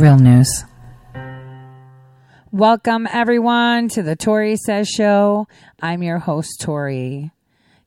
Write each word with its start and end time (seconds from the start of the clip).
Real 0.00 0.18
news. 0.18 0.64
Welcome, 2.50 3.06
everyone, 3.12 3.90
to 3.90 4.02
the 4.02 4.16
Tori 4.16 4.56
Says 4.56 4.88
Show. 4.88 5.46
I'm 5.82 6.02
your 6.02 6.18
host, 6.18 6.58
Tori. 6.62 7.32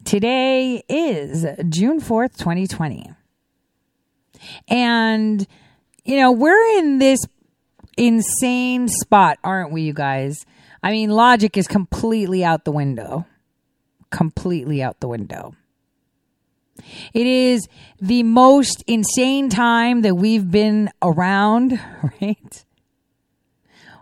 Today 0.06 0.84
is 0.88 1.44
June 1.70 2.00
4th, 2.00 2.38
2020. 2.38 3.10
And, 4.68 5.48
you 6.06 6.18
know, 6.18 6.32
we're 6.32 6.78
in 6.78 7.00
this 7.00 7.20
insane 7.98 8.90
spot, 8.90 9.40
aren't 9.44 9.72
we, 9.72 9.82
you 9.82 9.94
guys? 9.94 10.46
I 10.84 10.92
mean, 10.92 11.10
logic 11.10 11.58
is 11.58 11.68
completely 11.68 12.44
out 12.44 12.64
the 12.64 12.72
window. 12.72 13.26
Completely 14.12 14.84
out 14.84 15.00
the 15.00 15.08
window. 15.08 15.56
It 17.14 17.28
is 17.28 17.68
the 18.02 18.24
most 18.24 18.84
insane 18.88 19.50
time 19.50 20.02
that 20.02 20.16
we've 20.16 20.50
been 20.50 20.90
around, 21.02 21.80
right? 22.22 22.66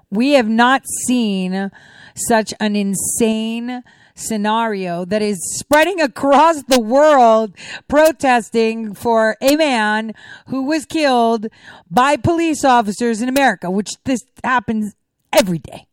We 0.10 0.34
have 0.34 0.48
not 0.48 0.84
seen 1.06 1.72
such 2.16 2.54
an 2.60 2.76
insane 2.76 3.84
scenario 4.16 5.06
that 5.06 5.22
is 5.22 5.40
spreading 5.58 6.02
across 6.02 6.64
the 6.64 6.80
world 6.80 7.56
protesting 7.88 8.94
for 8.94 9.38
a 9.42 9.56
man 9.56 10.14
who 10.48 10.64
was 10.64 10.86
killed 10.86 11.48
by 11.90 12.18
police 12.18 12.64
officers 12.64 13.22
in 13.22 13.30
America, 13.30 13.70
which 13.72 13.92
this 14.04 14.22
happens 14.44 14.96
every 15.32 15.60
day. 15.60 15.88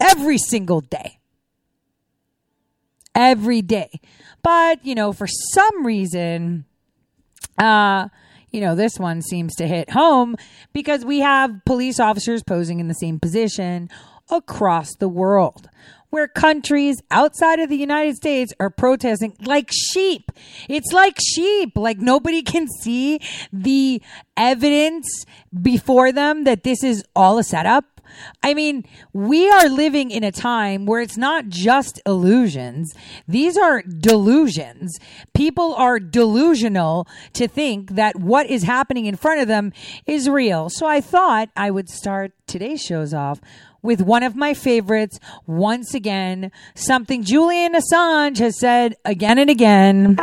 Every 0.00 0.38
single 0.38 0.80
day. 0.80 1.18
Every 3.14 3.62
day. 3.62 4.00
But, 4.42 4.84
you 4.84 4.94
know, 4.94 5.12
for 5.12 5.26
some 5.26 5.84
reason, 5.84 6.64
uh, 7.58 8.08
you 8.50 8.60
know, 8.60 8.74
this 8.74 8.98
one 8.98 9.22
seems 9.22 9.54
to 9.56 9.66
hit 9.66 9.90
home 9.90 10.36
because 10.72 11.04
we 11.04 11.20
have 11.20 11.64
police 11.64 12.00
officers 12.00 12.42
posing 12.42 12.80
in 12.80 12.88
the 12.88 12.94
same 12.94 13.20
position 13.20 13.88
across 14.30 14.94
the 14.96 15.08
world 15.08 15.68
where 16.10 16.26
countries 16.28 17.00
outside 17.10 17.60
of 17.60 17.68
the 17.68 17.76
United 17.76 18.16
States 18.16 18.52
are 18.60 18.70
protesting 18.70 19.34
like 19.44 19.70
sheep. 19.72 20.30
It's 20.68 20.92
like 20.92 21.16
sheep. 21.20 21.72
Like 21.76 21.98
nobody 21.98 22.42
can 22.42 22.66
see 22.68 23.20
the 23.52 24.02
evidence 24.36 25.24
before 25.62 26.12
them 26.12 26.44
that 26.44 26.64
this 26.64 26.84
is 26.84 27.04
all 27.16 27.38
a 27.38 27.44
setup. 27.44 27.99
I 28.42 28.54
mean, 28.54 28.84
we 29.12 29.50
are 29.50 29.68
living 29.68 30.10
in 30.10 30.24
a 30.24 30.32
time 30.32 30.86
where 30.86 31.00
it's 31.00 31.16
not 31.16 31.48
just 31.48 32.00
illusions. 32.06 32.94
These 33.26 33.56
are 33.56 33.82
delusions. 33.82 34.98
People 35.34 35.74
are 35.74 35.98
delusional 35.98 37.06
to 37.34 37.48
think 37.48 37.92
that 37.92 38.16
what 38.16 38.46
is 38.46 38.62
happening 38.62 39.06
in 39.06 39.16
front 39.16 39.40
of 39.40 39.48
them 39.48 39.72
is 40.06 40.28
real. 40.28 40.68
So 40.70 40.86
I 40.86 41.00
thought 41.00 41.50
I 41.56 41.70
would 41.70 41.88
start 41.88 42.32
today's 42.46 42.82
shows 42.82 43.14
off 43.14 43.40
with 43.82 44.00
one 44.00 44.22
of 44.22 44.36
my 44.36 44.54
favorites 44.54 45.18
once 45.46 45.94
again, 45.94 46.50
something 46.74 47.22
Julian 47.22 47.72
Assange 47.74 48.38
has 48.38 48.58
said 48.58 48.96
again 49.04 49.38
and 49.38 49.50
again. 49.50 50.16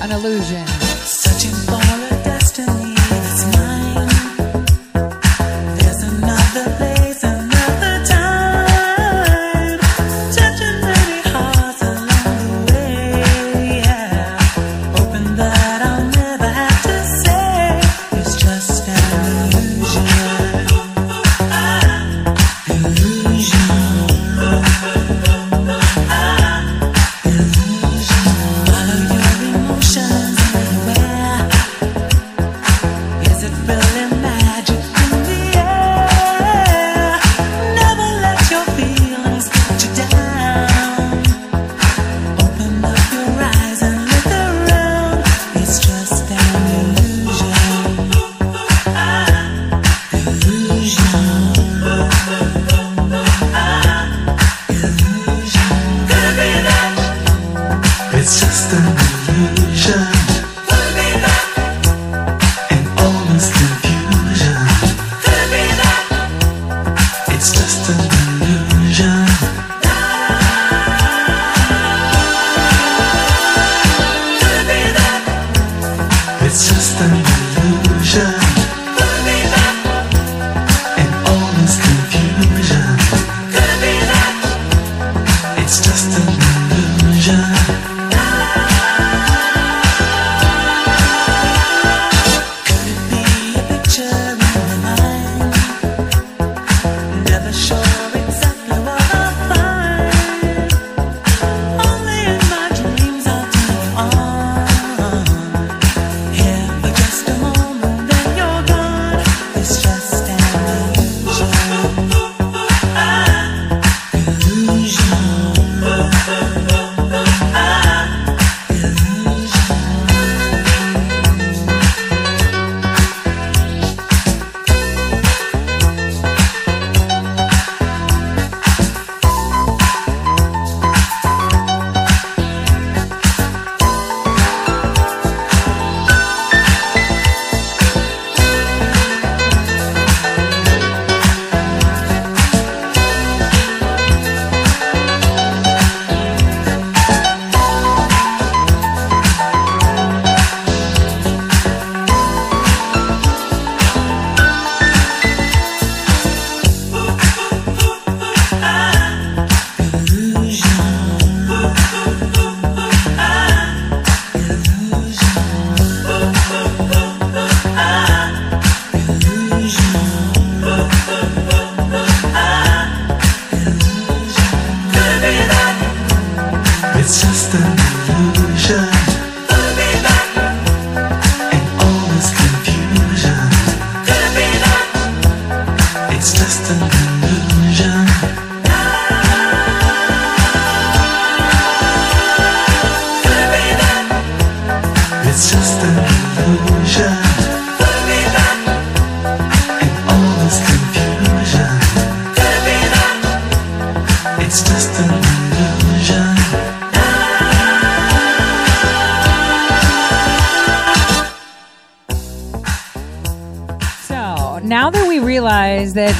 An 0.00 0.10
illusion. 0.10 0.81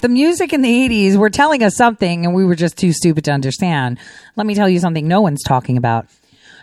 The 0.02 0.08
music 0.08 0.52
in 0.52 0.62
the 0.62 0.88
80s 0.88 1.16
were 1.16 1.31
telling 1.31 1.62
us 1.62 1.76
something 1.76 2.26
and 2.26 2.34
we 2.34 2.44
were 2.44 2.56
just 2.56 2.76
too 2.76 2.93
stupid 2.93 3.25
to 3.25 3.32
understand, 3.32 3.99
let 4.37 4.46
me 4.46 4.54
tell 4.54 4.69
you 4.69 4.78
something 4.78 5.08
no 5.08 5.20
one's 5.20 5.43
talking 5.43 5.76
about. 5.76 6.06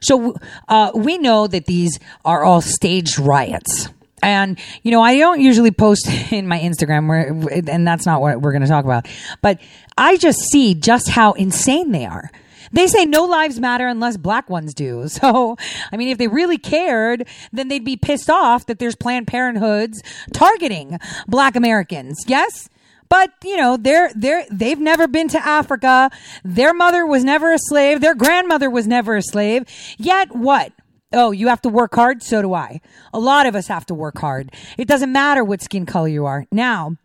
So 0.01 0.35
uh, 0.67 0.91
we 0.93 1.17
know 1.17 1.47
that 1.47 1.65
these 1.65 1.99
are 2.23 2.43
all 2.43 2.61
staged 2.61 3.17
riots. 3.17 3.89
And, 4.21 4.59
you 4.83 4.91
know, 4.91 5.01
I 5.01 5.17
don't 5.17 5.39
usually 5.39 5.71
post 5.71 6.07
in 6.31 6.47
my 6.47 6.59
Instagram, 6.59 7.07
where, 7.07 7.29
and 7.69 7.87
that's 7.87 8.05
not 8.05 8.21
what 8.21 8.41
we're 8.41 8.51
going 8.51 8.61
to 8.61 8.67
talk 8.67 8.85
about. 8.85 9.07
But 9.41 9.59
I 9.97 10.17
just 10.17 10.39
see 10.51 10.75
just 10.75 11.09
how 11.09 11.33
insane 11.33 11.91
they 11.91 12.05
are. 12.05 12.29
They 12.71 12.87
say 12.87 13.05
no 13.05 13.25
lives 13.25 13.59
matter 13.59 13.87
unless 13.87 14.17
black 14.17 14.49
ones 14.49 14.73
do. 14.73 15.07
So, 15.19 15.57
I 15.91 15.97
mean, 15.97 16.09
if 16.09 16.17
they 16.17 16.27
really 16.27 16.57
cared, 16.57 17.27
then 17.51 17.67
they'd 17.67 17.83
be 17.83 17.97
pissed 17.97 18.29
off 18.29 18.67
that 18.67 18.79
there's 18.79 18.95
Planned 18.95 19.27
Parenthoods 19.27 20.01
targeting 20.33 20.97
black 21.27 21.55
Americans. 21.55 22.23
Yes? 22.27 22.69
But, 23.09 23.31
you 23.43 23.57
know, 23.57 23.75
they're, 23.75 24.11
they're, 24.15 24.45
they've 24.51 24.79
never 24.79 25.07
been 25.07 25.27
to 25.29 25.45
Africa. 25.45 26.11
Their 26.43 26.73
mother 26.73 27.05
was 27.05 27.23
never 27.23 27.51
a 27.51 27.59
slave. 27.59 28.01
Their 28.01 28.15
grandmother 28.15 28.69
was 28.69 28.87
never 28.87 29.15
a 29.15 29.23
slave. 29.23 29.65
Yet 29.97 30.35
what? 30.35 30.71
Oh, 31.11 31.31
you 31.31 31.47
have 31.47 31.61
to 31.63 31.69
work 31.69 31.95
hard? 31.95 32.21
So 32.21 32.41
do 32.43 32.53
I. 32.53 32.81
A 33.13 33.19
lot 33.19 33.47
of 33.47 33.55
us 33.55 33.67
have 33.67 33.85
to 33.87 33.95
work 33.95 34.19
hard. 34.19 34.51
It 34.77 34.87
doesn't 34.87 35.11
matter 35.11 35.43
what 35.43 35.63
skin 35.63 35.87
color 35.87 36.07
you 36.07 36.27
are. 36.27 36.45
Now, 36.51 36.97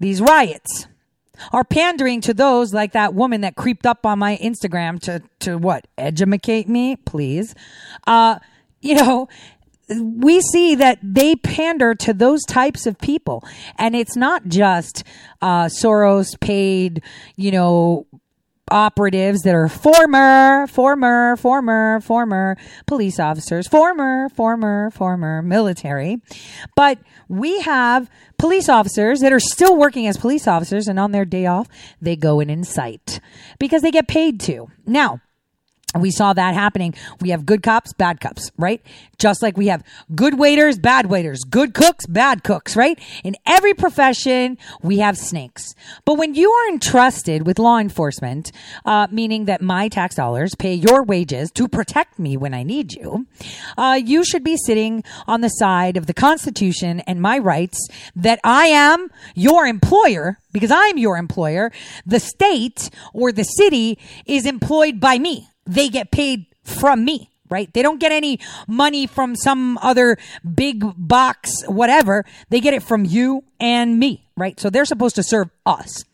these 0.00 0.20
riots 0.20 0.88
are 1.52 1.62
pandering 1.62 2.20
to 2.22 2.34
those 2.34 2.74
like 2.74 2.92
that 2.92 3.14
woman 3.14 3.42
that 3.42 3.54
creeped 3.54 3.86
up 3.86 4.04
on 4.04 4.18
my 4.18 4.36
Instagram 4.38 5.00
to, 5.02 5.22
to 5.38 5.56
what? 5.56 5.86
Educate 5.96 6.68
me, 6.68 6.96
please. 6.96 7.54
Uh, 8.08 8.40
you 8.80 8.94
know, 8.94 9.28
we 9.90 10.40
see 10.40 10.74
that 10.76 10.98
they 11.02 11.36
pander 11.36 11.94
to 11.94 12.12
those 12.12 12.44
types 12.44 12.86
of 12.86 12.98
people. 12.98 13.44
And 13.76 13.96
it's 13.96 14.16
not 14.16 14.46
just 14.46 15.04
uh, 15.40 15.66
Soros 15.66 16.38
paid, 16.40 17.02
you 17.36 17.50
know, 17.50 18.06
operatives 18.70 19.42
that 19.42 19.54
are 19.54 19.68
former, 19.68 20.66
former, 20.66 21.36
former, 21.36 22.00
former 22.00 22.56
police 22.86 23.18
officers, 23.18 23.66
former, 23.66 24.28
former, 24.30 24.90
former 24.90 25.42
military. 25.42 26.18
But 26.76 26.98
we 27.28 27.60
have 27.60 28.10
police 28.38 28.68
officers 28.68 29.20
that 29.20 29.32
are 29.32 29.40
still 29.40 29.76
working 29.76 30.06
as 30.06 30.16
police 30.16 30.46
officers 30.46 30.88
and 30.88 30.98
on 30.98 31.12
their 31.12 31.24
day 31.24 31.46
off, 31.46 31.68
they 32.00 32.16
go 32.16 32.40
in 32.40 32.50
and 32.50 32.60
incite 32.60 33.20
because 33.58 33.82
they 33.82 33.90
get 33.90 34.08
paid 34.08 34.40
to. 34.40 34.68
Now, 34.86 35.20
we 35.96 36.10
saw 36.10 36.34
that 36.34 36.52
happening. 36.52 36.94
We 37.20 37.30
have 37.30 37.46
good 37.46 37.62
cops, 37.62 37.94
bad 37.94 38.20
cops, 38.20 38.52
right? 38.58 38.82
Just 39.16 39.42
like 39.42 39.56
we 39.56 39.68
have 39.68 39.82
good 40.14 40.38
waiters, 40.38 40.78
bad 40.78 41.06
waiters, 41.06 41.44
good 41.48 41.72
cooks, 41.72 42.06
bad 42.06 42.44
cooks, 42.44 42.76
right? 42.76 42.98
In 43.24 43.36
every 43.46 43.72
profession, 43.72 44.58
we 44.82 44.98
have 44.98 45.16
snakes. 45.16 45.74
But 46.04 46.18
when 46.18 46.34
you 46.34 46.50
are 46.50 46.68
entrusted 46.68 47.46
with 47.46 47.58
law 47.58 47.78
enforcement, 47.78 48.52
uh, 48.84 49.06
meaning 49.10 49.46
that 49.46 49.62
my 49.62 49.88
tax 49.88 50.14
dollars 50.14 50.54
pay 50.54 50.74
your 50.74 51.02
wages 51.02 51.50
to 51.52 51.66
protect 51.66 52.18
me 52.18 52.36
when 52.36 52.52
I 52.52 52.64
need 52.64 52.92
you, 52.92 53.26
uh, 53.78 53.98
you 54.02 54.24
should 54.24 54.44
be 54.44 54.58
sitting 54.58 55.02
on 55.26 55.40
the 55.40 55.48
side 55.48 55.96
of 55.96 56.04
the 56.04 56.14
Constitution 56.14 57.00
and 57.00 57.22
my 57.22 57.38
rights 57.38 57.88
that 58.14 58.40
I 58.44 58.66
am 58.66 59.08
your 59.34 59.66
employer 59.66 60.38
because 60.52 60.70
I'm 60.70 60.98
your 60.98 61.16
employer. 61.16 61.72
The 62.04 62.20
state 62.20 62.90
or 63.14 63.32
the 63.32 63.44
city 63.44 63.98
is 64.26 64.44
employed 64.44 65.00
by 65.00 65.18
me 65.18 65.48
they 65.68 65.88
get 65.88 66.10
paid 66.10 66.46
from 66.64 67.04
me, 67.04 67.30
right? 67.48 67.72
They 67.72 67.82
don't 67.82 68.00
get 68.00 68.10
any 68.10 68.40
money 68.66 69.06
from 69.06 69.36
some 69.36 69.78
other 69.78 70.16
big 70.54 70.82
box, 70.96 71.62
whatever. 71.66 72.24
They 72.48 72.60
get 72.60 72.74
it 72.74 72.82
from 72.82 73.04
you 73.04 73.44
and 73.60 73.98
me, 73.98 74.26
right? 74.36 74.58
So 74.58 74.70
they're 74.70 74.84
supposed 74.84 75.14
to 75.16 75.22
serve 75.22 75.50
us. 75.64 76.04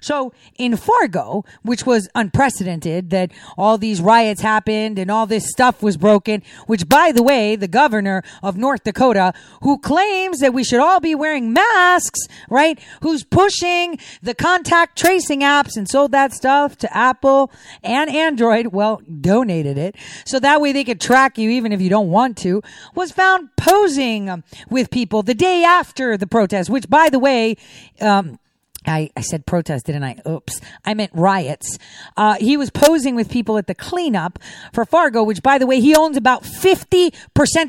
So 0.00 0.32
in 0.56 0.76
Fargo, 0.76 1.44
which 1.62 1.86
was 1.86 2.08
unprecedented 2.14 3.10
that 3.10 3.30
all 3.56 3.78
these 3.78 4.00
riots 4.00 4.40
happened 4.40 4.98
and 4.98 5.10
all 5.10 5.26
this 5.26 5.48
stuff 5.48 5.82
was 5.82 5.96
broken, 5.96 6.42
which 6.66 6.88
by 6.88 7.12
the 7.12 7.22
way, 7.22 7.56
the 7.56 7.68
governor 7.68 8.22
of 8.42 8.56
North 8.56 8.84
Dakota, 8.84 9.32
who 9.62 9.78
claims 9.78 10.38
that 10.38 10.54
we 10.54 10.64
should 10.64 10.80
all 10.80 11.00
be 11.00 11.14
wearing 11.14 11.52
masks, 11.52 12.20
right? 12.48 12.78
Who's 13.02 13.24
pushing 13.24 13.98
the 14.22 14.34
contact 14.34 14.98
tracing 14.98 15.40
apps 15.40 15.76
and 15.76 15.88
sold 15.88 16.12
that 16.12 16.32
stuff 16.32 16.76
to 16.78 16.96
Apple 16.96 17.50
and 17.82 18.10
Android, 18.10 18.68
well, 18.68 19.00
donated 19.20 19.78
it. 19.78 19.96
So 20.24 20.38
that 20.40 20.60
way 20.60 20.72
they 20.72 20.84
could 20.84 21.00
track 21.00 21.38
you 21.38 21.50
even 21.50 21.72
if 21.72 21.80
you 21.80 21.90
don't 21.90 22.10
want 22.10 22.36
to, 22.38 22.62
was 22.94 23.12
found 23.12 23.50
posing 23.56 24.42
with 24.70 24.90
people 24.90 25.22
the 25.22 25.34
day 25.34 25.64
after 25.64 26.16
the 26.16 26.26
protest, 26.26 26.70
which 26.70 26.88
by 26.88 27.08
the 27.08 27.18
way, 27.18 27.56
um, 28.00 28.38
I, 28.86 29.10
I 29.16 29.20
said 29.20 29.44
protest, 29.44 29.86
didn't 29.86 30.04
I? 30.04 30.16
Oops. 30.26 30.60
I 30.84 30.94
meant 30.94 31.10
riots. 31.14 31.78
Uh, 32.16 32.36
he 32.36 32.56
was 32.56 32.70
posing 32.70 33.14
with 33.14 33.30
people 33.30 33.58
at 33.58 33.66
the 33.66 33.74
cleanup 33.74 34.38
for 34.72 34.84
Fargo, 34.84 35.22
which, 35.22 35.42
by 35.42 35.58
the 35.58 35.66
way, 35.66 35.80
he 35.80 35.94
owns 35.94 36.16
about 36.16 36.44
50% 36.44 37.12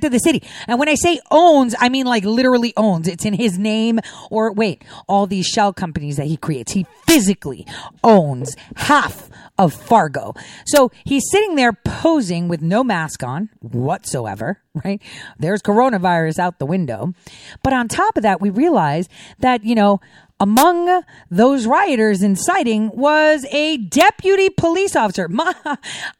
of 0.03 0.11
the 0.11 0.19
city. 0.19 0.43
And 0.67 0.79
when 0.79 0.87
I 0.87 0.95
say 0.95 1.19
owns, 1.31 1.75
I 1.79 1.89
mean 1.89 2.05
like 2.05 2.23
literally 2.23 2.73
owns. 2.77 3.07
It's 3.07 3.25
in 3.25 3.33
his 3.33 3.57
name 3.57 3.99
or 4.29 4.53
wait, 4.53 4.83
all 5.07 5.27
these 5.27 5.47
shell 5.47 5.73
companies 5.73 6.17
that 6.17 6.27
he 6.27 6.37
creates. 6.37 6.73
He 6.73 6.85
physically 7.05 7.65
owns 8.03 8.55
half 8.75 9.29
of 9.57 9.73
Fargo. 9.73 10.33
So 10.65 10.89
he's 11.03 11.29
sitting 11.29 11.55
there 11.55 11.73
posing 11.73 12.47
with 12.47 12.61
no 12.61 12.83
mask 12.83 13.23
on 13.23 13.49
whatsoever, 13.59 14.61
right? 14.85 15.01
There's 15.37 15.61
coronavirus 15.61 16.39
out 16.39 16.59
the 16.59 16.65
window. 16.65 17.13
But 17.61 17.73
on 17.73 17.87
top 17.89 18.15
of 18.15 18.23
that, 18.23 18.39
we 18.39 18.49
realize 18.49 19.09
that, 19.39 19.63
you 19.65 19.75
know, 19.75 19.99
among 20.39 21.03
those 21.29 21.67
rioters 21.67 22.23
inciting 22.23 22.89
was 22.93 23.45
a 23.51 23.77
deputy 23.77 24.49
police 24.49 24.95
officer. 24.95 25.27
My, 25.29 25.53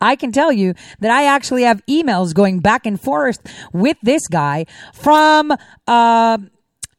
I 0.01 0.15
can 0.15 0.31
tell 0.31 0.51
you 0.51 0.73
that 0.99 1.11
I 1.11 1.25
actually 1.25 1.63
have 1.63 1.85
emails 1.87 2.33
going 2.33 2.59
back 2.59 2.85
and 2.85 2.99
forth 2.99 3.39
with 3.71 3.97
this 4.01 4.27
guy 4.27 4.65
from, 4.93 5.53
uh, 5.87 6.37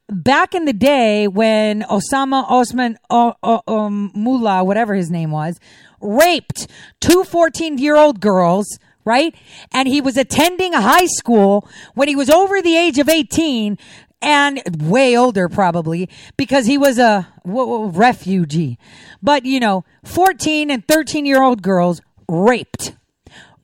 back 0.08 0.54
in 0.54 0.64
the 0.64 0.72
day 0.72 1.28
when 1.28 1.82
Osama 1.82 2.44
Osman 2.50 2.98
uh, 3.10 3.32
uh, 3.42 3.60
um, 3.66 4.10
Mullah, 4.14 4.64
whatever 4.64 4.94
his 4.94 5.10
name 5.10 5.30
was, 5.30 5.60
raped 6.00 6.66
two 7.00 7.24
14 7.24 7.78
year 7.78 7.96
old 7.96 8.20
girls, 8.20 8.78
right? 9.04 9.34
And 9.72 9.88
he 9.88 10.00
was 10.00 10.16
attending 10.16 10.72
high 10.72 11.06
school 11.06 11.68
when 11.94 12.08
he 12.08 12.16
was 12.16 12.30
over 12.30 12.60
the 12.60 12.76
age 12.76 12.98
of 12.98 13.08
18 13.08 13.78
and 14.22 14.62
way 14.80 15.16
older 15.16 15.48
probably 15.48 16.08
because 16.36 16.66
he 16.66 16.76
was 16.76 16.98
a 16.98 17.28
refugee. 17.44 18.78
But, 19.22 19.44
you 19.44 19.60
know, 19.60 19.84
14 20.04 20.70
and 20.70 20.86
13 20.86 21.26
year 21.26 21.42
old 21.42 21.62
girls 21.62 22.00
raped. 22.28 22.94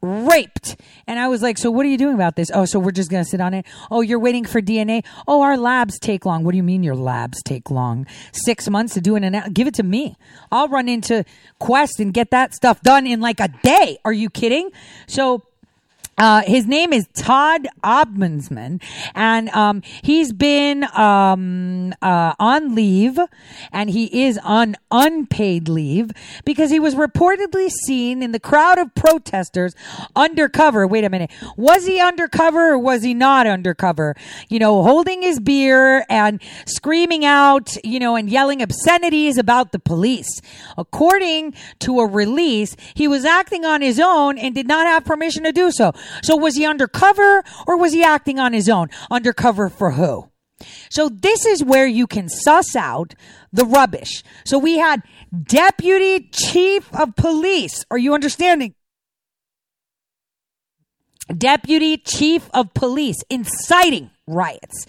Raped. 0.03 0.77
And 1.07 1.19
I 1.19 1.29
was 1.29 1.43
like, 1.43 1.59
so 1.59 1.71
what 1.71 1.87
are 1.87 1.89
you 1.89 1.99
doing 1.99 2.15
about 2.15 2.37
this? 2.37 2.51
Oh, 2.53 2.65
so 2.65 2.79
we're 2.79 2.93
just 2.93 3.11
going 3.11 3.25
to 3.25 3.29
sit 3.29 3.41
on 3.41 3.55
it. 3.55 3.67
Oh, 3.91 4.03
you're 4.03 4.19
waiting 4.19 4.45
for 4.45 4.61
DNA. 4.61 5.05
Oh, 5.27 5.43
our 5.43 5.57
labs 5.57 5.99
take 5.99 6.27
long. 6.27 6.45
What 6.45 6.53
do 6.53 6.57
you 6.57 6.63
mean 6.63 6.83
your 6.83 6.95
labs 6.95 7.43
take 7.43 7.71
long? 7.71 8.07
Six 8.33 8.69
months 8.69 8.95
to 8.95 9.01
do 9.01 9.17
an 9.17 9.25
analysis. 9.25 9.53
Give 9.55 9.67
it 9.67 9.75
to 9.75 9.83
me. 9.83 10.17
I'll 10.53 10.69
run 10.69 10.89
into 10.89 11.25
Quest 11.59 11.99
and 11.99 12.13
get 12.13 12.31
that 12.31 12.55
stuff 12.55 12.83
done 12.83 13.07
in 13.07 13.21
like 13.21 13.41
a 13.41 13.49
day. 13.63 13.99
Are 14.05 14.13
you 14.13 14.31
kidding? 14.31 14.71
So, 15.07 15.43
uh, 16.19 16.43
his 16.43 16.67
name 16.67 16.93
is 16.93 17.07
Todd 17.15 17.69
Osmundson, 17.85 18.83
and 19.15 19.51
um, 19.51 19.83
he's 20.03 20.33
been 20.33 20.85
um, 20.95 21.93
uh, 22.01 22.35
on 22.39 22.75
leave, 22.75 23.19
and 23.71 23.91
he 23.91 24.25
is 24.25 24.39
on 24.43 24.77
unpaid 24.91 25.69
leave 25.69 26.11
because 26.45 26.71
he 26.71 26.81
was 26.81 26.95
reportedly 26.95 27.69
seen 27.69 28.23
in 28.23 28.33
the 28.33 28.41
crowd 28.41 28.79
of 28.79 28.95
protesters 28.95 29.75
undercover. 30.15 30.87
Wait 30.87 31.05
a 31.05 31.11
minute, 31.11 31.31
was 31.57 31.87
he 31.87 32.01
undercover 32.01 32.73
or 32.73 32.79
was 32.79 33.03
he 33.03 33.13
not 33.13 33.47
undercover? 33.47 34.15
You 34.49 34.59
know, 34.59 34.83
holding 34.83 35.21
his 35.21 35.39
beer 35.39 36.07
and 36.09 36.41
screaming 36.67 37.27
out, 37.27 37.77
you 37.85 37.99
know, 37.99 38.17
and 38.17 38.31
yelling 38.31 38.63
obscenities 38.63 39.37
about 39.37 39.73
the 39.73 39.79
police. 39.79 40.41
According 40.79 41.55
to 41.81 42.01
a 42.01 42.07
release, 42.07 42.75
he 42.95 43.07
was 43.07 43.27
acting 43.27 43.67
on 43.67 43.83
his 43.83 44.01
own 44.01 44.39
and 44.39 44.55
did 44.55 44.67
not 44.67 44.87
have 44.87 45.05
permission 45.05 45.45
to 45.45 45.53
do 45.53 45.71
so. 45.71 45.93
So 46.23 46.37
was 46.37 46.57
he 46.57 46.67
undercover 46.67 47.43
or 47.67 47.77
was 47.77 47.93
he 47.93 48.03
acting 48.03 48.39
on 48.39 48.53
his 48.53 48.69
own? 48.69 48.89
Undercover 49.11 49.69
for 49.69 49.93
who? 49.93 50.31
So 50.91 51.09
this 51.09 51.45
is 51.45 51.63
where 51.63 51.87
you 51.87 52.07
can 52.07 52.29
suss 52.29 52.75
out 52.75 53.15
the 53.53 53.65
rubbish. 53.65 54.23
So 54.45 54.59
we 54.59 54.79
had 54.79 55.03
deputy 55.43 56.29
chief 56.33 56.89
of 56.95 57.15
police. 57.17 57.85
Are 57.91 57.99
you 57.99 58.15
understanding? 58.15 58.75
Deputy 61.37 61.97
chief 61.99 62.49
of 62.55 62.73
police 62.73 63.19
inciting 63.29 64.11
riots 64.27 64.87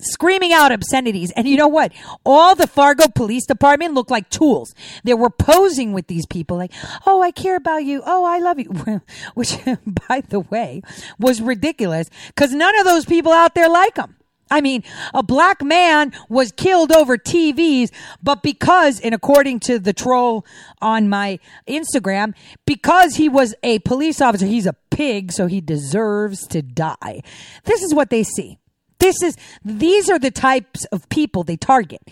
screaming 0.00 0.52
out 0.52 0.72
obscenities. 0.72 1.30
And 1.32 1.48
you 1.48 1.56
know 1.56 1.68
what? 1.68 1.92
All 2.24 2.54
the 2.54 2.66
Fargo 2.66 3.08
Police 3.08 3.46
Department 3.46 3.94
looked 3.94 4.10
like 4.10 4.30
tools. 4.30 4.74
They 5.04 5.14
were 5.14 5.30
posing 5.30 5.92
with 5.92 6.06
these 6.06 6.26
people 6.26 6.56
like, 6.56 6.72
oh, 7.06 7.22
I 7.22 7.30
care 7.30 7.56
about 7.56 7.84
you. 7.84 8.02
Oh, 8.04 8.24
I 8.24 8.38
love 8.38 8.58
you. 8.58 9.02
Which, 9.34 9.56
by 10.08 10.20
the 10.20 10.40
way, 10.40 10.82
was 11.18 11.40
ridiculous 11.40 12.10
because 12.28 12.52
none 12.52 12.78
of 12.78 12.84
those 12.84 13.04
people 13.04 13.32
out 13.32 13.54
there 13.54 13.68
like 13.68 13.94
them. 13.94 14.14
I 14.50 14.62
mean, 14.62 14.82
a 15.12 15.22
black 15.22 15.62
man 15.62 16.12
was 16.30 16.52
killed 16.52 16.90
over 16.90 17.18
TVs, 17.18 17.90
but 18.22 18.42
because, 18.42 18.98
and 19.00 19.14
according 19.14 19.60
to 19.60 19.78
the 19.78 19.92
troll 19.92 20.46
on 20.80 21.10
my 21.10 21.38
Instagram, 21.68 22.34
because 22.64 23.16
he 23.16 23.28
was 23.28 23.54
a 23.62 23.80
police 23.80 24.22
officer, 24.22 24.46
he's 24.46 24.66
a 24.66 24.74
pig, 24.90 25.32
so 25.32 25.48
he 25.48 25.60
deserves 25.60 26.46
to 26.48 26.62
die. 26.62 27.20
This 27.64 27.82
is 27.82 27.94
what 27.94 28.08
they 28.08 28.22
see. 28.22 28.58
This 28.98 29.22
is, 29.22 29.36
these 29.64 30.10
are 30.10 30.18
the 30.18 30.30
types 30.30 30.84
of 30.86 31.08
people 31.08 31.44
they 31.44 31.56
target. 31.56 32.02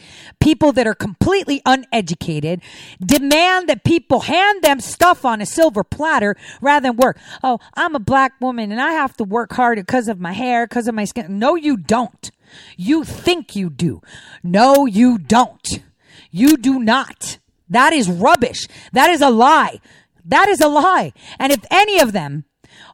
People 0.40 0.72
that 0.72 0.86
are 0.86 0.94
completely 0.94 1.60
uneducated, 1.66 2.62
demand 3.04 3.68
that 3.68 3.84
people 3.84 4.20
hand 4.20 4.62
them 4.62 4.80
stuff 4.80 5.24
on 5.24 5.40
a 5.40 5.46
silver 5.46 5.82
platter 5.82 6.36
rather 6.60 6.88
than 6.88 6.96
work. 6.96 7.18
Oh, 7.42 7.58
I'm 7.74 7.94
a 7.94 8.00
black 8.00 8.32
woman 8.40 8.70
and 8.70 8.80
I 8.80 8.92
have 8.92 9.16
to 9.16 9.24
work 9.24 9.52
hard 9.52 9.78
because 9.78 10.08
of 10.08 10.20
my 10.20 10.32
hair, 10.32 10.66
because 10.66 10.86
of 10.86 10.94
my 10.94 11.04
skin. 11.04 11.38
No, 11.38 11.56
you 11.56 11.76
don't. 11.76 12.30
You 12.76 13.04
think 13.04 13.56
you 13.56 13.70
do. 13.70 14.00
No, 14.42 14.86
you 14.86 15.18
don't. 15.18 15.82
You 16.30 16.56
do 16.56 16.78
not. 16.78 17.38
That 17.68 17.92
is 17.92 18.08
rubbish. 18.08 18.66
That 18.92 19.10
is 19.10 19.20
a 19.20 19.30
lie. 19.30 19.80
That 20.24 20.48
is 20.48 20.60
a 20.60 20.68
lie. 20.68 21.12
And 21.38 21.52
if 21.52 21.64
any 21.70 21.98
of 21.98 22.12
them 22.12 22.44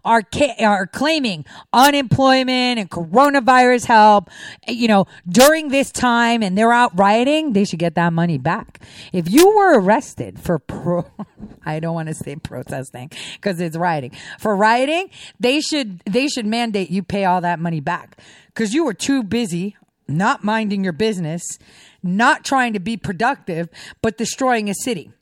are 0.05 0.23
ca- 0.23 0.57
are 0.61 0.87
claiming 0.87 1.45
unemployment 1.73 2.79
and 2.79 2.91
coronavirus 2.91 3.87
help, 3.87 4.31
you 4.67 4.89
know, 4.89 5.07
during 5.29 5.69
this 5.69 5.91
time 5.91 6.43
and 6.43 6.57
they're 6.57 6.73
out 6.73 6.97
rioting, 6.99 7.53
they 7.53 7.65
should 7.65 7.79
get 7.79 7.95
that 7.95 8.13
money 8.13 8.39
back. 8.39 8.83
If 9.13 9.31
you 9.31 9.55
were 9.57 9.79
arrested 9.79 10.41
for 10.41 10.59
pro, 10.59 11.07
I 11.65 11.81
don't 11.81 11.95
want 11.95 12.09
to 12.09 12.15
say 12.15 12.37
protesting 12.37 13.11
because 13.35 13.61
it's 13.61 13.77
rioting. 13.77 14.13
For 14.39 14.57
rioting, 14.57 15.11
they 15.39 15.61
should 15.61 16.01
they 16.01 16.29
should 16.29 16.47
mandate 16.47 16.91
you 16.91 17.03
pay 17.03 17.25
all 17.25 17.41
that 17.41 17.59
money 17.59 17.81
back 17.81 18.19
because 18.47 18.75
you 18.75 18.85
were 18.85 18.95
too 18.95 19.23
busy 19.23 19.77
not 20.09 20.45
minding 20.45 20.85
your 20.85 20.93
business, 20.93 21.43
not 22.03 22.45
trying 22.45 22.73
to 22.73 22.81
be 22.81 22.97
productive, 22.97 23.69
but 24.03 24.19
destroying 24.19 24.69
a 24.69 24.75
city. 24.75 25.13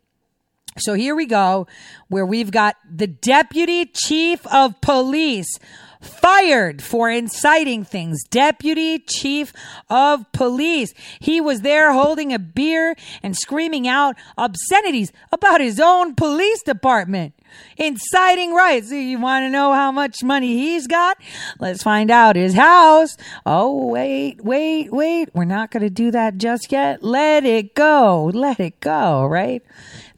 So 0.77 0.95
here 0.95 1.15
we 1.15 1.27
go, 1.27 1.67
where 2.09 2.25
we've 2.25 2.51
got 2.51 2.77
the 2.89 3.07
deputy 3.07 3.87
chief 3.87 4.47
of 4.47 4.81
police 4.81 5.59
fired 6.01 6.83
for 6.83 7.11
inciting 7.11 7.85
things. 7.85 8.23
Deputy 8.31 8.99
chief 8.99 9.53
of 9.89 10.31
police. 10.33 10.95
He 11.19 11.41
was 11.41 11.61
there 11.61 11.93
holding 11.93 12.33
a 12.33 12.39
beer 12.39 12.97
and 13.23 13.37
screaming 13.37 13.87
out 13.87 14.17
obscenities 14.39 15.13
about 15.31 15.61
his 15.61 15.79
own 15.79 16.15
police 16.15 16.63
department. 16.63 17.35
Inciting 17.77 18.55
riots. 18.55 18.93
You 18.93 19.19
want 19.19 19.43
to 19.43 19.51
know 19.51 19.73
how 19.73 19.91
much 19.91 20.23
money 20.23 20.57
he's 20.57 20.87
got? 20.87 21.19
Let's 21.59 21.83
find 21.83 22.11
out 22.11 22.37
his 22.37 22.55
house. 22.55 23.17
Oh, 23.45 23.87
wait, 23.87 24.43
wait, 24.45 24.93
wait. 24.93 25.35
We're 25.35 25.45
not 25.45 25.71
going 25.71 25.83
to 25.83 25.91
do 25.91 26.13
that 26.13 26.39
just 26.39 26.71
yet. 26.71 27.03
Let 27.03 27.45
it 27.45 27.75
go. 27.75 28.31
Let 28.33 28.61
it 28.61 28.79
go, 28.81 29.27
right? 29.27 29.63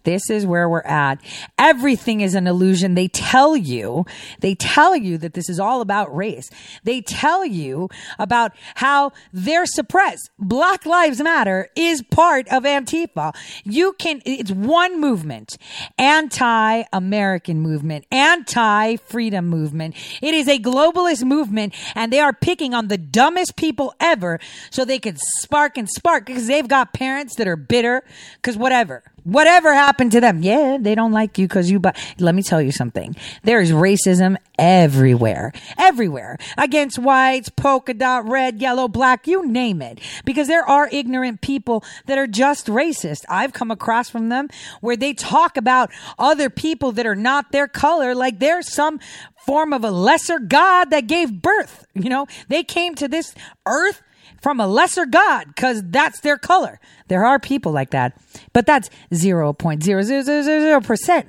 This 0.05 0.31
is 0.31 0.47
where 0.47 0.69
we're 0.69 0.83
at. 0.83 1.21
Everything 1.59 2.21
is 2.21 2.35
an 2.35 2.47
illusion. 2.47 2.95
They 2.95 3.09
tell 3.09 3.57
you, 3.57 4.05
they 4.41 4.55
tell 4.55 4.97
you 4.97 5.19
that 5.19 5.35
this 5.35 5.49
is 5.49 5.61
all 5.61 5.81
about 5.81 6.15
race. 6.15 6.51
They 6.85 7.01
tell 7.01 7.45
you 7.45 7.89
about 8.19 8.53
how 8.77 9.13
they're 9.33 9.67
suppressed. 9.67 10.31
Black 10.39 10.87
Lives 10.87 11.21
Matter 11.21 11.69
is 11.77 12.03
part 12.03 12.49
of 12.49 12.65
Antifa. 12.65 13.35
You 13.65 13.95
can, 13.99 14.23
it's 14.25 14.51
one 14.51 15.01
movement, 15.01 15.57
anti-American 15.99 17.61
movement, 17.61 18.07
anti-freedom 18.11 19.47
movement. 19.49 19.95
It 20.21 20.35
is 20.35 20.49
a 20.49 20.59
globalist 20.59 21.25
movement 21.25 21.75
and 21.95 22.13
they 22.13 22.21
are 22.21 22.33
picking 22.33 22.75
on 22.75 22.89
the 22.89 22.99
dumbest 22.99 23.57
people 23.57 23.95
ever 24.01 24.41
so 24.71 24.85
they 24.85 24.99
can 24.99 25.17
spark 25.17 25.77
and 25.77 25.89
spark 25.89 26.27
because 26.27 26.47
they've 26.47 26.69
got 26.69 26.93
parents 26.93 27.37
that 27.37 27.47
are 27.47 27.57
bitter 27.57 28.05
because 28.37 28.57
whatever. 28.57 29.03
Whatever 29.25 29.73
happened 29.73 30.13
to 30.13 30.21
them? 30.21 30.43
Yeah, 30.43 30.79
they 30.81 30.95
don't 30.95 31.13
like 31.13 31.39
you 31.39 31.47
because 31.47 31.71
you. 31.71 31.79
But 31.79 31.97
let 32.19 32.35
me 32.35 32.43
tell 32.43 32.61
you 32.61 32.73
something. 32.73 33.15
There 33.43 33.61
is 33.61 33.71
racism 33.71 34.37
everywhere, 34.59 35.53
everywhere 35.79 36.39
against 36.59 36.99
whites, 36.99 37.49
polka 37.49 37.95
dot, 37.95 38.29
red, 38.29 38.61
yellow, 38.61 38.89
black, 38.89 39.27
you 39.27 39.47
name 39.47 39.81
it. 39.83 40.01
Because 40.25 40.49
there 40.49 40.69
are 40.69 40.89
ignorant 40.91 41.41
people 41.41 41.85
that 42.07 42.19
are 42.19 42.27
just 42.27 42.67
racist. 42.67 43.25
I've 43.29 43.53
come 43.53 43.71
across 43.71 44.11
from 44.11 44.29
them 44.29 44.49
where 44.81 44.97
they 44.97 45.15
talk 45.15 45.57
about 45.57 45.91
other 46.19 46.51
people 46.51 46.93
that 46.93 47.07
are 47.07 47.17
not 47.17 47.53
their 47.53 47.69
color, 47.69 48.15
like 48.15 48.39
there's 48.39 48.73
some 48.73 48.99
form 49.47 49.73
of 49.73 49.85
a 49.85 49.91
lesser 49.91 50.39
god 50.39 50.91
that 50.91 51.07
gave 51.07 51.43
birth. 51.43 51.87
You 51.95 52.09
know, 52.09 52.27
they 52.49 52.63
came 52.63 52.95
to 52.97 53.09
this 53.09 53.35
earth 53.67 54.03
from 54.41 54.61
a 54.61 54.67
lesser 54.67 55.07
god 55.07 55.49
because 55.49 55.83
that's 55.85 56.21
their 56.21 56.39
color. 56.39 56.81
There 57.09 57.25
are 57.25 57.39
people 57.39 57.73
like 57.73 57.91
that, 57.91 58.17
but 58.53 58.67
that's 58.67 58.91
0.0000%. 59.13 61.25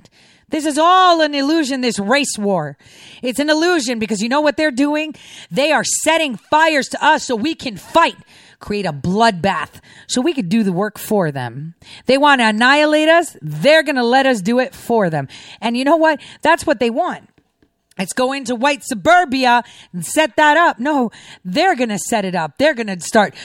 This 0.50 0.66
is 0.68 0.78
all 0.78 1.22
an 1.22 1.34
illusion, 1.34 1.82
this 1.82 1.98
race 1.98 2.38
war. 2.38 2.78
It's 3.24 3.40
an 3.40 3.50
illusion 3.50 3.98
because 3.98 4.22
you 4.22 4.30
know 4.30 4.42
what 4.42 4.56
they're 4.56 4.70
doing? 4.70 5.16
They 5.50 5.72
are 5.72 5.84
setting 5.84 6.38
fires 6.38 6.90
to 6.90 7.04
us 7.04 7.24
so 7.24 7.36
we 7.36 7.56
can 7.56 7.76
fight, 7.76 8.18
create 8.60 8.86
a 8.86 8.94
bloodbath, 8.94 9.82
so 10.06 10.22
we 10.22 10.32
could 10.32 10.50
do 10.50 10.62
the 10.62 10.72
work 10.72 11.00
for 11.00 11.32
them. 11.32 11.74
They 12.06 12.20
want 12.20 12.40
to 12.40 12.50
annihilate 12.50 13.10
us. 13.10 13.36
They're 13.42 13.82
going 13.82 13.96
to 13.96 14.04
let 14.04 14.28
us 14.28 14.42
do 14.42 14.60
it 14.60 14.76
for 14.76 15.10
them. 15.10 15.28
And 15.60 15.76
you 15.76 15.86
know 15.86 15.98
what? 15.98 16.22
That's 16.44 16.68
what 16.68 16.80
they 16.80 16.92
want. 16.92 17.28
Let's 17.98 18.14
go 18.14 18.34
into 18.34 18.56
white 18.56 18.84
suburbia 18.84 19.64
and 19.92 20.06
set 20.06 20.36
that 20.36 20.58
up. 20.58 20.80
No, 20.80 21.12
they're 21.46 21.76
going 21.76 21.90
to 21.90 22.00
set 22.00 22.26
it 22.26 22.36
up. 22.36 22.58
They're 22.58 22.74
going 22.74 22.88
to 22.88 23.00
start 23.00 23.36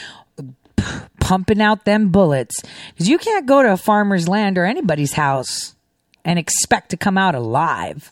pumping 1.19 1.61
out 1.61 1.85
them 1.85 2.09
bullets 2.09 2.61
because 2.89 3.07
you 3.07 3.17
can't 3.17 3.45
go 3.45 3.61
to 3.61 3.73
a 3.73 3.77
farmer's 3.77 4.27
land 4.27 4.57
or 4.57 4.65
anybody's 4.65 5.13
house 5.13 5.75
and 6.25 6.39
expect 6.39 6.89
to 6.89 6.97
come 6.97 7.17
out 7.17 7.35
alive 7.35 8.11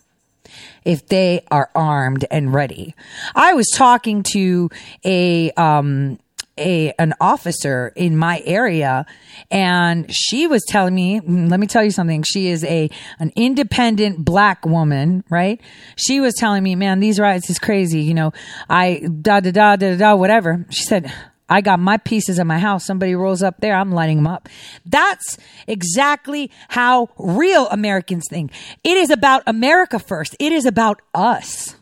if 0.86 1.08
they 1.08 1.44
are 1.52 1.70
armed 1.76 2.26
and 2.32 2.54
ready. 2.54 2.96
I 3.36 3.54
was 3.54 3.68
talking 3.74 4.24
to 4.34 4.70
a 5.04 5.52
um 5.52 6.20
a 6.58 6.92
an 7.00 7.14
officer 7.20 7.92
in 7.96 8.18
my 8.18 8.42
area 8.46 9.06
and 9.52 10.12
she 10.14 10.48
was 10.48 10.64
telling 10.68 10.96
me 10.96 11.20
let 11.22 11.60
me 11.60 11.68
tell 11.68 11.84
you 11.84 11.92
something 11.92 12.24
she 12.24 12.48
is 12.48 12.64
a 12.66 12.90
an 13.20 13.32
independent 13.36 14.24
black 14.24 14.66
woman 14.66 15.24
right 15.30 15.62
she 15.96 16.20
was 16.20 16.34
telling 16.36 16.64
me 16.64 16.76
man 16.76 17.00
these 17.00 17.20
riots 17.20 17.50
is 17.50 17.60
crazy 17.60 18.02
you 18.02 18.14
know 18.14 18.32
i 18.70 19.02
da 19.22 19.40
da 19.40 19.52
da 19.52 19.76
da 19.76 19.96
da 19.96 20.16
whatever 20.16 20.66
she 20.70 20.84
said 20.84 21.12
I 21.50 21.62
got 21.62 21.80
my 21.80 21.96
pieces 21.96 22.40
in 22.40 22.48
my 22.48 22.60
house. 22.60 22.86
Somebody 22.86 23.16
rolls 23.16 23.42
up 23.42 23.62
there, 23.62 23.74
I'm 23.74 23.94
lighting 23.94 24.18
them 24.18 24.28
up. 24.28 24.50
That's 24.86 25.38
exactly 25.66 26.52
how 26.68 27.10
real 27.18 27.70
Americans 27.70 28.26
think. 28.30 28.52
It 28.84 28.98
is 28.98 29.10
about 29.10 29.44
America 29.48 29.98
first. 29.98 30.36
It 30.42 30.52
is 30.52 30.66
about 30.66 31.02
us 31.14 31.77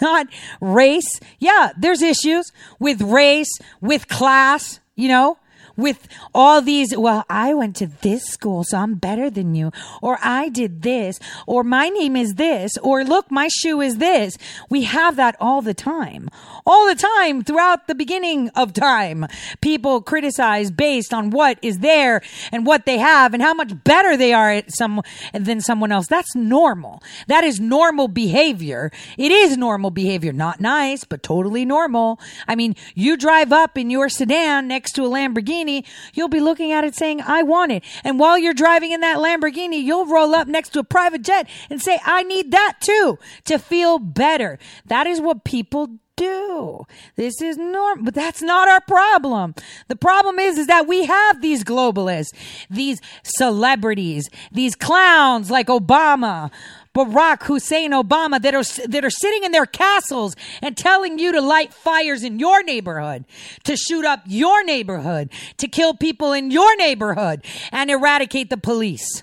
not 0.00 0.26
race. 0.60 1.20
Yeah, 1.38 1.72
there's 1.76 2.02
issues 2.02 2.52
with 2.78 3.02
race, 3.02 3.50
with 3.80 4.08
class, 4.08 4.80
you 4.96 5.08
know, 5.08 5.38
with 5.76 6.08
all 6.34 6.60
these. 6.60 6.96
Well, 6.96 7.24
I 7.28 7.54
went 7.54 7.76
to 7.76 7.86
this 7.86 8.24
school, 8.24 8.64
so 8.64 8.78
I'm 8.78 8.94
better 8.94 9.30
than 9.30 9.54
you. 9.54 9.72
Or 10.00 10.18
I 10.22 10.48
did 10.48 10.82
this. 10.82 11.18
Or 11.46 11.64
my 11.64 11.88
name 11.88 12.16
is 12.16 12.34
this. 12.34 12.76
Or 12.78 13.04
look, 13.04 13.30
my 13.30 13.48
shoe 13.48 13.80
is 13.80 13.98
this. 13.98 14.36
We 14.68 14.82
have 14.84 15.16
that 15.16 15.36
all 15.40 15.62
the 15.62 15.74
time. 15.74 16.28
All 16.66 16.86
the 16.86 16.94
time 16.94 17.42
throughout 17.42 17.86
the 17.86 17.94
beginning 17.94 18.50
of 18.50 18.72
time. 18.72 19.26
People 19.60 20.00
criticize 20.02 20.70
based 20.70 21.14
on 21.14 21.30
what 21.30 21.58
is 21.62 21.78
there 21.78 22.22
and 22.50 22.66
what 22.66 22.86
they 22.86 22.98
have 22.98 23.34
and 23.34 23.42
how 23.42 23.54
much 23.54 23.72
better 23.84 24.16
they 24.16 24.32
are 24.32 24.50
at 24.50 24.74
some 24.74 25.02
than 25.32 25.60
someone 25.60 25.92
else. 25.92 26.06
That's 26.06 26.34
normal. 26.34 27.02
That 27.26 27.44
is 27.44 27.60
normal 27.60 28.08
behavior. 28.08 28.90
It 29.16 29.32
is 29.32 29.56
normal 29.56 29.90
behavior. 29.90 30.32
Not 30.32 30.60
nice, 30.60 31.04
but 31.04 31.22
totally 31.22 31.64
normal. 31.64 32.18
I 32.46 32.54
mean, 32.54 32.76
you 32.94 33.16
drive 33.16 33.52
up 33.52 33.78
in 33.78 33.90
your 33.90 34.08
sedan 34.08 34.68
next 34.68 34.92
to 34.92 35.04
a 35.04 35.08
Lamborghini, 35.08 35.71
you'll 36.14 36.28
be 36.28 36.40
looking 36.40 36.72
at 36.72 36.84
it 36.84 36.94
saying, 36.94 37.20
I 37.22 37.42
want 37.42 37.72
it. 37.72 37.82
And 38.04 38.18
while 38.18 38.38
you're 38.38 38.54
driving 38.54 38.92
in 38.92 39.00
that 39.00 39.18
Lamborghini, 39.18 39.82
you'll 39.82 40.06
roll 40.06 40.34
up 40.34 40.48
next 40.48 40.70
to 40.70 40.80
a 40.80 40.84
private 40.84 41.22
jet 41.22 41.48
and 41.70 41.80
say, 41.80 41.98
I 42.04 42.22
need 42.22 42.50
that 42.52 42.78
too 42.80 43.18
to 43.44 43.58
feel 43.58 43.98
better. 43.98 44.58
That 44.86 45.06
is 45.06 45.20
what 45.20 45.44
people 45.44 45.88
do. 46.16 46.86
This 47.16 47.40
is 47.40 47.56
normal, 47.56 48.04
but 48.04 48.14
that's 48.14 48.42
not 48.42 48.68
our 48.68 48.80
problem. 48.82 49.54
The 49.88 49.96
problem 49.96 50.38
is, 50.38 50.58
is 50.58 50.66
that 50.66 50.86
we 50.86 51.06
have 51.06 51.40
these 51.40 51.64
globalists, 51.64 52.30
these 52.70 53.00
celebrities, 53.22 54.28
these 54.50 54.74
clowns 54.74 55.50
like 55.50 55.68
Obama. 55.68 56.50
Barack 56.94 57.44
Hussein 57.44 57.92
Obama 57.92 58.40
that 58.42 58.54
are 58.54 58.88
that 58.88 59.04
are 59.04 59.10
sitting 59.10 59.44
in 59.44 59.52
their 59.52 59.66
castles 59.66 60.36
and 60.60 60.76
telling 60.76 61.18
you 61.18 61.32
to 61.32 61.40
light 61.40 61.72
fires 61.72 62.22
in 62.22 62.38
your 62.38 62.62
neighborhood, 62.62 63.24
to 63.64 63.76
shoot 63.76 64.04
up 64.04 64.22
your 64.26 64.62
neighborhood, 64.64 65.30
to 65.56 65.68
kill 65.68 65.94
people 65.94 66.32
in 66.32 66.50
your 66.50 66.76
neighborhood 66.76 67.44
and 67.70 67.90
eradicate 67.90 68.50
the 68.50 68.56
police. 68.56 69.22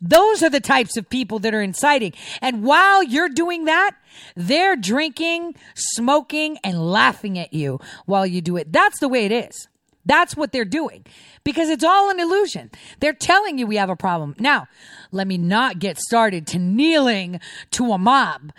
Those 0.00 0.42
are 0.42 0.50
the 0.50 0.60
types 0.60 0.96
of 0.96 1.08
people 1.08 1.38
that 1.40 1.54
are 1.54 1.62
inciting. 1.62 2.14
And 2.40 2.64
while 2.64 3.02
you're 3.02 3.28
doing 3.28 3.66
that, 3.66 3.92
they're 4.34 4.76
drinking, 4.76 5.54
smoking, 5.74 6.58
and 6.64 6.90
laughing 6.90 7.38
at 7.38 7.52
you 7.52 7.80
while 8.06 8.26
you 8.26 8.40
do 8.40 8.56
it. 8.56 8.72
That's 8.72 8.98
the 8.98 9.08
way 9.08 9.24
it 9.24 9.32
is. 9.32 9.68
That's 10.04 10.36
what 10.36 10.52
they're 10.52 10.64
doing 10.64 11.04
because 11.44 11.68
it's 11.68 11.84
all 11.84 12.10
an 12.10 12.18
illusion. 12.18 12.70
They're 13.00 13.12
telling 13.12 13.58
you 13.58 13.66
we 13.66 13.76
have 13.76 13.90
a 13.90 13.96
problem. 13.96 14.34
Now, 14.38 14.66
let 15.10 15.26
me 15.26 15.38
not 15.38 15.78
get 15.78 15.98
started 15.98 16.46
to 16.48 16.58
kneeling 16.58 17.40
to 17.72 17.92
a 17.92 17.98
mob. 17.98 18.52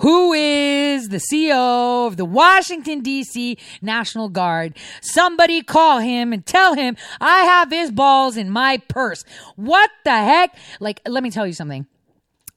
Who 0.00 0.34
is 0.34 1.08
the 1.08 1.16
CEO 1.32 2.06
of 2.06 2.18
the 2.18 2.26
Washington 2.26 3.02
DC 3.02 3.58
National 3.80 4.28
Guard? 4.28 4.76
Somebody 5.00 5.62
call 5.62 6.00
him 6.00 6.34
and 6.34 6.44
tell 6.44 6.74
him 6.74 6.96
I 7.18 7.44
have 7.44 7.70
his 7.70 7.90
balls 7.90 8.36
in 8.36 8.50
my 8.50 8.76
purse. 8.88 9.24
What 9.56 9.90
the 10.04 10.10
heck? 10.10 10.54
Like, 10.80 11.00
let 11.06 11.22
me 11.22 11.30
tell 11.30 11.46
you 11.46 11.54
something. 11.54 11.86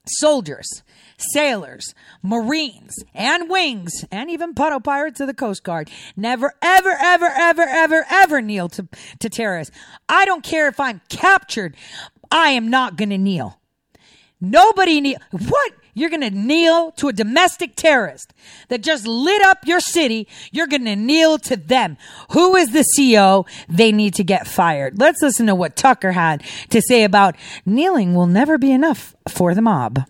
Soldiers, 0.06 0.84
sailors, 1.34 1.94
Marines, 2.22 3.03
and 3.13 3.50
wings, 3.50 4.03
and 4.12 4.29
even 4.29 4.53
puddle 4.53 4.82
pirates 4.82 5.22
of 5.22 5.27
the 5.27 5.34
Coast 5.34 5.63
Guard 5.63 5.89
never, 6.18 6.56
ever, 6.62 6.96
ever, 7.00 7.27
ever, 7.27 7.62
ever, 7.62 8.06
ever 8.10 8.41
kneel 8.41 8.68
to, 8.70 8.88
to 9.20 9.29
terrorists. 9.29 9.75
I 10.10 10.25
don't 10.25 10.44
care 10.44 10.68
if 10.68 10.79
I'm 10.79 11.00
captured. 11.10 11.75
I 12.31 12.50
am 12.50 12.69
not 12.69 12.95
going 12.98 13.09
to 13.09 13.17
kneel. 13.17 13.59
Nobody 14.41 15.01
kneel. 15.01 15.19
What? 15.31 15.74
You're 15.93 16.09
going 16.09 16.21
to 16.21 16.29
kneel 16.29 16.91
to 16.93 17.09
a 17.09 17.13
domestic 17.13 17.75
terrorist 17.75 18.33
that 18.69 18.81
just 18.81 19.05
lit 19.05 19.41
up 19.41 19.65
your 19.65 19.81
city. 19.81 20.27
You're 20.51 20.67
going 20.67 20.86
to 20.86 20.95
kneel 20.95 21.38
to 21.39 21.57
them. 21.57 21.98
Who 22.31 22.55
is 22.55 22.71
the 22.71 22.86
CEO? 22.98 23.45
They 23.67 23.91
need 23.91 24.13
to 24.13 24.24
get 24.24 24.48
fired. 24.48 24.98
Let's 24.98 25.21
listen 25.21 25.48
to 25.48 25.55
what 25.55 25.75
Tucker 25.75 26.13
had 26.13 26.43
to 26.69 26.81
say 26.81 27.03
about 27.03 27.35
kneeling 27.65 28.13
will 28.13 28.27
never 28.27 28.57
be 28.57 28.72
enough 28.72 29.13
for 29.27 29.53
the 29.53 29.61
mob. 29.61 30.05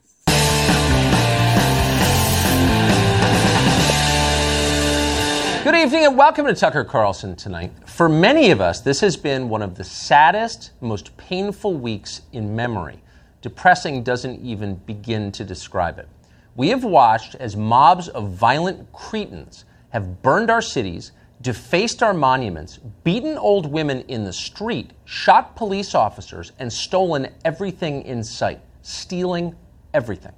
Good 5.69 5.83
evening 5.83 6.05
and 6.05 6.17
welcome 6.17 6.47
to 6.47 6.55
Tucker 6.55 6.83
Carlson 6.83 7.35
tonight. 7.35 7.71
For 7.85 8.09
many 8.09 8.49
of 8.49 8.59
us, 8.59 8.81
this 8.81 9.01
has 9.01 9.15
been 9.15 9.49
one 9.49 9.61
of 9.61 9.75
the 9.75 9.83
saddest, 9.83 10.71
most 10.81 11.15
painful 11.15 11.75
weeks 11.75 12.23
in 12.31 12.55
memory. 12.55 13.03
Depressing 13.43 14.01
doesn't 14.01 14.43
even 14.43 14.77
begin 14.87 15.31
to 15.33 15.43
describe 15.43 15.99
it. 15.99 16.09
We 16.55 16.69
have 16.69 16.83
watched 16.83 17.35
as 17.35 17.55
mobs 17.55 18.07
of 18.07 18.31
violent 18.31 18.91
cretins 18.93 19.65
have 19.89 20.23
burned 20.23 20.49
our 20.49 20.63
cities, 20.63 21.11
defaced 21.41 22.01
our 22.01 22.15
monuments, 22.15 22.79
beaten 23.03 23.37
old 23.37 23.71
women 23.71 24.01
in 24.07 24.23
the 24.23 24.33
street, 24.33 24.89
shot 25.05 25.55
police 25.55 25.93
officers, 25.93 26.51
and 26.57 26.73
stolen 26.73 27.27
everything 27.45 28.01
in 28.05 28.23
sight, 28.23 28.59
stealing 28.81 29.55
everything. 29.93 30.33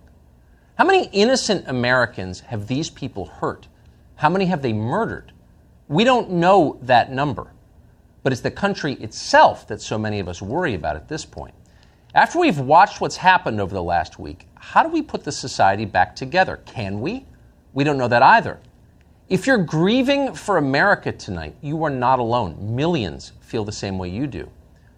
How 0.78 0.84
many 0.84 1.06
innocent 1.13 1.70
Americans 1.70 2.41
have 2.41 2.67
these 2.67 2.89
people 2.89 3.28
hurt? 3.28 3.70
How 4.22 4.30
many 4.30 4.46
have 4.46 4.62
they 4.62 4.72
murdered? 4.72 5.32
We 5.88 6.04
don't 6.04 6.30
know 6.30 6.78
that 6.84 7.12
number, 7.12 7.48
but 8.22 8.32
it's 8.32 8.44
the 8.44 8.52
country 8.52 8.94
itself 8.94 9.68
that 9.68 9.82
so 9.82 9.98
many 9.98 10.20
of 10.20 10.28
us 10.28 10.44
worry 10.44 10.76
about 10.76 10.96
at 10.96 11.08
this 11.08 11.26
point. 11.26 11.56
After 12.14 12.38
we've 12.38 12.60
watched 12.60 13.02
what's 13.02 13.16
happened 13.16 13.60
over 13.60 13.74
the 13.74 13.82
last 13.82 14.20
week, 14.20 14.48
how 14.54 14.84
do 14.84 14.90
we 14.90 15.02
put 15.02 15.24
the 15.24 15.32
society 15.32 15.86
back 15.86 16.16
together? 16.16 16.58
Can 16.68 17.02
we? 17.02 17.26
We 17.74 17.84
don't 17.84 17.98
know 17.98 18.08
that 18.10 18.22
either. 18.22 18.60
If 19.28 19.48
you're 19.48 19.58
grieving 19.58 20.36
for 20.36 20.58
America 20.58 21.12
tonight, 21.12 21.56
you 21.60 21.84
are 21.84 21.90
not 21.90 22.20
alone. 22.20 22.76
Millions 22.76 23.32
feel 23.42 23.66
the 23.66 23.72
same 23.72 23.98
way 23.98 24.10
you 24.10 24.28
do. 24.28 24.48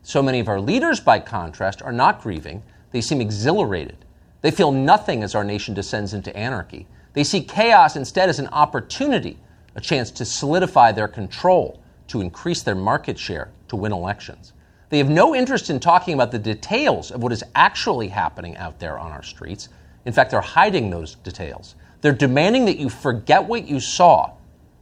So 0.01 0.21
many 0.21 0.41
of 0.41 0.49
our 0.49 0.59
leaders, 0.59 0.99
by 0.99 1.19
contrast, 1.19 1.81
are 1.81 1.93
not 1.93 2.21
grieving. 2.21 2.61
They 2.91 2.99
seem 2.99 3.21
exhilarated. 3.21 4.03
They 4.41 4.51
feel 4.51 4.73
nothing 4.73 5.23
as 5.23 5.33
our 5.33 5.45
nation 5.45 5.73
descends 5.73 6.13
into 6.13 6.35
anarchy. 6.35 6.87
They 7.13 7.23
see 7.23 7.41
chaos 7.41 7.95
instead 7.95 8.29
as 8.29 8.39
an 8.39 8.47
opportunity, 8.47 9.37
a 9.75 9.81
chance 9.81 10.11
to 10.11 10.25
solidify 10.25 10.91
their 10.91 11.07
control, 11.07 11.81
to 12.07 12.21
increase 12.21 12.61
their 12.63 12.75
market 12.75 13.17
share, 13.17 13.51
to 13.69 13.75
win 13.75 13.91
elections. 13.91 14.53
They 14.89 14.97
have 14.97 15.09
no 15.09 15.35
interest 15.35 15.69
in 15.69 15.79
talking 15.79 16.13
about 16.13 16.31
the 16.31 16.39
details 16.39 17.11
of 17.11 17.23
what 17.23 17.31
is 17.31 17.43
actually 17.55 18.09
happening 18.09 18.57
out 18.57 18.79
there 18.79 18.99
on 18.99 19.11
our 19.11 19.23
streets. 19.23 19.69
In 20.05 20.13
fact, 20.13 20.31
they're 20.31 20.41
hiding 20.41 20.89
those 20.89 21.15
details. 21.15 21.75
They're 22.01 22.11
demanding 22.11 22.65
that 22.65 22.77
you 22.77 22.89
forget 22.89 23.43
what 23.43 23.67
you 23.67 23.79
saw. 23.79 24.33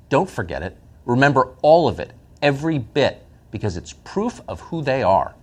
Don't 0.10 0.30
forget 0.30 0.64
it. 0.64 0.78
Remember 1.06 1.54
all 1.62 1.88
of 1.88 2.00
it, 2.00 2.12
every 2.42 2.78
bit, 2.78 3.24
because 3.52 3.78
it's 3.78 3.94
proof 3.94 4.42
of 4.48 4.60
who 4.60 4.82
they 4.82 5.04
are. 5.04 5.36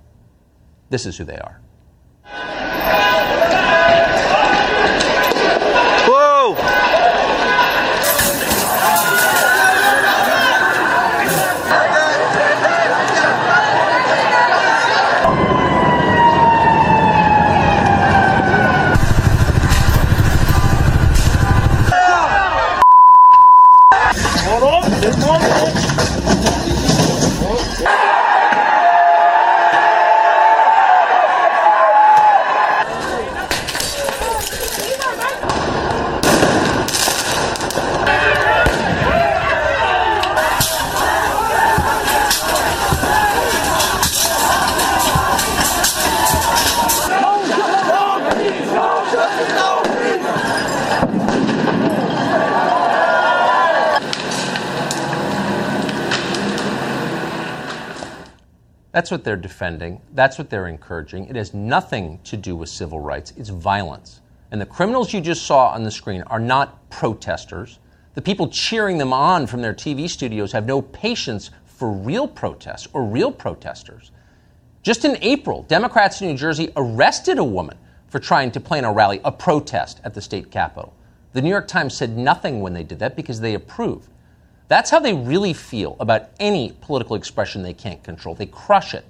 This 0.91 1.07
is 1.07 1.17
who 1.17 1.25
they 1.25 1.39
are. 1.39 1.61
That's 58.99 59.13
what 59.13 59.23
they're 59.23 59.37
defending. 59.37 60.01
That's 60.13 60.39
what 60.39 60.51
they're 60.51 60.67
encouraging. 60.67 61.27
It 61.27 61.37
has 61.37 61.55
nothing 61.55 62.19
to 62.25 62.37
do 62.37 62.57
with 62.57 62.69
civil 62.69 62.99
rights, 62.99 63.33
it's 63.37 63.49
violence. 63.49 64.23
And 64.51 64.61
the 64.61 64.67
criminals 64.67 65.13
you 65.13 65.21
just 65.21 65.47
saw 65.47 65.69
on 65.69 65.85
the 65.85 65.91
screen 65.93 66.23
are 66.23 66.41
not 66.41 66.91
protesters. 66.91 67.79
The 68.15 68.23
people 68.23 68.49
cheering 68.49 68.99
them 68.99 69.13
on 69.13 69.47
from 69.47 69.63
their 69.63 69.73
TV 69.73 70.11
studios 70.11 70.51
have 70.51 70.67
no 70.67 70.83
patience 70.83 71.53
for 71.65 71.93
real 71.93 72.27
protests 72.27 72.89
or 72.93 73.05
real 73.05 73.31
protesters. 73.31 74.11
Just 74.83 75.05
in 75.05 75.17
April, 75.23 75.63
Democrats 75.69 76.21
in 76.21 76.27
New 76.27 76.37
Jersey 76.37 76.73
arrested 76.75 77.39
a 77.39 77.45
woman 77.45 77.79
for 78.09 78.19
trying 78.19 78.51
to 78.51 78.59
plan 78.59 78.85
a 78.85 78.93
rally, 78.93 79.21
a 79.25 79.31
protest 79.31 80.01
at 80.03 80.13
the 80.13 80.21
state 80.21 80.51
capitol. 80.51 80.93
The 81.35 81.43
New 81.43 81.51
York 81.51 81.69
Times 81.69 81.95
said 81.95 82.19
nothing 82.19 82.63
when 82.63 82.73
they 82.73 82.83
did 82.83 82.99
that 82.99 83.15
because 83.15 83.39
they 83.39 83.55
approved. 83.55 84.09
That's 84.69 84.91
how 84.91 85.01
they 85.01 85.15
really 85.15 85.55
feel 85.55 85.97
about 85.99 86.29
any 86.39 86.77
political 86.83 87.17
expression 87.17 87.63
they 87.63 87.73
can't 87.73 88.05
control. 88.05 88.35
They 88.35 88.47
crush 88.47 88.93
it. 88.93 89.07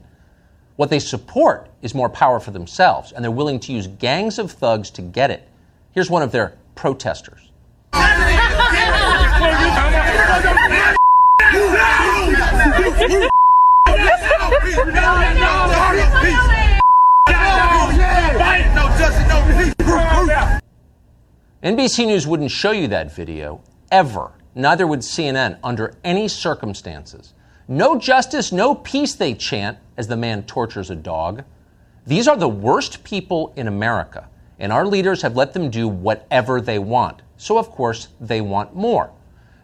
What 0.76 0.88
they 0.88 1.00
support 1.00 1.68
is 1.82 1.96
more 1.96 2.08
power 2.08 2.38
for 2.38 2.52
themselves, 2.52 3.10
and 3.10 3.24
they're 3.24 3.32
willing 3.32 3.58
to 3.60 3.72
use 3.72 3.88
gangs 3.88 4.38
of 4.38 4.52
thugs 4.52 4.88
to 4.90 5.02
get 5.02 5.32
it. 5.32 5.48
Here's 5.90 6.08
one 6.08 6.22
of 6.22 6.30
their 6.30 6.56
protesters. 6.76 7.50
NBC 21.60 22.06
News 22.06 22.28
wouldn't 22.28 22.52
show 22.52 22.70
you 22.70 22.86
that 22.86 23.12
video 23.12 23.60
ever. 23.90 24.30
Neither 24.58 24.88
would 24.88 25.00
CNN 25.00 25.56
under 25.62 25.94
any 26.02 26.26
circumstances. 26.26 27.32
No 27.68 27.96
justice, 27.96 28.50
no 28.50 28.74
peace, 28.74 29.14
they 29.14 29.32
chant 29.34 29.78
as 29.96 30.08
the 30.08 30.16
man 30.16 30.42
tortures 30.42 30.90
a 30.90 30.96
dog. 30.96 31.44
These 32.04 32.26
are 32.26 32.36
the 32.36 32.48
worst 32.48 33.04
people 33.04 33.52
in 33.54 33.68
America, 33.68 34.28
and 34.58 34.72
our 34.72 34.84
leaders 34.84 35.22
have 35.22 35.36
let 35.36 35.52
them 35.52 35.70
do 35.70 35.86
whatever 35.86 36.60
they 36.60 36.80
want. 36.80 37.22
So, 37.36 37.56
of 37.56 37.70
course, 37.70 38.08
they 38.20 38.40
want 38.40 38.74
more. 38.74 39.12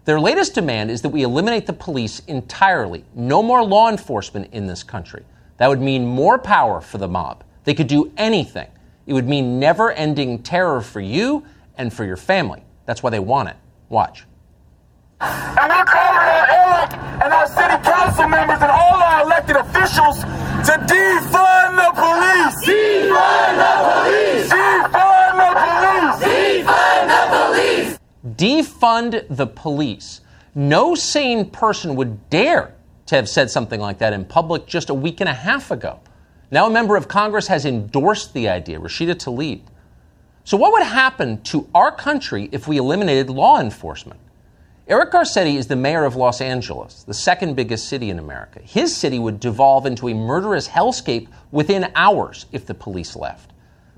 Their 0.04 0.20
latest 0.20 0.54
demand 0.54 0.92
is 0.92 1.02
that 1.02 1.08
we 1.08 1.24
eliminate 1.24 1.66
the 1.66 1.72
police 1.72 2.20
entirely. 2.28 3.04
No 3.16 3.42
more 3.42 3.64
law 3.64 3.90
enforcement 3.90 4.50
in 4.52 4.68
this 4.68 4.84
country. 4.84 5.24
That 5.56 5.66
would 5.66 5.80
mean 5.80 6.06
more 6.06 6.38
power 6.38 6.80
for 6.80 6.98
the 6.98 7.08
mob. 7.08 7.42
They 7.64 7.74
could 7.74 7.88
do 7.88 8.12
anything. 8.16 8.68
It 9.08 9.12
would 9.12 9.28
mean 9.28 9.58
never 9.58 9.90
ending 9.90 10.40
terror 10.44 10.80
for 10.80 11.00
you 11.00 11.44
and 11.76 11.92
for 11.92 12.04
your 12.04 12.16
family. 12.16 12.62
That's 12.86 13.02
why 13.02 13.10
they 13.10 13.18
want 13.18 13.48
it. 13.48 13.56
Watch. 13.88 14.24
And 15.20 15.72
I 15.72 15.84
call 15.84 16.12
on 16.14 16.44
Eric 16.50 16.92
and 17.22 17.32
our 17.32 17.46
city 17.46 17.82
council 17.88 18.28
members 18.28 18.60
and 18.60 18.70
all 18.70 19.02
our 19.02 19.22
elected 19.22 19.56
officials 19.56 20.20
to 20.20 20.74
defund 20.88 21.76
the 21.76 21.90
police. 21.94 22.56
Defund 22.66 23.56
the 23.60 23.74
police. 23.84 24.52
Defund 24.52 25.34
the 25.40 25.50
police. 25.64 26.66
Defund 26.66 27.08
the 27.08 27.22
police. 27.36 27.98
Defund 28.36 29.36
the 29.36 29.46
police. 29.46 30.20
No 30.54 30.94
sane 30.94 31.50
person 31.50 31.96
would 31.96 32.28
dare 32.30 32.74
to 33.06 33.14
have 33.16 33.28
said 33.28 33.50
something 33.50 33.80
like 33.80 33.98
that 33.98 34.12
in 34.12 34.24
public 34.24 34.66
just 34.66 34.90
a 34.90 34.94
week 34.94 35.20
and 35.20 35.28
a 35.28 35.34
half 35.34 35.70
ago. 35.70 36.00
Now, 36.50 36.66
a 36.66 36.70
member 36.70 36.96
of 36.96 37.08
Congress 37.08 37.48
has 37.48 37.64
endorsed 37.64 38.32
the 38.34 38.48
idea, 38.48 38.78
Rashida 38.78 39.14
Tlaib. 39.14 39.62
So, 40.44 40.56
what 40.56 40.72
would 40.72 40.82
happen 40.82 41.42
to 41.42 41.68
our 41.74 41.90
country 41.90 42.48
if 42.52 42.68
we 42.68 42.76
eliminated 42.76 43.30
law 43.30 43.60
enforcement? 43.60 44.20
Eric 44.86 45.12
Garcetti 45.12 45.56
is 45.56 45.66
the 45.66 45.76
mayor 45.76 46.04
of 46.04 46.14
Los 46.14 46.42
Angeles, 46.42 47.04
the 47.04 47.14
second 47.14 47.56
biggest 47.56 47.88
city 47.88 48.10
in 48.10 48.18
America. 48.18 48.60
His 48.62 48.94
city 48.94 49.18
would 49.18 49.40
devolve 49.40 49.86
into 49.86 50.08
a 50.08 50.14
murderous 50.14 50.68
hellscape 50.68 51.28
within 51.50 51.90
hours 51.94 52.44
if 52.52 52.66
the 52.66 52.74
police 52.74 53.16
left. 53.16 53.52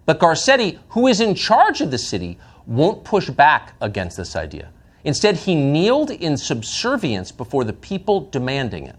But 0.04 0.20
Garcetti, 0.20 0.78
who 0.90 1.08
is 1.08 1.20
in 1.20 1.34
charge 1.34 1.80
of 1.80 1.90
the 1.90 1.98
city, 1.98 2.38
won't 2.66 3.02
push 3.02 3.28
back 3.28 3.74
against 3.80 4.16
this 4.16 4.36
idea. 4.36 4.70
Instead, 5.02 5.36
he 5.36 5.56
kneeled 5.56 6.12
in 6.12 6.36
subservience 6.36 7.32
before 7.32 7.64
the 7.64 7.72
people 7.72 8.20
demanding 8.20 8.86
it. 8.86 8.94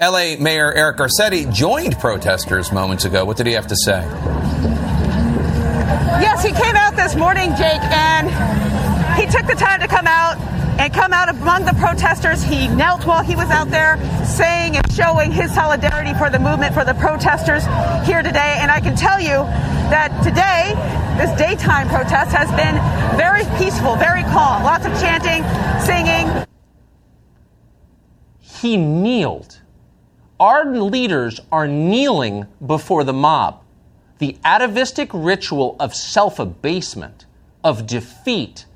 LA 0.00 0.36
Mayor 0.40 0.72
Eric 0.72 0.96
Garcetti 0.96 1.52
joined 1.52 1.98
protesters 1.98 2.72
moments 2.72 3.04
ago. 3.04 3.26
What 3.26 3.36
did 3.36 3.46
he 3.46 3.52
have 3.52 3.66
to 3.66 3.76
say? 3.76 4.00
Yes, 6.18 6.42
he 6.42 6.50
came 6.50 6.76
out 6.76 6.96
this 6.96 7.14
morning, 7.14 7.50
Jake, 7.56 7.82
and 7.82 8.71
he 9.22 9.28
took 9.28 9.46
the 9.46 9.54
time 9.54 9.78
to 9.78 9.86
come 9.86 10.08
out 10.08 10.36
and 10.80 10.92
come 10.92 11.12
out 11.12 11.28
among 11.28 11.64
the 11.64 11.72
protesters. 11.74 12.42
He 12.42 12.66
knelt 12.66 13.06
while 13.06 13.22
he 13.22 13.36
was 13.36 13.48
out 13.50 13.70
there 13.70 13.96
saying 14.24 14.76
and 14.76 14.92
showing 14.92 15.30
his 15.30 15.54
solidarity 15.54 16.12
for 16.14 16.28
the 16.28 16.40
movement, 16.40 16.74
for 16.74 16.84
the 16.84 16.94
protesters 16.94 17.64
here 18.04 18.22
today. 18.22 18.56
And 18.58 18.68
I 18.68 18.80
can 18.80 18.96
tell 18.96 19.20
you 19.20 19.46
that 19.94 20.10
today, 20.24 20.74
this 21.18 21.30
daytime 21.38 21.88
protest 21.88 22.32
has 22.32 22.50
been 22.58 22.74
very 23.16 23.44
peaceful, 23.58 23.94
very 23.94 24.24
calm. 24.24 24.64
Lots 24.64 24.84
of 24.86 24.92
chanting, 25.00 25.44
singing. 25.86 26.44
He 28.40 28.76
kneeled. 28.76 29.60
Our 30.40 30.74
leaders 30.74 31.38
are 31.52 31.68
kneeling 31.68 32.46
before 32.64 33.04
the 33.04 33.12
mob. 33.12 33.62
The 34.18 34.36
atavistic 34.44 35.10
ritual 35.12 35.76
of 35.78 35.94
self 35.94 36.40
abasement, 36.40 37.26
of 37.62 37.86
defeat. 37.86 38.66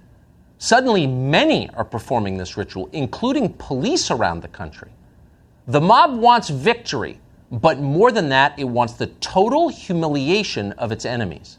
Suddenly, 0.58 1.06
many 1.06 1.68
are 1.70 1.84
performing 1.84 2.38
this 2.38 2.56
ritual, 2.56 2.88
including 2.92 3.52
police 3.54 4.10
around 4.10 4.40
the 4.42 4.48
country. 4.48 4.90
The 5.66 5.80
mob 5.80 6.18
wants 6.18 6.48
victory, 6.48 7.20
but 7.50 7.78
more 7.78 8.10
than 8.10 8.30
that, 8.30 8.58
it 8.58 8.64
wants 8.64 8.94
the 8.94 9.08
total 9.20 9.68
humiliation 9.68 10.72
of 10.72 10.92
its 10.92 11.04
enemies. 11.04 11.58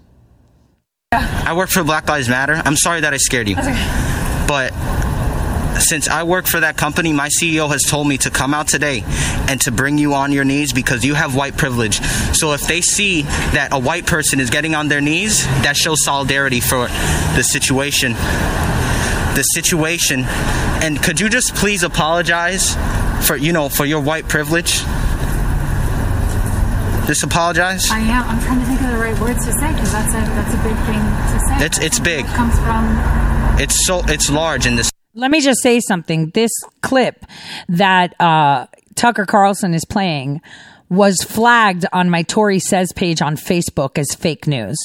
I 1.12 1.54
work 1.56 1.70
for 1.70 1.84
Black 1.84 2.10
Lives 2.10 2.28
Matter. 2.28 2.62
I'm 2.66 2.76
sorry 2.76 3.02
that 3.02 3.14
I 3.14 3.18
scared 3.18 3.48
you. 3.48 3.56
But 4.48 4.74
since 5.80 6.08
I 6.08 6.24
work 6.24 6.48
for 6.48 6.60
that 6.60 6.76
company, 6.76 7.14
my 7.14 7.30
CEO 7.30 7.70
has 7.70 7.84
told 7.84 8.08
me 8.08 8.18
to 8.20 8.30
come 8.30 8.54
out 8.54 8.68
today 8.68 9.04
and 9.48 9.62
to 9.62 9.72
bring 9.72 9.98
you 9.98 10.14
on 10.14 10.32
your 10.32 10.44
knees 10.44 10.74
because 10.74 11.06
you 11.06 11.14
have 11.14 11.36
white 11.36 11.56
privilege. 11.56 12.02
So 12.36 12.54
if 12.54 12.62
they 12.68 12.82
see 12.82 13.22
that 13.22 13.70
a 13.72 13.80
white 13.80 14.06
person 14.06 14.40
is 14.40 14.50
getting 14.50 14.76
on 14.76 14.88
their 14.88 15.02
knees, 15.02 15.46
that 15.64 15.78
shows 15.78 16.04
solidarity 16.04 16.60
for 16.60 16.88
the 17.36 17.44
situation. 17.44 18.14
The 19.38 19.44
situation. 19.44 20.24
And 20.82 21.02
could 21.02 21.20
you 21.20 21.30
just 21.30 21.54
please 21.54 21.84
apologize 21.84 22.74
for, 23.28 23.36
you 23.36 23.54
know, 23.54 23.70
for 23.70 23.86
your 23.86 24.02
white 24.02 24.28
privilege? 24.28 24.82
Just 27.06 27.24
apologize? 27.24 27.88
I 27.92 28.00
am. 28.00 28.24
I'm 28.28 28.42
trying 28.44 28.60
to 28.60 28.66
think 28.66 28.82
of 28.82 28.88
the 28.88 28.98
right 28.98 29.18
words 29.20 29.46
to 29.46 29.52
say 29.60 29.72
because 29.74 29.92
that's 29.92 30.12
a 30.12 30.18
that's 30.18 30.54
a 30.56 30.58
big 30.58 30.76
thing 30.88 31.00
to 31.00 31.40
say. 31.48 31.66
It's- 31.66 31.80
it's 31.80 32.00
big. 32.00 32.26
It 32.26 32.32
comes 32.34 32.58
from 32.60 33.60
It's 33.62 33.86
so 33.86 34.02
it's 34.08 34.32
large 34.32 34.66
in 34.66 34.76
this 34.76 34.90
Let 35.14 35.30
me 35.30 35.40
just 35.40 35.62
say 35.62 35.82
something. 35.82 36.32
This 36.34 36.52
clip 36.82 37.24
that 37.70 38.20
uh, 38.20 38.66
Tucker 38.96 39.28
Carlson 39.28 39.76
is 39.76 39.86
playing 39.86 40.42
was 40.90 41.18
flagged 41.24 41.86
on 41.92 42.10
my 42.10 42.24
Tori 42.24 42.60
Says 42.60 42.92
page 42.94 43.22
on 43.22 43.36
Facebook 43.36 43.98
as 43.98 44.14
fake 44.16 44.48
news. 44.48 44.78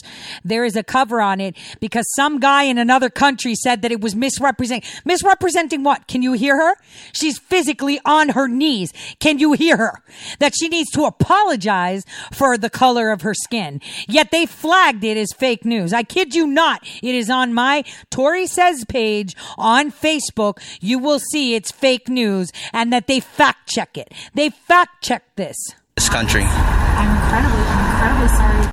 There 0.45 0.65
is 0.65 0.77
a 0.77 0.83
cover 0.83 1.21
on 1.21 1.41
it 1.41 1.57
because 1.81 2.05
some 2.15 2.41
guy 2.41 2.65
in 2.65 2.79
another 2.79 3.11
country 3.11 3.55
said 3.55 3.83
that 3.83 3.93
it 3.93 4.01
was 4.01 4.15
misrepresenting. 4.15 4.89
Misrepresenting 5.05 5.83
what? 5.83 6.09
Can 6.09 6.23
you 6.23 6.33
hear 6.33 6.57
her? 6.57 6.75
She's 7.13 7.39
physically 7.39 8.01
on 8.05 8.31
her 8.31 8.49
knees. 8.49 8.93
Can 9.21 9.39
you 9.39 9.53
hear 9.53 9.77
her? 9.77 10.03
That 10.39 10.55
she 10.57 10.69
needs 10.69 10.91
to 10.93 11.05
apologize 11.05 12.05
for 12.33 12.59
the 12.59 12.71
color 12.71 13.11
of 13.11 13.23
her 13.23 13.35
skin. 13.35 13.81
Yet 14.09 14.31
they 14.31 14.47
flagged 14.47 15.05
it 15.05 15.17
as 15.17 15.33
fake 15.33 15.65
news. 15.65 15.93
I 15.93 16.03
kid 16.03 16.35
you 16.35 16.47
not. 16.47 16.87
It 17.03 17.15
is 17.15 17.31
on 17.31 17.55
my 17.55 17.85
Tori 18.11 18.47
Says 18.47 18.85
page 18.85 19.37
on 19.57 19.93
Facebook. 19.93 20.59
You 20.81 20.99
will 20.99 21.19
see 21.19 21.55
it's 21.55 21.71
fake 21.71 22.09
news 22.09 22.51
and 22.73 22.93
that 22.93 23.07
they 23.07 23.21
fact 23.21 23.69
check 23.69 23.97
it. 23.97 24.13
They 24.35 24.51
fact 24.51 25.03
check 25.03 25.32
this. 25.37 25.57
this 25.97 26.09
country. 26.09 26.43
I'm 26.45 27.17
incredibly 27.17 27.63
I'm 27.63 27.95
incredibly 27.95 28.29
sorry. 28.37 28.73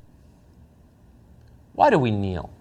Why 1.73 1.89
do 1.89 1.99
we 1.99 2.11
kneel? 2.11 2.51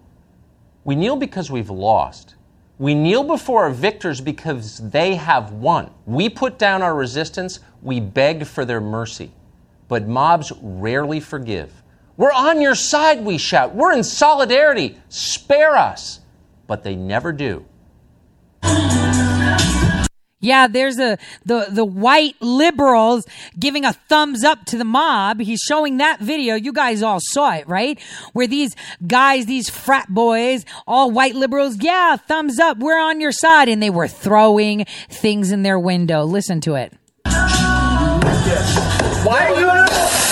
We 0.85 0.95
kneel 0.95 1.17
because 1.17 1.51
we've 1.51 1.69
lost. 1.69 2.35
We 2.77 2.95
kneel 2.95 3.23
before 3.23 3.63
our 3.63 3.71
victors 3.71 4.21
because 4.21 4.77
they 4.89 5.15
have 5.15 5.51
won. 5.51 5.91
We 6.05 6.29
put 6.29 6.57
down 6.57 6.81
our 6.81 6.95
resistance, 6.95 7.59
we 7.81 7.99
beg 7.99 8.45
for 8.45 8.63
their 8.63 8.79
mercy. 8.79 9.31
But 9.89 10.07
mobs 10.07 10.53
rarely 10.61 11.19
forgive. 11.19 11.73
We're 12.15 12.31
on 12.31 12.61
your 12.61 12.75
side, 12.75 13.23
we 13.23 13.37
shout. 13.37 13.75
We're 13.75 13.93
in 13.93 14.03
solidarity. 14.03 14.97
Spare 15.09 15.75
us. 15.75 16.21
But 16.67 16.83
they 16.83 16.95
never 16.95 17.31
do. 17.31 17.65
Yeah, 20.41 20.67
there's 20.67 20.99
a 20.99 21.17
the 21.45 21.67
the 21.69 21.83
white 21.83 22.35
liberals 22.39 23.25
giving 23.57 23.83
a 23.83 23.91
thumbs 23.93 24.43
up 24.43 24.65
to 24.65 24.77
the 24.77 24.85
mob. 24.85 25.41
He's 25.41 25.59
showing 25.59 25.97
that 25.97 26.21
video. 26.21 26.55
You 26.55 26.71
guys 26.71 27.03
all 27.03 27.19
saw 27.21 27.55
it, 27.55 27.67
right? 27.67 27.99
Where 28.31 28.47
these 28.47 28.73
guys, 29.05 29.47
these 29.47 29.69
frat 29.69 30.07
boys, 30.07 30.63
all 30.87 31.11
white 31.11 31.35
liberals, 31.35 31.77
yeah, 31.81 32.15
thumbs 32.15 32.57
up. 32.57 32.77
We're 32.77 32.99
on 32.99 33.19
your 33.19 33.33
side 33.33 33.67
and 33.67 33.83
they 33.83 33.89
were 33.89 34.07
throwing 34.07 34.85
things 35.09 35.51
in 35.51 35.63
their 35.63 35.77
window. 35.77 36.23
Listen 36.23 36.61
to 36.61 36.75
it. 36.75 36.93
Why 39.25 40.28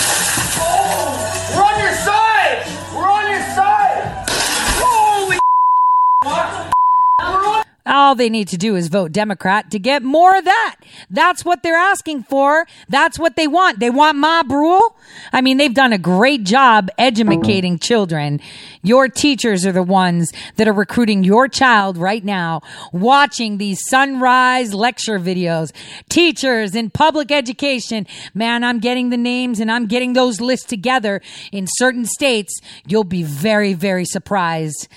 All 7.88 8.14
they 8.14 8.28
need 8.28 8.48
to 8.48 8.58
do 8.58 8.76
is 8.76 8.88
vote 8.88 9.12
Democrat 9.12 9.70
to 9.70 9.78
get 9.78 10.02
more 10.02 10.36
of 10.36 10.44
that. 10.44 10.76
That's 11.08 11.44
what 11.44 11.62
they're 11.62 11.74
asking 11.74 12.24
for. 12.24 12.66
That's 12.88 13.18
what 13.18 13.34
they 13.34 13.48
want. 13.48 13.80
They 13.80 13.88
want 13.88 14.18
mob 14.18 14.50
rule. 14.50 14.94
I 15.32 15.40
mean, 15.40 15.56
they've 15.56 15.72
done 15.72 15.94
a 15.94 15.98
great 15.98 16.44
job 16.44 16.90
educating 16.98 17.78
children. 17.78 18.40
Your 18.82 19.08
teachers 19.08 19.64
are 19.64 19.72
the 19.72 19.82
ones 19.82 20.30
that 20.56 20.68
are 20.68 20.72
recruiting 20.72 21.24
your 21.24 21.48
child 21.48 21.96
right 21.96 22.24
now, 22.24 22.60
watching 22.92 23.56
these 23.56 23.80
sunrise 23.88 24.74
lecture 24.74 25.18
videos. 25.18 25.72
Teachers 26.10 26.74
in 26.74 26.90
public 26.90 27.32
education. 27.32 28.06
Man, 28.34 28.64
I'm 28.64 28.80
getting 28.80 29.08
the 29.08 29.16
names 29.16 29.60
and 29.60 29.72
I'm 29.72 29.86
getting 29.86 30.12
those 30.12 30.40
lists 30.40 30.66
together 30.66 31.22
in 31.52 31.66
certain 31.66 32.04
states. 32.04 32.60
You'll 32.86 33.04
be 33.04 33.22
very, 33.22 33.72
very 33.72 34.04
surprised. 34.04 34.88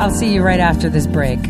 I'll 0.00 0.10
see, 0.10 0.32
you 0.32 0.42
right 0.42 0.60
after 0.60 0.88
this 0.88 1.06
break. 1.06 1.42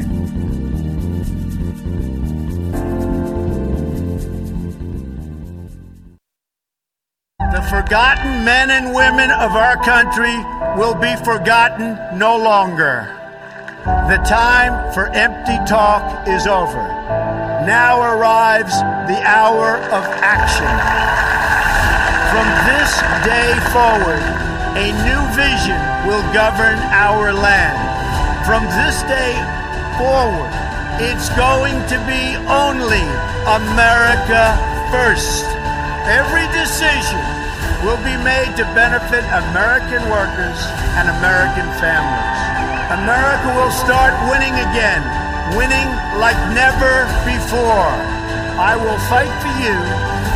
The 7.38 7.62
forgotten 7.70 8.44
men 8.44 8.72
and 8.72 8.92
women 8.92 9.30
of 9.30 9.52
our 9.52 9.76
country 9.84 10.34
will 10.76 10.96
be 10.96 11.14
forgotten 11.24 12.18
no 12.18 12.36
longer. 12.36 13.16
The 13.84 14.18
time 14.28 14.92
for 14.94 15.06
empty 15.10 15.58
talk 15.64 16.26
is 16.26 16.48
over. 16.48 16.88
Now 17.64 18.02
arrives 18.02 18.80
the 19.06 19.22
hour 19.24 19.76
of 19.76 20.02
action. 20.26 20.66
From 22.34 22.48
this 22.66 22.98
day 23.22 23.54
forward, 23.70 24.24
a 24.74 24.90
new 25.06 25.22
vision 25.36 25.78
will 26.08 26.22
govern 26.32 26.78
our 26.90 27.32
land. 27.32 27.89
From 28.46 28.64
this 28.72 29.02
day 29.04 29.36
forward, 30.00 30.50
it's 30.98 31.28
going 31.36 31.76
to 31.92 31.98
be 32.08 32.36
only 32.48 33.04
America 33.44 34.56
first. 34.90 35.44
Every 36.08 36.48
decision 36.56 37.20
will 37.84 38.00
be 38.04 38.16
made 38.20 38.52
to 38.56 38.64
benefit 38.76 39.24
American 39.48 40.02
workers 40.08 40.58
and 40.98 41.08
American 41.20 41.68
families. 41.80 42.40
America 42.96 43.48
will 43.54 43.72
start 43.72 44.12
winning 44.28 44.56
again, 44.72 45.00
winning 45.56 45.88
like 46.18 46.36
never 46.52 47.06
before. 47.24 47.92
I 48.60 48.76
will 48.76 49.00
fight 49.08 49.32
for 49.40 49.54
you 49.62 49.76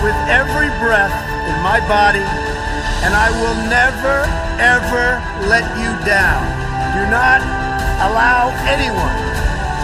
with 0.04 0.16
every 0.28 0.70
breath 0.80 1.12
in 1.48 1.56
my 1.60 1.80
body 1.88 2.24
and 3.04 3.12
I 3.12 3.28
will 3.36 3.58
never, 3.68 4.24
ever 4.56 5.20
let 5.44 5.64
you 5.76 5.92
down. 6.08 6.40
Do 6.96 7.04
not 7.10 7.63
allow 8.02 8.50
anyone 8.66 9.20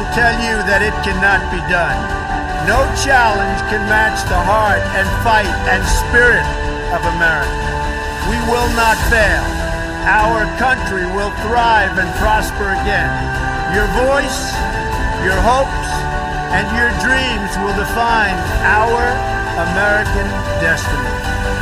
to 0.00 0.04
tell 0.16 0.34
you 0.42 0.58
that 0.66 0.82
it 0.82 0.96
cannot 1.06 1.44
be 1.52 1.62
done. 1.70 1.98
No 2.66 2.82
challenge 2.98 3.60
can 3.70 3.84
match 3.86 4.18
the 4.26 4.36
heart 4.36 4.82
and 4.98 5.06
fight 5.22 5.52
and 5.70 5.80
spirit 5.86 6.44
of 6.90 7.00
America. 7.14 7.52
We 8.26 8.38
will 8.50 8.68
not 8.74 8.98
fail. 9.12 9.44
Our 10.08 10.48
country 10.56 11.04
will 11.12 11.30
thrive 11.44 12.00
and 12.00 12.08
prosper 12.18 12.72
again. 12.80 13.12
Your 13.76 13.86
voice, 14.08 14.40
your 15.22 15.38
hopes, 15.44 15.90
and 16.56 16.66
your 16.74 16.90
dreams 17.04 17.52
will 17.62 17.76
define 17.78 18.34
our 18.66 19.04
American 19.70 20.26
destiny. 20.58 21.12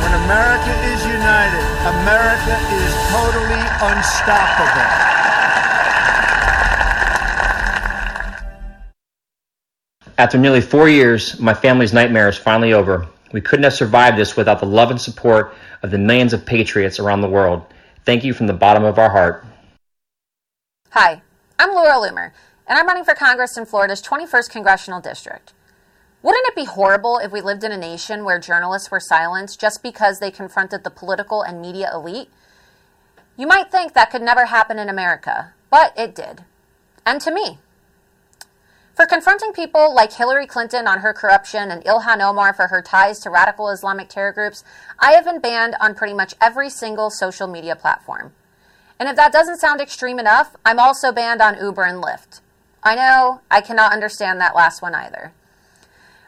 When 0.01 0.13
America 0.25 0.73
is 0.89 0.99
united, 1.05 1.65
America 2.01 2.55
is 2.79 2.93
totally 3.11 3.63
unstoppable. 3.83 5.28
After 10.19 10.37
nearly 10.37 10.59
four 10.59 10.89
years, 10.89 11.39
my 11.39 11.53
family's 11.53 11.93
nightmare 11.93 12.27
is 12.27 12.35
finally 12.35 12.73
over. 12.73 13.07
We 13.31 13.39
couldn't 13.39 13.63
have 13.63 13.73
survived 13.73 14.17
this 14.17 14.35
without 14.35 14.59
the 14.59 14.65
love 14.65 14.91
and 14.91 14.99
support 14.99 15.55
of 15.81 15.91
the 15.91 15.97
millions 15.97 16.33
of 16.33 16.45
patriots 16.45 16.99
around 16.99 17.21
the 17.21 17.29
world. 17.29 17.63
Thank 18.03 18.25
you 18.25 18.33
from 18.33 18.47
the 18.47 18.53
bottom 18.53 18.83
of 18.83 18.99
our 18.99 19.09
heart. 19.09 19.45
Hi, 20.89 21.21
I'm 21.57 21.73
Laura 21.73 21.93
Loomer, 21.93 22.31
and 22.67 22.77
I'm 22.77 22.85
running 22.85 23.05
for 23.05 23.15
Congress 23.15 23.55
in 23.55 23.65
Florida's 23.65 24.01
21st 24.01 24.49
Congressional 24.49 24.99
District. 24.99 25.53
Wouldn't 26.21 26.47
it 26.47 26.55
be 26.55 26.65
horrible 26.65 27.19
if 27.19 27.31
we 27.31 27.39
lived 27.39 27.63
in 27.63 27.71
a 27.71 27.77
nation 27.77 28.25
where 28.25 28.41
journalists 28.41 28.91
were 28.91 28.99
silenced 28.99 29.61
just 29.61 29.81
because 29.81 30.19
they 30.19 30.31
confronted 30.31 30.83
the 30.83 30.89
political 30.89 31.43
and 31.43 31.61
media 31.61 31.89
elite? 31.93 32.29
You 33.37 33.47
might 33.47 33.71
think 33.71 33.93
that 33.93 34.11
could 34.11 34.21
never 34.21 34.47
happen 34.47 34.79
in 34.79 34.89
America, 34.89 35.53
but 35.69 35.97
it 35.97 36.13
did. 36.13 36.43
And 37.05 37.21
to 37.21 37.33
me. 37.33 37.59
For 38.99 39.05
confronting 39.05 39.53
people 39.53 39.95
like 39.95 40.11
Hillary 40.11 40.45
Clinton 40.45 40.85
on 40.85 40.99
her 40.99 41.13
corruption 41.13 41.71
and 41.71 41.81
Ilhan 41.85 42.19
Omar 42.19 42.53
for 42.53 42.67
her 42.67 42.81
ties 42.81 43.19
to 43.19 43.29
radical 43.29 43.69
Islamic 43.69 44.09
terror 44.09 44.33
groups, 44.33 44.61
I 44.99 45.13
have 45.13 45.23
been 45.23 45.39
banned 45.39 45.77
on 45.79 45.95
pretty 45.95 46.13
much 46.13 46.35
every 46.41 46.69
single 46.69 47.09
social 47.09 47.47
media 47.47 47.77
platform. 47.77 48.33
And 48.99 49.07
if 49.07 49.15
that 49.15 49.31
doesn't 49.31 49.59
sound 49.59 49.79
extreme 49.79 50.19
enough, 50.19 50.53
I'm 50.65 50.79
also 50.79 51.13
banned 51.13 51.41
on 51.41 51.57
Uber 51.57 51.83
and 51.83 52.03
Lyft. 52.03 52.41
I 52.83 52.95
know, 52.95 53.39
I 53.49 53.61
cannot 53.61 53.93
understand 53.93 54.41
that 54.41 54.53
last 54.53 54.81
one 54.81 54.93
either. 54.93 55.31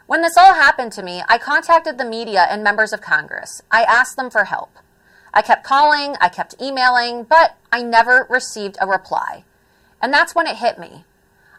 When 0.06 0.22
this 0.22 0.38
all 0.38 0.54
happened 0.54 0.92
to 0.92 1.02
me, 1.02 1.22
I 1.28 1.36
contacted 1.36 1.98
the 1.98 2.06
media 2.06 2.46
and 2.48 2.64
members 2.64 2.94
of 2.94 3.02
Congress. 3.02 3.60
I 3.70 3.82
asked 3.82 4.16
them 4.16 4.30
for 4.30 4.44
help. 4.44 4.78
I 5.34 5.42
kept 5.42 5.62
calling, 5.62 6.16
I 6.22 6.30
kept 6.30 6.54
emailing, 6.58 7.24
but 7.24 7.58
I 7.70 7.82
never 7.82 8.26
received 8.30 8.78
a 8.80 8.86
reply. 8.86 9.44
And 10.00 10.10
that's 10.10 10.34
when 10.34 10.46
it 10.46 10.56
hit 10.56 10.78
me. 10.78 11.04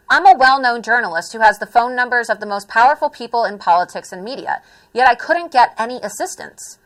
I'm 0.08 0.26
a 0.26 0.36
well 0.36 0.60
known 0.60 0.82
journalist 0.82 1.32
who 1.32 1.40
has 1.40 1.58
the 1.58 1.66
phone 1.66 1.96
numbers 1.96 2.28
of 2.28 2.40
the 2.40 2.46
most 2.46 2.68
powerful 2.68 3.08
people 3.08 3.44
in 3.44 3.58
politics 3.58 4.12
and 4.12 4.22
media, 4.22 4.62
yet 4.92 5.08
I 5.08 5.14
couldn't 5.14 5.52
get 5.52 5.74
any 5.78 5.96
assistance. 6.02 6.78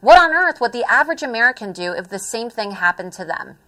What 0.00 0.18
on 0.18 0.34
earth 0.34 0.60
would 0.60 0.72
the 0.72 0.84
average 0.84 1.22
American 1.22 1.72
do 1.72 1.92
if 1.92 2.08
the 2.08 2.18
same 2.18 2.50
thing 2.50 2.72
happened 2.72 3.12
to 3.14 3.24
them? 3.24 3.58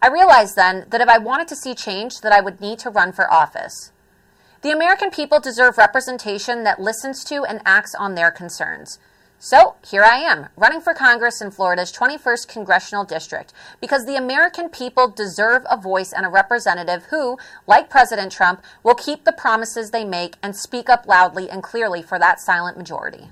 I 0.00 0.08
realized 0.08 0.56
then 0.56 0.86
that 0.90 1.00
if 1.00 1.08
I 1.08 1.18
wanted 1.18 1.48
to 1.48 1.56
see 1.56 1.74
change, 1.74 2.20
that 2.20 2.32
I 2.32 2.40
would 2.40 2.60
need 2.60 2.78
to 2.80 2.90
run 2.90 3.12
for 3.12 3.32
office. 3.32 3.92
The 4.62 4.70
American 4.70 5.10
people 5.10 5.40
deserve 5.40 5.78
representation 5.78 6.64
that 6.64 6.80
listens 6.80 7.24
to 7.24 7.44
and 7.44 7.60
acts 7.64 7.94
on 7.94 8.14
their 8.14 8.30
concerns. 8.30 8.98
So 9.38 9.74
here 9.86 10.02
I 10.02 10.16
am, 10.16 10.48
running 10.56 10.80
for 10.80 10.94
Congress 10.94 11.42
in 11.42 11.50
Florida's 11.50 11.92
21st 11.92 12.48
Congressional 12.48 13.04
District, 13.04 13.52
because 13.82 14.06
the 14.06 14.16
American 14.16 14.70
people 14.70 15.08
deserve 15.08 15.64
a 15.70 15.76
voice 15.76 16.12
and 16.12 16.24
a 16.24 16.30
representative 16.30 17.04
who, 17.10 17.36
like 17.66 17.90
President 17.90 18.32
Trump, 18.32 18.62
will 18.82 18.94
keep 18.94 19.24
the 19.24 19.32
promises 19.32 19.90
they 19.90 20.06
make 20.06 20.36
and 20.42 20.56
speak 20.56 20.88
up 20.88 21.06
loudly 21.06 21.50
and 21.50 21.62
clearly 21.62 22.00
for 22.00 22.18
that 22.18 22.40
silent 22.40 22.78
majority. 22.78 23.30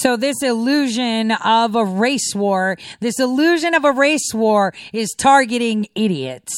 So 0.00 0.16
this 0.16 0.42
illusion 0.42 1.30
of 1.32 1.74
a 1.74 1.84
race 1.84 2.34
war, 2.34 2.78
this 3.00 3.20
illusion 3.20 3.74
of 3.74 3.84
a 3.84 3.92
race 3.92 4.32
war 4.32 4.72
is 4.94 5.14
targeting 5.18 5.88
idiots. 5.94 6.54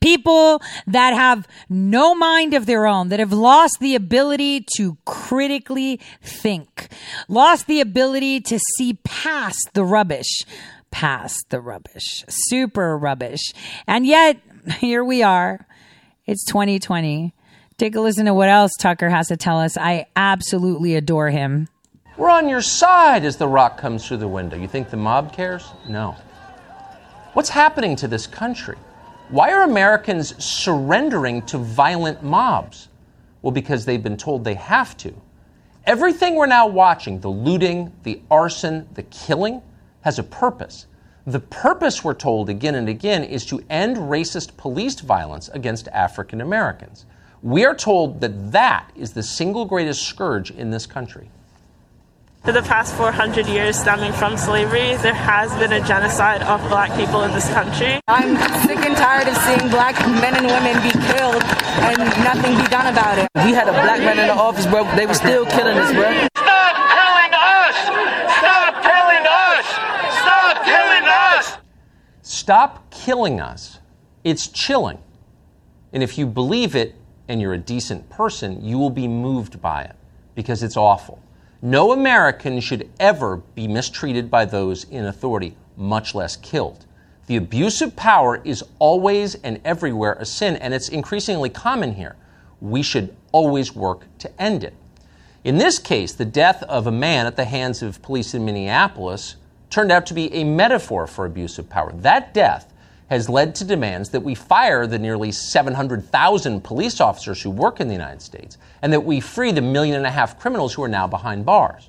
People 0.00 0.62
that 0.86 1.12
have 1.12 1.46
no 1.68 2.14
mind 2.14 2.54
of 2.54 2.64
their 2.64 2.86
own, 2.86 3.10
that 3.10 3.20
have 3.20 3.34
lost 3.34 3.80
the 3.80 3.94
ability 3.96 4.64
to 4.78 4.96
critically 5.04 6.00
think, 6.22 6.88
lost 7.28 7.66
the 7.66 7.82
ability 7.82 8.40
to 8.40 8.58
see 8.78 8.94
past 9.04 9.68
the 9.74 9.84
rubbish, 9.84 10.46
past 10.90 11.50
the 11.50 11.60
rubbish, 11.60 12.24
super 12.28 12.96
rubbish. 12.96 13.52
And 13.86 14.06
yet 14.06 14.40
here 14.78 15.04
we 15.04 15.22
are. 15.22 15.66
It's 16.24 16.46
2020. 16.46 17.34
Take 17.76 17.94
a 17.94 18.00
listen 18.00 18.24
to 18.24 18.32
what 18.32 18.48
else 18.48 18.72
Tucker 18.80 19.10
has 19.10 19.28
to 19.28 19.36
tell 19.36 19.60
us. 19.60 19.76
I 19.76 20.06
absolutely 20.16 20.94
adore 20.94 21.28
him. 21.28 21.68
We're 22.16 22.30
on 22.30 22.48
your 22.48 22.62
side 22.62 23.26
as 23.26 23.36
the 23.36 23.46
rock 23.46 23.76
comes 23.76 24.06
through 24.06 24.16
the 24.18 24.28
window. 24.28 24.56
You 24.56 24.68
think 24.68 24.88
the 24.88 24.96
mob 24.96 25.34
cares? 25.34 25.72
No. 25.86 26.16
What's 27.34 27.50
happening 27.50 27.94
to 27.96 28.08
this 28.08 28.26
country? 28.26 28.78
Why 29.28 29.52
are 29.52 29.64
Americans 29.64 30.42
surrendering 30.42 31.42
to 31.42 31.58
violent 31.58 32.22
mobs? 32.22 32.88
Well, 33.42 33.50
because 33.50 33.84
they've 33.84 34.02
been 34.02 34.16
told 34.16 34.44
they 34.44 34.54
have 34.54 34.96
to. 34.98 35.12
Everything 35.84 36.36
we're 36.36 36.46
now 36.46 36.66
watching, 36.66 37.20
the 37.20 37.28
looting, 37.28 37.92
the 38.02 38.22
arson, 38.30 38.88
the 38.94 39.02
killing, 39.02 39.60
has 40.00 40.18
a 40.18 40.22
purpose. 40.22 40.86
The 41.26 41.40
purpose, 41.40 42.02
we're 42.02 42.14
told 42.14 42.48
again 42.48 42.76
and 42.76 42.88
again, 42.88 43.24
is 43.24 43.44
to 43.46 43.62
end 43.68 43.98
racist 43.98 44.56
police 44.56 45.00
violence 45.00 45.50
against 45.50 45.88
African 45.88 46.40
Americans. 46.40 47.04
We 47.42 47.66
are 47.66 47.74
told 47.74 48.22
that 48.22 48.52
that 48.52 48.90
is 48.96 49.12
the 49.12 49.22
single 49.22 49.66
greatest 49.66 50.04
scourge 50.04 50.50
in 50.50 50.70
this 50.70 50.86
country. 50.86 51.28
For 52.46 52.52
the 52.52 52.62
past 52.62 52.94
400 52.94 53.48
years 53.48 53.76
stemming 53.76 54.12
from 54.12 54.36
slavery, 54.36 54.94
there 54.98 55.12
has 55.12 55.52
been 55.56 55.72
a 55.72 55.84
genocide 55.84 56.42
of 56.42 56.60
black 56.68 56.96
people 56.96 57.24
in 57.24 57.32
this 57.32 57.52
country. 57.52 57.98
I'm 58.06 58.36
sick 58.62 58.78
and 58.86 58.96
tired 58.96 59.26
of 59.26 59.36
seeing 59.38 59.68
black 59.68 59.98
men 60.22 60.36
and 60.36 60.46
women 60.46 60.80
be 60.80 60.92
killed 61.10 61.42
and 61.42 61.98
nothing 62.22 62.56
be 62.56 62.62
done 62.68 62.86
about 62.86 63.18
it. 63.18 63.26
We 63.34 63.50
had 63.50 63.68
a 63.68 63.72
black 63.72 63.98
man 63.98 64.20
in 64.20 64.28
the 64.28 64.32
office, 64.32 64.64
bro. 64.64 64.84
They 64.94 65.06
were 65.06 65.14
still 65.14 65.44
killing 65.46 65.76
us, 65.76 65.92
bro. 65.92 66.06
Stop 66.38 66.76
killing 66.94 67.34
us! 67.34 67.76
Stop 68.38 68.82
killing 68.84 69.26
us! 69.26 69.66
Stop 70.22 70.64
killing 70.64 71.08
us! 71.08 71.58
Stop 72.22 72.90
killing 72.92 73.40
us. 73.40 73.80
It's 74.22 74.46
chilling. 74.46 74.98
And 75.92 76.00
if 76.00 76.16
you 76.16 76.28
believe 76.28 76.76
it 76.76 76.94
and 77.26 77.40
you're 77.40 77.54
a 77.54 77.58
decent 77.58 78.08
person, 78.08 78.64
you 78.64 78.78
will 78.78 78.90
be 78.90 79.08
moved 79.08 79.60
by 79.60 79.82
it 79.82 79.96
because 80.36 80.62
it's 80.62 80.76
awful. 80.76 81.20
No 81.62 81.92
American 81.92 82.60
should 82.60 82.90
ever 83.00 83.38
be 83.54 83.66
mistreated 83.66 84.30
by 84.30 84.44
those 84.44 84.84
in 84.84 85.06
authority, 85.06 85.56
much 85.76 86.14
less 86.14 86.36
killed. 86.36 86.84
The 87.26 87.36
abuse 87.36 87.80
of 87.80 87.96
power 87.96 88.40
is 88.44 88.62
always 88.78 89.34
and 89.36 89.60
everywhere 89.64 90.12
a 90.14 90.26
sin, 90.26 90.56
and 90.56 90.74
it's 90.74 90.88
increasingly 90.88 91.48
common 91.48 91.94
here. 91.94 92.16
We 92.60 92.82
should 92.82 93.16
always 93.32 93.74
work 93.74 94.04
to 94.18 94.42
end 94.42 94.64
it. 94.64 94.74
In 95.44 95.58
this 95.58 95.78
case, 95.78 96.12
the 96.12 96.24
death 96.24 96.62
of 96.64 96.86
a 96.86 96.92
man 96.92 97.26
at 97.26 97.36
the 97.36 97.44
hands 97.44 97.82
of 97.82 98.02
police 98.02 98.34
in 98.34 98.44
Minneapolis 98.44 99.36
turned 99.70 99.90
out 99.90 100.06
to 100.06 100.14
be 100.14 100.32
a 100.34 100.44
metaphor 100.44 101.06
for 101.06 101.24
abuse 101.24 101.58
of 101.58 101.68
power. 101.68 101.92
That 101.92 102.34
death 102.34 102.72
has 103.08 103.28
led 103.28 103.54
to 103.54 103.64
demands 103.64 104.10
that 104.10 104.20
we 104.20 104.34
fire 104.34 104.86
the 104.86 104.98
nearly 104.98 105.30
700,000 105.30 106.60
police 106.62 107.00
officers 107.00 107.40
who 107.40 107.50
work 107.50 107.80
in 107.80 107.86
the 107.86 107.94
United 107.94 108.20
States 108.20 108.58
and 108.82 108.92
that 108.92 109.04
we 109.04 109.20
free 109.20 109.52
the 109.52 109.62
million 109.62 109.96
and 109.96 110.06
a 110.06 110.10
half 110.10 110.38
criminals 110.38 110.74
who 110.74 110.82
are 110.82 110.88
now 110.88 111.06
behind 111.06 111.46
bars. 111.46 111.88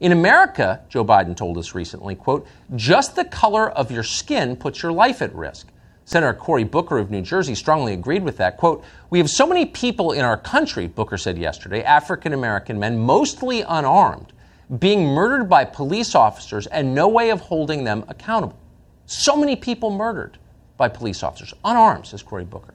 In 0.00 0.12
America, 0.12 0.80
Joe 0.88 1.04
Biden 1.04 1.36
told 1.36 1.58
us 1.58 1.74
recently, 1.74 2.14
quote, 2.14 2.46
just 2.76 3.16
the 3.16 3.24
color 3.24 3.70
of 3.70 3.90
your 3.90 4.02
skin 4.02 4.56
puts 4.56 4.82
your 4.82 4.92
life 4.92 5.22
at 5.22 5.34
risk. 5.34 5.68
Senator 6.04 6.34
Cory 6.34 6.64
Booker 6.64 6.98
of 6.98 7.10
New 7.10 7.22
Jersey 7.22 7.54
strongly 7.54 7.94
agreed 7.94 8.22
with 8.22 8.36
that. 8.36 8.58
Quote, 8.58 8.84
We 9.08 9.18
have 9.18 9.30
so 9.30 9.46
many 9.46 9.64
people 9.64 10.12
in 10.12 10.20
our 10.20 10.36
country, 10.36 10.86
Booker 10.86 11.16
said 11.16 11.38
yesterday, 11.38 11.82
African 11.82 12.34
American 12.34 12.78
men, 12.78 12.98
mostly 12.98 13.62
unarmed, 13.62 14.32
being 14.78 15.06
murdered 15.06 15.48
by 15.48 15.64
police 15.64 16.14
officers 16.14 16.66
and 16.66 16.94
no 16.94 17.08
way 17.08 17.30
of 17.30 17.40
holding 17.40 17.84
them 17.84 18.04
accountable. 18.08 18.58
So 19.06 19.36
many 19.36 19.56
people 19.56 19.90
murdered 19.90 20.38
by 20.76 20.88
police 20.88 21.22
officers, 21.22 21.54
unarmed, 21.64 22.06
says 22.06 22.22
Cory 22.22 22.44
Booker. 22.44 22.74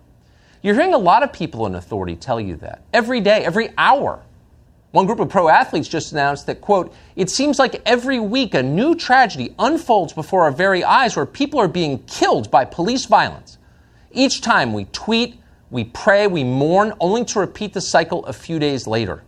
You're 0.61 0.75
hearing 0.75 0.93
a 0.93 0.97
lot 0.97 1.23
of 1.23 1.31
people 1.31 1.65
in 1.65 1.75
authority 1.75 2.15
tell 2.15 2.39
you 2.39 2.55
that 2.57 2.81
every 2.93 3.21
day, 3.21 3.45
every 3.45 3.69
hour. 3.77 4.21
One 4.91 5.05
group 5.05 5.19
of 5.19 5.29
pro 5.29 5.49
athletes 5.49 5.87
just 5.87 6.11
announced 6.11 6.47
that, 6.47 6.61
quote, 6.61 6.93
it 7.15 7.29
seems 7.29 7.59
like 7.59 7.81
every 7.85 8.19
week 8.19 8.55
a 8.55 8.63
new 8.63 8.95
tragedy 8.95 9.53
unfolds 9.59 10.13
before 10.13 10.43
our 10.43 10.51
very 10.51 10.83
eyes 10.83 11.15
where 11.15 11.25
people 11.25 11.59
are 11.59 11.67
being 11.67 11.99
killed 12.03 12.49
by 12.49 12.65
police 12.65 13.05
violence. 13.05 13.57
Each 14.11 14.41
time 14.41 14.73
we 14.73 14.85
tweet, 14.85 15.39
we 15.69 15.83
pray, 15.83 16.25
we 16.25 16.43
mourn, 16.43 16.93
only 16.99 17.23
to 17.25 17.39
repeat 17.39 17.73
the 17.73 17.81
cycle 17.81 18.25
a 18.25 18.33
few 18.33 18.57
days 18.57 18.87
later. 18.87 19.23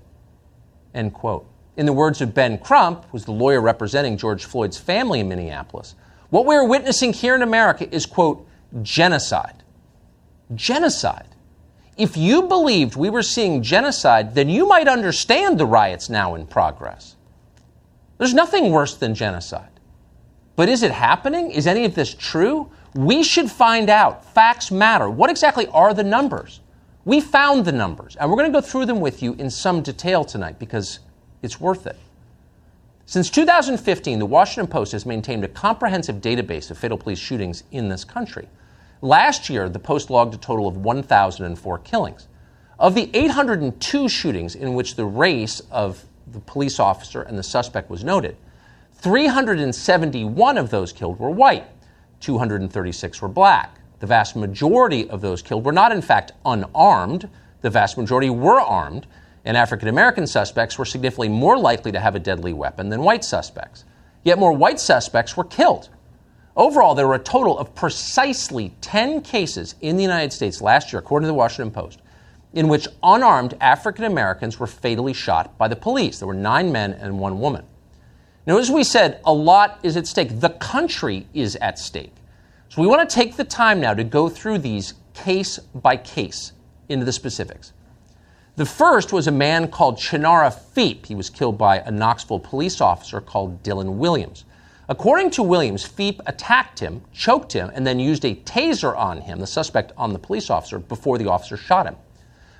End 0.96 1.14
quote. 1.14 1.48
In 1.78 1.86
the 1.86 1.94
words 1.94 2.22
of 2.22 2.34
Ben 2.34 2.58
Crump, 2.58 3.06
who's 3.12 3.26
the 3.26 3.32
lawyer 3.32 3.62
representing 3.62 4.18
George 4.18 4.44
Floyd's 4.44 4.78
family 4.78 5.20
in 5.20 5.30
Minneapolis, 5.30 5.96
what 6.32 6.46
we 6.46 6.56
are 6.56 6.66
witnessing 6.66 7.14
here 7.14 7.36
in 7.36 7.44
America 7.44 7.88
is, 7.94 8.06
quote, 8.06 8.48
genocide. 8.82 9.64
Genocide. 10.56 11.28
If 11.98 12.18
you 12.18 12.44
believed 12.44 12.96
we 12.96 13.10
were 13.10 13.24
seeing 13.24 13.62
genocide, 13.62 14.34
then 14.34 14.50
you 14.50 14.68
might 14.68 14.88
understand 14.88 15.60
the 15.60 15.66
riots 15.66 16.10
now 16.10 16.36
in 16.36 16.48
progress. 16.48 17.16
There's 18.18 18.34
nothing 18.34 18.72
worse 18.72 18.96
than 18.96 19.16
genocide. 19.16 19.80
But 20.56 20.70
is 20.70 20.84
it 20.84 20.92
happening? 20.92 21.52
Is 21.52 21.68
any 21.68 21.86
of 21.86 21.96
this 21.96 22.14
true? 22.14 22.72
We 22.94 23.24
should 23.24 23.50
find 23.50 23.90
out. 23.90 24.26
Facts 24.34 24.72
matter. 24.72 25.10
What 25.10 25.30
exactly 25.30 25.68
are 25.68 25.94
the 25.94 26.04
numbers? 26.04 26.60
We 27.04 27.20
found 27.20 27.66
the 27.66 27.72
numbers, 27.72 28.16
and 28.16 28.30
we're 28.30 28.38
going 28.38 28.52
to 28.52 28.60
go 28.60 28.66
through 28.66 28.86
them 28.86 29.00
with 29.00 29.24
you 29.24 29.34
in 29.34 29.50
some 29.50 29.82
detail 29.82 30.24
tonight 30.24 30.60
because 30.60 31.00
it's 31.42 31.60
worth 31.60 31.88
it. 31.88 31.98
Since 33.08 33.32
2015, 33.32 34.20
the 34.20 34.26
Washington 34.26 34.72
Post 34.72 34.92
has 34.92 35.06
maintained 35.06 35.44
a 35.44 35.48
comprehensive 35.48 36.18
database 36.18 36.70
of 36.70 36.78
fatal 36.78 36.98
police 36.98 37.20
shootings 37.20 37.64
in 37.72 37.90
this 37.90 38.04
country. 38.06 38.48
Last 39.02 39.50
year, 39.50 39.68
the 39.68 39.80
Post 39.80 40.12
logged 40.12 40.36
a 40.36 40.38
total 40.38 40.68
of 40.68 40.78
1,004 40.78 41.80
killings. 41.80 42.28
Of 42.78 42.94
the 42.94 43.10
802 43.14 44.08
shootings 44.08 44.54
in 44.56 44.76
which 44.76 44.96
the 44.96 45.06
race 45.06 45.60
of 45.72 46.06
the 46.32 46.40
police 46.40 46.80
officer 46.80 47.24
and 47.24 47.38
the 47.38 47.44
suspect 47.44 47.90
was 47.90 48.04
noted, 48.04 48.38
371 48.94 50.58
of 50.58 50.70
those 50.70 50.94
killed 50.94 51.20
were 51.20 51.32
white, 51.32 51.66
236 52.20 53.22
were 53.22 53.28
black. 53.28 53.80
The 54.00 54.08
vast 54.08 54.36
majority 54.36 55.10
of 55.10 55.22
those 55.22 55.42
killed 55.42 55.66
were 55.66 55.72
not, 55.72 55.92
in 55.92 56.02
fact, 56.02 56.34
unarmed. 56.46 57.28
The 57.62 57.70
vast 57.72 57.98
majority 57.98 58.30
were 58.30 58.60
armed, 58.60 59.08
and 59.46 59.58
African 59.58 59.88
American 59.88 60.28
suspects 60.28 60.78
were 60.78 60.86
significantly 60.86 61.30
more 61.30 61.58
likely 61.58 61.92
to 61.92 62.00
have 62.00 62.16
a 62.16 62.20
deadly 62.20 62.54
weapon 62.54 62.90
than 62.90 63.02
white 63.02 63.24
suspects. 63.24 63.84
Yet 64.24 64.38
more 64.38 64.54
white 64.54 64.80
suspects 64.80 65.36
were 65.36 65.44
killed. 65.44 65.90
Overall, 66.56 66.96
there 66.96 67.08
were 67.08 67.16
a 67.16 67.20
total 67.20 67.58
of 67.58 67.74
precisely 67.76 68.74
10 68.82 69.22
cases 69.22 69.76
in 69.82 69.96
the 69.96 70.04
United 70.04 70.34
States 70.34 70.62
last 70.62 70.92
year, 70.92 71.00
according 71.00 71.26
to 71.26 71.28
the 71.28 71.34
Washington 71.34 71.72
Post, 71.72 72.02
in 72.54 72.68
which 72.68 72.88
unarmed 73.02 73.56
African 73.62 74.04
Americans 74.04 74.60
were 74.60 74.68
fatally 74.68 75.14
shot 75.14 75.58
by 75.58 75.68
the 75.68 75.76
police. 75.76 76.20
There 76.20 76.28
were 76.28 76.34
nine 76.34 76.72
men 76.72 76.94
and 76.94 77.20
one 77.20 77.40
woman. 77.40 77.66
Now, 78.46 78.58
as 78.58 78.70
we 78.70 78.84
said, 78.84 79.22
a 79.24 79.32
lot 79.32 79.80
is 79.84 79.96
at 79.96 80.08
stake. 80.08 80.40
The 80.40 80.50
country 80.50 81.28
is 81.34 81.56
at 81.58 81.80
stake. 81.80 82.14
So 82.70 82.82
we 82.82 82.88
want 82.88 83.08
to 83.08 83.16
take 83.16 83.38
the 83.38 83.44
time 83.44 83.80
now 83.80 83.94
to 83.94 84.04
go 84.04 84.28
through 84.28 84.60
these 84.60 84.96
case 85.14 85.60
by 85.60 85.98
case 85.98 86.54
into 86.90 87.06
the 87.06 87.14
specifics. 87.14 87.74
The 88.56 88.66
first 88.66 89.14
was 89.14 89.28
a 89.28 89.32
man 89.32 89.70
called 89.70 89.98
Channara 89.98 90.54
Pheap. 90.76 91.06
He 91.06 91.16
was 91.16 91.30
killed 91.30 91.58
by 91.58 91.80
a 91.80 91.92
Knoxville 91.92 92.40
police 92.40 92.82
officer 92.82 93.22
called 93.22 93.64
Dylan 93.64 93.96
Williams. 93.96 94.44
According 94.92 95.30
to 95.32 95.44
Williams, 95.44 95.88
Pheap 95.88 96.20
attacked 96.26 96.78
him, 96.78 97.02
choked 97.14 97.54
him, 97.54 97.72
and 97.74 97.88
then 97.88 97.98
used 97.98 98.26
a 98.26 98.36
taser 98.36 98.94
on 98.94 99.22
him, 99.22 99.40
the 99.40 99.48
suspect 99.48 99.94
on 99.96 100.12
the 100.12 100.20
police 100.20 100.50
officer, 100.50 100.80
before 100.80 101.18
the 101.18 101.30
officer 101.30 101.56
shot 101.56 101.86
him. 101.86 101.96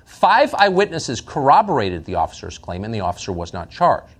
Five 0.06 0.54
eyewitnesses 0.54 1.20
corroborated 1.20 2.06
the 2.06 2.14
officer's 2.14 2.56
claim, 2.56 2.84
and 2.84 2.94
the 2.94 3.00
officer 3.00 3.32
was 3.32 3.52
not 3.52 3.70
charged. 3.70 4.14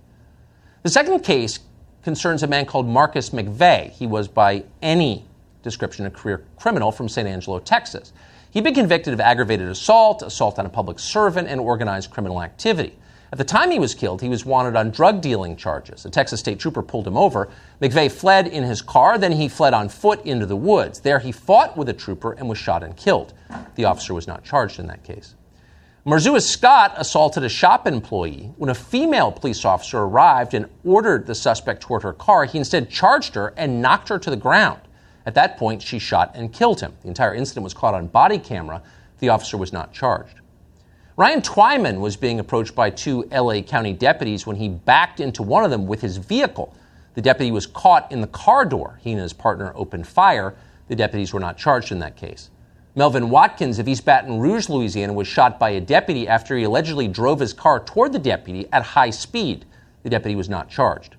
The 0.83 0.91
second 0.91 1.21
case 1.21 1.61
concerns 2.03 2.43
a 2.43 2.47
man 2.47 2.67
called 2.67 2.87
Marcus 2.87 3.31
McVae. 3.31 3.89
He 3.89 4.05
was, 4.05 4.27
by 4.27 4.63
any 4.83 5.25
description, 5.63 6.05
a 6.05 6.11
career 6.11 6.45
criminal 6.55 6.91
from 6.91 7.09
San 7.09 7.25
Angelo, 7.25 7.57
Texas. 7.57 8.13
He'd 8.51 8.63
been 8.63 8.75
convicted 8.75 9.15
of 9.15 9.21
aggravated 9.21 9.67
assault, 9.69 10.21
assault 10.21 10.59
on 10.59 10.67
a 10.67 10.69
public 10.69 10.99
servant, 10.99 11.47
and 11.47 11.59
organized 11.59 12.11
criminal 12.11 12.43
activity. 12.43 12.95
At 13.33 13.39
the 13.39 13.43
time 13.43 13.71
he 13.71 13.79
was 13.79 13.95
killed, 13.95 14.21
he 14.21 14.29
was 14.29 14.45
wanted 14.45 14.75
on 14.75 14.91
drug 14.91 15.19
dealing 15.19 15.55
charges. 15.55 16.05
A 16.05 16.09
Texas 16.11 16.39
state 16.39 16.59
trooper 16.59 16.83
pulled 16.83 17.07
him 17.07 17.17
over. 17.17 17.49
McVae 17.81 18.11
fled 18.11 18.45
in 18.45 18.61
his 18.63 18.79
car, 18.79 19.17
then 19.17 19.31
he 19.31 19.47
fled 19.47 19.73
on 19.73 19.89
foot 19.89 20.23
into 20.23 20.45
the 20.45 20.55
woods. 20.55 20.99
There 20.99 21.17
he 21.17 21.31
fought 21.31 21.75
with 21.75 21.89
a 21.89 21.93
trooper 21.93 22.33
and 22.33 22.47
was 22.47 22.59
shot 22.59 22.83
and 22.83 22.95
killed. 22.95 23.33
The 23.73 23.85
officer 23.85 24.13
was 24.13 24.27
not 24.27 24.43
charged 24.43 24.77
in 24.77 24.85
that 24.85 25.03
case. 25.03 25.33
Marzues 26.05 26.43
Scott 26.43 26.93
assaulted 26.95 27.43
a 27.43 27.49
shop 27.49 27.87
employee. 27.87 28.53
When 28.57 28.69
a 28.69 28.75
female 28.75 29.31
police 29.31 29.65
officer 29.65 30.01
arrived 30.01 30.53
and 30.53 30.69
ordered 30.85 31.25
the 31.25 31.33
suspect 31.33 31.81
toward 31.81 32.03
her 32.03 32.13
car, 32.13 32.45
he 32.45 32.59
instead 32.59 32.87
charged 32.87 33.33
her 33.33 33.51
and 33.57 33.81
knocked 33.81 34.09
her 34.09 34.19
to 34.19 34.29
the 34.29 34.37
ground. 34.37 34.81
At 35.25 35.33
that 35.33 35.57
point, 35.57 35.81
she 35.81 35.97
shot 35.97 36.33
and 36.35 36.53
killed 36.53 36.81
him. 36.81 36.93
The 37.01 37.07
entire 37.07 37.33
incident 37.33 37.63
was 37.63 37.73
caught 37.73 37.95
on 37.95 38.05
body 38.05 38.37
camera. 38.37 38.83
The 39.17 39.29
officer 39.29 39.57
was 39.57 39.73
not 39.73 39.91
charged. 39.91 40.39
Ryan 41.15 41.41
Twyman 41.41 41.99
was 41.99 42.17
being 42.17 42.39
approached 42.39 42.73
by 42.73 42.89
two 42.89 43.23
LA 43.31 43.61
County 43.61 43.93
deputies 43.93 44.47
when 44.47 44.55
he 44.55 44.67
backed 44.67 45.19
into 45.19 45.43
one 45.43 45.63
of 45.63 45.69
them 45.69 45.85
with 45.85 46.01
his 46.01 46.17
vehicle. 46.17 46.73
The 47.13 47.21
deputy 47.21 47.51
was 47.51 47.67
caught 47.67 48.11
in 48.11 48.19
the 48.19 48.27
car 48.27 48.65
door. 48.65 48.99
He 48.99 49.11
and 49.11 49.21
his 49.21 49.31
partner 49.31 49.71
opened 49.75 50.07
fire. 50.07 50.55
The 50.87 50.95
deputies 50.95 51.31
were 51.31 51.39
not 51.39 51.55
charged 51.55 51.91
in 51.91 51.99
that 51.99 52.15
case. 52.15 52.49
Melvin 52.95 53.29
Watkins 53.29 53.77
of 53.77 53.87
East 53.87 54.05
Baton 54.05 54.39
Rouge, 54.39 54.69
Louisiana, 54.69 55.13
was 55.13 55.27
shot 55.27 55.59
by 55.59 55.69
a 55.71 55.81
deputy 55.81 56.27
after 56.27 56.57
he 56.57 56.63
allegedly 56.63 57.07
drove 57.07 57.39
his 57.39 57.53
car 57.53 57.79
toward 57.79 58.11
the 58.11 58.17
deputy 58.17 58.67
at 58.73 58.81
high 58.81 59.11
speed. 59.11 59.65
The 60.01 60.09
deputy 60.09 60.35
was 60.35 60.49
not 60.49 60.67
charged. 60.67 61.15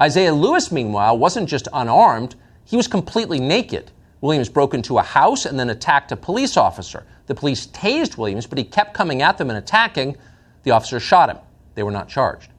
Isaiah 0.00 0.32
Lewis, 0.32 0.72
meanwhile, 0.72 1.18
wasn't 1.18 1.48
just 1.48 1.68
unarmed, 1.74 2.36
he 2.64 2.76
was 2.76 2.88
completely 2.88 3.38
naked. 3.38 3.90
Williams 4.22 4.48
broke 4.48 4.72
into 4.72 4.98
a 4.98 5.02
house 5.02 5.44
and 5.44 5.58
then 5.58 5.68
attacked 5.68 6.12
a 6.12 6.16
police 6.16 6.56
officer. 6.56 7.04
The 7.30 7.36
police 7.36 7.68
tased 7.68 8.18
Williams, 8.18 8.48
but 8.48 8.58
he 8.58 8.64
kept 8.64 8.92
coming 8.92 9.22
at 9.22 9.38
them 9.38 9.50
and 9.50 9.56
attacking. 9.56 10.16
The 10.64 10.72
officers 10.72 11.04
shot 11.04 11.30
him. 11.30 11.38
They 11.76 11.84
were 11.84 11.92
not 11.92 12.08
charged. 12.08 12.50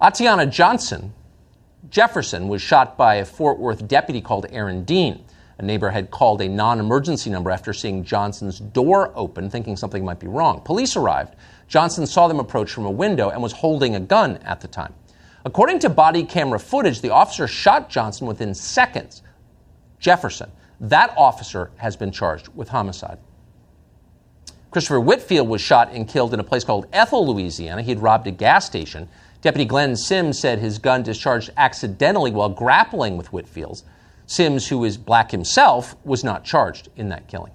Atatiana 0.00 0.50
Johnson 0.50 1.12
Jefferson 1.90 2.48
was 2.48 2.62
shot 2.62 2.96
by 2.96 3.16
a 3.16 3.26
Fort 3.26 3.58
Worth 3.58 3.86
deputy 3.86 4.22
called 4.22 4.46
Aaron 4.48 4.84
Dean. 4.84 5.22
A 5.58 5.62
neighbor 5.62 5.90
had 5.90 6.10
called 6.10 6.40
a 6.40 6.48
non 6.48 6.80
emergency 6.80 7.28
number 7.28 7.50
after 7.50 7.74
seeing 7.74 8.04
Johnson's 8.04 8.58
door 8.58 9.12
open, 9.14 9.50
thinking 9.50 9.76
something 9.76 10.02
might 10.02 10.18
be 10.18 10.28
wrong. 10.28 10.62
Police 10.62 10.96
arrived. 10.96 11.36
Johnson 11.66 12.06
saw 12.06 12.26
them 12.26 12.40
approach 12.40 12.70
from 12.70 12.86
a 12.86 12.90
window 12.90 13.28
and 13.28 13.42
was 13.42 13.52
holding 13.52 13.96
a 13.96 14.00
gun 14.00 14.38
at 14.38 14.62
the 14.62 14.68
time. 14.68 14.94
According 15.44 15.80
to 15.80 15.90
body 15.90 16.24
camera 16.24 16.58
footage, 16.58 17.02
the 17.02 17.10
officer 17.10 17.46
shot 17.46 17.90
Johnson 17.90 18.26
within 18.26 18.54
seconds. 18.54 19.20
Jefferson, 19.98 20.50
that 20.80 21.12
officer 21.18 21.70
has 21.76 21.96
been 21.96 22.10
charged 22.10 22.48
with 22.54 22.70
homicide. 22.70 23.18
Christopher 24.70 25.00
Whitfield 25.00 25.48
was 25.48 25.62
shot 25.62 25.90
and 25.92 26.06
killed 26.06 26.34
in 26.34 26.40
a 26.40 26.44
place 26.44 26.62
called 26.62 26.86
Ethel, 26.92 27.26
Louisiana. 27.26 27.82
He 27.82 27.90
had 27.90 28.02
robbed 28.02 28.26
a 28.26 28.30
gas 28.30 28.66
station. 28.66 29.08
Deputy 29.40 29.64
Glenn 29.64 29.96
Sims 29.96 30.38
said 30.38 30.58
his 30.58 30.78
gun 30.78 31.02
discharged 31.02 31.50
accidentally 31.56 32.30
while 32.30 32.50
grappling 32.50 33.16
with 33.16 33.32
Whitfield's. 33.32 33.84
Sims, 34.26 34.68
who 34.68 34.84
is 34.84 34.98
black 34.98 35.30
himself, 35.30 35.96
was 36.04 36.22
not 36.22 36.44
charged 36.44 36.90
in 36.96 37.08
that 37.08 37.28
killing. 37.28 37.52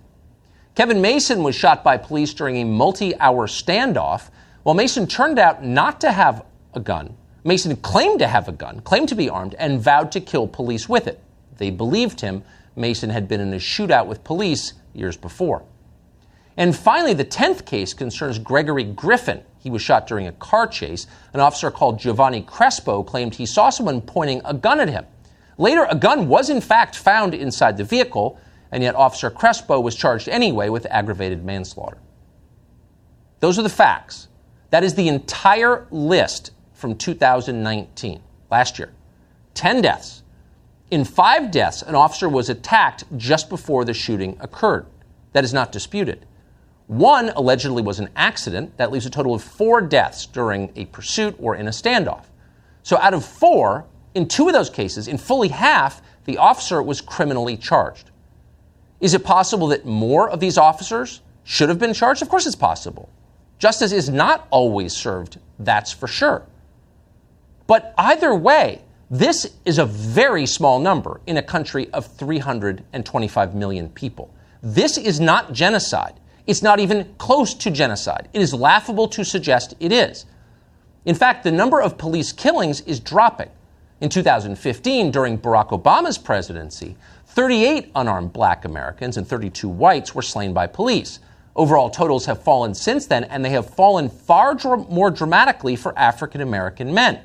Kevin 0.73 1.01
Mason 1.01 1.43
was 1.43 1.55
shot 1.55 1.83
by 1.83 1.97
police 1.97 2.33
during 2.33 2.57
a 2.57 2.63
multi 2.63 3.15
hour 3.19 3.45
standoff. 3.45 4.31
While 4.63 4.73
Mason 4.73 5.05
turned 5.05 5.37
out 5.37 5.63
not 5.63 6.01
to 6.01 6.11
have 6.11 6.43
a 6.73 6.79
gun, 6.79 7.15
Mason 7.43 7.75
claimed 7.75 8.19
to 8.19 8.27
have 8.27 8.47
a 8.47 8.53
gun, 8.53 8.79
claimed 8.79 9.09
to 9.09 9.15
be 9.15 9.29
armed, 9.29 9.53
and 9.59 9.79
vowed 9.79 10.11
to 10.13 10.19
kill 10.19 10.47
police 10.47 10.89
with 10.89 11.05
it. 11.05 11.21
They 11.57 11.69
believed 11.69 12.21
him. 12.21 12.43
Mason 12.75 13.11
had 13.11 13.27
been 13.27 13.39
in 13.39 13.53
a 13.53 13.57
shootout 13.57 14.07
with 14.07 14.23
police 14.23 14.73
years 14.93 15.15
before. 15.15 15.63
And 16.57 16.75
finally, 16.75 17.13
the 17.13 17.25
10th 17.25 17.65
case 17.65 17.93
concerns 17.93 18.37
Gregory 18.37 18.83
Griffin. 18.83 19.43
He 19.57 19.69
was 19.69 19.81
shot 19.81 20.07
during 20.07 20.27
a 20.27 20.31
car 20.33 20.67
chase. 20.67 21.07
An 21.33 21.39
officer 21.39 21.71
called 21.71 21.99
Jovanny 21.99 22.45
Crespo 22.45 23.03
claimed 23.03 23.35
he 23.35 23.45
saw 23.45 23.69
someone 23.69 24.01
pointing 24.01 24.41
a 24.45 24.53
gun 24.53 24.79
at 24.79 24.89
him. 24.89 25.05
Later, 25.57 25.87
a 25.89 25.95
gun 25.95 26.27
was 26.27 26.49
in 26.49 26.61
fact 26.61 26.95
found 26.95 27.33
inside 27.33 27.77
the 27.77 27.83
vehicle, 27.83 28.39
and 28.71 28.83
yet 28.83 28.95
Officer 28.95 29.29
Crespo 29.29 29.79
was 29.79 29.95
charged 29.95 30.27
anyway 30.27 30.69
with 30.69 30.85
aggravated 30.87 31.43
manslaughter. 31.43 31.97
Those 33.39 33.59
are 33.59 33.63
the 33.63 33.69
facts. 33.69 34.27
That 34.69 34.83
is 34.83 34.95
the 34.95 35.07
entire 35.07 35.87
list 35.91 36.51
from 36.73 36.95
2019, 36.95 38.21
last 38.49 38.79
year. 38.79 38.91
10 39.53 39.81
deaths. 39.81 40.23
In 40.91 41.05
five 41.05 41.51
deaths, 41.51 41.81
an 41.81 41.95
officer 41.95 42.27
was 42.27 42.49
attacked 42.49 43.03
just 43.17 43.49
before 43.49 43.85
the 43.85 43.93
shooting 43.93 44.37
occurred. 44.39 44.85
That 45.33 45.43
is 45.43 45.53
not 45.53 45.71
disputed. 45.71 46.25
One 46.93 47.29
allegedly 47.29 47.81
was 47.81 47.97
an 47.97 48.09
accident. 48.15 48.77
That 48.77 48.91
leaves 48.91 49.07
a 49.07 49.09
total 49.09 49.33
of 49.33 49.41
four 49.41 49.81
deaths 49.81 50.27
during 50.27 50.71
a 50.75 50.85
pursuit 50.85 51.35
or 51.39 51.55
in 51.55 51.65
a 51.65 51.71
standoff. 51.71 52.25
So 52.83 52.97
out 52.97 53.15
of 53.15 53.25
four, 53.25 53.85
in 54.13 54.27
two 54.27 54.45
of 54.45 54.53
those 54.53 54.69
cases, 54.69 55.07
in 55.07 55.17
fully 55.17 55.47
half, 55.47 56.03
the 56.25 56.37
officer 56.37 56.83
was 56.83 57.01
criminally 57.01 57.57
charged. 57.57 58.11
Is 59.01 59.15
it 59.15 59.23
possible 59.23 59.69
that 59.69 59.87
more 59.87 60.29
of 60.29 60.39
these 60.39 60.55
officers 60.55 61.21
should 61.43 61.67
have 61.69 61.79
been 61.79 61.95
charged? 61.95 62.21
Of 62.21 62.29
course 62.29 62.45
it's 62.45 62.55
possible. 62.55 63.09
Justice 63.57 63.91
is 63.91 64.07
not 64.07 64.47
always 64.51 64.93
served, 64.93 65.39
that's 65.57 65.91
for 65.91 66.05
sure. 66.05 66.43
But 67.65 67.95
either 67.97 68.35
way, 68.35 68.83
this 69.09 69.51
is 69.65 69.79
a 69.79 69.85
very 69.85 70.45
small 70.45 70.77
number 70.77 71.21
in 71.25 71.37
a 71.37 71.43
country 71.43 71.89
of 71.91 72.05
325 72.05 73.55
million 73.55 73.89
people. 73.89 74.31
This 74.61 74.99
is 74.99 75.19
not 75.19 75.53
genocide. 75.53 76.19
It's 76.45 76.61
not 76.61 76.79
even 76.79 77.13
close 77.17 77.53
to 77.55 77.71
genocide. 77.71 78.27
It 78.33 78.41
is 78.41 78.53
laughable 78.53 79.07
to 79.09 79.23
suggest 79.23 79.75
it 79.79 79.91
is. 79.91 80.25
In 81.05 81.15
fact, 81.15 81.43
the 81.43 81.51
number 81.51 81.81
of 81.81 81.97
police 81.97 82.31
killings 82.31 82.81
is 82.81 82.99
dropping. 82.99 83.49
In 84.01 84.09
2015, 84.09 85.11
during 85.11 85.37
Barack 85.37 85.69
Obama's 85.69 86.17
presidency, 86.17 86.97
38 87.27 87.91
unarmed 87.95 88.33
black 88.33 88.65
Americans 88.65 89.15
and 89.15 89.25
32 89.25 89.69
whites 89.69 90.13
were 90.13 90.21
slain 90.21 90.53
by 90.53 90.67
police. 90.67 91.19
Overall 91.55 91.89
totals 91.89 92.25
have 92.25 92.43
fallen 92.43 92.73
since 92.73 93.05
then, 93.05 93.23
and 93.25 93.45
they 93.45 93.51
have 93.51 93.69
fallen 93.69 94.09
far 94.09 94.55
dr- 94.55 94.89
more 94.89 95.11
dramatically 95.11 95.75
for 95.75 95.97
African 95.97 96.41
American 96.41 96.93
men. 96.93 97.21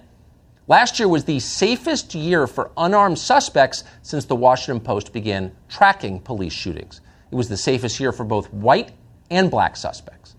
Last 0.68 0.98
year 0.98 1.08
was 1.08 1.24
the 1.24 1.40
safest 1.40 2.14
year 2.14 2.46
for 2.46 2.70
unarmed 2.76 3.18
suspects 3.18 3.84
since 4.02 4.26
the 4.26 4.36
Washington 4.36 4.84
Post 4.84 5.12
began 5.12 5.50
tracking 5.68 6.20
police 6.20 6.52
shootings. 6.52 7.00
It 7.30 7.34
was 7.34 7.48
the 7.48 7.56
safest 7.56 7.98
year 7.98 8.12
for 8.12 8.24
both 8.24 8.52
white 8.52 8.92
and 9.30 9.50
black 9.50 9.76
suspects. 9.76 10.34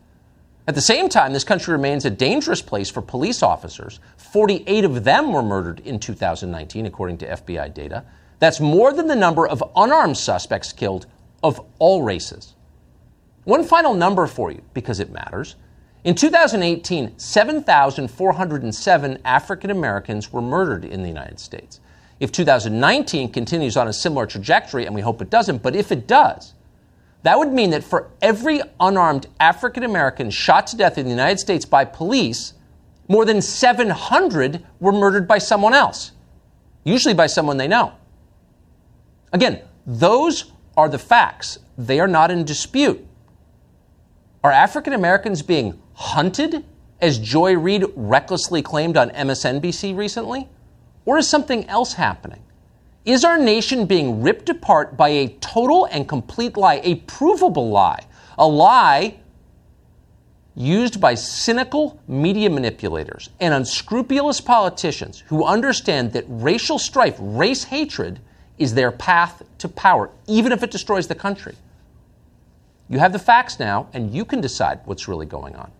At 0.68 0.76
the 0.76 0.82
same 0.82 1.10
time, 1.10 1.34
this 1.34 1.44
country 1.44 1.72
remains 1.72 2.06
a 2.06 2.12
dangerous 2.12 2.62
place 2.62 2.92
for 2.92 3.02
police 3.02 3.42
officers. 3.42 4.00
48 4.18 4.86
of 4.86 5.04
them 5.04 5.34
were 5.34 5.42
murdered 5.42 5.80
in 5.80 6.00
2019, 6.00 6.86
according 6.86 7.18
to 7.18 7.28
FBI 7.28 7.74
data. 7.74 8.06
That's 8.38 8.60
more 8.60 8.94
than 8.94 9.08
the 9.08 9.16
number 9.16 9.48
of 9.48 9.64
unarmed 9.76 10.18
suspects 10.18 10.72
killed 10.72 11.08
of 11.42 11.60
all 11.80 12.04
races. 12.04 12.54
One 13.46 13.64
final 13.64 13.96
number 13.96 14.28
for 14.28 14.52
you, 14.52 14.62
because 14.76 15.00
it 15.00 15.12
matters. 15.12 15.56
In 16.04 16.14
2018, 16.14 17.18
7,407 17.18 19.20
African 19.26 19.72
Americans 19.72 20.32
were 20.32 20.42
murdered 20.42 20.86
in 20.86 21.02
the 21.02 21.08
United 21.08 21.40
States. 21.40 21.80
If 22.20 22.32
2019 22.32 23.32
continues 23.32 23.76
on 23.76 23.88
a 23.88 23.94
similar 23.94 24.26
trajectory, 24.26 24.86
and 24.86 24.94
we 24.94 25.02
hope 25.02 25.22
it 25.22 25.30
doesn't, 25.30 25.64
but 25.64 25.76
if 25.76 25.92
it 25.92 26.08
does, 26.08 26.54
that 27.24 27.38
would 27.38 27.52
mean 27.52 27.72
that 27.72 27.84
for 27.84 28.12
every 28.22 28.62
unarmed 28.80 29.28
African 29.40 29.84
American 29.84 30.30
shot 30.30 30.68
to 30.68 30.78
death 30.78 30.98
in 30.98 31.06
the 31.06 31.12
United 31.12 31.40
States 31.40 31.66
by 31.66 31.86
police, 31.86 32.54
more 33.08 33.26
than 33.26 33.42
700 33.42 34.66
were 34.80 34.92
murdered 34.92 35.28
by 35.28 35.38
someone 35.38 35.74
else, 35.74 36.12
usually 36.84 37.14
by 37.14 37.28
someone 37.28 37.58
they 37.58 37.68
know. 37.68 37.94
Again, 39.34 39.62
those 39.86 40.52
are 40.78 40.88
the 40.88 41.00
facts. 41.00 41.60
They 41.78 42.00
are 42.00 42.08
not 42.08 42.32
in 42.32 42.46
dispute. 42.46 43.06
Are 44.44 44.52
African 44.52 44.94
Americans 44.94 45.42
being 45.42 45.82
hunted, 45.94 46.64
as 47.02 47.18
Joy 47.18 47.58
Reid 47.58 47.86
recklessly 47.96 48.62
claimed 48.62 48.96
on 48.96 49.10
MSNBC 49.10 49.96
recently? 49.96 50.48
Or 51.06 51.18
is 51.18 51.28
something 51.28 51.68
else 51.68 51.94
happening? 51.94 52.42
Is 53.10 53.26
our 53.26 53.40
nation 53.40 53.88
being 53.88 54.22
ripped 54.22 54.50
apart 54.50 54.96
by 54.96 55.10
a 55.10 55.30
total 55.40 55.86
and 55.86 56.08
complete 56.08 56.56
lie, 56.56 56.80
a 56.84 56.94
provable 56.94 57.72
lie, 57.72 58.06
a 58.38 58.46
lie 58.46 59.16
used 60.54 61.02
by 61.02 61.16
cynical 61.16 62.00
media 62.08 62.52
manipulators 62.52 63.32
and 63.40 63.52
unscrupulous 63.52 64.40
politicians 64.42 65.24
who 65.26 65.44
understand 65.44 66.14
that 66.14 66.24
racial 66.28 66.78
strife, 66.78 67.16
race 67.20 67.64
hatred, 67.64 68.20
is 68.60 68.76
their 68.76 68.92
path 68.92 69.42
to 69.58 69.68
power, 69.68 70.12
even 70.28 70.52
if 70.52 70.62
it 70.62 70.70
destroys 70.70 71.08
the 71.08 71.16
country? 71.16 71.56
You 72.90 73.00
have 73.00 73.12
the 73.12 73.18
facts 73.18 73.60
now, 73.60 73.88
and 73.92 74.14
you 74.14 74.24
can 74.24 74.40
decide 74.40 74.82
what's 74.86 75.08
really 75.08 75.26
going 75.26 75.56
on. 75.56 75.72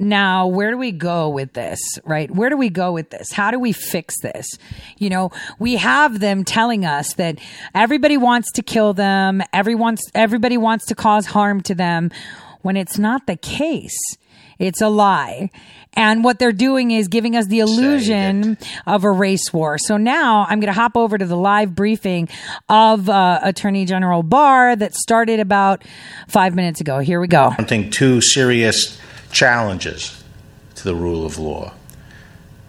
Now 0.00 0.46
where 0.46 0.70
do 0.70 0.78
we 0.78 0.90
go 0.90 1.28
with 1.28 1.52
this 1.52 1.78
right 2.04 2.30
where 2.30 2.48
do 2.48 2.56
we 2.56 2.68
go 2.68 2.92
with 2.92 3.10
this 3.10 3.30
how 3.32 3.50
do 3.50 3.58
we 3.58 3.72
fix 3.72 4.20
this 4.22 4.46
you 4.98 5.10
know 5.10 5.30
we 5.58 5.76
have 5.76 6.20
them 6.20 6.44
telling 6.44 6.84
us 6.84 7.14
that 7.14 7.38
everybody 7.74 8.16
wants 8.16 8.50
to 8.52 8.62
kill 8.62 8.94
them 8.94 9.42
everyone's 9.52 10.02
everybody 10.14 10.56
wants 10.56 10.86
to 10.86 10.94
cause 10.94 11.26
harm 11.26 11.60
to 11.60 11.74
them 11.74 12.10
when 12.62 12.76
it's 12.76 12.98
not 12.98 13.26
the 13.26 13.36
case 13.36 13.98
it's 14.58 14.80
a 14.80 14.88
lie 14.88 15.50
and 15.94 16.22
what 16.22 16.38
they're 16.38 16.52
doing 16.52 16.92
is 16.92 17.08
giving 17.08 17.34
us 17.34 17.46
the 17.46 17.58
illusion 17.60 18.56
of 18.86 19.02
a 19.04 19.10
race 19.10 19.52
war. 19.52 19.76
So 19.76 19.96
now 19.96 20.46
I'm 20.48 20.60
going 20.60 20.72
to 20.72 20.78
hop 20.78 20.96
over 20.96 21.18
to 21.18 21.26
the 21.26 21.36
live 21.36 21.74
briefing 21.74 22.28
of 22.68 23.08
uh, 23.08 23.40
Attorney 23.42 23.86
General 23.86 24.22
Barr 24.22 24.76
that 24.76 24.94
started 24.94 25.40
about 25.40 25.82
five 26.28 26.54
minutes 26.54 26.80
ago. 26.80 27.00
Here 27.00 27.20
we 27.20 27.26
go. 27.26 27.48
confronting 27.48 27.90
two 27.90 28.20
serious 28.20 29.00
challenges 29.32 30.22
to 30.76 30.84
the 30.84 30.94
rule 30.94 31.24
of 31.24 31.38
law. 31.38 31.72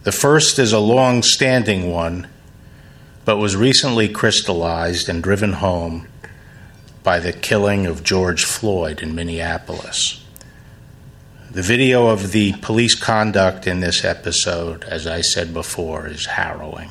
The 0.03 0.11
first 0.11 0.57
is 0.57 0.73
a 0.73 0.79
long 0.79 1.21
standing 1.23 1.91
one, 1.91 2.27
but 3.23 3.37
was 3.37 3.55
recently 3.55 4.09
crystallized 4.09 5.07
and 5.07 5.21
driven 5.21 5.53
home 5.53 6.07
by 7.03 7.19
the 7.19 7.33
killing 7.33 7.85
of 7.85 8.03
George 8.03 8.43
Floyd 8.43 9.01
in 9.01 9.15
Minneapolis. 9.15 10.23
The 11.51 11.61
video 11.61 12.07
of 12.07 12.31
the 12.31 12.53
police 12.53 12.95
conduct 12.95 13.67
in 13.67 13.81
this 13.81 14.05
episode, 14.05 14.83
as 14.85 15.05
I 15.05 15.21
said 15.21 15.53
before, 15.53 16.07
is 16.07 16.25
harrowing. 16.25 16.89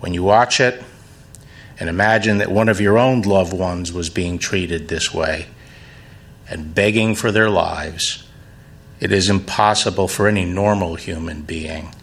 When 0.00 0.14
you 0.14 0.22
watch 0.22 0.60
it 0.60 0.82
and 1.80 1.88
imagine 1.88 2.38
that 2.38 2.50
one 2.50 2.68
of 2.68 2.80
your 2.80 2.96
own 2.96 3.22
loved 3.22 3.52
ones 3.52 3.92
was 3.92 4.08
being 4.08 4.38
treated 4.38 4.88
this 4.88 5.12
way 5.12 5.46
and 6.48 6.74
begging 6.74 7.14
for 7.14 7.32
their 7.32 7.50
lives, 7.50 8.26
it 9.00 9.12
is 9.12 9.28
impossible 9.28 10.08
for 10.08 10.28
any 10.28 10.44
normal 10.44 10.94
human 10.94 11.42
being 11.42 11.94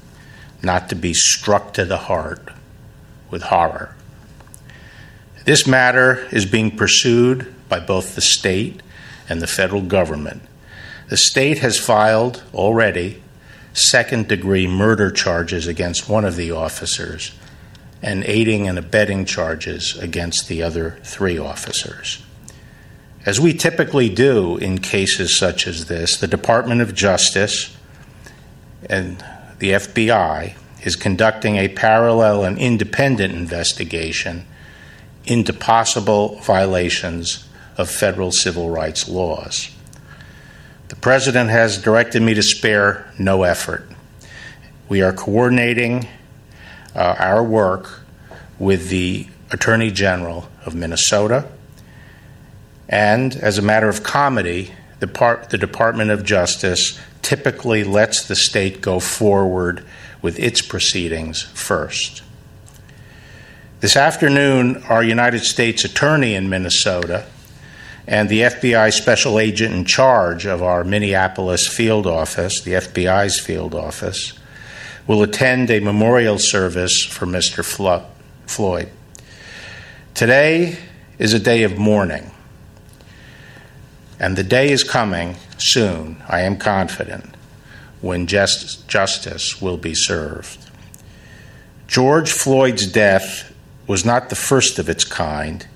not 0.61 0.89
to 0.89 0.95
be 0.95 1.13
struck 1.13 1.73
to 1.73 1.85
the 1.85 1.97
heart 1.97 2.49
with 3.29 3.43
horror. 3.43 3.95
This 5.45 5.67
matter 5.67 6.25
is 6.31 6.45
being 6.45 6.77
pursued 6.77 7.53
by 7.67 7.79
both 7.81 8.15
the 8.15 8.21
state 8.21 8.81
and 9.27 9.41
the 9.41 9.47
federal 9.47 9.81
government. 9.81 10.41
The 11.09 11.17
state 11.17 11.59
has 11.59 11.77
filed 11.77 12.43
already 12.53 13.21
second 13.73 14.27
degree 14.27 14.67
murder 14.67 15.11
charges 15.11 15.67
against 15.67 16.07
one 16.07 16.23
of 16.23 16.35
the 16.35 16.51
officers 16.51 17.35
and 18.01 18.23
aiding 18.25 18.67
and 18.67 18.77
abetting 18.77 19.25
charges 19.25 19.97
against 19.97 20.47
the 20.47 20.61
other 20.63 20.99
three 21.03 21.37
officers. 21.37 22.23
As 23.25 23.39
we 23.39 23.53
typically 23.53 24.09
do 24.09 24.57
in 24.57 24.79
cases 24.79 25.37
such 25.37 25.65
as 25.65 25.85
this, 25.85 26.17
the 26.17 26.27
Department 26.27 26.81
of 26.81 26.93
Justice 26.93 27.75
and 28.89 29.23
the 29.59 29.71
FBI 29.71 30.55
is 30.83 30.97
conducting 30.97 31.55
a 31.55 31.69
parallel 31.69 32.43
and 32.43 32.57
independent 32.57 33.33
investigation 33.33 34.45
into 35.25 35.53
possible 35.53 36.39
violations 36.41 37.47
of 37.77 37.89
federal 37.89 38.31
civil 38.31 38.69
rights 38.69 39.07
laws. 39.07 39.69
The 40.89 40.97
President 40.97 41.49
has 41.49 41.77
directed 41.77 42.21
me 42.21 42.33
to 42.33 42.43
spare 42.43 43.11
no 43.17 43.43
effort. 43.43 43.87
We 44.89 45.01
are 45.01 45.13
coordinating 45.13 46.09
uh, 46.93 47.15
our 47.17 47.41
work 47.41 48.01
with 48.59 48.89
the 48.89 49.27
Attorney 49.49 49.91
General 49.91 50.49
of 50.65 50.75
Minnesota. 50.75 51.47
And 52.89 53.35
as 53.35 53.57
a 53.57 53.61
matter 53.61 53.89
of 53.89 54.03
comity, 54.03 54.71
the, 54.99 55.07
part, 55.07 55.49
the 55.49 55.57
Department 55.57 56.11
of 56.11 56.23
Justice 56.23 56.99
typically 57.21 57.83
lets 57.83 58.27
the 58.27 58.35
state 58.35 58.81
go 58.81 58.99
forward 58.99 59.85
with 60.21 60.39
its 60.39 60.61
proceedings 60.61 61.41
first. 61.41 62.23
This 63.79 63.97
afternoon, 63.97 64.83
our 64.87 65.03
United 65.03 65.41
States 65.41 65.83
Attorney 65.83 66.35
in 66.35 66.49
Minnesota 66.49 67.25
and 68.07 68.29
the 68.29 68.41
FBI 68.41 68.91
special 68.93 69.39
agent 69.39 69.73
in 69.73 69.85
charge 69.85 70.45
of 70.45 70.61
our 70.61 70.83
Minneapolis 70.83 71.67
field 71.67 72.05
office, 72.07 72.61
the 72.61 72.73
FBI's 72.73 73.39
field 73.39 73.73
office, 73.73 74.33
will 75.07 75.23
attend 75.23 75.69
a 75.69 75.79
memorial 75.79 76.37
service 76.37 77.03
for 77.03 77.25
Mr. 77.25 77.63
Flo- 77.63 78.05
Floyd. 78.45 78.89
Today 80.13 80.77
is 81.17 81.33
a 81.33 81.39
day 81.39 81.63
of 81.63 81.77
mourning, 81.77 82.31
and 84.23 84.37
the 84.37 84.43
day 84.43 84.71
is 84.71 84.85
coming 84.85 85.35
soon, 85.57 86.23
I 86.29 86.43
am 86.43 86.55
confident, 86.55 87.35
when 87.99 88.25
just, 88.25 88.87
justice 88.87 89.61
will 89.61 89.75
be 89.75 89.93
served. 89.93 90.59
George 91.87 92.31
Floyd's 92.31 92.87
death 92.87 93.53
was 93.85 94.05
not 94.05 94.29
the 94.29 94.37
first 94.37 94.79
of 94.79 94.87
its 94.87 95.03
kind 95.03 95.67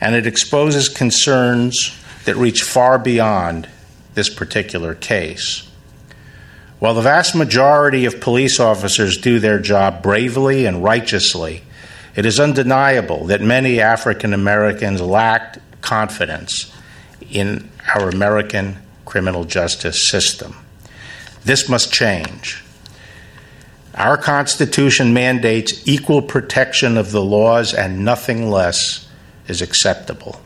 and 0.00 0.16
it 0.16 0.26
exposes 0.26 0.88
concerns 0.88 1.96
that 2.24 2.34
reach 2.34 2.64
far 2.64 2.98
beyond 2.98 3.68
this 4.14 4.28
particular 4.28 4.96
case. 4.96 5.70
While 6.80 6.94
the 6.94 7.02
vast 7.02 7.36
majority 7.36 8.06
of 8.06 8.20
police 8.20 8.58
officers 8.58 9.18
do 9.18 9.38
their 9.38 9.60
job 9.60 10.02
bravely 10.02 10.66
and 10.66 10.82
righteously, 10.82 11.62
it 12.16 12.26
is 12.26 12.40
undeniable 12.40 13.26
that 13.26 13.40
many 13.40 13.80
African 13.80 14.34
Americans 14.34 15.00
lacked 15.00 15.60
confidence 15.80 16.72
in 17.30 17.70
our 17.94 18.08
American 18.08 18.76
criminal 19.04 19.44
justice 19.44 20.08
system. 20.08 20.54
This 21.44 21.68
must 21.68 21.92
change. 21.92 22.62
Our 23.94 24.16
Constitution 24.16 25.12
mandates 25.12 25.86
equal 25.88 26.22
protection 26.22 26.96
of 26.96 27.10
the 27.10 27.22
laws, 27.22 27.74
and 27.74 28.04
nothing 28.04 28.50
less 28.50 29.08
is 29.48 29.62
acceptable. 29.62 30.40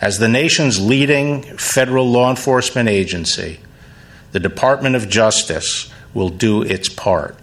As 0.00 0.18
the 0.18 0.28
nation's 0.28 0.80
leading 0.80 1.42
federal 1.56 2.10
law 2.10 2.30
enforcement 2.30 2.88
agency, 2.88 3.60
the 4.32 4.40
Department 4.40 4.96
of 4.96 5.08
Justice 5.08 5.90
will 6.14 6.28
do 6.28 6.62
its 6.62 6.88
part. 6.88 7.36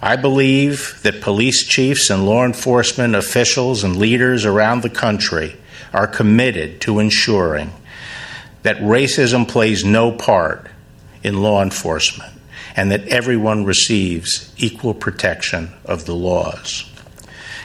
I 0.00 0.16
believe 0.16 0.98
that 1.02 1.20
police 1.20 1.64
chiefs 1.64 2.10
and 2.10 2.26
law 2.26 2.44
enforcement 2.44 3.14
officials 3.14 3.84
and 3.84 3.96
leaders 3.96 4.44
around 4.44 4.82
the 4.82 4.90
country 4.90 5.56
are 5.92 6.06
committed 6.06 6.80
to 6.82 6.98
ensuring 6.98 7.72
that 8.62 8.78
racism 8.78 9.46
plays 9.46 9.84
no 9.84 10.12
part 10.12 10.68
in 11.22 11.42
law 11.42 11.62
enforcement 11.62 12.32
and 12.76 12.90
that 12.90 13.06
everyone 13.08 13.64
receives 13.64 14.52
equal 14.56 14.94
protection 14.94 15.70
of 15.84 16.06
the 16.06 16.14
laws. 16.14 16.88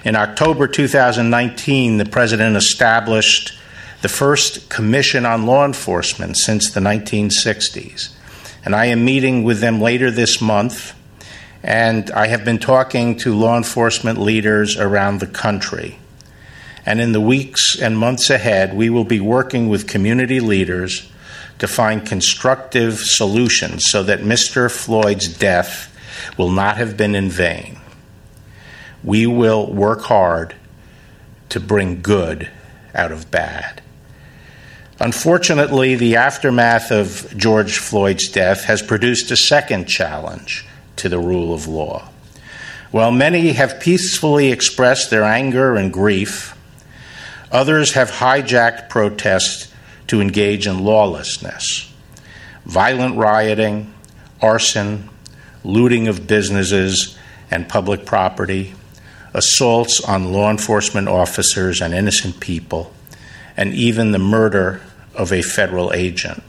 In 0.03 0.15
October 0.15 0.67
2019, 0.67 1.97
the 1.97 2.05
President 2.05 2.55
established 2.55 3.57
the 4.01 4.09
first 4.09 4.69
Commission 4.69 5.25
on 5.25 5.45
Law 5.45 5.65
Enforcement 5.65 6.38
since 6.38 6.71
the 6.71 6.80
1960s. 6.80 8.13
And 8.63 8.75
I 8.75 8.88
am 8.88 9.05
meeting 9.05 9.43
with 9.43 9.59
them 9.59 9.82
later 9.82 10.11
this 10.11 10.39
month, 10.41 10.93
and 11.63 12.11
I 12.11 12.28
have 12.28 12.45
been 12.45 12.59
talking 12.59 13.17
to 13.19 13.34
law 13.34 13.57
enforcement 13.57 14.19
leaders 14.19 14.78
around 14.78 15.19
the 15.19 15.28
country. 15.28 15.97
And 16.88 17.01
in 17.01 17.11
the 17.11 17.19
weeks 17.19 17.77
and 17.77 17.97
months 17.97 18.29
ahead, 18.29 18.73
we 18.73 18.89
will 18.89 19.03
be 19.03 19.19
working 19.19 19.67
with 19.67 19.89
community 19.89 20.39
leaders 20.39 21.11
to 21.59 21.67
find 21.67 22.07
constructive 22.07 22.99
solutions 22.99 23.91
so 23.91 24.03
that 24.03 24.21
Mr. 24.21 24.71
Floyd's 24.71 25.27
death 25.27 25.93
will 26.38 26.49
not 26.49 26.77
have 26.77 26.95
been 26.95 27.13
in 27.13 27.29
vain. 27.29 27.77
We 29.03 29.27
will 29.27 29.69
work 29.69 30.03
hard 30.03 30.55
to 31.49 31.59
bring 31.59 32.01
good 32.01 32.49
out 32.95 33.11
of 33.11 33.29
bad. 33.29 33.81
Unfortunately, 34.97 35.95
the 35.95 36.15
aftermath 36.15 36.89
of 36.89 37.33
George 37.35 37.79
Floyd's 37.79 38.29
death 38.29 38.63
has 38.63 38.81
produced 38.81 39.29
a 39.29 39.35
second 39.35 39.89
challenge 39.89 40.65
to 40.95 41.09
the 41.09 41.19
rule 41.19 41.53
of 41.53 41.67
law. 41.67 42.07
While 42.91 43.11
many 43.11 43.51
have 43.51 43.81
peacefully 43.81 44.53
expressed 44.53 45.09
their 45.09 45.25
anger 45.25 45.75
and 45.75 45.91
grief, 45.91 46.57
others 47.51 47.93
have 47.93 48.11
hijacked 48.11 48.89
protests 48.89 49.73
to 50.07 50.21
engage 50.21 50.67
in 50.67 50.83
lawlessness. 50.83 51.91
Violent 52.65 53.17
rioting, 53.17 53.93
arson, 54.41 55.09
looting 55.63 56.07
of 56.07 56.27
businesses 56.27 57.17
and 57.51 57.67
public 57.69 58.05
property, 58.05 58.73
assaults 59.33 60.01
on 60.01 60.31
law 60.31 60.49
enforcement 60.49 61.07
officers 61.07 61.81
and 61.81 61.93
innocent 61.93 62.39
people, 62.39 62.93
and 63.55 63.73
even 63.73 64.11
the 64.11 64.19
murder 64.19 64.81
of 65.15 65.31
a 65.31 65.41
federal 65.41 65.93
agent. 65.93 66.43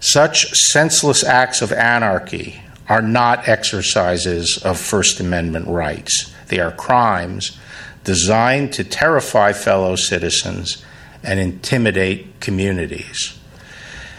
Such 0.00 0.50
senseless 0.50 1.22
acts 1.22 1.62
of 1.62 1.72
anarchy 1.72 2.60
are 2.88 3.02
not 3.02 3.48
exercises 3.48 4.58
of 4.58 4.78
First 4.78 5.20
Amendment 5.20 5.68
rights. 5.68 6.34
They 6.48 6.58
are 6.58 6.72
crimes 6.72 7.56
designed 8.04 8.72
to 8.74 8.84
terrify 8.84 9.52
fellow 9.52 9.96
citizens 9.96 10.84
and 11.22 11.38
intimidate 11.38 12.40
communities. 12.40 13.38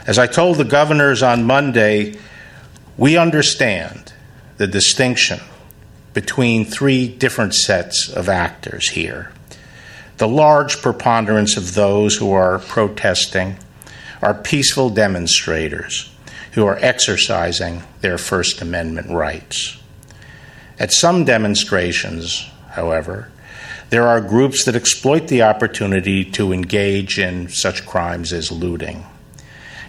As 0.06 0.18
I 0.18 0.28
told 0.28 0.58
the 0.58 0.64
governors 0.64 1.24
on 1.24 1.46
Monday, 1.46 2.18
we 2.98 3.18
understand 3.18 4.14
the 4.58 4.68
distinction 4.68 5.40
between 6.14 6.66
three 6.66 7.08
different 7.08 7.56
sets 7.56 8.08
of 8.08 8.30
actors 8.30 8.90
here. 8.90 9.32
The 10.18 10.28
large 10.28 10.82
preponderance 10.82 11.58
of 11.58 11.74
those 11.74 12.18
who 12.18 12.32
are 12.32 12.60
protesting 12.60 13.58
are 14.22 14.34
peaceful 14.34 14.90
demonstrators 14.90 16.14
who 16.54 16.66
are 16.66 16.78
exercising 16.82 17.82
their 18.02 18.18
First 18.18 18.62
Amendment 18.62 19.10
rights. 19.10 19.78
At 20.80 20.94
some 20.94 21.26
demonstrations, 21.26 22.50
however, 22.70 23.32
there 23.94 24.08
are 24.08 24.20
groups 24.20 24.66
that 24.66 24.76
exploit 24.76 25.28
the 25.28 25.44
opportunity 25.44 26.26
to 26.26 26.52
engage 26.52 27.20
in 27.20 27.48
such 27.48 27.86
crimes 27.86 28.34
as 28.34 28.52
looting. 28.52 29.06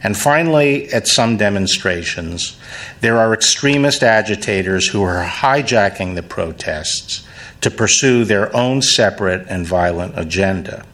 And 0.03 0.15
finally, 0.15 0.93
at 0.93 1.09
some 1.09 1.39
demonstrations, 1.39 2.59
there 3.01 3.17
are 3.17 3.33
extremist 3.33 4.03
agitators 4.03 4.89
who 4.89 5.03
are 5.03 5.25
hijacking 5.25 6.17
the 6.17 6.23
protests 6.23 7.27
to 7.63 7.71
pursue 7.71 8.27
their 8.27 8.55
own 8.55 8.83
separate 8.83 9.47
and 9.49 9.67
violent 9.67 10.19
agenda. 10.19 10.85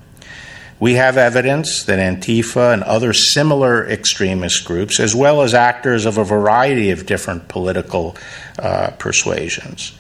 We 0.79 0.95
have 0.95 1.17
evidence 1.17 1.83
that 1.83 1.99
Antifa 1.99 2.73
and 2.73 2.85
other 2.85 3.13
similar 3.13 3.85
extremist 3.89 4.65
groups, 4.65 5.01
as 5.01 5.17
well 5.17 5.43
as 5.43 5.53
actors 5.53 6.07
of 6.07 6.17
a 6.17 6.23
variety 6.23 6.91
of 6.91 7.07
different 7.07 7.49
political 7.49 8.17
uh, 8.57 8.93
persuasions, 9.01 9.99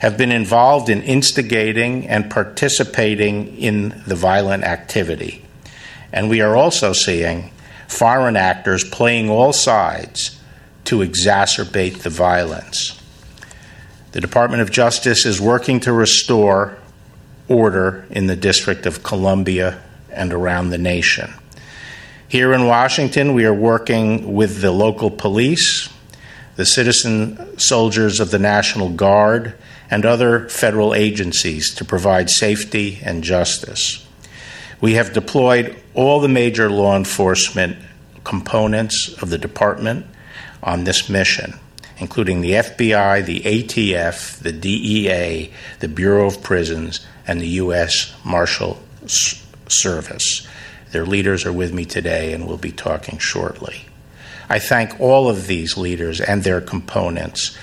have 0.00 0.16
been 0.18 0.32
involved 0.32 0.88
in 0.88 1.02
instigating 1.02 2.06
and 2.08 2.30
participating 2.30 3.56
in 3.56 4.02
the 4.06 4.14
violent 4.14 4.64
activity. 4.64 5.44
And 6.12 6.28
we 6.28 6.40
are 6.40 6.56
also 6.56 6.92
seeing 6.92 7.50
foreign 7.88 8.36
actors 8.36 8.84
playing 8.84 9.30
all 9.30 9.52
sides 9.52 10.40
to 10.84 10.98
exacerbate 10.98 12.02
the 12.02 12.10
violence. 12.10 13.00
The 14.12 14.20
Department 14.20 14.62
of 14.62 14.70
Justice 14.70 15.26
is 15.26 15.40
working 15.40 15.80
to 15.80 15.92
restore 15.92 16.78
order 17.48 18.06
in 18.10 18.26
the 18.26 18.36
District 18.36 18.86
of 18.86 19.02
Columbia 19.02 19.82
and 20.10 20.32
around 20.32 20.70
the 20.70 20.78
nation. 20.78 21.32
Here 22.28 22.52
in 22.52 22.66
Washington, 22.66 23.34
we 23.34 23.44
are 23.44 23.54
working 23.54 24.34
with 24.34 24.60
the 24.60 24.72
local 24.72 25.10
police, 25.10 25.88
the 26.56 26.66
citizen 26.66 27.58
soldiers 27.58 28.18
of 28.18 28.30
the 28.30 28.38
National 28.38 28.88
Guard, 28.88 29.54
and 29.90 30.04
other 30.04 30.48
federal 30.48 30.94
agencies 30.94 31.74
to 31.74 31.84
provide 31.84 32.30
safety 32.30 33.00
and 33.02 33.22
justice. 33.22 34.06
We 34.80 34.94
have 34.94 35.12
deployed 35.12 35.76
all 35.94 36.20
the 36.20 36.28
major 36.28 36.70
law 36.70 36.96
enforcement 36.96 37.78
components 38.24 39.08
of 39.22 39.30
the 39.30 39.38
department 39.38 40.06
on 40.62 40.84
this 40.84 41.08
mission, 41.08 41.54
including 41.98 42.40
the 42.40 42.52
FBI, 42.52 43.24
the 43.24 43.40
ATF, 43.40 44.38
the 44.40 44.52
DEA, 44.52 45.52
the 45.80 45.88
Bureau 45.88 46.26
of 46.26 46.42
Prisons, 46.42 47.06
and 47.26 47.40
the 47.40 47.48
U.S. 47.48 48.14
Marshal 48.24 48.82
Service. 49.06 50.46
Their 50.90 51.06
leaders 51.06 51.46
are 51.46 51.52
with 51.52 51.72
me 51.72 51.84
today 51.84 52.32
and 52.32 52.46
we'll 52.46 52.56
be 52.56 52.72
talking 52.72 53.18
shortly. 53.18 53.86
I 54.48 54.58
thank 54.58 55.00
all 55.00 55.28
of 55.28 55.46
these 55.46 55.76
leaders 55.76 56.20
and 56.20 56.42
their 56.42 56.60
components 56.60 57.56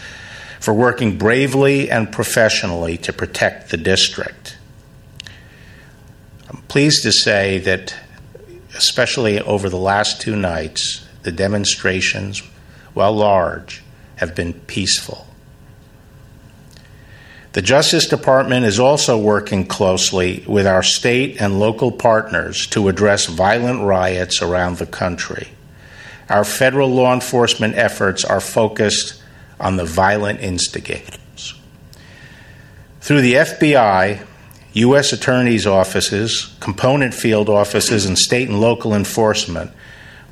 for 0.64 0.74
working 0.74 1.18
bravely 1.18 1.92
and 1.92 2.10
professionally 2.10 2.96
to 2.96 3.12
protect 3.12 3.70
the 3.70 3.76
district. 3.76 4.56
I'm 6.50 6.62
pleased 6.70 7.04
to 7.04 7.12
say 7.12 7.58
that, 7.58 7.94
especially 8.74 9.42
over 9.42 9.68
the 9.68 9.76
last 9.76 10.22
two 10.22 10.38
nights, 10.38 11.06
the 11.24 11.34
demonstrations, 11.34 12.40
while 12.94 13.12
large, 13.12 13.84
have 14.16 14.36
been 14.36 14.54
peaceful. 14.54 15.28
The 17.52 17.62
Justice 17.62 18.08
Department 18.08 18.66
is 18.66 18.80
also 18.80 19.18
working 19.18 19.68
closely 19.68 20.46
with 20.48 20.66
our 20.66 20.82
state 20.82 21.42
and 21.42 21.60
local 21.60 21.92
partners 21.92 22.68
to 22.68 22.88
address 22.88 23.26
violent 23.26 23.82
riots 23.82 24.42
around 24.42 24.78
the 24.78 24.86
country. 24.86 25.50
Our 26.30 26.46
federal 26.46 26.88
law 26.88 27.14
enforcement 27.14 27.76
efforts 27.76 28.24
are 28.24 28.40
focused 28.40 29.23
on 29.64 29.78
the 29.78 29.86
violent 29.86 30.42
instigators. 30.42 31.56
Through 33.02 33.22
the 33.22 33.34
FBI, 33.34 34.26
U.S. 34.74 35.14
attorneys' 35.14 35.66
offices, 35.66 36.56
component 36.60 37.14
field 37.14 37.50
offices, 37.50 38.06
and 38.06 38.18
state 38.18 38.50
and 38.50 38.60
local 38.60 38.94
enforcement, 38.94 39.72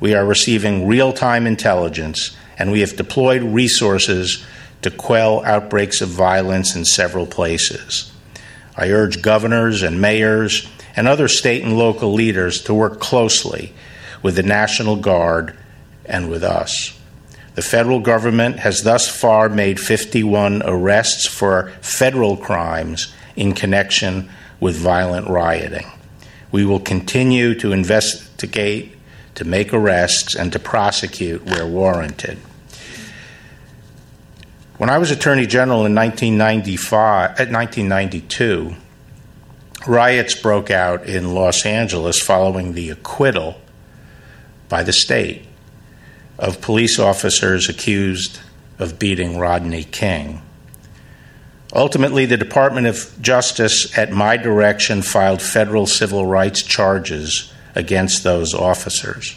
we 0.00 0.14
are 0.14 0.24
receiving 0.24 0.86
real 0.86 1.12
time 1.12 1.46
intelligence 1.46 2.36
and 2.58 2.70
we 2.70 2.80
have 2.80 2.96
deployed 2.96 3.42
resources 3.42 4.44
to 4.82 4.90
quell 4.90 5.44
outbreaks 5.44 6.00
of 6.00 6.08
violence 6.08 6.74
in 6.74 6.84
several 6.84 7.26
places. 7.26 8.12
I 8.76 8.90
urge 8.90 9.22
governors 9.22 9.82
and 9.82 10.00
mayors 10.00 10.68
and 10.96 11.08
other 11.08 11.28
state 11.28 11.62
and 11.62 11.78
local 11.78 12.12
leaders 12.12 12.62
to 12.62 12.74
work 12.74 13.00
closely 13.00 13.72
with 14.22 14.36
the 14.36 14.42
National 14.42 14.96
Guard 14.96 15.56
and 16.04 16.28
with 16.28 16.42
us. 16.42 16.98
The 17.54 17.62
federal 17.62 18.00
government 18.00 18.60
has 18.60 18.82
thus 18.82 19.08
far 19.08 19.48
made 19.48 19.78
51 19.78 20.62
arrests 20.64 21.26
for 21.26 21.70
federal 21.82 22.36
crimes 22.36 23.12
in 23.36 23.52
connection 23.52 24.30
with 24.58 24.76
violent 24.76 25.28
rioting. 25.28 25.90
We 26.50 26.64
will 26.64 26.80
continue 26.80 27.54
to 27.56 27.72
investigate, 27.72 28.96
to 29.34 29.44
make 29.44 29.74
arrests, 29.74 30.34
and 30.34 30.52
to 30.52 30.58
prosecute 30.58 31.44
where 31.44 31.66
warranted. 31.66 32.38
When 34.78 34.88
I 34.88 34.98
was 34.98 35.10
Attorney 35.10 35.46
General 35.46 35.84
in 35.84 35.94
1995, 35.94 37.30
at 37.32 37.48
uh, 37.48 37.52
1992, 37.52 38.74
riots 39.86 40.34
broke 40.34 40.70
out 40.70 41.04
in 41.06 41.34
Los 41.34 41.66
Angeles 41.66 42.20
following 42.20 42.72
the 42.72 42.90
acquittal 42.90 43.60
by 44.68 44.82
the 44.82 44.92
state 44.92 45.46
of 46.42 46.60
police 46.60 46.98
officers 46.98 47.68
accused 47.68 48.40
of 48.80 48.98
beating 48.98 49.38
Rodney 49.38 49.84
King. 49.84 50.42
Ultimately, 51.72 52.26
the 52.26 52.36
Department 52.36 52.88
of 52.88 53.14
Justice, 53.22 53.96
at 53.96 54.10
my 54.10 54.36
direction, 54.36 55.02
filed 55.02 55.40
federal 55.40 55.86
civil 55.86 56.26
rights 56.26 56.60
charges 56.62 57.52
against 57.76 58.24
those 58.24 58.54
officers. 58.54 59.36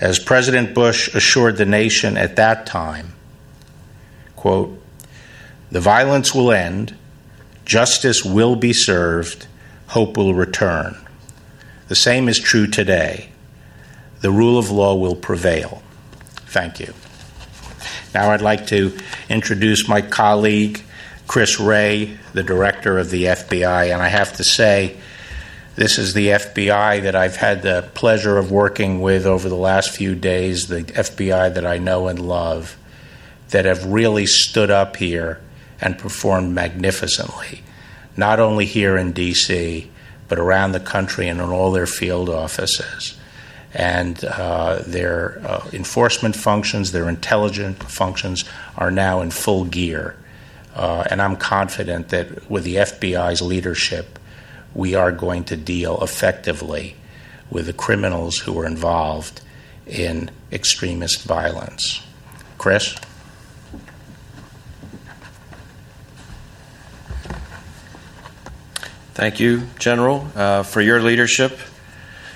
As 0.00 0.18
President 0.18 0.74
Bush 0.74 1.14
assured 1.14 1.58
the 1.58 1.66
nation 1.66 2.16
at 2.16 2.36
that 2.36 2.64
time, 2.64 3.12
quote, 4.34 4.82
the 5.70 5.80
violence 5.80 6.34
will 6.34 6.52
end, 6.52 6.96
justice 7.66 8.24
will 8.24 8.56
be 8.56 8.72
served, 8.72 9.46
hope 9.88 10.16
will 10.16 10.32
return. 10.32 10.96
The 11.88 11.94
same 11.94 12.30
is 12.30 12.38
true 12.38 12.66
today. 12.66 13.28
The 14.20 14.30
rule 14.30 14.58
of 14.58 14.70
law 14.70 14.94
will 14.94 15.16
prevail. 15.16 15.82
Thank 16.46 16.80
you. 16.80 16.94
Now 18.14 18.30
I'd 18.30 18.40
like 18.40 18.66
to 18.68 18.96
introduce 19.28 19.88
my 19.88 20.00
colleague, 20.00 20.82
Chris 21.26 21.60
Wray, 21.60 22.16
the 22.32 22.42
director 22.42 22.98
of 22.98 23.10
the 23.10 23.24
FBI, 23.24 23.92
and 23.92 24.00
I 24.00 24.08
have 24.08 24.32
to 24.34 24.44
say, 24.44 24.96
this 25.74 25.98
is 25.98 26.14
the 26.14 26.28
FBI 26.28 27.02
that 27.02 27.14
I've 27.14 27.36
had 27.36 27.60
the 27.60 27.90
pleasure 27.92 28.38
of 28.38 28.50
working 28.50 29.02
with 29.02 29.26
over 29.26 29.48
the 29.50 29.54
last 29.54 29.90
few 29.90 30.14
days, 30.14 30.68
the 30.68 30.82
FBI 30.82 31.52
that 31.52 31.66
I 31.66 31.76
know 31.76 32.08
and 32.08 32.18
love, 32.18 32.78
that 33.50 33.66
have 33.66 33.84
really 33.84 34.24
stood 34.24 34.70
up 34.70 34.96
here 34.96 35.40
and 35.80 35.98
performed 35.98 36.54
magnificently, 36.54 37.62
not 38.16 38.40
only 38.40 38.64
here 38.64 38.96
in 38.96 39.12
D.C., 39.12 39.90
but 40.28 40.38
around 40.38 40.72
the 40.72 40.80
country 40.80 41.28
and 41.28 41.40
in 41.40 41.50
all 41.50 41.70
their 41.70 41.86
field 41.86 42.30
offices. 42.30 43.15
And 43.76 44.24
uh, 44.24 44.78
their 44.86 45.38
uh, 45.44 45.68
enforcement 45.74 46.34
functions, 46.34 46.92
their 46.92 47.10
intelligence 47.10 47.76
functions 47.84 48.46
are 48.78 48.90
now 48.90 49.20
in 49.20 49.30
full 49.30 49.66
gear. 49.66 50.16
Uh, 50.74 51.04
and 51.10 51.20
I'm 51.20 51.36
confident 51.36 52.08
that 52.08 52.50
with 52.50 52.64
the 52.64 52.76
FBI's 52.76 53.42
leadership, 53.42 54.18
we 54.74 54.94
are 54.94 55.12
going 55.12 55.44
to 55.44 55.58
deal 55.58 56.02
effectively 56.02 56.96
with 57.50 57.66
the 57.66 57.74
criminals 57.74 58.38
who 58.38 58.58
are 58.58 58.66
involved 58.66 59.42
in 59.86 60.30
extremist 60.50 61.24
violence. 61.24 62.02
Chris? 62.56 62.96
Thank 69.12 69.38
you, 69.38 69.62
General, 69.78 70.26
uh, 70.34 70.62
for 70.62 70.80
your 70.80 71.02
leadership. 71.02 71.58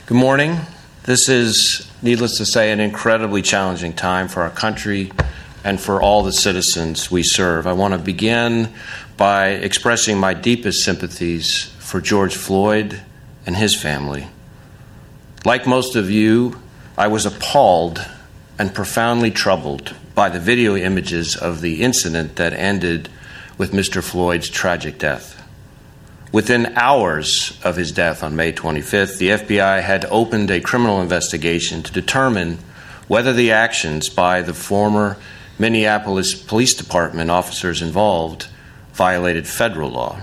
Good 0.06 0.16
morning. 0.16 0.58
This 1.04 1.30
is, 1.30 1.90
needless 2.02 2.36
to 2.38 2.44
say, 2.44 2.72
an 2.72 2.80
incredibly 2.80 3.40
challenging 3.40 3.94
time 3.94 4.28
for 4.28 4.42
our 4.42 4.50
country 4.50 5.10
and 5.64 5.80
for 5.80 6.00
all 6.00 6.22
the 6.22 6.32
citizens 6.32 7.10
we 7.10 7.22
serve. 7.22 7.66
I 7.66 7.72
want 7.72 7.94
to 7.94 7.98
begin 7.98 8.72
by 9.16 9.48
expressing 9.48 10.18
my 10.18 10.34
deepest 10.34 10.84
sympathies 10.84 11.72
for 11.78 12.00
George 12.02 12.34
Floyd 12.34 13.00
and 13.46 13.56
his 13.56 13.74
family. 13.74 14.28
Like 15.44 15.66
most 15.66 15.96
of 15.96 16.10
you, 16.10 16.60
I 16.98 17.06
was 17.06 17.24
appalled 17.24 18.06
and 18.58 18.74
profoundly 18.74 19.30
troubled 19.30 19.94
by 20.14 20.28
the 20.28 20.38
video 20.38 20.76
images 20.76 21.34
of 21.34 21.62
the 21.62 21.82
incident 21.82 22.36
that 22.36 22.52
ended 22.52 23.08
with 23.56 23.72
Mr. 23.72 24.02
Floyd's 24.02 24.50
tragic 24.50 24.98
death. 24.98 25.39
Within 26.32 26.76
hours 26.76 27.58
of 27.64 27.74
his 27.74 27.90
death 27.90 28.22
on 28.22 28.36
May 28.36 28.52
25th, 28.52 29.18
the 29.18 29.30
FBI 29.30 29.82
had 29.82 30.04
opened 30.06 30.48
a 30.50 30.60
criminal 30.60 31.00
investigation 31.00 31.82
to 31.82 31.92
determine 31.92 32.58
whether 33.08 33.32
the 33.32 33.50
actions 33.50 34.08
by 34.08 34.40
the 34.40 34.54
former 34.54 35.16
Minneapolis 35.58 36.34
Police 36.34 36.74
Department 36.74 37.32
officers 37.32 37.82
involved 37.82 38.46
violated 38.92 39.48
federal 39.48 39.90
law. 39.90 40.20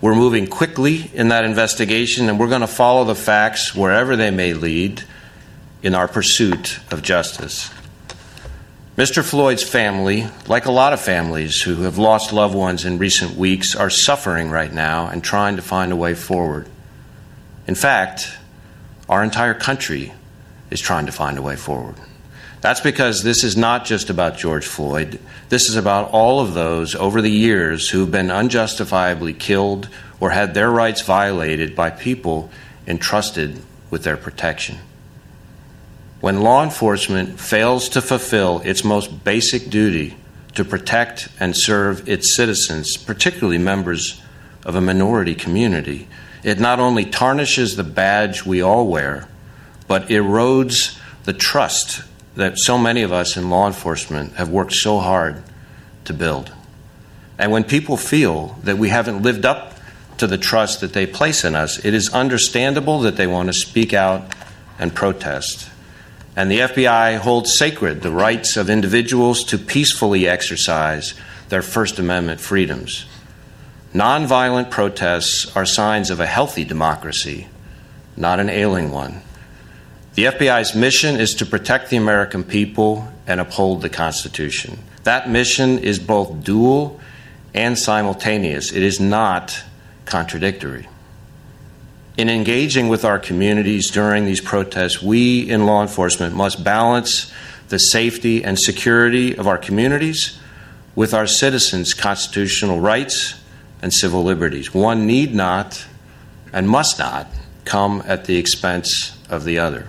We're 0.00 0.14
moving 0.14 0.46
quickly 0.46 1.10
in 1.12 1.28
that 1.28 1.44
investigation, 1.44 2.30
and 2.30 2.40
we're 2.40 2.48
going 2.48 2.62
to 2.62 2.66
follow 2.66 3.04
the 3.04 3.14
facts 3.14 3.74
wherever 3.74 4.16
they 4.16 4.30
may 4.30 4.54
lead 4.54 5.02
in 5.82 5.94
our 5.94 6.08
pursuit 6.08 6.80
of 6.90 7.02
justice. 7.02 7.70
Mr. 8.98 9.22
Floyd's 9.22 9.62
family, 9.62 10.26
like 10.48 10.66
a 10.66 10.72
lot 10.72 10.92
of 10.92 11.00
families 11.00 11.62
who 11.62 11.82
have 11.82 11.98
lost 11.98 12.32
loved 12.32 12.52
ones 12.52 12.84
in 12.84 12.98
recent 12.98 13.36
weeks, 13.36 13.76
are 13.76 13.88
suffering 13.88 14.50
right 14.50 14.72
now 14.72 15.06
and 15.06 15.22
trying 15.22 15.54
to 15.54 15.62
find 15.62 15.92
a 15.92 15.96
way 15.96 16.14
forward. 16.14 16.68
In 17.68 17.76
fact, 17.76 18.36
our 19.08 19.22
entire 19.22 19.54
country 19.54 20.12
is 20.72 20.80
trying 20.80 21.06
to 21.06 21.12
find 21.12 21.38
a 21.38 21.42
way 21.42 21.54
forward. 21.54 21.94
That's 22.60 22.80
because 22.80 23.22
this 23.22 23.44
is 23.44 23.56
not 23.56 23.84
just 23.84 24.10
about 24.10 24.36
George 24.36 24.66
Floyd. 24.66 25.20
This 25.48 25.68
is 25.68 25.76
about 25.76 26.10
all 26.10 26.40
of 26.40 26.54
those 26.54 26.96
over 26.96 27.22
the 27.22 27.30
years 27.30 27.88
who've 27.90 28.10
been 28.10 28.32
unjustifiably 28.32 29.34
killed 29.34 29.88
or 30.18 30.30
had 30.30 30.54
their 30.54 30.72
rights 30.72 31.02
violated 31.02 31.76
by 31.76 31.90
people 31.90 32.50
entrusted 32.84 33.62
with 33.90 34.02
their 34.02 34.16
protection. 34.16 34.78
When 36.20 36.40
law 36.40 36.64
enforcement 36.64 37.38
fails 37.38 37.88
to 37.90 38.02
fulfill 38.02 38.60
its 38.64 38.82
most 38.82 39.22
basic 39.22 39.70
duty 39.70 40.16
to 40.54 40.64
protect 40.64 41.28
and 41.38 41.56
serve 41.56 42.08
its 42.08 42.34
citizens, 42.34 42.96
particularly 42.96 43.58
members 43.58 44.20
of 44.64 44.74
a 44.74 44.80
minority 44.80 45.36
community, 45.36 46.08
it 46.42 46.58
not 46.58 46.80
only 46.80 47.04
tarnishes 47.04 47.76
the 47.76 47.84
badge 47.84 48.44
we 48.44 48.60
all 48.60 48.88
wear, 48.88 49.28
but 49.86 50.08
erodes 50.08 50.98
the 51.24 51.32
trust 51.32 52.02
that 52.34 52.58
so 52.58 52.76
many 52.76 53.02
of 53.02 53.12
us 53.12 53.36
in 53.36 53.50
law 53.50 53.66
enforcement 53.66 54.34
have 54.34 54.48
worked 54.48 54.72
so 54.72 54.98
hard 54.98 55.42
to 56.04 56.12
build. 56.12 56.52
And 57.38 57.52
when 57.52 57.62
people 57.62 57.96
feel 57.96 58.58
that 58.64 58.78
we 58.78 58.88
haven't 58.88 59.22
lived 59.22 59.44
up 59.44 59.74
to 60.18 60.26
the 60.26 60.38
trust 60.38 60.80
that 60.80 60.92
they 60.92 61.06
place 61.06 61.44
in 61.44 61.54
us, 61.54 61.84
it 61.84 61.94
is 61.94 62.12
understandable 62.12 63.00
that 63.00 63.16
they 63.16 63.26
want 63.28 63.48
to 63.48 63.52
speak 63.52 63.94
out 63.94 64.34
and 64.78 64.92
protest. 64.94 65.70
And 66.38 66.52
the 66.52 66.60
FBI 66.60 67.18
holds 67.18 67.52
sacred 67.52 68.00
the 68.00 68.12
rights 68.12 68.56
of 68.56 68.70
individuals 68.70 69.42
to 69.46 69.58
peacefully 69.58 70.28
exercise 70.28 71.14
their 71.48 71.62
First 71.62 71.98
Amendment 71.98 72.40
freedoms. 72.40 73.06
Nonviolent 73.92 74.70
protests 74.70 75.50
are 75.56 75.66
signs 75.66 76.10
of 76.10 76.20
a 76.20 76.26
healthy 76.26 76.62
democracy, 76.62 77.48
not 78.16 78.38
an 78.38 78.48
ailing 78.48 78.92
one. 78.92 79.20
The 80.14 80.26
FBI's 80.26 80.76
mission 80.76 81.16
is 81.16 81.34
to 81.34 81.44
protect 81.44 81.90
the 81.90 81.96
American 81.96 82.44
people 82.44 83.12
and 83.26 83.40
uphold 83.40 83.82
the 83.82 83.88
Constitution. 83.88 84.78
That 85.02 85.28
mission 85.28 85.80
is 85.80 85.98
both 85.98 86.44
dual 86.44 87.00
and 87.52 87.76
simultaneous, 87.76 88.70
it 88.70 88.84
is 88.84 89.00
not 89.00 89.64
contradictory. 90.04 90.86
In 92.18 92.28
engaging 92.28 92.88
with 92.88 93.04
our 93.04 93.20
communities 93.20 93.92
during 93.92 94.24
these 94.24 94.40
protests, 94.40 95.00
we 95.00 95.48
in 95.48 95.66
law 95.66 95.82
enforcement 95.82 96.34
must 96.34 96.64
balance 96.64 97.32
the 97.68 97.78
safety 97.78 98.42
and 98.42 98.58
security 98.58 99.38
of 99.38 99.46
our 99.46 99.56
communities 99.56 100.36
with 100.96 101.14
our 101.14 101.28
citizens' 101.28 101.94
constitutional 101.94 102.80
rights 102.80 103.40
and 103.80 103.94
civil 103.94 104.24
liberties. 104.24 104.74
One 104.74 105.06
need 105.06 105.32
not 105.32 105.86
and 106.52 106.68
must 106.68 106.98
not 106.98 107.28
come 107.64 108.02
at 108.04 108.24
the 108.24 108.36
expense 108.36 109.16
of 109.30 109.44
the 109.44 109.60
other. 109.60 109.86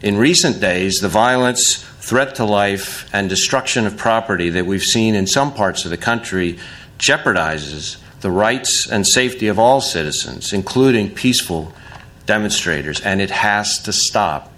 In 0.00 0.16
recent 0.16 0.58
days, 0.58 1.00
the 1.00 1.08
violence, 1.08 1.84
threat 2.00 2.36
to 2.36 2.46
life, 2.46 3.10
and 3.12 3.28
destruction 3.28 3.86
of 3.86 3.98
property 3.98 4.48
that 4.48 4.64
we've 4.64 4.82
seen 4.82 5.14
in 5.14 5.26
some 5.26 5.52
parts 5.52 5.84
of 5.84 5.90
the 5.90 5.98
country 5.98 6.58
jeopardizes 6.98 7.98
the 8.20 8.30
rights 8.30 8.86
and 8.86 9.06
safety 9.06 9.48
of 9.48 9.58
all 9.58 9.80
citizens, 9.80 10.52
including 10.52 11.14
peaceful 11.14 11.72
demonstrators, 12.26 13.00
and 13.00 13.20
it 13.20 13.30
has 13.30 13.78
to 13.80 13.92
stop. 13.92 14.52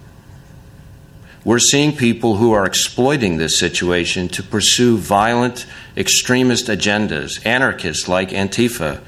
We're 1.44 1.58
seeing 1.58 1.96
people 1.96 2.36
who 2.36 2.52
are 2.52 2.66
exploiting 2.66 3.36
this 3.36 3.58
situation 3.58 4.28
to 4.28 4.42
pursue 4.42 4.96
violent 4.96 5.66
extremist 5.96 6.66
agendas, 6.66 7.44
anarchists 7.44 8.06
like 8.06 8.30
Antifa 8.30 9.00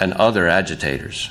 and 0.00 0.12
other 0.14 0.48
agitators. 0.48 1.30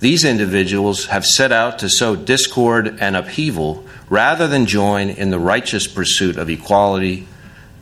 These 0.00 0.24
individuals 0.24 1.06
have 1.06 1.24
set 1.24 1.52
out 1.52 1.78
to 1.78 1.88
sow 1.88 2.16
discord 2.16 2.98
and 3.00 3.16
upheaval 3.16 3.86
rather 4.10 4.46
than 4.46 4.66
join 4.66 5.08
in 5.08 5.30
the 5.30 5.38
righteous 5.38 5.86
pursuit 5.86 6.36
of 6.36 6.50
equality 6.50 7.26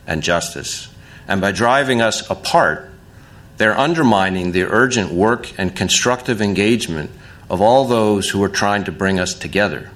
and 0.07 0.23
justice. 0.23 0.89
And 1.27 1.41
by 1.41 1.51
driving 1.51 2.01
us 2.01 2.29
apart, 2.31 2.91
They're 3.57 3.79
undermining 3.79 4.53
the 4.53 4.65
urgent 4.65 5.13
work 5.13 5.53
and 5.59 5.75
constructive 5.75 6.43
engagement 6.43 7.11
of 7.49 7.61
all 7.61 7.85
those 7.85 8.31
who 8.31 8.43
are 8.43 8.49
trying 8.49 8.85
to 8.85 8.93
bring 8.93 9.21
us 9.21 9.35
together 9.35 9.91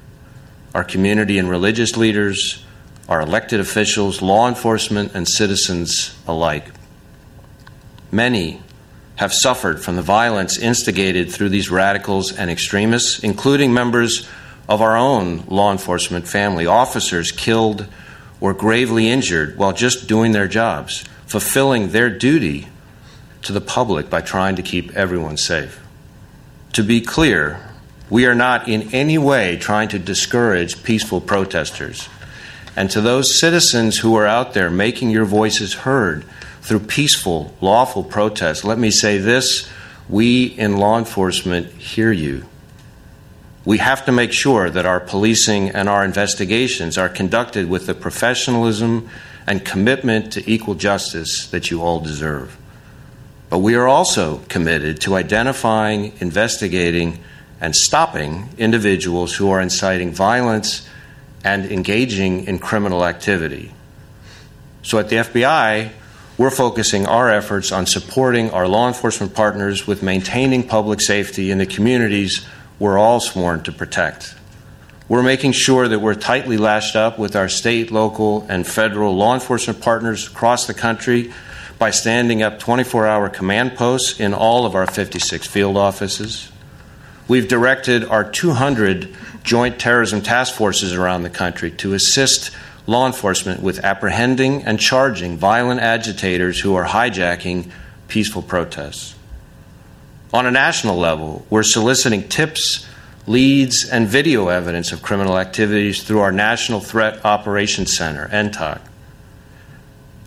our 0.75 0.85
community 0.85 1.39
and 1.39 1.49
religious 1.49 1.97
leaders, 1.97 2.63
our 3.09 3.23
elected 3.23 3.59
officials, 3.59 4.21
law 4.21 4.47
enforcement, 4.47 5.13
and 5.15 5.27
citizens 5.27 6.17
alike. 6.29 6.71
Many 8.13 8.63
have 9.17 9.33
suffered 9.33 9.83
from 9.83 9.97
the 9.97 10.03
violence 10.03 10.59
instigated 10.59 11.33
through 11.33 11.49
these 11.49 11.71
radicals 11.71 12.37
and 12.37 12.51
extremists, 12.51 13.19
including 13.21 13.73
members 13.73 14.29
of 14.69 14.83
our 14.83 14.97
own 14.97 15.43
law 15.49 15.73
enforcement 15.73 16.29
family, 16.29 16.67
officers 16.67 17.33
killed 17.33 17.87
or 18.41 18.53
gravely 18.55 19.11
injured 19.11 19.57
while 19.57 19.73
just 19.73 20.07
doing 20.07 20.33
their 20.33 20.47
jobs, 20.47 21.03
fulfilling 21.27 21.89
their 21.89 22.11
duty 22.11 22.69
to 23.43 23.53
the 23.53 23.61
public 23.61 24.11
by 24.11 24.21
trying 24.21 24.57
to 24.57 24.63
keep 24.63 24.95
everyone 24.95 25.37
safe. 25.37 25.81
To 26.75 26.83
be 26.83 27.01
clear, 27.01 27.61
we 28.11 28.27
are 28.27 28.35
not 28.35 28.69
in 28.69 28.95
any 28.95 29.19
way 29.19 29.57
trying 29.57 29.89
to 29.89 29.99
discourage 29.99 30.83
peaceful 30.83 31.21
protesters. 31.21 32.09
And 32.77 32.91
to 32.91 33.01
those 33.01 33.39
citizens 33.39 33.99
who 33.99 34.15
are 34.15 34.27
out 34.27 34.55
there 34.55 34.71
making 34.71 35.11
your 35.11 35.25
voices 35.25 35.75
heard 35.75 36.25
through 36.63 36.81
peaceful, 36.81 37.55
lawful 37.61 38.05
protests, 38.05 38.65
let 38.65 38.79
me 38.79 38.91
say 38.91 39.19
this 39.19 39.69
we 40.09 40.45
in 40.45 40.79
law 40.79 40.99
enforcement 40.99 41.67
hear 41.73 42.13
you. 42.13 42.47
We 43.65 43.79
have 43.79 44.07
to 44.07 44.13
make 44.13 44.33
sure 44.33 44.71
that 44.71 44.87
our 44.87 45.01
policing 45.01 45.71
and 45.71 45.89
our 45.89 46.05
investigations 46.05 46.97
are 46.97 47.09
conducted 47.09 47.69
with 47.69 47.87
the 47.87 47.95
professionalism 47.95 49.11
and 49.47 49.65
commitment 49.65 50.33
to 50.33 50.51
equal 50.51 50.75
justice 50.75 51.47
that 51.49 51.71
you 51.71 51.83
all 51.83 52.01
deserve. 52.01 52.57
But 53.51 53.59
we 53.59 53.75
are 53.75 53.89
also 53.89 54.39
committed 54.49 55.01
to 55.03 55.15
identifying, 55.15 56.13
investigating, 56.21 57.19
and 57.61 57.75
stopping 57.75 58.51
individuals 58.59 59.35
who 59.35 59.51
are 59.51 59.61
inciting 59.61 60.13
violence 60.13 60.87
and 61.45 61.67
engaging 61.67 62.45
in 62.45 62.59
criminal 62.59 63.05
activity. 63.05 63.73
So 64.83 64.99
at 64.99 65.09
the 65.09 65.17
FBI, 65.17 65.91
we're 66.37 66.51
focusing 66.51 67.07
our 67.07 67.31
efforts 67.31 67.73
on 67.73 67.87
supporting 67.87 68.51
our 68.51 68.69
law 68.69 68.87
enforcement 68.87 69.35
partners 69.35 69.87
with 69.87 70.03
maintaining 70.03 70.69
public 70.69 71.01
safety 71.01 71.51
in 71.51 71.59
the 71.59 71.67
communities 71.67 72.47
we're 72.79 72.99
all 72.99 73.19
sworn 73.19 73.63
to 73.65 73.73
protect. 73.73 74.35
We're 75.09 75.23
making 75.23 75.53
sure 75.53 75.89
that 75.89 75.99
we're 75.99 76.15
tightly 76.15 76.59
lashed 76.59 76.95
up 76.95 77.19
with 77.19 77.35
our 77.35 77.49
state, 77.49 77.91
local, 77.91 78.47
and 78.49 78.67
federal 78.67 79.17
law 79.17 79.35
enforcement 79.35 79.81
partners 79.81 80.29
across 80.29 80.67
the 80.67 80.75
country 80.75 81.33
by 81.79 81.91
standing 81.91 82.43
up 82.43 82.59
24 82.59 83.07
hour 83.07 83.29
command 83.29 83.77
posts 83.77 84.19
in 84.19 84.35
all 84.35 84.67
of 84.67 84.75
our 84.75 84.87
56 84.87 85.47
field 85.47 85.77
offices. 85.77 86.51
We've 87.29 87.47
directed 87.47 88.05
our 88.05 88.29
200 88.29 89.15
joint 89.45 89.79
terrorism 89.79 90.23
task 90.23 90.55
forces 90.55 90.93
around 90.93 91.23
the 91.23 91.31
country 91.31 91.71
to 91.73 91.95
assist 91.95 92.51
law 92.87 93.07
enforcement 93.07 93.63
with 93.63 93.85
apprehending 93.85 94.65
and 94.65 94.81
charging 94.81 95.37
violent 95.37 95.81
agitators 95.81 96.61
who 96.61 96.75
are 96.75 96.87
hijacking 96.87 97.71
peaceful 98.09 98.43
protests. 98.43 99.15
On 100.33 100.47
a 100.47 100.51
national 100.51 100.97
level, 100.97 101.47
we're 101.49 101.63
soliciting 101.63 102.29
tips, 102.29 102.87
leads, 103.27 103.89
and 103.89 104.09
video 104.09 104.49
evidence 104.49 104.91
of 104.93 105.03
criminal 105.03 105.39
activities 105.39 106.03
through 106.03 106.21
our 106.21 106.33
National 106.33 106.81
Threat 106.81 107.25
Operations 107.25 107.97
Center, 107.97 108.29
NTOC. 108.29 108.81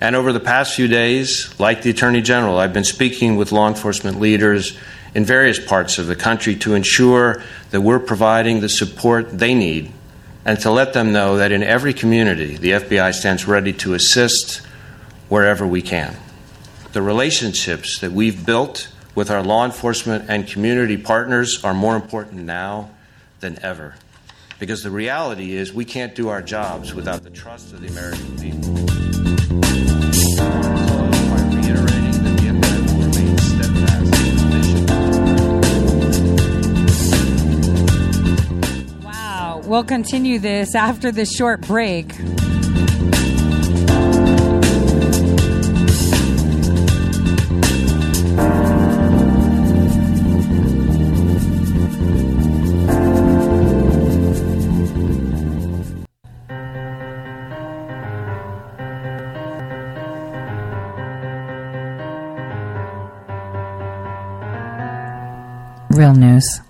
And 0.01 0.15
over 0.15 0.33
the 0.33 0.39
past 0.39 0.75
few 0.75 0.87
days, 0.87 1.53
like 1.59 1.83
the 1.83 1.91
Attorney 1.91 2.21
General, 2.21 2.57
I've 2.57 2.73
been 2.73 2.83
speaking 2.83 3.35
with 3.37 3.51
law 3.51 3.67
enforcement 3.67 4.19
leaders 4.19 4.75
in 5.13 5.25
various 5.25 5.63
parts 5.63 5.99
of 5.99 6.07
the 6.07 6.15
country 6.15 6.55
to 6.55 6.73
ensure 6.73 7.43
that 7.69 7.81
we're 7.81 7.99
providing 7.99 8.61
the 8.61 8.69
support 8.69 9.37
they 9.37 9.53
need 9.53 9.93
and 10.43 10.59
to 10.61 10.71
let 10.71 10.93
them 10.93 11.11
know 11.11 11.37
that 11.37 11.51
in 11.51 11.61
every 11.61 11.93
community, 11.93 12.57
the 12.57 12.71
FBI 12.71 13.13
stands 13.13 13.47
ready 13.47 13.73
to 13.73 13.93
assist 13.93 14.65
wherever 15.29 15.67
we 15.67 15.83
can. 15.83 16.15
The 16.93 17.03
relationships 17.03 17.99
that 17.99 18.11
we've 18.11 18.43
built 18.43 18.91
with 19.13 19.29
our 19.29 19.43
law 19.43 19.65
enforcement 19.65 20.25
and 20.29 20.47
community 20.47 20.97
partners 20.97 21.63
are 21.63 21.75
more 21.75 21.95
important 21.95 22.43
now 22.43 22.89
than 23.39 23.59
ever. 23.61 23.93
Because 24.57 24.81
the 24.81 24.91
reality 24.91 25.53
is, 25.53 25.71
we 25.71 25.85
can't 25.85 26.15
do 26.15 26.29
our 26.29 26.41
jobs 26.41 26.93
without 26.93 27.23
the 27.23 27.29
trust 27.29 27.71
of 27.73 27.81
the 27.81 27.87
American 27.87 28.39
people. 28.39 29.20
Wow. 39.03 39.61
We'll 39.65 39.83
continue 39.83 40.39
this 40.39 40.75
after 40.75 41.11
this 41.11 41.31
short 41.31 41.61
break. 41.61 42.13
News. 66.17 66.61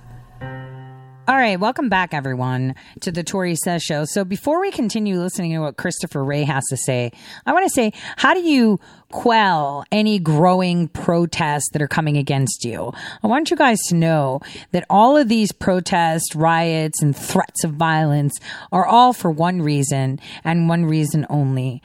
All 1.32 1.38
right, 1.38 1.58
welcome 1.60 1.88
back, 1.88 2.14
everyone, 2.14 2.76
to 3.00 3.12
the 3.12 3.24
Tori 3.24 3.56
Says 3.56 3.84
Show. 3.84 4.04
So, 4.06 4.26
before 4.26 4.60
we 4.60 4.70
continue 4.70 5.18
listening 5.18 5.52
to 5.52 5.60
what 5.60 5.78
Christopher 5.78 6.24
Wray 6.26 6.44
has 6.44 6.64
to 6.72 6.76
say, 6.78 7.12
I 7.46 7.54
want 7.54 7.64
to 7.64 7.70
say, 7.70 7.94
how 8.18 8.34
do 8.34 8.42
you 8.42 8.80
quell 9.12 9.86
any 9.92 10.20
growing 10.20 10.88
protests 10.90 11.70
that 11.72 11.82
are 11.82 11.88
coming 11.88 12.18
against 12.18 12.66
you? 12.66 12.92
I 13.24 13.28
want 13.28 13.50
you 13.50 13.56
guys 13.56 13.80
to 13.90 13.96
know 13.96 14.42
that 14.72 14.86
all 14.90 15.16
of 15.16 15.30
these 15.30 15.54
protests, 15.54 16.36
riots, 16.36 17.02
and 17.02 17.16
threats 17.16 17.64
of 17.64 17.74
violence 17.74 18.38
are 18.72 18.86
all 18.86 19.14
for 19.14 19.32
one 19.32 19.62
reason 19.62 20.20
and 20.44 20.68
one 20.68 20.86
reason 20.86 21.26
only 21.30 21.82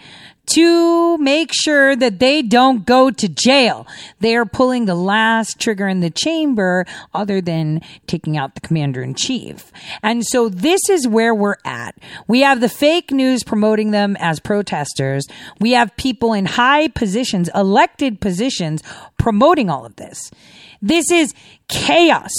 to 0.47 1.18
make 1.18 1.51
sure 1.53 1.97
that 1.97 2.18
they 2.18 2.42
don't 2.42 2.86
go 2.86 3.11
to 3.11 3.28
jail. 3.28 3.86
They 4.20 4.36
are 4.36 4.47
pulling 4.47 4.86
the 4.86 4.94
last 4.94 5.59
trigger 5.59 5.88
in 5.88 6.01
the 6.01 6.11
chamber 6.11 6.86
other 7.12 7.40
than 7.40 7.80
taking 8.07 8.36
out 8.36 8.55
the 8.55 8.61
commander 8.61 9.03
in 9.03 9.14
chief. 9.14 9.72
And 10.03 10.24
so 10.24 10.49
this 10.49 10.80
is 10.88 11.09
where 11.09 11.34
we're 11.34 11.57
at. 11.64 11.97
We 12.28 12.40
have 12.40 12.61
the 12.61 12.68
fake 12.68 13.11
news 13.11 13.42
promoting 13.42 13.90
them 13.90 14.16
as 14.20 14.40
protesters. 14.40 15.26
We 15.61 15.72
have 15.72 15.97
people 15.97 16.32
in 16.32 16.47
high 16.47 16.88
positions, 16.88 17.51
elected 17.55 18.20
positions 18.20 18.82
promoting 19.18 19.68
all 19.68 19.84
of 19.84 19.97
this. 19.97 20.30
This 20.80 21.11
is 21.11 21.34
chaos. 21.68 22.32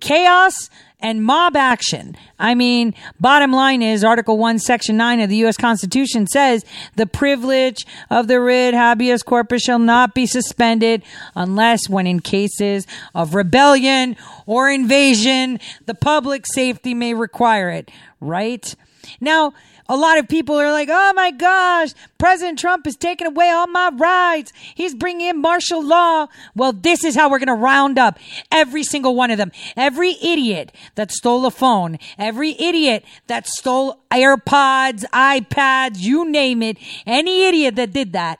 Chaos 0.00 0.68
and 1.04 1.22
mob 1.22 1.54
action. 1.54 2.16
I 2.38 2.54
mean, 2.54 2.94
bottom 3.20 3.52
line 3.52 3.82
is 3.82 4.02
Article 4.02 4.38
1, 4.38 4.58
Section 4.58 4.96
9 4.96 5.20
of 5.20 5.28
the 5.28 5.36
U.S. 5.36 5.58
Constitution 5.58 6.26
says 6.26 6.64
the 6.96 7.04
privilege 7.04 7.84
of 8.08 8.26
the 8.26 8.40
writ 8.40 8.72
habeas 8.72 9.22
corpus 9.22 9.60
shall 9.60 9.78
not 9.78 10.14
be 10.14 10.24
suspended 10.24 11.02
unless 11.36 11.90
when 11.90 12.06
in 12.06 12.20
cases 12.20 12.86
of 13.14 13.34
rebellion 13.34 14.16
or 14.46 14.70
invasion, 14.70 15.60
the 15.84 15.94
public 15.94 16.46
safety 16.46 16.94
may 16.94 17.12
require 17.12 17.68
it, 17.68 17.90
right? 18.22 18.74
Now, 19.20 19.52
a 19.88 19.96
lot 19.96 20.18
of 20.18 20.28
people 20.28 20.56
are 20.56 20.72
like, 20.72 20.88
oh 20.90 21.12
my 21.14 21.30
gosh, 21.30 21.90
President 22.18 22.58
Trump 22.58 22.86
is 22.86 22.96
taking 22.96 23.26
away 23.26 23.50
all 23.50 23.66
my 23.66 23.90
rights. 23.94 24.52
He's 24.74 24.94
bringing 24.94 25.28
in 25.28 25.40
martial 25.40 25.84
law. 25.84 26.28
Well, 26.54 26.72
this 26.72 27.04
is 27.04 27.14
how 27.14 27.30
we're 27.30 27.38
going 27.38 27.48
to 27.48 27.54
round 27.54 27.98
up 27.98 28.18
every 28.50 28.82
single 28.82 29.14
one 29.14 29.30
of 29.30 29.38
them. 29.38 29.52
Every 29.76 30.12
idiot 30.22 30.72
that 30.94 31.12
stole 31.12 31.44
a 31.46 31.50
phone, 31.50 31.98
every 32.18 32.52
idiot 32.60 33.04
that 33.26 33.46
stole 33.46 34.00
AirPods, 34.10 35.04
iPads, 35.12 35.98
you 35.98 36.30
name 36.30 36.62
it, 36.62 36.78
any 37.06 37.44
idiot 37.44 37.76
that 37.76 37.92
did 37.92 38.12
that, 38.12 38.38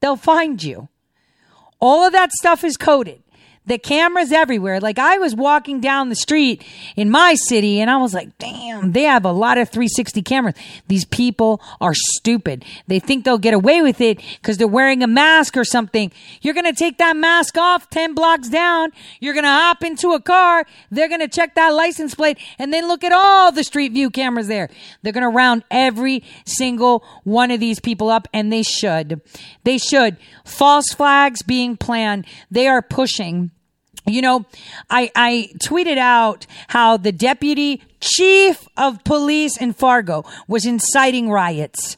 they'll 0.00 0.16
find 0.16 0.62
you. 0.62 0.88
All 1.80 2.04
of 2.04 2.12
that 2.12 2.32
stuff 2.32 2.64
is 2.64 2.76
coded. 2.76 3.22
The 3.68 3.78
cameras 3.78 4.32
everywhere. 4.32 4.80
Like 4.80 4.98
I 4.98 5.18
was 5.18 5.34
walking 5.34 5.80
down 5.80 6.08
the 6.08 6.16
street 6.16 6.64
in 6.96 7.10
my 7.10 7.34
city 7.34 7.80
and 7.80 7.90
I 7.90 7.98
was 7.98 8.14
like, 8.14 8.36
damn, 8.38 8.92
they 8.92 9.02
have 9.02 9.24
a 9.24 9.32
lot 9.32 9.58
of 9.58 9.68
360 9.68 10.22
cameras. 10.22 10.54
These 10.88 11.04
people 11.04 11.60
are 11.80 11.92
stupid. 11.94 12.64
They 12.86 12.98
think 12.98 13.24
they'll 13.24 13.38
get 13.38 13.54
away 13.54 13.82
with 13.82 14.00
it 14.00 14.20
because 14.40 14.56
they're 14.56 14.66
wearing 14.66 15.02
a 15.02 15.06
mask 15.06 15.56
or 15.56 15.64
something. 15.64 16.10
You're 16.40 16.54
going 16.54 16.64
to 16.64 16.72
take 16.72 16.98
that 16.98 17.16
mask 17.16 17.58
off 17.58 17.90
10 17.90 18.14
blocks 18.14 18.48
down. 18.48 18.90
You're 19.20 19.34
going 19.34 19.44
to 19.44 19.50
hop 19.50 19.84
into 19.84 20.12
a 20.12 20.20
car. 20.20 20.64
They're 20.90 21.08
going 21.08 21.20
to 21.20 21.28
check 21.28 21.54
that 21.54 21.68
license 21.68 22.14
plate 22.14 22.38
and 22.58 22.72
then 22.72 22.88
look 22.88 23.04
at 23.04 23.12
all 23.12 23.52
the 23.52 23.64
street 23.64 23.92
view 23.92 24.10
cameras 24.10 24.48
there. 24.48 24.70
They're 25.02 25.12
going 25.12 25.22
to 25.22 25.28
round 25.28 25.64
every 25.70 26.24
single 26.46 27.04
one 27.24 27.50
of 27.50 27.60
these 27.60 27.80
people 27.80 28.08
up 28.08 28.26
and 28.32 28.50
they 28.50 28.62
should. 28.62 29.20
They 29.64 29.76
should. 29.76 30.16
False 30.44 30.88
flags 30.94 31.42
being 31.42 31.76
planned. 31.76 32.24
They 32.50 32.66
are 32.66 32.80
pushing. 32.80 33.50
You 34.08 34.22
know, 34.22 34.46
I, 34.90 35.10
I 35.14 35.50
tweeted 35.58 35.98
out 35.98 36.46
how 36.68 36.96
the 36.96 37.12
deputy 37.12 37.82
chief 38.00 38.66
of 38.76 39.04
police 39.04 39.56
in 39.56 39.72
Fargo 39.72 40.24
was 40.46 40.64
inciting 40.64 41.30
riots 41.30 41.96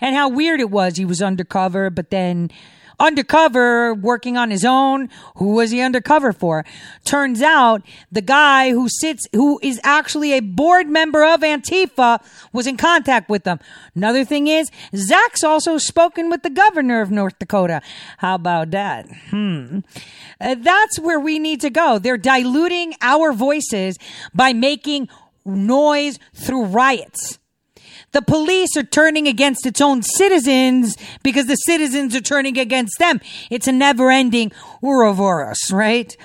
and 0.00 0.16
how 0.16 0.28
weird 0.28 0.60
it 0.60 0.70
was. 0.70 0.96
He 0.96 1.04
was 1.04 1.22
undercover, 1.22 1.90
but 1.90 2.10
then 2.10 2.50
undercover 3.00 3.94
working 3.94 4.36
on 4.36 4.50
his 4.50 4.64
own. 4.64 5.08
Who 5.36 5.54
was 5.54 5.70
he 5.70 5.80
undercover 5.80 6.32
for? 6.32 6.64
Turns 7.04 7.42
out 7.42 7.82
the 8.10 8.22
guy 8.22 8.70
who 8.70 8.88
sits, 8.88 9.26
who 9.32 9.58
is 9.62 9.80
actually 9.82 10.32
a 10.32 10.40
board 10.40 10.88
member 10.88 11.24
of 11.24 11.40
Antifa 11.40 12.22
was 12.52 12.66
in 12.66 12.76
contact 12.76 13.28
with 13.28 13.44
them. 13.44 13.58
Another 13.94 14.24
thing 14.24 14.48
is, 14.48 14.70
Zach's 14.94 15.44
also 15.44 15.78
spoken 15.78 16.30
with 16.30 16.42
the 16.42 16.50
governor 16.50 17.00
of 17.00 17.10
North 17.10 17.38
Dakota. 17.38 17.80
How 18.18 18.34
about 18.34 18.70
that? 18.72 19.06
Hmm. 19.30 19.80
Uh, 20.40 20.56
that's 20.58 20.98
where 20.98 21.20
we 21.20 21.38
need 21.38 21.60
to 21.60 21.70
go. 21.70 21.98
They're 21.98 22.16
diluting 22.16 22.94
our 23.00 23.32
voices 23.32 23.98
by 24.34 24.52
making 24.52 25.08
noise 25.44 26.18
through 26.34 26.66
riots. 26.66 27.38
The 28.12 28.22
police 28.22 28.76
are 28.76 28.84
turning 28.84 29.28
against 29.28 29.66
its 29.66 29.80
own 29.80 30.02
citizens 30.02 30.96
because 31.22 31.46
the 31.46 31.56
citizens 31.56 32.14
are 32.16 32.20
turning 32.20 32.58
against 32.58 32.98
them. 32.98 33.20
It's 33.50 33.68
a 33.68 33.72
never 33.72 34.10
ending 34.10 34.52
Ouroboros, 34.82 35.70
right? 35.70 36.16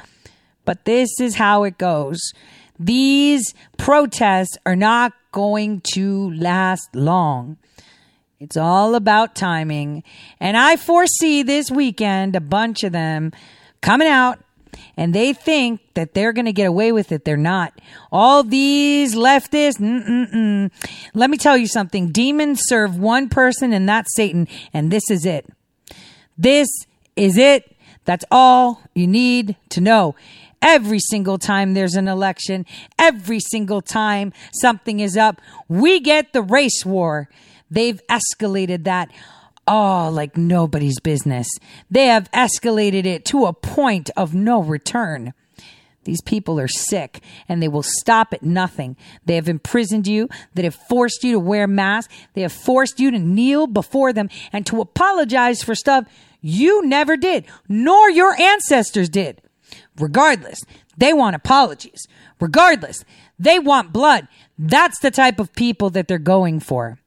But 0.66 0.86
this 0.86 1.10
is 1.20 1.36
how 1.36 1.64
it 1.64 1.78
goes. 1.78 2.20
These 2.80 3.54
protests 3.78 4.58
are 4.66 4.76
not 4.76 5.14
going 5.32 5.82
to 5.94 6.32
last 6.34 6.96
long. 6.96 7.58
It's 8.40 8.58
all 8.58 8.96
about 8.96 9.36
timing. 9.36 10.04
And 10.40 10.58
I 10.58 10.76
foresee 10.76 11.44
this 11.44 11.72
weekend 11.72 12.36
a 12.36 12.42
bunch 12.42 12.84
of 12.84 12.92
them 12.92 13.32
coming 13.82 14.08
out 14.08 14.43
and 14.98 15.14
they 15.14 15.34
think 15.34 15.82
that 15.94 16.14
they're 16.14 16.34
going 16.34 16.46
to 16.46 16.54
get 16.54 16.68
away 16.68 16.92
with 16.92 17.12
it. 17.12 17.26
They're 17.26 17.38
not. 17.38 17.74
All 18.12 18.44
these 18.44 19.16
leftists, 19.16 19.80
mm-mm-mm. 19.80 20.72
let 21.14 21.30
me 21.30 21.38
tell 21.38 21.58
you 21.58 21.68
something. 21.68 22.12
Demons 22.12 22.62
serve 22.64 22.98
one 22.98 23.30
person, 23.30 23.74
and 23.74 23.88
that's 23.88 24.16
Satan. 24.16 24.48
And 24.74 24.92
this 24.92 25.10
is 25.10 25.26
it. 25.26 25.48
This 26.38 26.68
is 27.16 27.38
it. 27.38 27.76
That's 28.06 28.26
all 28.32 28.82
you 28.94 29.08
need 29.08 29.56
to 29.70 29.82
know. 29.82 30.16
Every 30.62 31.00
single 31.00 31.38
time 31.38 31.74
there's 31.74 31.96
an 31.96 32.08
election, 32.08 32.66
every 32.98 33.40
single 33.40 33.82
time 33.82 34.32
something 34.54 35.00
is 35.02 35.18
up, 35.18 35.42
we 35.68 36.00
get 36.00 36.32
the 36.32 36.42
race 36.42 36.86
war. 36.86 37.30
They've 37.70 38.02
escalated 38.08 38.84
that 38.86 39.10
oh, 39.68 40.10
like 40.12 40.38
nobody's 40.38 41.00
business. 41.00 41.48
They 41.90 42.08
have 42.08 42.32
escalated 42.32 43.06
it 43.06 43.26
to 43.26 43.46
a 43.46 43.54
point 43.54 44.10
of 44.18 44.34
no 44.34 44.62
return. 44.62 45.34
These 46.04 46.22
people 46.22 46.60
are 46.60 46.68
sick 46.68 47.22
and 47.48 47.62
they 47.62 47.68
will 47.68 47.84
stop 47.84 48.34
at 48.34 48.44
nothing. 48.44 48.98
They 49.26 49.36
have 49.36 49.48
imprisoned 49.48 50.08
you. 50.08 50.28
They 50.54 50.64
have 50.64 50.76
forced 50.76 51.24
you 51.24 51.34
to 51.34 51.40
wear 51.40 51.68
masks. 51.68 52.14
They 52.34 52.42
have 52.42 52.52
forced 52.52 53.00
you 53.00 53.12
to 53.12 53.20
kneel 53.20 53.68
before 53.68 54.12
them 54.12 54.30
and 54.52 54.66
to 54.66 54.82
apologize 54.82 55.64
for 55.64 55.76
stuff 55.76 56.06
you 56.42 56.86
never 56.86 57.16
did, 57.16 57.46
nor 57.70 58.10
your 58.10 58.40
ancestors 58.40 59.08
did. 59.08 59.42
Regardless, 59.98 60.60
they 60.98 61.14
want 61.14 61.36
apologies. 61.36 62.06
Regardless, 62.40 63.06
they 63.40 63.60
want 63.60 63.94
blood. 63.94 64.28
That's 64.60 65.00
the 65.00 65.12
type 65.12 65.40
of 65.40 65.54
people 65.54 65.90
that 65.92 66.08
they're 66.08 66.20
going 66.20 66.60
for. 66.60 67.00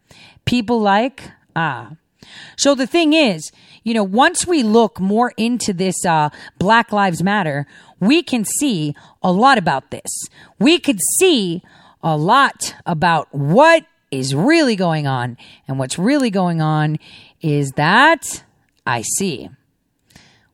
People 0.47 0.81
like, 0.81 1.31
ah, 1.55 1.93
so 2.57 2.75
the 2.75 2.87
thing 2.87 3.13
is, 3.13 3.51
you 3.85 3.95
know, 3.95 4.05
once 4.05 4.47
we 4.47 4.63
look 4.63 5.01
more 5.01 5.33
into 5.37 5.73
this 5.73 6.05
uh, 6.05 6.31
Black 6.59 6.93
Lives 6.93 7.23
Matter, 7.23 7.67
we 8.01 8.23
can 8.23 8.45
see 8.45 8.95
a 9.23 9.33
lot 9.33 9.59
about 9.59 9.91
this. 9.91 10.29
We 10.59 10.79
could 10.79 10.99
see 11.19 11.63
a 12.03 12.17
lot 12.17 12.75
about 12.85 13.35
what 13.35 13.85
is 14.11 14.35
really 14.35 14.77
going 14.77 15.07
on. 15.07 15.37
And 15.67 15.79
what's 15.79 15.99
really 15.99 16.31
going 16.31 16.61
on 16.61 16.99
is 17.41 17.71
that 17.73 18.45
I 18.87 19.03
see 19.03 19.51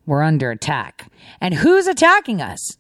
we're 0.07 0.23
under 0.23 0.51
attack. 0.51 1.11
And 1.41 1.55
who's 1.55 1.87
attacking 1.87 2.41
us? 2.41 2.77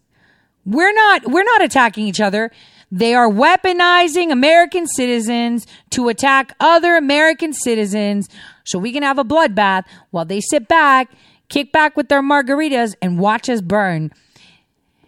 We're 0.64 0.92
not 0.92 1.26
we're 1.26 1.44
not 1.44 1.62
attacking 1.62 2.06
each 2.06 2.20
other. 2.20 2.50
They 2.90 3.14
are 3.14 3.28
weaponizing 3.28 4.30
American 4.30 4.86
citizens 4.86 5.66
to 5.90 6.08
attack 6.08 6.54
other 6.60 6.96
American 6.96 7.52
citizens 7.52 8.28
so 8.64 8.78
we 8.78 8.92
can 8.92 9.02
have 9.02 9.18
a 9.18 9.24
bloodbath 9.24 9.84
while 10.10 10.24
they 10.24 10.40
sit 10.40 10.68
back, 10.68 11.10
kick 11.48 11.72
back 11.72 11.96
with 11.96 12.08
their 12.08 12.22
margaritas, 12.22 12.94
and 13.02 13.18
watch 13.18 13.48
us 13.48 13.60
burn. 13.60 14.10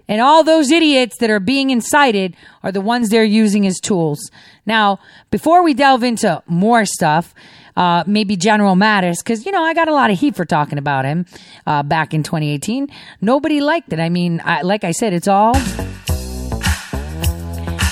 And 0.06 0.20
all 0.20 0.44
those 0.44 0.70
idiots 0.70 1.16
that 1.18 1.30
are 1.30 1.40
being 1.40 1.70
incited 1.70 2.36
are 2.62 2.70
the 2.70 2.80
ones 2.80 3.08
they're 3.08 3.24
using 3.24 3.66
as 3.66 3.80
tools. 3.80 4.30
Now, 4.66 4.98
before 5.30 5.62
we 5.62 5.72
delve 5.72 6.02
into 6.02 6.42
more 6.46 6.84
stuff, 6.84 7.34
uh, 7.76 8.04
maybe 8.06 8.36
General 8.36 8.76
Mattis, 8.76 9.16
because, 9.18 9.46
you 9.46 9.52
know, 9.52 9.64
I 9.64 9.74
got 9.74 9.88
a 9.88 9.94
lot 9.94 10.10
of 10.10 10.18
heat 10.18 10.36
for 10.36 10.44
talking 10.44 10.78
about 10.78 11.04
him 11.04 11.26
uh, 11.66 11.82
back 11.82 12.14
in 12.14 12.22
2018. 12.22 12.88
Nobody 13.20 13.60
liked 13.60 13.92
it. 13.92 13.98
I 13.98 14.10
mean, 14.10 14.42
I, 14.44 14.62
like 14.62 14.84
I 14.84 14.92
said, 14.92 15.12
it's 15.12 15.28
all. 15.28 15.54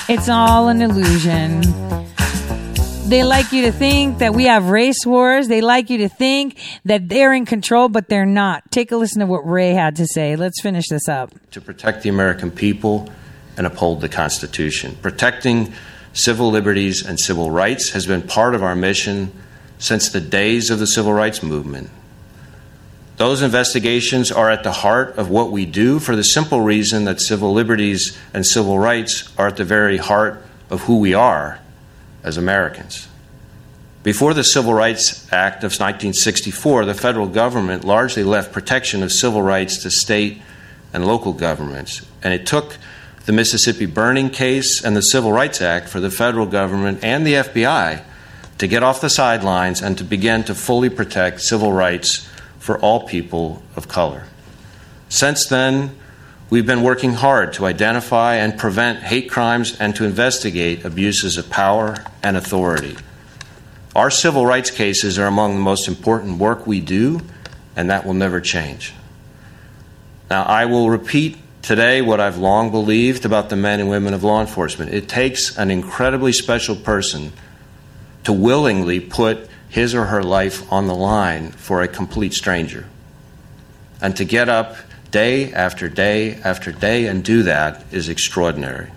It's 0.09 0.29
all 0.29 0.67
an 0.67 0.81
illusion. 0.81 2.02
They 3.13 3.23
like 3.23 3.51
you 3.51 3.61
to 3.65 3.71
think 3.71 4.17
that 4.17 4.33
we 4.33 4.45
have 4.45 4.69
race 4.69 5.05
wars. 5.05 5.47
They 5.47 5.61
like 5.61 5.91
you 5.91 5.99
to 5.99 6.09
think 6.09 6.57
that 6.85 7.09
they're 7.09 7.31
in 7.31 7.45
control, 7.45 7.87
but 7.87 8.09
they're 8.09 8.25
not. 8.25 8.71
Take 8.71 8.91
a 8.91 8.97
listen 8.97 9.19
to 9.19 9.27
what 9.27 9.45
Wray 9.47 9.73
had 9.73 9.97
to 9.97 10.07
say. 10.07 10.35
Let's 10.35 10.59
finish 10.59 10.89
this 10.89 11.07
up. 11.07 11.29
to 11.51 11.61
protect 11.61 12.01
the 12.01 12.09
American 12.09 12.49
people 12.49 13.11
and 13.55 13.67
uphold 13.67 14.01
the 14.01 14.09
Constitution. 14.09 14.97
Protecting 15.03 15.73
civil 16.13 16.49
liberties 16.49 17.05
and 17.05 17.19
civil 17.19 17.51
rights 17.51 17.91
has 17.91 18.07
been 18.07 18.23
part 18.23 18.55
of 18.55 18.63
our 18.63 18.75
mission 18.75 19.31
since 19.77 20.09
the 20.09 20.19
days 20.19 20.71
of 20.71 20.79
the 20.79 20.87
civil 20.87 21.13
rights 21.13 21.43
movement. 21.43 21.91
Those 23.17 23.43
investigations 23.43 24.31
are 24.31 24.49
at 24.49 24.63
the 24.63 24.71
heart 24.71 25.17
of 25.17 25.29
what 25.29 25.51
we 25.51 25.67
do 25.67 25.99
for 25.99 26.15
the 26.15 26.23
simple 26.23 26.61
reason 26.61 27.05
that 27.05 27.21
civil 27.21 27.53
liberties 27.53 28.17
and 28.33 28.43
civil 28.43 28.79
rights 28.79 29.31
are 29.37 29.49
at 29.49 29.57
the 29.57 29.65
very 29.65 29.97
heart 29.97 30.43
of 30.71 30.81
who 30.85 30.97
we 30.97 31.13
are 31.13 31.59
as 32.23 32.37
Americans. 32.37 33.07
Before 34.03 34.33
the 34.33 34.43
Civil 34.43 34.73
Rights 34.73 35.31
Act 35.31 35.63
of 35.63 35.71
1964, 35.71 36.85
the 36.85 36.93
federal 36.93 37.27
government 37.27 37.85
largely 37.85 38.23
left 38.23 38.51
protection 38.51 39.01
of 39.01 39.11
civil 39.11 39.41
rights 39.41 39.77
to 39.83 39.89
state 39.89 40.41
and 40.91 41.05
local 41.05 41.33
governments, 41.33 42.05
and 42.21 42.33
it 42.33 42.45
took 42.45 42.77
the 43.25 43.31
Mississippi 43.31 43.85
burning 43.85 44.29
case 44.29 44.83
and 44.83 44.95
the 44.95 45.01
Civil 45.01 45.31
Rights 45.31 45.61
Act 45.61 45.87
for 45.87 46.01
the 46.01 46.11
federal 46.11 46.45
government 46.45 47.03
and 47.03 47.25
the 47.25 47.35
FBI 47.35 48.03
to 48.57 48.67
get 48.67 48.83
off 48.83 49.01
the 49.01 49.09
sidelines 49.09 49.81
and 49.81 49.97
to 49.97 50.03
begin 50.03 50.43
to 50.43 50.53
fully 50.53 50.89
protect 50.89 51.41
civil 51.41 51.71
rights 51.71 52.29
for 52.59 52.77
all 52.79 53.07
people 53.07 53.63
of 53.75 53.87
color. 53.87 54.25
Since 55.09 55.45
then, 55.47 55.95
we've 56.53 56.67
been 56.67 56.83
working 56.83 57.13
hard 57.15 57.51
to 57.51 57.65
identify 57.65 58.35
and 58.35 58.59
prevent 58.59 58.99
hate 58.99 59.27
crimes 59.27 59.75
and 59.79 59.95
to 59.95 60.05
investigate 60.05 60.85
abuses 60.85 61.35
of 61.35 61.49
power 61.49 61.95
and 62.21 62.37
authority. 62.37 62.95
Our 63.95 64.11
civil 64.11 64.45
rights 64.45 64.69
cases 64.69 65.17
are 65.17 65.25
among 65.25 65.55
the 65.55 65.61
most 65.61 65.87
important 65.87 66.37
work 66.37 66.67
we 66.67 66.79
do, 66.79 67.21
and 67.75 67.89
that 67.89 68.05
will 68.05 68.13
never 68.13 68.39
change. 68.39 68.93
Now, 70.29 70.43
I 70.43 70.65
will 70.65 70.91
repeat 70.91 71.39
today 71.63 72.03
what 72.03 72.19
I've 72.19 72.37
long 72.37 72.69
believed 72.69 73.25
about 73.25 73.49
the 73.49 73.55
men 73.55 73.79
and 73.79 73.89
women 73.89 74.13
of 74.13 74.23
law 74.23 74.39
enforcement. 74.39 74.93
It 74.93 75.09
takes 75.09 75.57
an 75.57 75.71
incredibly 75.71 76.33
special 76.33 76.75
person 76.75 77.33
to 78.25 78.31
willingly 78.31 78.99
put 78.99 79.49
his 79.69 79.95
or 79.95 80.05
her 80.05 80.21
life 80.21 80.71
on 80.71 80.85
the 80.85 80.93
line 80.93 81.49
for 81.49 81.81
a 81.81 81.87
complete 81.87 82.35
stranger. 82.35 82.85
And 83.99 84.15
to 84.17 84.23
get 84.23 84.49
up 84.49 84.75
day 85.13 85.53
after 85.53 85.87
day 85.87 86.33
after 86.43 86.71
day 86.71 87.05
and 87.05 87.23
do 87.23 87.43
that 87.43 87.85
is 87.91 88.09
extraordinary. 88.09 88.91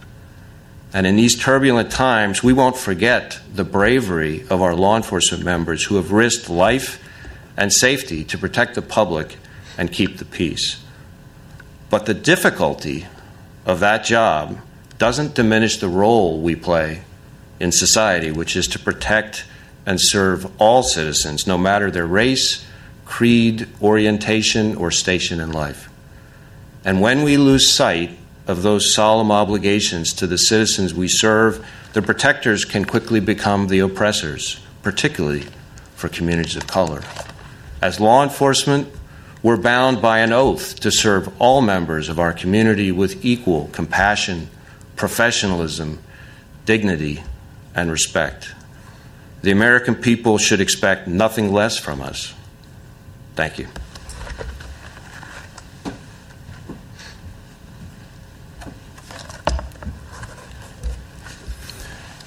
And 0.94 1.06
in 1.06 1.14
these 1.14 1.36
turbulent 1.38 1.90
times, 1.90 2.42
we 2.42 2.54
won't 2.54 2.78
forget 2.78 3.38
the 3.54 3.64
bravery 3.64 4.46
of 4.48 4.62
our 4.62 4.74
law 4.74 4.96
enforcement 4.96 5.44
members 5.44 5.84
who 5.84 5.96
have 5.96 6.12
risked 6.12 6.48
life 6.48 7.04
and 7.54 7.70
safety 7.70 8.24
to 8.24 8.38
protect 8.38 8.74
the 8.74 8.82
public 8.82 9.36
and 9.76 9.92
keep 9.92 10.16
the 10.16 10.24
peace. 10.24 10.82
But 11.90 12.06
the 12.06 12.14
difficulty 12.14 13.06
of 13.66 13.80
that 13.80 14.02
job 14.02 14.58
doesn't 14.96 15.34
diminish 15.34 15.76
the 15.76 15.88
role 15.88 16.40
we 16.40 16.56
play 16.56 17.02
in 17.60 17.72
society, 17.72 18.30
which 18.30 18.56
is 18.56 18.66
to 18.68 18.78
protect 18.78 19.44
and 19.84 20.00
serve 20.00 20.50
all 20.58 20.82
citizens, 20.82 21.46
no 21.46 21.58
matter 21.58 21.90
their 21.90 22.06
race, 22.06 22.66
creed, 23.04 23.68
orientation, 23.82 24.76
or 24.76 24.90
station 24.90 25.40
in 25.40 25.52
life. 25.52 25.90
And 26.86 27.00
when 27.00 27.24
we 27.24 27.36
lose 27.36 27.68
sight 27.68 28.16
of 28.46 28.62
those 28.62 28.94
solemn 28.94 29.32
obligations 29.32 30.12
to 30.14 30.26
the 30.28 30.38
citizens 30.38 30.94
we 30.94 31.08
serve, 31.08 31.66
the 31.94 32.00
protectors 32.00 32.64
can 32.64 32.84
quickly 32.84 33.18
become 33.18 33.66
the 33.66 33.80
oppressors, 33.80 34.60
particularly 34.82 35.46
for 35.96 36.08
communities 36.08 36.54
of 36.54 36.68
color. 36.68 37.02
As 37.82 37.98
law 37.98 38.22
enforcement, 38.22 38.88
we're 39.42 39.56
bound 39.56 40.00
by 40.00 40.20
an 40.20 40.32
oath 40.32 40.78
to 40.80 40.92
serve 40.92 41.28
all 41.40 41.60
members 41.60 42.08
of 42.08 42.20
our 42.20 42.32
community 42.32 42.92
with 42.92 43.24
equal 43.24 43.68
compassion, 43.72 44.48
professionalism, 44.94 45.98
dignity, 46.66 47.24
and 47.74 47.90
respect. 47.90 48.54
The 49.42 49.50
American 49.50 49.96
people 49.96 50.38
should 50.38 50.60
expect 50.60 51.08
nothing 51.08 51.52
less 51.52 51.76
from 51.76 52.00
us. 52.00 52.32
Thank 53.34 53.58
you. 53.58 53.66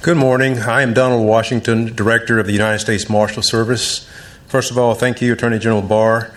Good 0.02 0.16
morning. 0.16 0.60
I 0.60 0.82
am 0.82 0.94
Donald 0.94 1.28
Washington, 1.28 1.94
Director 1.94 2.40
of 2.40 2.46
the 2.46 2.54
United 2.54 2.80
States 2.80 3.10
Marshal 3.10 3.44
Service. 3.44 4.10
First 4.48 4.72
of 4.72 4.78
all, 4.78 4.96
thank 4.96 5.22
you, 5.22 5.34
Attorney 5.34 5.60
General 5.60 5.82
Barr. 5.82 6.32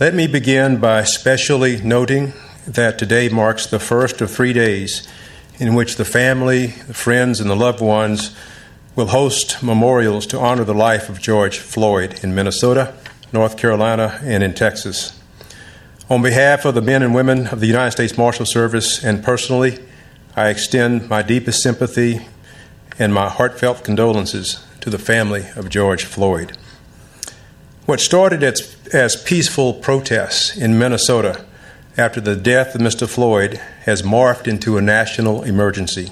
Let 0.00 0.14
me 0.14 0.26
begin 0.26 0.78
by 0.78 1.04
specially 1.04 1.78
noting 1.82 2.32
that 2.66 2.98
today 2.98 3.28
marks 3.28 3.66
the 3.66 3.78
first 3.78 4.22
of 4.22 4.30
three 4.30 4.54
days 4.54 5.06
in 5.58 5.74
which 5.74 5.96
the 5.96 6.06
family, 6.06 6.68
the 6.68 6.94
friends, 6.94 7.38
and 7.38 7.50
the 7.50 7.54
loved 7.54 7.82
ones 7.82 8.34
will 8.96 9.08
host 9.08 9.62
memorials 9.62 10.26
to 10.28 10.38
honor 10.38 10.64
the 10.64 10.72
life 10.72 11.10
of 11.10 11.20
George 11.20 11.58
Floyd 11.58 12.18
in 12.24 12.34
Minnesota, 12.34 12.94
North 13.30 13.58
Carolina, 13.58 14.18
and 14.22 14.42
in 14.42 14.54
Texas. 14.54 15.20
On 16.08 16.22
behalf 16.22 16.64
of 16.64 16.74
the 16.74 16.80
men 16.80 17.02
and 17.02 17.14
women 17.14 17.48
of 17.48 17.60
the 17.60 17.66
United 17.66 17.90
States 17.90 18.16
Marshal 18.16 18.46
Service 18.46 19.04
and 19.04 19.22
personally, 19.22 19.80
I 20.34 20.48
extend 20.48 21.10
my 21.10 21.20
deepest 21.20 21.62
sympathy 21.62 22.26
and 22.98 23.12
my 23.12 23.28
heartfelt 23.28 23.84
condolences 23.84 24.64
to 24.80 24.90
the 24.90 24.98
family 24.98 25.46
of 25.56 25.68
George 25.68 26.04
Floyd. 26.04 26.56
What 27.86 28.00
started 28.00 28.42
as, 28.42 28.76
as 28.92 29.16
peaceful 29.16 29.74
protests 29.74 30.56
in 30.56 30.78
Minnesota 30.78 31.44
after 31.96 32.20
the 32.20 32.36
death 32.36 32.74
of 32.74 32.80
Mr. 32.80 33.08
Floyd 33.08 33.60
has 33.84 34.02
morphed 34.02 34.46
into 34.46 34.78
a 34.78 34.82
national 34.82 35.42
emergency, 35.42 36.10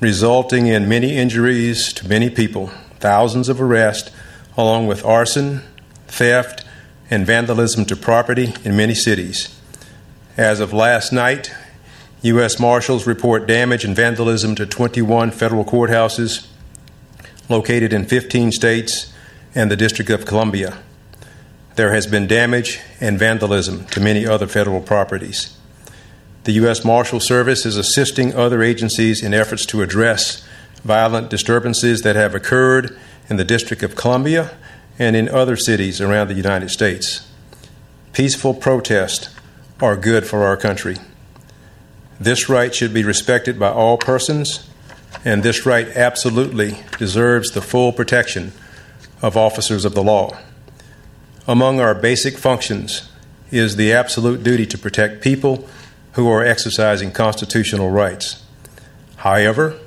resulting 0.00 0.66
in 0.66 0.88
many 0.88 1.16
injuries 1.16 1.92
to 1.94 2.08
many 2.08 2.30
people, 2.30 2.68
thousands 2.98 3.48
of 3.48 3.60
arrests, 3.60 4.10
along 4.56 4.86
with 4.86 5.04
arson, 5.04 5.62
theft, 6.06 6.64
and 7.10 7.26
vandalism 7.26 7.84
to 7.84 7.96
property 7.96 8.54
in 8.64 8.76
many 8.76 8.94
cities. 8.94 9.54
As 10.36 10.60
of 10.60 10.72
last 10.72 11.12
night, 11.12 11.54
U.S. 12.22 12.58
Marshals 12.58 13.06
report 13.06 13.46
damage 13.46 13.84
and 13.84 13.94
vandalism 13.94 14.54
to 14.54 14.66
21 14.66 15.30
federal 15.30 15.64
courthouses 15.64 16.46
located 17.48 17.92
in 17.92 18.04
15 18.04 18.52
states 18.52 19.12
and 19.54 19.70
the 19.70 19.76
District 19.76 20.10
of 20.10 20.26
Columbia. 20.26 20.78
There 21.76 21.92
has 21.92 22.06
been 22.06 22.26
damage 22.26 22.80
and 23.00 23.18
vandalism 23.18 23.84
to 23.86 24.00
many 24.00 24.26
other 24.26 24.46
federal 24.46 24.80
properties. 24.80 25.56
The 26.44 26.52
U.S. 26.52 26.84
Marshal 26.84 27.20
Service 27.20 27.66
is 27.66 27.76
assisting 27.76 28.34
other 28.34 28.62
agencies 28.62 29.22
in 29.22 29.34
efforts 29.34 29.66
to 29.66 29.82
address 29.82 30.46
violent 30.84 31.28
disturbances 31.28 32.02
that 32.02 32.16
have 32.16 32.34
occurred 32.34 32.96
in 33.28 33.36
the 33.36 33.44
District 33.44 33.82
of 33.82 33.96
Columbia 33.96 34.56
and 34.98 35.16
in 35.16 35.28
other 35.28 35.56
cities 35.56 36.00
around 36.00 36.28
the 36.28 36.34
United 36.34 36.70
States. 36.70 37.28
Peaceful 38.12 38.54
protests 38.54 39.34
are 39.82 39.96
good 39.96 40.26
for 40.26 40.44
our 40.44 40.56
country. 40.56 40.96
This 42.18 42.48
right 42.48 42.74
should 42.74 42.94
be 42.94 43.04
respected 43.04 43.58
by 43.58 43.70
all 43.70 43.98
persons, 43.98 44.68
and 45.24 45.42
this 45.42 45.66
right 45.66 45.88
absolutely 45.88 46.78
deserves 46.98 47.50
the 47.50 47.60
full 47.60 47.92
protection 47.92 48.52
of 49.20 49.36
officers 49.36 49.84
of 49.84 49.94
the 49.94 50.02
law. 50.02 50.38
Among 51.46 51.78
our 51.78 51.94
basic 51.94 52.38
functions 52.38 53.08
is 53.50 53.76
the 53.76 53.92
absolute 53.92 54.42
duty 54.42 54.66
to 54.66 54.78
protect 54.78 55.22
people 55.22 55.68
who 56.12 56.28
are 56.28 56.44
exercising 56.44 57.12
constitutional 57.12 57.90
rights. 57.90 58.42
However, 59.16 59.78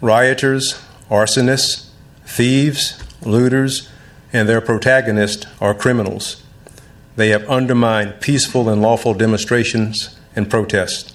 rioters, 0.00 0.80
arsonists, 1.10 1.88
thieves, 2.26 3.02
looters, 3.22 3.88
and 4.32 4.48
their 4.48 4.60
protagonists 4.60 5.46
are 5.60 5.74
criminals. 5.74 6.42
They 7.16 7.30
have 7.30 7.48
undermined 7.48 8.20
peaceful 8.20 8.68
and 8.68 8.82
lawful 8.82 9.14
demonstrations 9.14 10.18
and 10.36 10.50
protests. 10.50 11.13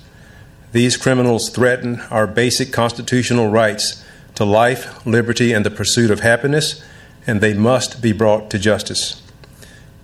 These 0.72 0.98
criminals 0.98 1.50
threaten 1.50 2.02
our 2.12 2.28
basic 2.28 2.72
constitutional 2.72 3.50
rights 3.50 4.04
to 4.36 4.46
life, 4.46 5.06
liberty, 5.06 5.52
and 5.52 5.66
the 5.66 5.72
pursuit 5.72 6.12
of 6.12 6.20
happiness, 6.20 6.84
and 7.26 7.42
they 7.42 7.54
must 7.54 8.02
be 8.02 8.12
brought 8.12 8.50
to 8.52 8.60
justice. 8.60 9.22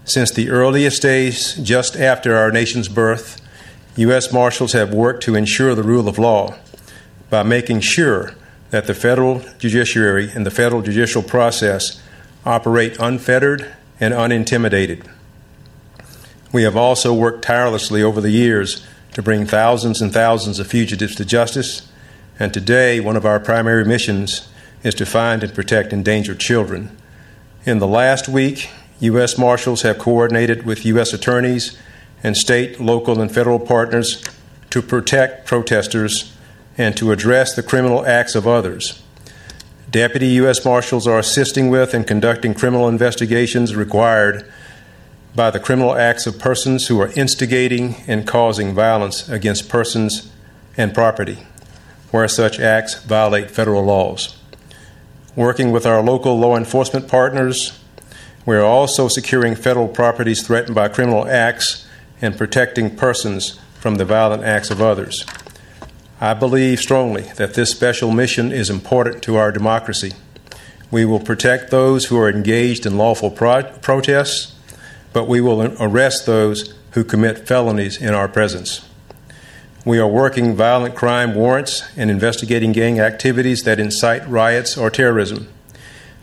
Since 0.04 0.32
the 0.32 0.50
earliest 0.50 1.02
days, 1.02 1.56
just 1.56 1.96
after 1.96 2.36
our 2.36 2.52
nation's 2.52 2.88
birth, 2.88 3.42
U.S. 3.96 4.34
Marshals 4.34 4.74
have 4.74 4.94
worked 4.94 5.24
to 5.24 5.36
ensure 5.36 5.74
the 5.74 5.84
rule 5.84 6.08
of 6.08 6.20
law 6.20 6.56
by 7.30 7.44
making 7.44 7.80
sure 7.80 8.34
that 8.72 8.88
the 8.88 8.94
federal 8.94 9.42
judiciary 9.58 10.32
and 10.34 10.46
the 10.46 10.52
federal 10.52 10.82
judicial 10.82 11.24
process 11.24 12.02
operate 12.46 12.98
unfettered 13.00 13.74
and 14.00 14.14
unintimidated. 14.14 15.10
We 16.52 16.64
have 16.64 16.76
also 16.76 17.14
worked 17.14 17.44
tirelessly 17.44 18.04
over 18.04 18.22
the 18.22 18.32
years 18.32 18.86
to 19.16 19.24
bring 19.24 19.46
thousands 19.46 20.02
and 20.02 20.12
thousands 20.12 20.60
of 20.60 20.68
fugitives 20.68 21.16
to 21.16 21.24
justice, 21.24 21.90
and 22.38 22.54
today 22.54 23.00
one 23.00 23.16
of 23.16 23.26
our 23.26 23.40
primary 23.40 23.86
missions 23.86 24.50
is 24.84 24.94
to 24.94 25.06
find 25.06 25.42
and 25.42 25.54
protect 25.54 25.94
endangered 25.94 26.38
children. 26.38 26.96
In 27.66 27.80
the 27.80 27.88
last 27.88 28.28
week, 28.28 28.70
U.S. 29.00 29.38
Marshals 29.38 29.84
have 29.84 30.00
coordinated 30.00 30.66
with 30.66 30.86
U.S. 30.86 31.14
attorneys 31.14 31.78
and 32.24 32.36
state, 32.36 32.82
local, 32.82 33.22
and 33.22 33.34
federal 33.34 33.58
partners 33.58 34.22
to 34.70 34.82
protect 34.82 35.48
protesters 35.48 36.36
and 36.78 36.98
to 36.98 37.14
address 37.14 37.56
the 37.56 37.64
criminal 37.64 38.06
acts 38.06 38.36
of 38.36 38.46
others. 38.46 39.02
Deputy 39.90 40.28
U.S. 40.44 40.66
Marshals 40.66 41.08
are 41.08 41.20
assisting 41.20 41.70
with 41.70 41.94
and 41.94 42.06
conducting 42.06 42.54
criminal 42.54 42.90
investigations 42.90 43.78
required 43.78 44.46
by 45.36 45.52
the 45.52 45.60
criminal 45.60 45.96
acts 45.96 46.26
of 46.26 46.40
persons 46.40 46.88
who 46.88 47.00
are 47.02 47.12
instigating 47.16 47.96
and 48.08 48.26
causing 48.26 48.74
violence 48.74 49.28
against 49.28 49.68
persons 49.68 50.32
and 50.78 50.94
property, 50.94 51.46
where 52.12 52.28
such 52.28 52.60
acts 52.60 53.04
violate 53.04 53.52
federal 53.52 53.84
laws. 53.84 54.38
Working 55.36 55.72
with 55.72 55.86
our 55.86 56.02
local 56.02 56.40
law 56.40 56.56
enforcement 56.56 57.10
partners, 57.10 57.78
we 58.46 58.56
are 58.56 58.64
also 58.64 59.10
securing 59.10 59.56
federal 59.56 59.90
properties 59.90 60.46
threatened 60.46 60.76
by 60.76 60.88
criminal 60.88 61.28
acts 61.28 61.86
and 62.22 62.38
protecting 62.38 62.96
persons 62.96 63.60
from 63.80 63.96
the 63.96 64.06
violent 64.06 64.44
acts 64.44 64.72
of 64.72 64.82
others. 64.82 65.26
I 66.22 66.34
believe 66.34 66.80
strongly 66.80 67.24
that 67.36 67.56
this 67.56 67.72
special 67.72 68.12
mission 68.12 68.54
is 68.54 68.70
important 68.70 69.22
to 69.24 69.36
our 69.36 69.52
democracy. 69.52 70.14
We 70.90 71.04
will 71.04 71.20
protect 71.20 71.72
those 71.72 72.06
who 72.06 72.18
are 72.18 72.30
engaged 72.30 72.86
in 72.86 72.98
lawful 72.98 73.32
pro- 73.32 73.64
protests, 73.64 74.55
but 75.16 75.30
we 75.30 75.40
will 75.40 75.74
arrest 75.82 76.26
those 76.26 76.74
who 76.92 77.02
commit 77.02 77.48
felonies 77.48 78.02
in 78.02 78.14
our 78.14 78.28
presence. 78.28 78.86
We 79.86 79.98
are 79.98 80.08
working 80.10 80.58
violent 80.58 80.94
crime 80.94 81.34
warrants 81.34 81.84
and 81.96 82.12
investigating 82.12 82.74
gang 82.74 83.00
activities 83.00 83.64
that 83.64 83.80
incite 83.80 84.28
riots 84.28 84.78
or 84.78 84.90
terrorism. 84.90 85.48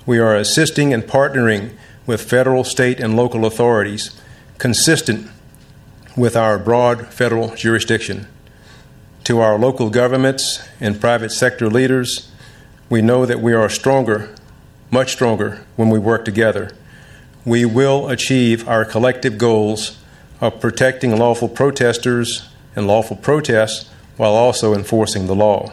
We 0.04 0.18
are 0.18 0.36
assisting 0.36 0.92
and 0.92 1.04
partnering 1.04 1.72
with 2.06 2.20
federal, 2.20 2.64
state, 2.64 3.00
and 3.00 3.16
local 3.16 3.46
authorities 3.46 4.14
consistent 4.58 5.26
with 6.14 6.36
our 6.36 6.58
broad 6.58 7.06
federal 7.06 7.54
jurisdiction. 7.54 8.26
To 9.24 9.40
our 9.40 9.58
local 9.58 9.88
governments 9.88 10.68
and 10.80 11.00
private 11.00 11.30
sector 11.32 11.70
leaders, 11.70 12.30
we 12.90 13.00
know 13.00 13.24
that 13.24 13.40
we 13.40 13.54
are 13.54 13.70
stronger, 13.70 14.34
much 14.90 15.12
stronger, 15.12 15.64
when 15.76 15.88
we 15.88 15.98
work 15.98 16.26
together. 16.26 16.72
We 17.44 17.64
will 17.64 18.08
achieve 18.08 18.68
our 18.68 18.84
collective 18.84 19.36
goals 19.36 19.98
of 20.40 20.60
protecting 20.60 21.16
lawful 21.16 21.48
protesters 21.48 22.48
and 22.76 22.86
lawful 22.86 23.16
protests 23.16 23.90
while 24.16 24.32
also 24.32 24.74
enforcing 24.74 25.26
the 25.26 25.34
law. 25.34 25.72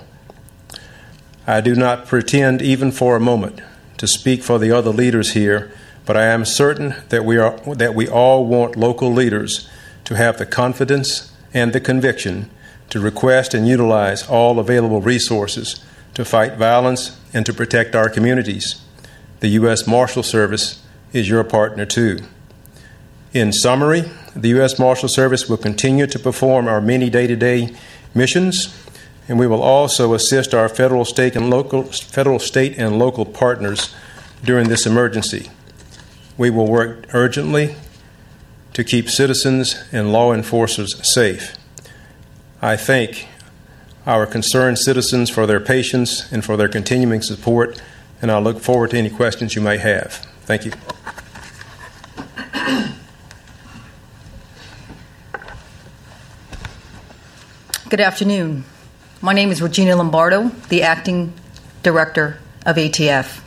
I 1.45 1.61
do 1.61 1.75
not 1.75 2.07
pretend, 2.07 2.61
even 2.61 2.91
for 2.91 3.15
a 3.15 3.19
moment, 3.19 3.61
to 3.97 4.07
speak 4.07 4.43
for 4.43 4.57
the 4.57 4.71
other 4.71 4.91
leaders 4.91 5.33
here, 5.33 5.71
but 6.05 6.17
I 6.17 6.25
am 6.25 6.45
certain 6.45 6.95
that 7.09 7.25
we, 7.25 7.37
are, 7.37 7.59
that 7.75 7.93
we 7.93 8.07
all 8.07 8.45
want 8.45 8.75
local 8.75 9.11
leaders 9.11 9.69
to 10.05 10.15
have 10.15 10.37
the 10.37 10.45
confidence 10.45 11.31
and 11.53 11.73
the 11.73 11.79
conviction 11.79 12.49
to 12.89 12.99
request 12.99 13.53
and 13.53 13.67
utilize 13.67 14.27
all 14.27 14.59
available 14.59 15.01
resources 15.01 15.83
to 16.15 16.25
fight 16.25 16.53
violence 16.57 17.19
and 17.33 17.45
to 17.45 17.53
protect 17.53 17.95
our 17.95 18.09
communities. 18.09 18.81
The 19.39 19.49
U.S. 19.49 19.85
Marshal 19.85 20.23
Service 20.23 20.81
is 21.13 21.29
your 21.29 21.43
partner 21.43 21.85
too. 21.85 22.19
In 23.33 23.53
summary, 23.53 24.03
the 24.35 24.49
U.S. 24.49 24.79
Marshal 24.79 25.09
Service 25.09 25.47
will 25.47 25.57
continue 25.57 26.07
to 26.07 26.19
perform 26.19 26.67
our 26.67 26.81
many 26.81 27.09
day 27.09 27.27
to 27.27 27.35
day 27.35 27.75
missions, 28.13 28.75
and 29.27 29.37
we 29.37 29.47
will 29.47 29.61
also 29.61 30.13
assist 30.13 30.53
our 30.53 30.69
federal, 30.69 31.05
state, 31.05 31.35
and 31.35 31.49
local, 31.49 31.83
federal, 31.83 32.39
state, 32.39 32.77
and 32.77 32.97
local 32.97 33.25
partners 33.25 33.93
during 34.43 34.69
this 34.69 34.85
emergency. 34.85 35.49
We 36.37 36.49
will 36.49 36.67
work 36.67 37.13
urgently 37.13 37.75
to 38.73 38.83
keep 38.83 39.09
citizens 39.09 39.83
and 39.91 40.11
law 40.11 40.33
enforcers 40.33 41.05
safe. 41.07 41.55
I 42.61 42.77
thank 42.77 43.27
our 44.05 44.25
concerned 44.25 44.79
citizens 44.79 45.29
for 45.29 45.45
their 45.45 45.59
patience 45.59 46.31
and 46.31 46.43
for 46.43 46.57
their 46.57 46.69
continuing 46.69 47.21
support, 47.21 47.81
and 48.21 48.31
I 48.31 48.39
look 48.39 48.59
forward 48.59 48.91
to 48.91 48.97
any 48.97 49.09
questions 49.09 49.55
you 49.55 49.61
may 49.61 49.77
have. 49.77 50.28
Thank 50.49 50.65
you. 50.65 50.71
Good 57.87 57.99
afternoon. 57.99 58.63
My 59.21 59.33
name 59.33 59.51
is 59.51 59.61
Regina 59.61 59.95
Lombardo, 59.95 60.47
the 60.69 60.81
acting 60.81 61.33
director 61.83 62.39
of 62.65 62.77
ATF. 62.77 63.41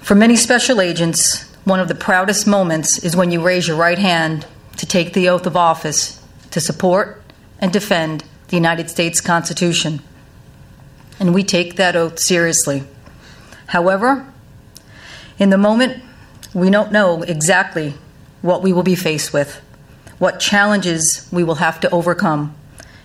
For 0.00 0.14
many 0.14 0.36
special 0.36 0.82
agents, 0.82 1.50
one 1.64 1.80
of 1.80 1.88
the 1.88 1.94
proudest 1.94 2.46
moments 2.46 3.02
is 3.02 3.16
when 3.16 3.30
you 3.30 3.40
raise 3.40 3.66
your 3.66 3.78
right 3.78 3.98
hand 3.98 4.46
to 4.76 4.84
take 4.84 5.14
the 5.14 5.30
oath 5.30 5.46
of 5.46 5.56
office 5.56 6.22
to 6.50 6.60
support 6.60 7.22
and 7.58 7.72
defend 7.72 8.22
the 8.48 8.56
United 8.56 8.90
States 8.90 9.22
Constitution. 9.22 10.02
And 11.18 11.32
we 11.32 11.42
take 11.42 11.76
that 11.76 11.96
oath 11.96 12.18
seriously. 12.18 12.84
However, 13.68 14.30
in 15.40 15.48
the 15.48 15.58
moment, 15.58 16.00
we 16.52 16.68
don't 16.70 16.92
know 16.92 17.22
exactly 17.22 17.94
what 18.42 18.62
we 18.62 18.72
will 18.72 18.82
be 18.82 18.94
faced 18.94 19.32
with, 19.32 19.60
what 20.18 20.38
challenges 20.38 21.26
we 21.32 21.42
will 21.42 21.56
have 21.56 21.80
to 21.80 21.90
overcome 21.90 22.54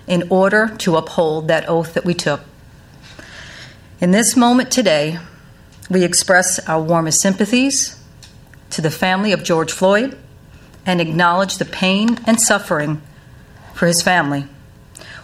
in 0.06 0.28
order 0.30 0.68
to 0.80 0.98
uphold 0.98 1.48
that 1.48 1.68
oath 1.68 1.94
that 1.94 2.04
we 2.04 2.14
took. 2.14 2.42
In 4.02 4.12
this 4.12 4.36
moment 4.36 4.70
today, 4.70 5.18
we 5.90 6.04
express 6.04 6.60
our 6.68 6.82
warmest 6.82 7.22
sympathies 7.22 7.98
to 8.72 8.82
the 8.82 8.92
family 8.92 9.32
of 9.32 9.44
George 9.44 9.72
Floyd 9.72 10.18
and 10.86 11.00
acknowledge 11.00 11.58
the 11.58 11.66
pain 11.66 12.20
and 12.28 12.40
suffering 12.40 13.02
for 13.74 13.88
his 13.88 14.02
family. 14.02 14.46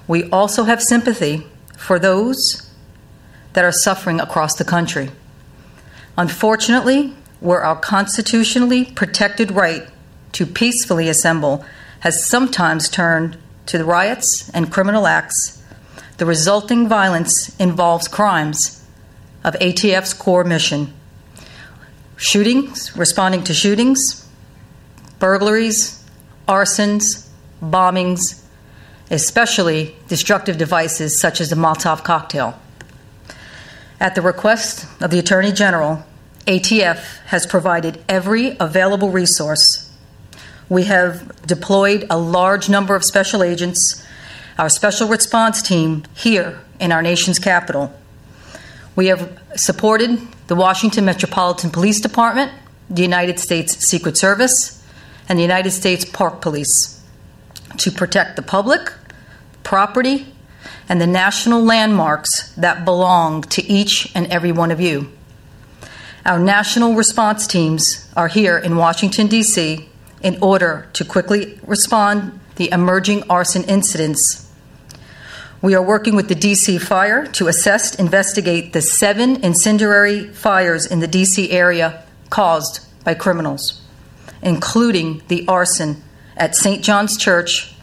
We 0.07 0.29
also 0.29 0.63
have 0.63 0.81
sympathy 0.81 1.45
for 1.77 1.99
those 1.99 2.69
that 3.51 3.65
are 3.65 3.71
suffering 3.71 4.21
across 4.21 4.55
the 4.55 4.63
country. 4.63 5.11
Unfortunately, 6.17 7.13
where 7.39 7.63
our 7.63 7.75
constitutionally 7.75 8.85
protected 8.85 9.51
right 9.51 9.87
to 10.33 10.45
peacefully 10.45 11.09
assemble 11.09 11.65
has 12.01 12.25
sometimes 12.25 12.89
turned 12.89 13.37
to 13.65 13.83
riots 13.83 14.49
and 14.49 14.71
criminal 14.71 15.07
acts, 15.07 15.61
the 16.17 16.25
resulting 16.25 16.87
violence 16.87 17.55
involves 17.57 18.07
crimes 18.07 18.85
of 19.43 19.55
ATF's 19.55 20.13
core 20.13 20.43
mission 20.43 20.93
shootings, 22.17 22.95
responding 22.95 23.43
to 23.43 23.53
shootings, 23.53 24.27
burglaries, 25.17 26.03
arsons, 26.47 27.27
bombings, 27.63 28.43
especially 29.09 29.95
destructive 30.07 30.57
devices 30.57 31.19
such 31.19 31.41
as 31.41 31.49
the 31.49 31.55
Molotov 31.55 32.03
cocktail. 32.03 32.59
At 34.01 34.15
the 34.15 34.21
request 34.21 34.85
of 35.01 35.11
the 35.11 35.19
Attorney 35.19 35.53
General, 35.53 36.03
ATF 36.45 37.19
has 37.27 37.45
provided 37.45 38.03
every 38.09 38.57
available 38.59 39.11
resource 39.11 39.87
we 40.71 40.85
have 40.85 41.45
deployed 41.45 42.07
a 42.09 42.17
large 42.17 42.69
number 42.69 42.95
of 42.95 43.03
special 43.03 43.43
agents, 43.43 44.07
our 44.57 44.69
special 44.69 45.09
response 45.09 45.61
team 45.61 46.03
here 46.15 46.61
in 46.79 46.93
our 46.93 47.01
nation's 47.01 47.39
capital. 47.39 47.93
We 48.95 49.07
have 49.07 49.37
supported 49.57 50.17
the 50.47 50.55
Washington 50.55 51.03
Metropolitan 51.03 51.71
Police 51.71 51.99
Department, 51.99 52.53
the 52.89 53.01
United 53.01 53.37
States 53.37 53.85
Secret 53.85 54.17
Service, 54.17 54.81
and 55.27 55.37
the 55.37 55.43
United 55.43 55.71
States 55.71 56.05
Park 56.05 56.39
Police 56.39 57.03
to 57.77 57.91
protect 57.91 58.37
the 58.37 58.41
public, 58.41 58.93
property, 59.63 60.33
and 60.91 60.99
the 60.99 61.07
national 61.07 61.63
landmarks 61.63 62.51
that 62.55 62.83
belong 62.83 63.43
to 63.43 63.63
each 63.63 64.11
and 64.13 64.27
every 64.27 64.51
one 64.51 64.71
of 64.71 64.81
you. 64.81 65.09
Our 66.25 66.37
national 66.37 66.95
response 66.95 67.47
teams 67.47 68.11
are 68.17 68.27
here 68.27 68.57
in 68.57 68.75
Washington, 68.75 69.27
D.C 69.27 69.87
in 70.21 70.37
order 70.41 70.87
to 70.93 71.05
quickly 71.05 71.59
respond 71.65 72.39
the 72.55 72.71
emerging 72.71 73.23
arson 73.29 73.63
incidents. 73.63 74.47
We 75.61 75.75
are 75.75 75.81
working 75.81 76.15
with 76.15 76.27
the 76.27 76.35
DC 76.35 76.81
Fire 76.81 77.27
to 77.27 77.47
assess, 77.47 77.95
investigate 77.95 78.73
the 78.73 78.81
seven 78.81 79.43
incendiary 79.43 80.27
fires 80.27 80.85
in 80.85 80.99
the 80.99 81.07
DC 81.07 81.51
area 81.51 82.03
caused 82.29 82.85
by 83.03 83.13
criminals, 83.13 83.81
including 84.41 85.21
the 85.27 85.47
arson 85.47 86.03
at 86.35 86.55
St. 86.55 86.83
John's 86.83 87.17
Church, 87.17 87.75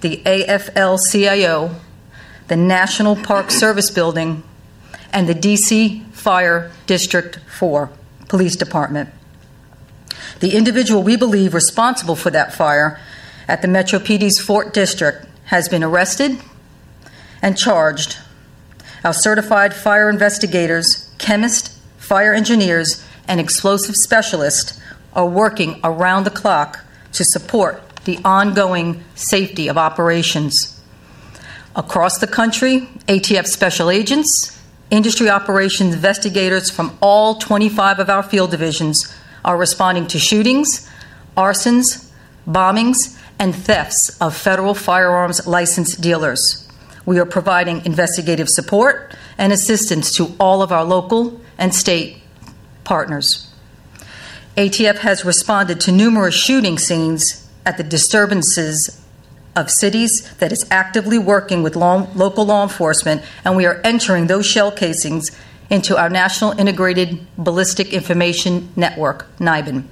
the 0.00 0.22
AFL 0.24 0.98
CIO, 1.10 1.74
the 2.48 2.56
National 2.56 3.16
Park 3.16 3.50
Service 3.50 3.90
Building, 3.90 4.42
and 5.12 5.28
the 5.28 5.34
DC 5.34 6.04
Fire 6.12 6.70
District 6.86 7.38
4 7.58 7.90
Police 8.28 8.56
Department. 8.56 9.10
The 10.40 10.54
individual 10.56 11.02
we 11.02 11.16
believe 11.16 11.54
responsible 11.54 12.16
for 12.16 12.30
that 12.30 12.54
fire 12.54 13.00
at 13.48 13.62
the 13.62 13.68
Metro 13.68 13.98
PD's 13.98 14.38
Fort 14.38 14.74
District 14.74 15.26
has 15.44 15.68
been 15.68 15.82
arrested 15.82 16.38
and 17.40 17.56
charged. 17.56 18.18
Our 19.04 19.12
certified 19.12 19.74
fire 19.74 20.10
investigators, 20.10 21.10
chemists, 21.18 21.80
fire 21.96 22.34
engineers, 22.34 23.04
and 23.28 23.40
explosive 23.40 23.94
specialists 23.96 24.78
are 25.12 25.26
working 25.26 25.80
around 25.82 26.24
the 26.24 26.30
clock 26.30 26.84
to 27.12 27.24
support 27.24 27.82
the 28.04 28.18
ongoing 28.24 29.02
safety 29.14 29.68
of 29.68 29.78
operations. 29.78 30.75
Across 31.76 32.18
the 32.18 32.26
country, 32.26 32.88
ATF 33.06 33.46
special 33.46 33.90
agents, 33.90 34.58
industry 34.90 35.28
operations 35.28 35.94
investigators 35.94 36.70
from 36.70 36.96
all 37.02 37.34
25 37.34 37.98
of 37.98 38.08
our 38.08 38.22
field 38.22 38.50
divisions 38.50 39.14
are 39.44 39.58
responding 39.58 40.06
to 40.06 40.18
shootings, 40.18 40.90
arsons, 41.36 42.10
bombings, 42.48 43.20
and 43.38 43.54
thefts 43.54 44.16
of 44.22 44.34
federal 44.34 44.72
firearms 44.72 45.46
licensed 45.46 46.00
dealers. 46.00 46.66
We 47.04 47.18
are 47.18 47.26
providing 47.26 47.84
investigative 47.84 48.48
support 48.48 49.14
and 49.36 49.52
assistance 49.52 50.14
to 50.14 50.34
all 50.40 50.62
of 50.62 50.72
our 50.72 50.82
local 50.82 51.38
and 51.58 51.74
state 51.74 52.22
partners. 52.84 53.52
ATF 54.56 55.00
has 55.00 55.26
responded 55.26 55.80
to 55.80 55.92
numerous 55.92 56.34
shooting 56.34 56.78
scenes 56.78 57.46
at 57.66 57.76
the 57.76 57.84
disturbances 57.84 59.02
of 59.56 59.70
cities 59.70 60.30
that 60.34 60.52
is 60.52 60.66
actively 60.70 61.18
working 61.18 61.62
with 61.62 61.74
law, 61.74 62.06
local 62.14 62.44
law 62.44 62.62
enforcement, 62.62 63.22
and 63.44 63.56
we 63.56 63.66
are 63.66 63.80
entering 63.82 64.26
those 64.26 64.46
shell 64.46 64.70
casings 64.70 65.36
into 65.70 65.96
our 65.96 66.08
National 66.08 66.52
Integrated 66.52 67.26
Ballistic 67.36 67.92
Information 67.92 68.68
Network, 68.76 69.26
NIBIN. 69.38 69.84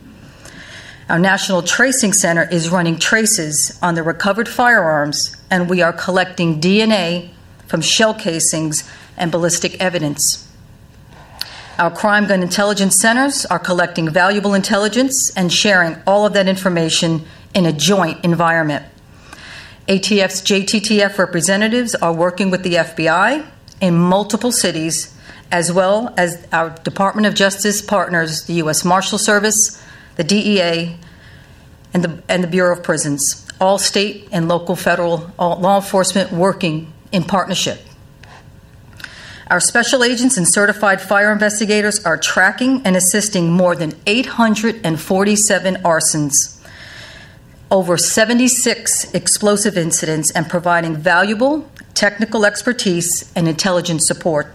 Our 1.09 1.19
National 1.19 1.63
Tracing 1.63 2.13
Center 2.13 2.49
is 2.51 2.71
running 2.71 2.99
traces 2.99 3.79
on 3.83 3.95
the 3.95 4.03
recovered 4.03 4.49
firearms, 4.49 5.37
and 5.51 5.69
we 5.69 5.83
are 5.83 5.93
collecting 5.93 6.61
DNA 6.61 7.31
from 7.67 7.81
shell 7.81 8.15
casings 8.15 8.89
and 9.17 9.33
ballistic 9.33 9.81
evidence. 9.81 10.49
Our 11.79 11.91
crime 11.91 12.29
gun 12.29 12.43
intelligence 12.43 13.01
centers 13.01 13.45
are 13.47 13.59
collecting 13.59 14.09
valuable 14.09 14.55
intelligence 14.55 15.31
and 15.37 15.53
sharing 15.53 15.97
all 16.07 16.25
of 16.25 16.33
that 16.35 16.47
information 16.47 17.25
in 17.53 17.67
a 17.67 17.73
joint 17.73 18.25
environment. 18.25 18.85
ATF's 19.89 20.41
JTTF 20.41 21.19
representatives 21.19 21.95
are 21.95 22.13
working 22.13 22.51
with 22.51 22.63
the 22.63 22.75
FBI 22.75 23.47
in 23.81 23.95
multiple 23.95 24.51
cities 24.51 25.15
as 25.53 25.71
well 25.71 26.13
as 26.17 26.47
our 26.53 26.71
Department 26.71 27.27
of 27.27 27.35
Justice 27.35 27.83
partners, 27.83 28.45
the 28.45 28.55
U.S. 28.55 28.85
Marshal 28.85 29.19
Service, 29.19 29.81
the 30.17 30.25
DEA, 30.25 30.97
and 31.93 32.03
the, 32.03 32.23
and 32.29 32.43
the 32.43 32.49
Bureau 32.49 32.77
of 32.77 32.83
Prisons, 32.83 33.47
all 33.61 33.79
state 33.79 34.29
and 34.33 34.49
local 34.49 34.75
federal 34.75 35.31
uh, 35.39 35.55
law 35.57 35.77
enforcement 35.77 36.33
working 36.33 36.93
in 37.13 37.23
partnership. 37.23 37.79
Our 39.49 39.61
special 39.61 40.03
agents 40.03 40.39
and 40.39 40.49
certified 40.49 41.03
fire 41.03 41.31
investigators 41.31 42.05
are 42.05 42.17
tracking 42.17 42.81
and 42.85 42.97
assisting 42.97 43.53
more 43.53 43.77
than 43.77 43.93
847 44.07 45.75
arsons, 45.77 46.54
over 47.75 47.97
76 47.97 49.13
explosive 49.15 49.77
incidents 49.77 50.31
and 50.31 50.49
providing 50.49 50.97
valuable 50.97 51.69
technical 51.95 52.47
expertise 52.47 53.33
and 53.35 53.49
intelligence 53.49 54.07
support. 54.07 54.55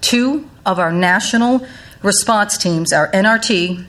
Two 0.00 0.48
of 0.64 0.78
our 0.78 0.90
national 0.90 1.66
response 2.02 2.56
teams, 2.56 2.90
our 2.90 3.10
NRT, 3.12 3.84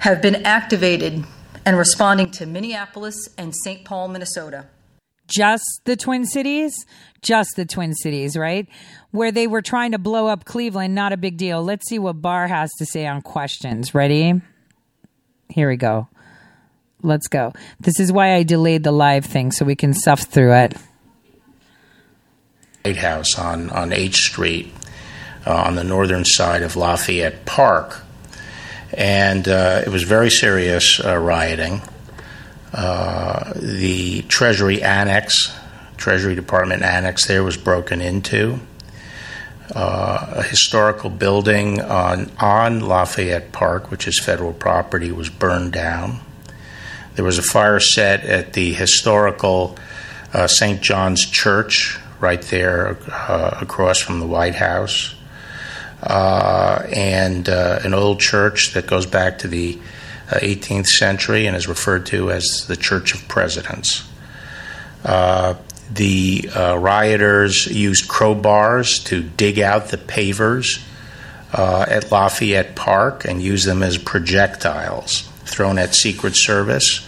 have 0.00 0.20
been 0.20 0.44
activated 0.44 1.24
and 1.64 1.78
responding 1.78 2.28
to 2.32 2.44
Minneapolis 2.44 3.28
and 3.38 3.54
St. 3.54 3.84
Paul, 3.84 4.08
Minnesota. 4.08 4.66
just 5.28 5.80
the 5.84 5.96
Twin 5.96 6.24
Cities, 6.26 6.74
just 7.22 7.56
the 7.56 7.64
Twin 7.64 7.94
Cities, 7.94 8.36
right? 8.36 8.68
Where 9.12 9.32
they 9.32 9.46
were 9.46 9.62
trying 9.62 9.92
to 9.92 9.98
blow 9.98 10.26
up 10.26 10.44
Cleveland, 10.44 10.94
not 10.94 11.12
a 11.12 11.16
big 11.16 11.36
deal. 11.36 11.62
Let's 11.62 11.88
see 11.88 11.98
what 11.98 12.20
Barr 12.20 12.48
has 12.48 12.70
to 12.78 12.86
say 12.86 13.06
on 13.06 13.22
questions. 13.22 13.94
Ready? 13.94 14.40
Here 15.48 15.68
we 15.68 15.76
go. 15.76 16.08
Let's 17.04 17.28
go. 17.28 17.52
This 17.78 18.00
is 18.00 18.10
why 18.10 18.34
I 18.34 18.44
delayed 18.44 18.82
the 18.82 18.90
live 18.90 19.26
thing 19.26 19.52
so 19.52 19.66
we 19.66 19.76
can 19.76 19.92
stuff 19.92 20.22
through 20.22 20.54
it. 20.54 20.74
White 22.82 22.96
House 22.96 23.38
on, 23.38 23.68
on 23.70 23.92
H 23.92 24.16
Street 24.16 24.72
uh, 25.46 25.54
on 25.54 25.74
the 25.74 25.84
northern 25.84 26.24
side 26.24 26.62
of 26.62 26.76
Lafayette 26.76 27.44
Park. 27.44 28.00
And 28.94 29.46
uh, 29.46 29.82
it 29.84 29.90
was 29.90 30.04
very 30.04 30.30
serious 30.30 30.98
uh, 31.04 31.18
rioting. 31.18 31.82
Uh, 32.72 33.52
the 33.54 34.22
Treasury 34.22 34.82
Annex, 34.82 35.54
Treasury 35.98 36.34
Department 36.34 36.82
Annex 36.82 37.26
there 37.26 37.44
was 37.44 37.58
broken 37.58 38.00
into. 38.00 38.60
Uh, 39.74 40.34
a 40.36 40.42
historical 40.42 41.10
building 41.10 41.82
on, 41.82 42.30
on 42.40 42.80
Lafayette 42.80 43.52
Park, 43.52 43.90
which 43.90 44.08
is 44.08 44.18
federal 44.18 44.54
property, 44.54 45.12
was 45.12 45.28
burned 45.28 45.72
down. 45.72 46.20
There 47.14 47.24
was 47.24 47.38
a 47.38 47.42
fire 47.42 47.78
set 47.78 48.24
at 48.24 48.54
the 48.54 48.72
historical 48.72 49.76
uh, 50.32 50.48
St. 50.48 50.80
John's 50.80 51.24
Church 51.24 51.98
right 52.18 52.42
there 52.42 52.96
uh, 53.08 53.58
across 53.60 53.98
from 54.00 54.18
the 54.18 54.26
White 54.26 54.56
House, 54.56 55.14
uh, 56.02 56.82
and 56.92 57.48
uh, 57.48 57.80
an 57.84 57.94
old 57.94 58.18
church 58.18 58.72
that 58.72 58.88
goes 58.88 59.06
back 59.06 59.38
to 59.38 59.48
the 59.48 59.78
uh, 60.30 60.36
18th 60.36 60.86
century 60.86 61.46
and 61.46 61.56
is 61.56 61.68
referred 61.68 62.06
to 62.06 62.32
as 62.32 62.66
the 62.66 62.76
Church 62.76 63.14
of 63.14 63.28
Presidents. 63.28 64.08
Uh, 65.04 65.54
the 65.92 66.48
uh, 66.56 66.76
rioters 66.78 67.66
used 67.66 68.08
crowbars 68.08 69.04
to 69.04 69.22
dig 69.22 69.60
out 69.60 69.88
the 69.88 69.98
pavers 69.98 70.82
uh, 71.52 71.84
at 71.88 72.10
Lafayette 72.10 72.74
Park 72.74 73.24
and 73.24 73.40
use 73.40 73.64
them 73.64 73.84
as 73.84 73.98
projectiles 73.98 75.28
thrown 75.44 75.78
at 75.78 75.94
Secret 75.94 76.36
Service 76.36 77.06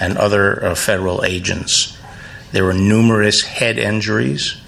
and 0.00 0.16
other 0.16 0.64
uh, 0.64 0.74
federal 0.74 1.24
agents. 1.24 1.96
There 2.52 2.64
were 2.64 2.72
numerous 2.72 3.42
head 3.42 3.78
injuries 3.78 4.60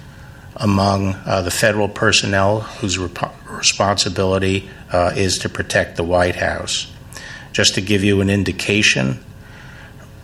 among 0.57 1.15
uh, 1.25 1.43
the 1.43 1.51
federal 1.51 1.89
personnel 1.89 2.61
whose 2.61 2.99
rep- 2.99 3.35
responsibility 3.49 4.69
uh, 4.93 5.13
is 5.17 5.39
to 5.39 5.49
protect 5.49 5.97
the 5.97 6.05
White 6.05 6.37
House. 6.37 6.93
Just 7.53 7.75
to 7.75 7.81
give 7.81 8.05
you 8.05 8.21
an 8.21 8.31
indication, 8.31 9.25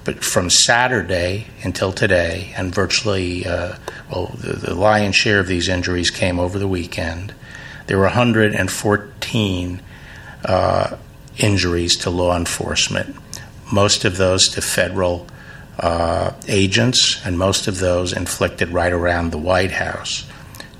but 0.04 0.22
from 0.22 0.50
Saturday 0.50 1.48
until 1.64 1.92
today, 1.92 2.52
and 2.56 2.72
virtually, 2.72 3.44
uh, 3.46 3.76
well, 4.10 4.26
the, 4.38 4.52
the 4.52 4.74
lion's 4.74 5.16
share 5.16 5.40
of 5.40 5.48
these 5.48 5.68
injuries 5.68 6.10
came 6.10 6.38
over 6.38 6.58
the 6.58 6.68
weekend. 6.68 7.34
There 7.86 7.98
were 7.98 8.04
114 8.04 9.82
uh, 10.44 10.96
injuries 11.38 11.96
to 11.96 12.10
law 12.10 12.36
enforcement, 12.36 13.16
most 13.72 14.04
of 14.04 14.16
those 14.16 14.48
to 14.50 14.60
federal 14.60 15.26
uh, 15.78 16.32
agents, 16.48 17.20
and 17.24 17.38
most 17.38 17.66
of 17.66 17.78
those 17.78 18.12
inflicted 18.12 18.68
right 18.70 18.92
around 18.92 19.30
the 19.30 19.38
White 19.38 19.72
House. 19.72 20.26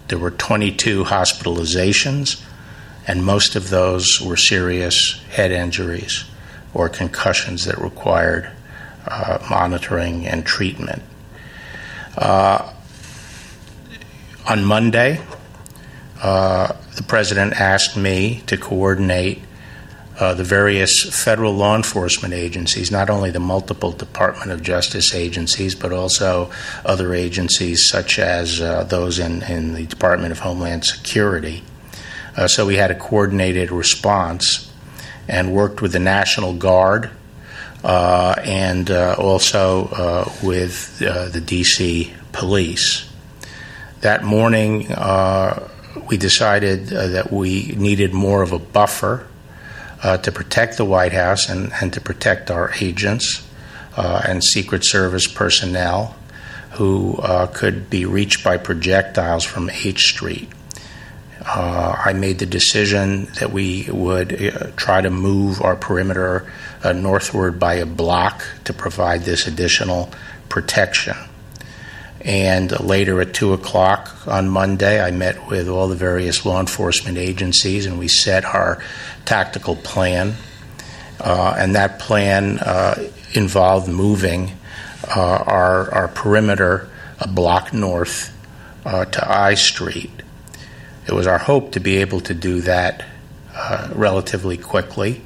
There 0.09 0.19
were 0.19 0.31
22 0.31 1.05
hospitalizations, 1.05 2.43
and 3.07 3.25
most 3.25 3.57
of 3.57 3.71
those 3.71 4.21
were 4.21 4.37
serious 4.37 5.23
head 5.31 5.53
injuries 5.53 6.25
or 6.73 6.89
concussions 6.89 7.65
that 7.65 7.79
required 7.79 8.51
uh, 9.07 9.39
monitoring 9.49 10.27
and 10.27 10.45
treatment. 10.45 11.03
Uh, 12.17 12.73
on 14.49 14.65
Monday, 14.65 15.21
uh, 16.23 16.73
the 16.97 17.03
president 17.03 17.61
asked 17.61 17.97
me 17.97 18.43
to 18.47 18.57
coordinate 18.57 19.43
uh, 20.19 20.33
the 20.33 20.45
various 20.45 21.03
federal 21.25 21.53
law 21.55 21.77
enforcement 21.77 22.33
agencies, 22.33 22.91
not 22.91 23.11
only 23.11 23.31
the 23.31 23.41
multiple 23.41 23.93
Department 23.93 24.51
of 24.51 24.63
Justice 24.63 25.15
agencies, 25.15 25.75
but 25.75 25.93
also 25.93 26.51
other 26.85 27.13
agencies 27.13 27.87
such 27.89 28.19
as 28.19 28.61
uh, 28.61 28.85
those 28.85 29.19
in, 29.19 29.43
in 29.43 29.75
the 29.75 29.85
Department 29.85 30.33
of 30.33 30.39
Homeland 30.39 30.85
Security. 30.85 31.63
Uh, 32.35 32.49
so 32.49 32.65
we 32.67 32.77
had 32.77 32.91
a 32.91 32.95
coordinated 32.95 33.71
response 33.71 34.73
and 35.29 35.53
worked 35.53 35.83
with 35.83 35.93
the 35.93 35.99
National 35.99 36.55
Guard 36.55 37.11
uh, 37.85 38.35
and 38.43 38.91
uh, 38.91 39.17
also 39.19 39.89
uh, 39.89 40.33
with 40.43 40.99
the 40.99 41.41
DC 41.41 42.13
police. 42.33 43.09
That 44.01 44.25
morning, 44.25 44.89
we 46.09 46.17
decided 46.17 46.87
that 46.89 47.33
we 47.33 47.75
needed 47.77 48.15
more 48.15 48.43
of 48.43 48.53
a 48.53 48.59
buffer 48.59 49.27
uh, 50.03 50.17
to 50.19 50.33
protect 50.33 50.77
the 50.77 50.85
White 50.85 51.13
House 51.13 51.49
and, 51.49 51.73
and 51.81 51.93
to 51.93 52.01
protect 52.01 52.51
our 52.51 52.73
agents 52.81 53.47
uh, 53.97 54.23
and 54.27 54.43
Secret 54.43 54.85
Service 54.85 55.27
personnel 55.27 56.17
who 56.73 57.17
uh, 57.17 57.47
could 57.47 57.89
be 57.89 58.05
reached 58.05 58.45
by 58.45 58.57
projectiles 58.57 59.45
from 59.45 59.71
H 59.71 60.09
Street. 60.09 60.49
Uh, 61.41 61.95
I 62.05 62.13
made 62.13 62.39
the 62.39 62.47
decision 62.47 63.27
that 63.39 63.53
we 63.53 63.89
would 63.91 64.43
uh, 64.43 64.71
try 64.77 65.01
to 65.01 65.11
move 65.11 65.63
our 65.63 65.77
perimeter 65.77 66.51
northward 66.95 67.59
by 67.59 67.75
a 67.75 67.87
block 67.87 68.45
to 68.63 68.73
provide 68.73 69.23
this 69.23 69.49
additional 69.49 70.09
protection. 70.49 71.17
And 72.27 72.81
later 72.81 73.21
at 73.21 73.35
2 73.35 73.53
o'clock 73.53 74.27
on 74.27 74.49
Monday, 74.49 75.01
I 75.01 75.13
met 75.13 75.47
with 75.47 75.69
all 75.69 75.87
the 75.87 75.95
various 75.95 76.45
law 76.45 76.59
enforcement 76.59 77.19
agencies 77.19 77.87
and 77.87 78.01
we 78.01 78.09
set 78.09 78.45
our 78.45 78.83
tactical 79.25 79.77
plan. 79.77 80.35
Uh, 81.21 81.55
and 81.57 81.77
that 81.77 82.01
plan 82.01 82.59
uh, 82.59 83.11
involved 83.35 83.89
moving 83.89 84.51
uh, 85.09 85.21
our, 85.21 85.89
our 85.95 86.09
perimeter 86.09 86.89
a 87.21 87.29
block 87.29 87.73
north 87.73 88.37
uh, 88.85 89.05
to 89.05 89.31
I 89.31 89.55
Street. 89.55 90.11
It 91.07 91.13
was 91.13 91.29
our 91.29 91.39
hope 91.39 91.73
to 91.73 91.81
be 91.81 91.99
able 91.99 92.21
to 92.23 92.35
do 92.35 92.61
that 92.63 93.05
uh, 93.55 93.89
relatively 93.95 94.57
quickly 94.57 95.23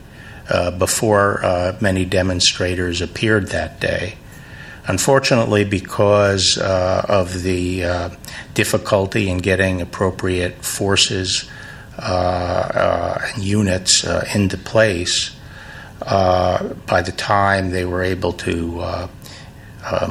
uh, 0.50 0.70
before 0.72 1.40
many 1.80 2.04
demonstrators 2.04 3.00
appeared 3.00 3.48
that 3.48 3.80
day. 3.80 4.18
Unfortunately, 4.90 5.64
because 5.64 6.58
uh, 6.58 7.06
of 7.08 7.44
the 7.44 7.84
uh, 7.84 8.10
difficulty 8.54 9.30
in 9.30 9.38
getting 9.38 9.80
appropriate 9.80 10.64
forces 10.64 11.48
uh, 11.96 12.02
uh, 12.02 13.18
and 13.32 13.44
units 13.44 14.04
uh, 14.04 14.26
into 14.34 14.58
place, 14.58 15.30
by 16.00 17.02
the 17.06 17.12
time 17.16 17.70
they 17.70 17.84
were 17.84 18.02
able 18.02 18.32
to 18.32 19.08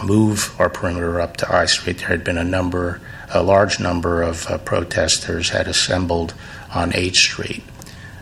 move 0.02 0.56
our 0.58 0.70
perimeter 0.70 1.20
up 1.20 1.36
to 1.36 1.54
I 1.54 1.66
Street, 1.66 1.98
there 1.98 2.08
had 2.08 2.24
been 2.24 2.38
a 2.38 2.46
number, 2.46 3.02
a 3.34 3.44
large 3.44 3.82
number 3.82 4.22
of 4.22 4.48
protesters 4.64 5.50
had 5.50 5.68
assembled 5.68 6.34
on 6.74 6.96
H 6.96 7.18
Street. 7.18 7.64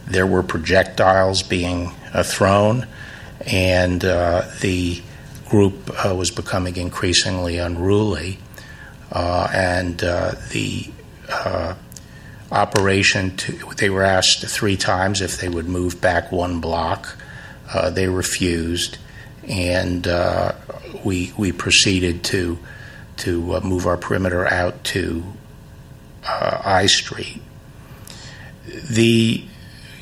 There 0.07 0.25
were 0.25 0.41
projectiles 0.41 1.43
being 1.43 1.91
thrown, 2.23 2.87
and 3.45 4.01
the 4.01 5.03
group 5.49 5.91
uh, 6.05 6.15
was 6.15 6.31
becoming 6.31 6.75
increasingly 6.77 7.57
unruly, 7.57 8.39
uh, 9.11 9.47
and 9.53 10.03
uh, 10.03 10.35
the 10.51 10.89
uh, 11.29 11.75
operation 12.51 13.35
to, 13.37 13.53
they 13.77 13.89
were 13.89 14.03
asked 14.03 14.45
three 14.45 14.77
times 14.77 15.21
if 15.21 15.39
they 15.39 15.49
would 15.49 15.67
move 15.67 15.99
back 16.01 16.31
one 16.31 16.59
block. 16.59 17.17
Uh, 17.73 17.89
they 17.89 18.07
refused, 18.07 18.97
and 19.47 20.07
we 21.03 21.33
we 21.37 21.51
proceeded 21.51 22.23
to 22.23 22.57
to 23.17 23.59
move 23.61 23.85
our 23.85 23.97
perimeter 23.97 24.47
out 24.47 24.83
to 24.85 25.23
I 26.23 26.85
Street. 26.85 27.41
The 28.89 29.43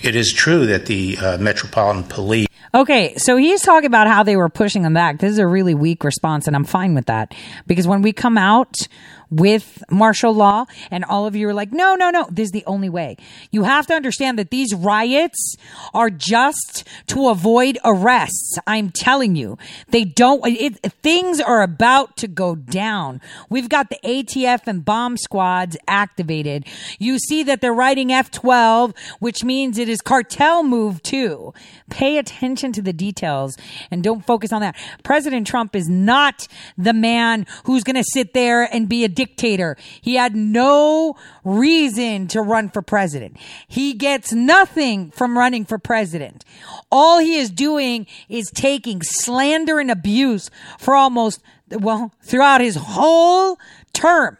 it 0.03 0.15
is 0.15 0.31
true 0.31 0.67
that 0.67 0.85
the 0.85 1.17
Metropolitan 1.39 2.03
Police 2.03 2.47
Okay, 2.75 3.15
so 3.15 3.37
he's 3.37 3.61
talking 3.61 3.85
about 3.85 4.07
how 4.07 4.23
they 4.23 4.35
were 4.35 4.49
pushing 4.49 4.83
him 4.83 4.93
back. 4.93 5.19
This 5.19 5.31
is 5.31 5.37
a 5.37 5.47
really 5.47 5.73
weak 5.73 6.03
response, 6.03 6.45
and 6.45 6.57
I'm 6.57 6.65
fine 6.65 6.93
with 6.93 7.05
that 7.05 7.33
because 7.67 7.87
when 7.87 8.01
we 8.01 8.11
come 8.11 8.37
out 8.37 8.89
with 9.29 9.83
martial 9.89 10.33
law 10.33 10.65
and 10.91 11.03
all 11.05 11.25
of 11.25 11.35
you 11.35 11.47
are 11.49 11.53
like, 11.53 11.71
no, 11.71 11.95
no, 11.95 12.09
no, 12.09 12.27
this 12.31 12.45
is 12.45 12.51
the 12.51 12.63
only 12.65 12.89
way. 12.89 13.17
You 13.51 13.63
have 13.63 13.87
to 13.87 13.93
understand 13.93 14.37
that 14.39 14.51
these 14.51 14.73
riots 14.73 15.55
are 15.93 16.09
just 16.09 16.87
to 17.07 17.29
avoid 17.29 17.77
arrests. 17.83 18.57
I'm 18.67 18.91
telling 18.91 19.35
you, 19.35 19.57
they 19.89 20.03
don't, 20.03 20.41
it, 20.45 20.77
things 21.01 21.39
are 21.39 21.61
about 21.61 22.17
to 22.17 22.27
go 22.27 22.55
down. 22.55 23.21
We've 23.49 23.69
got 23.69 23.89
the 23.89 23.97
ATF 24.03 24.67
and 24.67 24.83
bomb 24.83 25.17
squads 25.17 25.77
activated. 25.87 26.65
You 26.99 27.19
see 27.19 27.43
that 27.43 27.61
they're 27.61 27.73
writing 27.73 28.09
F12, 28.09 28.95
which 29.19 29.43
means 29.43 29.77
it 29.77 29.89
is 29.89 30.01
cartel 30.01 30.63
move 30.63 31.01
too. 31.03 31.53
Pay 31.89 32.17
attention 32.17 32.71
to 32.73 32.81
the 32.81 32.93
details 32.93 33.55
and 33.91 34.03
don't 34.03 34.25
focus 34.25 34.51
on 34.51 34.61
that. 34.61 34.75
President 35.03 35.47
Trump 35.47 35.75
is 35.75 35.87
not 35.89 36.47
the 36.77 36.93
man 36.93 37.45
who's 37.65 37.83
going 37.83 37.95
to 37.95 38.03
sit 38.03 38.33
there 38.33 38.63
and 38.63 38.89
be 38.89 39.03
a 39.03 39.09
dictator. 39.15 39.77
He 40.01 40.15
had 40.15 40.35
no 40.35 41.15
reason 41.43 42.27
to 42.27 42.41
run 42.41 42.69
for 42.69 42.81
president. 42.81 43.37
He 43.67 43.93
gets 43.93 44.33
nothing 44.33 45.11
from 45.11 45.37
running 45.37 45.65
for 45.65 45.77
president. 45.77 46.45
All 46.91 47.19
he 47.19 47.37
is 47.37 47.49
doing 47.49 48.07
is 48.29 48.51
taking 48.51 49.01
slander 49.01 49.79
and 49.79 49.89
abuse 49.89 50.51
for 50.77 50.95
almost, 50.95 51.41
well, 51.69 52.11
throughout 52.21 52.61
his 52.61 52.75
whole 52.75 53.57
term. 53.93 54.37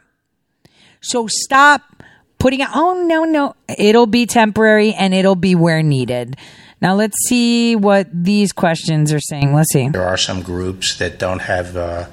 So 1.00 1.26
stop 1.26 1.82
putting 2.38 2.60
oh, 2.62 3.04
no, 3.06 3.24
no, 3.24 3.54
it'll 3.78 4.06
be 4.06 4.26
temporary 4.26 4.92
and 4.92 5.14
it'll 5.14 5.36
be 5.36 5.54
where 5.54 5.82
needed. 5.82 6.36
Now 6.80 6.94
let's 6.94 7.16
see 7.26 7.74
what 7.74 8.08
these 8.12 8.52
questions 8.52 9.12
are 9.12 9.20
saying. 9.20 9.54
Let's 9.54 9.72
see. 9.72 9.88
There 9.88 10.06
are 10.06 10.18
some 10.18 10.42
groups 10.42 10.98
that 10.98 11.18
don't 11.18 11.40
have 11.40 11.76
uh, 11.76 12.06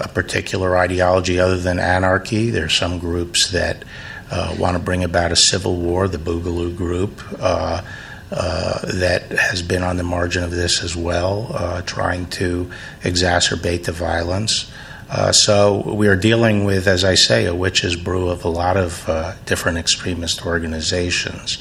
a 0.00 0.08
particular 0.08 0.76
ideology 0.76 1.38
other 1.40 1.58
than 1.58 1.78
anarchy. 1.78 2.50
There 2.50 2.64
are 2.64 2.70
some 2.70 2.98
groups 2.98 3.50
that 3.50 3.84
uh, 4.30 4.56
want 4.58 4.76
to 4.76 4.82
bring 4.82 5.04
about 5.04 5.32
a 5.32 5.36
civil 5.36 5.76
war, 5.76 6.08
the 6.08 6.18
Boogaloo 6.18 6.76
group. 6.76 7.22
Uh, 7.38 7.82
uh, 8.30 8.80
that 8.92 9.22
has 9.30 9.62
been 9.62 9.82
on 9.82 9.96
the 9.96 10.02
margin 10.02 10.44
of 10.44 10.50
this 10.50 10.84
as 10.84 10.94
well, 10.94 11.50
uh, 11.54 11.80
trying 11.82 12.26
to 12.26 12.70
exacerbate 13.00 13.84
the 13.84 13.92
violence. 13.92 14.70
Uh, 15.08 15.32
so 15.32 15.94
we 15.94 16.08
are 16.08 16.16
dealing 16.16 16.64
with, 16.64 16.86
as 16.86 17.04
I 17.04 17.14
say, 17.14 17.46
a 17.46 17.54
witch's 17.54 17.96
brew 17.96 18.28
of 18.28 18.44
a 18.44 18.50
lot 18.50 18.76
of 18.76 19.08
uh, 19.08 19.34
different 19.46 19.78
extremist 19.78 20.44
organizations. 20.44 21.56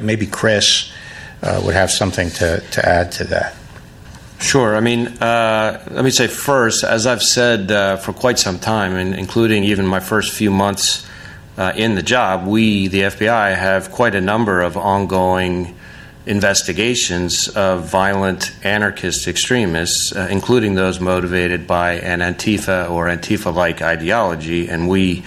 Maybe 0.00 0.26
Chris 0.26 0.92
would 1.42 1.74
have 1.74 1.90
something 1.90 2.30
to, 2.30 2.60
to 2.60 2.88
add 2.88 3.10
to 3.12 3.24
that. 3.24 3.56
Sure. 4.42 4.74
I 4.76 4.80
mean, 4.80 5.06
uh, 5.06 5.82
let 5.92 6.04
me 6.04 6.10
say 6.10 6.26
first, 6.26 6.82
as 6.82 7.06
I've 7.06 7.22
said 7.22 7.70
uh, 7.70 7.96
for 7.96 8.12
quite 8.12 8.40
some 8.40 8.58
time, 8.58 8.96
and 8.96 9.14
including 9.14 9.62
even 9.62 9.86
my 9.86 10.00
first 10.00 10.32
few 10.32 10.50
months 10.50 11.06
uh, 11.56 11.72
in 11.76 11.94
the 11.94 12.02
job, 12.02 12.46
we, 12.46 12.88
the 12.88 13.02
FBI, 13.02 13.56
have 13.56 13.92
quite 13.92 14.16
a 14.16 14.20
number 14.20 14.60
of 14.60 14.76
ongoing 14.76 15.76
investigations 16.26 17.48
of 17.48 17.84
violent 17.88 18.52
anarchist 18.64 19.28
extremists, 19.28 20.14
uh, 20.14 20.26
including 20.28 20.74
those 20.74 20.98
motivated 20.98 21.66
by 21.66 21.92
an 21.92 22.18
Antifa 22.18 22.90
or 22.90 23.06
Antifa 23.06 23.54
like 23.54 23.80
ideology. 23.80 24.68
And 24.68 24.88
we 24.88 25.22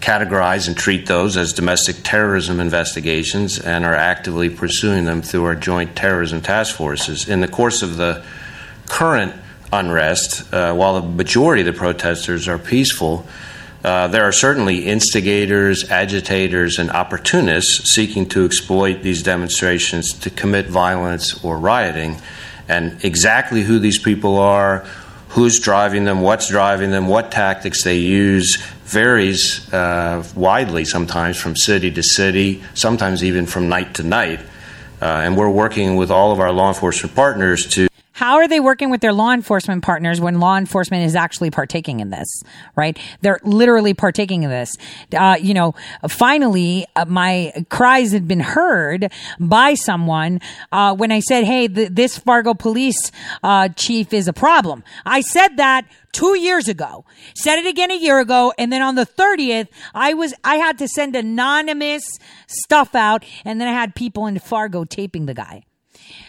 categorize 0.00 0.68
and 0.68 0.76
treat 0.76 1.06
those 1.06 1.36
as 1.38 1.54
domestic 1.54 1.96
terrorism 2.02 2.60
investigations 2.60 3.58
and 3.58 3.86
are 3.86 3.94
actively 3.94 4.50
pursuing 4.50 5.06
them 5.06 5.22
through 5.22 5.44
our 5.44 5.54
joint 5.54 5.96
terrorism 5.96 6.42
task 6.42 6.76
forces. 6.76 7.26
In 7.26 7.40
the 7.40 7.48
course 7.48 7.82
of 7.82 7.96
the 7.96 8.22
current 8.90 9.32
unrest, 9.72 10.52
uh, 10.52 10.74
while 10.74 11.00
the 11.00 11.08
majority 11.08 11.62
of 11.62 11.66
the 11.66 11.72
protesters 11.72 12.48
are 12.48 12.58
peaceful, 12.58 13.24
uh, 13.84 14.08
there 14.08 14.24
are 14.24 14.32
certainly 14.32 14.86
instigators, 14.86 15.88
agitators, 15.90 16.78
and 16.78 16.90
opportunists 16.90 17.90
seeking 17.90 18.28
to 18.28 18.44
exploit 18.44 19.00
these 19.02 19.22
demonstrations 19.22 20.12
to 20.12 20.28
commit 20.28 20.66
violence 20.66 21.42
or 21.42 21.56
rioting. 21.56 22.20
And 22.68 23.02
exactly 23.02 23.62
who 23.62 23.78
these 23.78 23.98
people 23.98 24.38
are, 24.38 24.80
who's 25.30 25.60
driving 25.60 26.04
them, 26.04 26.20
what's 26.20 26.48
driving 26.48 26.90
them, 26.90 27.06
what 27.06 27.30
tactics 27.30 27.84
they 27.84 27.98
use 27.98 28.56
varies 28.84 29.72
uh, 29.72 30.22
widely 30.34 30.84
sometimes 30.84 31.38
from 31.38 31.54
city 31.54 31.90
to 31.92 32.02
city, 32.02 32.62
sometimes 32.74 33.22
even 33.22 33.46
from 33.46 33.68
night 33.68 33.94
to 33.94 34.02
night. 34.02 34.40
Uh, 35.00 35.22
and 35.24 35.36
we're 35.36 35.48
working 35.48 35.96
with 35.96 36.10
all 36.10 36.32
of 36.32 36.40
our 36.40 36.52
law 36.52 36.68
enforcement 36.68 37.14
partners 37.14 37.66
to 37.66 37.89
How 38.20 38.36
are 38.36 38.46
they 38.46 38.60
working 38.60 38.90
with 38.90 39.00
their 39.00 39.14
law 39.14 39.32
enforcement 39.32 39.82
partners 39.82 40.20
when 40.20 40.40
law 40.40 40.58
enforcement 40.58 41.06
is 41.06 41.16
actually 41.16 41.50
partaking 41.50 42.00
in 42.00 42.10
this, 42.10 42.42
right? 42.76 42.98
They're 43.22 43.40
literally 43.44 43.94
partaking 43.94 44.42
in 44.42 44.50
this. 44.50 44.76
Uh, 45.16 45.38
you 45.40 45.54
know, 45.54 45.74
finally, 46.06 46.84
uh, 46.96 47.06
my 47.06 47.64
cries 47.70 48.12
had 48.12 48.28
been 48.28 48.40
heard 48.40 49.10
by 49.38 49.72
someone 49.72 50.40
uh, 50.70 50.94
when 50.94 51.10
I 51.10 51.20
said, 51.20 51.44
hey, 51.44 51.66
th- 51.66 51.92
this 51.92 52.18
Fargo 52.18 52.52
police 52.52 53.10
uh, 53.42 53.70
chief 53.70 54.12
is 54.12 54.28
a 54.28 54.34
problem. 54.34 54.84
I 55.06 55.22
said 55.22 55.56
that 55.56 55.86
two 56.12 56.38
years 56.38 56.68
ago 56.68 57.06
said 57.34 57.58
it 57.58 57.64
again 57.64 57.90
a 57.90 57.96
year 57.96 58.20
ago 58.20 58.52
and 58.58 58.70
then 58.70 58.82
on 58.82 58.96
the 58.96 59.06
30th 59.06 59.68
i 59.94 60.12
was 60.12 60.34
i 60.42 60.56
had 60.56 60.76
to 60.76 60.88
send 60.88 61.14
anonymous 61.14 62.18
stuff 62.48 62.96
out 62.96 63.24
and 63.44 63.60
then 63.60 63.68
i 63.68 63.72
had 63.72 63.94
people 63.94 64.26
in 64.26 64.36
fargo 64.40 64.82
taping 64.82 65.26
the 65.26 65.34
guy 65.34 65.62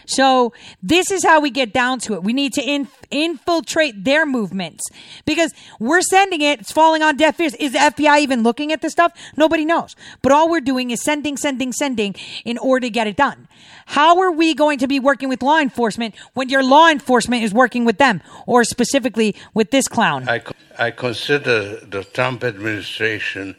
so 0.06 0.52
this 0.82 1.10
is 1.10 1.24
how 1.24 1.40
we 1.40 1.50
get 1.50 1.72
down 1.72 1.98
to 2.00 2.14
it. 2.14 2.22
We 2.22 2.32
need 2.32 2.52
to 2.54 2.62
in, 2.62 2.88
infiltrate 3.10 4.04
their 4.04 4.26
movements 4.26 4.84
because 5.24 5.52
we're 5.78 6.02
sending 6.02 6.40
it. 6.40 6.60
It's 6.60 6.72
falling 6.72 7.02
on 7.02 7.16
deaf 7.16 7.38
ears. 7.40 7.54
Is 7.56 7.72
the 7.72 7.78
FBI 7.78 8.20
even 8.20 8.42
looking 8.42 8.72
at 8.72 8.82
this 8.82 8.92
stuff? 8.92 9.12
Nobody 9.36 9.64
knows. 9.64 9.96
But 10.22 10.32
all 10.32 10.50
we're 10.50 10.60
doing 10.60 10.90
is 10.90 11.02
sending, 11.02 11.36
sending, 11.36 11.72
sending 11.72 12.14
in 12.44 12.58
order 12.58 12.86
to 12.86 12.90
get 12.90 13.06
it 13.06 13.16
done. 13.16 13.48
How 13.86 14.20
are 14.20 14.30
we 14.30 14.54
going 14.54 14.78
to 14.78 14.86
be 14.86 15.00
working 15.00 15.28
with 15.28 15.42
law 15.42 15.58
enforcement 15.58 16.14
when 16.34 16.48
your 16.48 16.62
law 16.62 16.88
enforcement 16.88 17.42
is 17.42 17.52
working 17.52 17.84
with 17.84 17.98
them 17.98 18.22
or 18.46 18.64
specifically 18.64 19.34
with 19.54 19.70
this 19.70 19.88
clown? 19.88 20.28
I, 20.28 20.42
I 20.78 20.90
consider 20.90 21.76
the 21.84 22.04
Trump 22.04 22.44
administration 22.44 23.56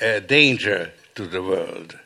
a 0.00 0.20
danger 0.20 0.92
to 1.16 1.26
the 1.26 1.42
world, 1.42 1.98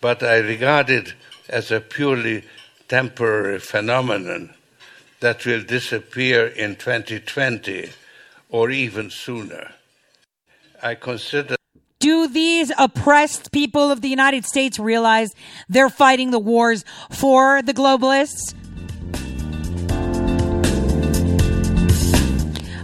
but 0.00 0.22
I 0.22 0.38
regard 0.38 0.90
it 0.90 1.14
as 1.48 1.70
a 1.70 1.80
purely 1.80 2.44
temporary 2.90 3.60
phenomenon 3.60 4.52
that 5.20 5.46
will 5.46 5.62
disappear 5.62 6.48
in 6.48 6.74
2020 6.74 7.88
or 8.48 8.68
even 8.68 9.08
sooner. 9.08 9.70
I 10.82 10.96
consider 10.96 11.54
Do 12.00 12.26
these 12.26 12.72
oppressed 12.76 13.52
people 13.52 13.92
of 13.92 14.00
the 14.00 14.08
United 14.08 14.44
States 14.44 14.80
realize 14.80 15.28
they're 15.68 15.88
fighting 15.88 16.32
the 16.32 16.40
wars 16.40 16.84
for 17.12 17.62
the 17.62 17.72
globalists? 17.72 18.54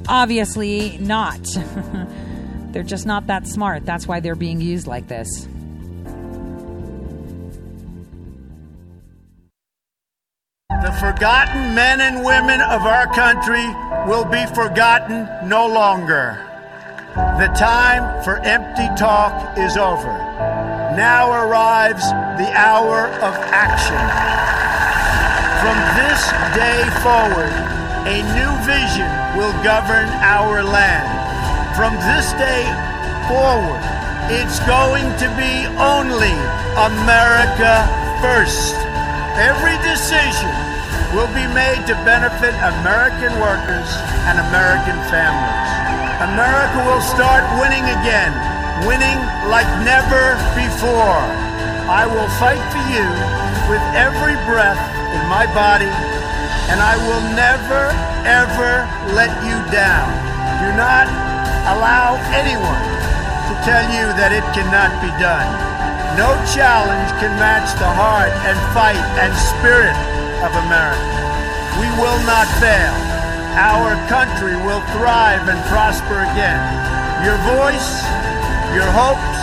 Obviously 0.09 0.99
not. 0.99 1.45
they're 2.73 2.85
just 2.85 3.07
not 3.07 3.27
that 3.27 3.49
smart. 3.49 3.85
That's 3.85 4.07
why 4.07 4.21
they're 4.21 4.37
being 4.37 4.61
used 4.61 4.87
like 4.87 5.09
this. 5.09 5.49
The 10.87 10.93
forgotten 10.93 11.75
men 11.75 12.01
and 12.01 12.25
women 12.25 12.61
of 12.61 12.83
our 12.83 13.07
country 13.13 13.67
will 14.07 14.25
be 14.25 14.47
forgotten 14.47 15.27
no 15.43 15.67
longer. 15.67 16.39
The 17.43 17.51
time 17.59 18.23
for 18.23 18.39
empty 18.47 18.87
talk 18.95 19.59
is 19.59 19.77
over. 19.77 20.15
Now 20.95 21.43
arrives 21.43 22.07
the 22.39 22.51
hour 22.55 23.07
of 23.19 23.35
action. 23.51 23.99
From 25.59 25.79
this 25.99 26.23
day 26.55 26.83
forward, 27.03 27.55
a 28.07 28.23
new 28.39 28.53
vision 28.63 29.11
will 29.35 29.55
govern 29.67 30.07
our 30.23 30.63
land. 30.63 31.11
From 31.75 31.95
this 32.11 32.31
day 32.39 32.63
forward, 33.27 33.83
it's 34.31 34.61
going 34.71 35.11
to 35.19 35.29
be 35.35 35.67
only 35.83 36.35
America 36.79 37.83
first. 38.23 38.77
Every 39.37 39.77
decision 39.85 40.49
will 41.13 41.29
be 41.37 41.45
made 41.53 41.85
to 41.93 41.95
benefit 42.09 42.57
American 42.81 43.37
workers 43.37 43.85
and 44.25 44.41
American 44.49 44.97
families. 45.13 45.69
America 46.25 46.81
will 46.89 47.05
start 47.05 47.45
winning 47.61 47.85
again, 48.01 48.33
winning 48.89 49.21
like 49.53 49.69
never 49.85 50.41
before. 50.57 51.21
I 51.85 52.09
will 52.09 52.33
fight 52.41 52.65
for 52.73 52.81
you 52.89 53.05
with 53.69 53.85
every 53.93 54.41
breath 54.49 54.81
in 55.13 55.23
my 55.29 55.45
body, 55.53 55.93
and 56.73 56.81
I 56.81 56.97
will 57.05 57.25
never, 57.37 57.93
ever 58.25 58.89
let 59.13 59.37
you 59.45 59.57
down. 59.69 60.09
Do 60.65 60.73
not 60.81 61.13
allow 61.77 62.17
anyone 62.33 62.85
to 63.53 63.53
tell 63.69 63.85
you 63.93 64.17
that 64.17 64.33
it 64.33 64.49
cannot 64.57 64.97
be 65.05 65.13
done. 65.21 65.76
No 66.17 66.33
challenge 66.49 67.13
can 67.21 67.29
match 67.37 67.77
the 67.77 67.93
heart 67.93 68.33
and 68.49 68.57
fight 68.73 69.05
and 69.21 69.29
spirit 69.37 69.93
of 70.41 70.49
America. 70.65 71.13
We 71.77 71.93
will 72.01 72.17
not 72.25 72.49
fail. 72.57 72.97
Our 73.61 73.93
country 74.09 74.57
will 74.65 74.81
thrive 74.97 75.45
and 75.45 75.61
prosper 75.69 76.25
again. 76.33 76.57
Your 77.21 77.37
voice, 77.45 78.01
your 78.73 78.89
hopes, 78.97 79.41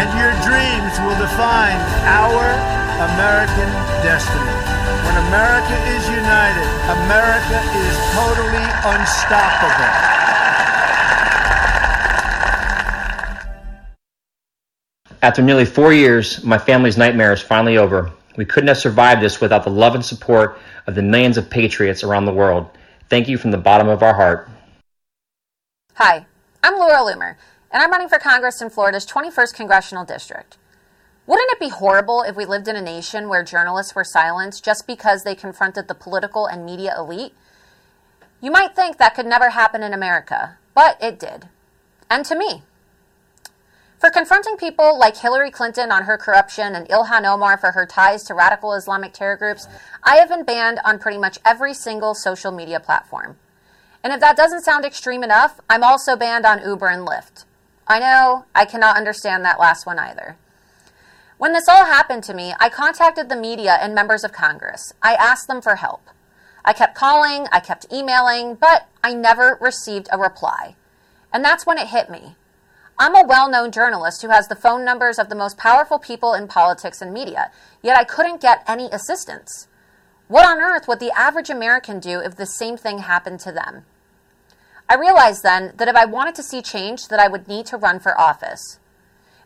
and 0.00 0.08
your 0.16 0.32
dreams 0.48 0.96
will 1.04 1.20
define 1.20 1.76
our 2.08 2.56
American 3.12 3.68
destiny. 4.00 4.56
When 5.04 5.16
America 5.28 5.76
is 5.92 6.08
united, 6.08 6.68
America 7.04 7.60
is 7.84 7.96
totally 8.16 8.64
unstoppable. 8.96 10.07
After 15.20 15.42
nearly 15.42 15.64
four 15.64 15.92
years, 15.92 16.44
my 16.44 16.58
family's 16.58 16.96
nightmare 16.96 17.32
is 17.32 17.42
finally 17.42 17.76
over. 17.76 18.12
We 18.36 18.44
couldn't 18.44 18.68
have 18.68 18.78
survived 18.78 19.20
this 19.20 19.40
without 19.40 19.64
the 19.64 19.70
love 19.70 19.96
and 19.96 20.04
support 20.04 20.60
of 20.86 20.94
the 20.94 21.02
millions 21.02 21.36
of 21.36 21.50
patriots 21.50 22.04
around 22.04 22.24
the 22.24 22.32
world. 22.32 22.70
Thank 23.10 23.28
you 23.28 23.36
from 23.36 23.50
the 23.50 23.58
bottom 23.58 23.88
of 23.88 24.04
our 24.04 24.14
heart. 24.14 24.48
Hi, 25.94 26.26
I'm 26.62 26.78
Laura 26.78 26.98
Loomer, 26.98 27.34
and 27.72 27.82
I'm 27.82 27.90
running 27.90 28.08
for 28.08 28.20
Congress 28.20 28.62
in 28.62 28.70
Florida's 28.70 29.04
21st 29.06 29.54
Congressional 29.54 30.04
District. 30.04 30.56
Wouldn't 31.26 31.50
it 31.50 31.58
be 31.58 31.68
horrible 31.68 32.22
if 32.22 32.36
we 32.36 32.44
lived 32.44 32.68
in 32.68 32.76
a 32.76 32.80
nation 32.80 33.28
where 33.28 33.42
journalists 33.42 33.96
were 33.96 34.04
silenced 34.04 34.64
just 34.64 34.86
because 34.86 35.24
they 35.24 35.34
confronted 35.34 35.88
the 35.88 35.96
political 35.96 36.46
and 36.46 36.64
media 36.64 36.94
elite? 36.96 37.34
You 38.40 38.52
might 38.52 38.76
think 38.76 38.98
that 38.98 39.16
could 39.16 39.26
never 39.26 39.50
happen 39.50 39.82
in 39.82 39.92
America, 39.92 40.58
but 40.74 40.96
it 41.02 41.18
did. 41.18 41.48
And 42.08 42.24
to 42.26 42.38
me. 42.38 42.62
For 43.98 44.10
confronting 44.10 44.56
people 44.56 44.96
like 44.96 45.16
Hillary 45.16 45.50
Clinton 45.50 45.90
on 45.90 46.04
her 46.04 46.16
corruption 46.16 46.76
and 46.76 46.88
Ilhan 46.88 47.24
Omar 47.24 47.58
for 47.58 47.72
her 47.72 47.84
ties 47.84 48.22
to 48.24 48.34
radical 48.34 48.72
Islamic 48.74 49.12
terror 49.12 49.36
groups, 49.36 49.66
I 50.04 50.16
have 50.16 50.28
been 50.28 50.44
banned 50.44 50.78
on 50.84 51.00
pretty 51.00 51.18
much 51.18 51.40
every 51.44 51.74
single 51.74 52.14
social 52.14 52.52
media 52.52 52.78
platform. 52.78 53.38
And 54.04 54.12
if 54.12 54.20
that 54.20 54.36
doesn't 54.36 54.62
sound 54.62 54.84
extreme 54.84 55.24
enough, 55.24 55.60
I'm 55.68 55.82
also 55.82 56.14
banned 56.14 56.46
on 56.46 56.62
Uber 56.62 56.86
and 56.86 57.06
Lyft. 57.06 57.44
I 57.88 57.98
know, 57.98 58.44
I 58.54 58.66
cannot 58.66 58.96
understand 58.96 59.44
that 59.44 59.58
last 59.58 59.84
one 59.84 59.98
either. 59.98 60.36
When 61.36 61.52
this 61.52 61.68
all 61.68 61.84
happened 61.84 62.22
to 62.24 62.34
me, 62.34 62.54
I 62.60 62.68
contacted 62.68 63.28
the 63.28 63.36
media 63.36 63.78
and 63.80 63.96
members 63.96 64.22
of 64.22 64.30
Congress. 64.30 64.92
I 65.02 65.14
asked 65.14 65.48
them 65.48 65.60
for 65.60 65.74
help. 65.74 66.02
I 66.64 66.72
kept 66.72 66.94
calling, 66.94 67.48
I 67.50 67.58
kept 67.58 67.92
emailing, 67.92 68.54
but 68.54 68.88
I 69.02 69.14
never 69.14 69.58
received 69.60 70.08
a 70.12 70.18
reply. 70.18 70.76
And 71.32 71.44
that's 71.44 71.66
when 71.66 71.78
it 71.78 71.88
hit 71.88 72.08
me. 72.08 72.36
I'm 73.00 73.14
a 73.14 73.24
well 73.24 73.48
known 73.48 73.70
journalist 73.70 74.22
who 74.22 74.28
has 74.28 74.48
the 74.48 74.56
phone 74.56 74.84
numbers 74.84 75.20
of 75.20 75.28
the 75.28 75.36
most 75.36 75.56
powerful 75.56 76.00
people 76.00 76.34
in 76.34 76.48
politics 76.48 77.00
and 77.00 77.12
media, 77.12 77.52
yet 77.80 77.96
I 77.96 78.02
couldn't 78.02 78.40
get 78.40 78.64
any 78.66 78.86
assistance. 78.86 79.68
What 80.26 80.44
on 80.44 80.58
earth 80.58 80.88
would 80.88 80.98
the 80.98 81.16
average 81.16 81.48
American 81.48 82.00
do 82.00 82.18
if 82.18 82.36
the 82.36 82.44
same 82.44 82.76
thing 82.76 82.98
happened 82.98 83.38
to 83.40 83.52
them? 83.52 83.84
I 84.88 84.96
realized 84.96 85.44
then 85.44 85.74
that 85.76 85.86
if 85.86 85.94
I 85.94 86.06
wanted 86.06 86.34
to 86.36 86.42
see 86.42 86.60
change 86.60 87.06
that 87.08 87.20
I 87.20 87.28
would 87.28 87.46
need 87.46 87.66
to 87.66 87.76
run 87.76 88.00
for 88.00 88.18
office. 88.20 88.80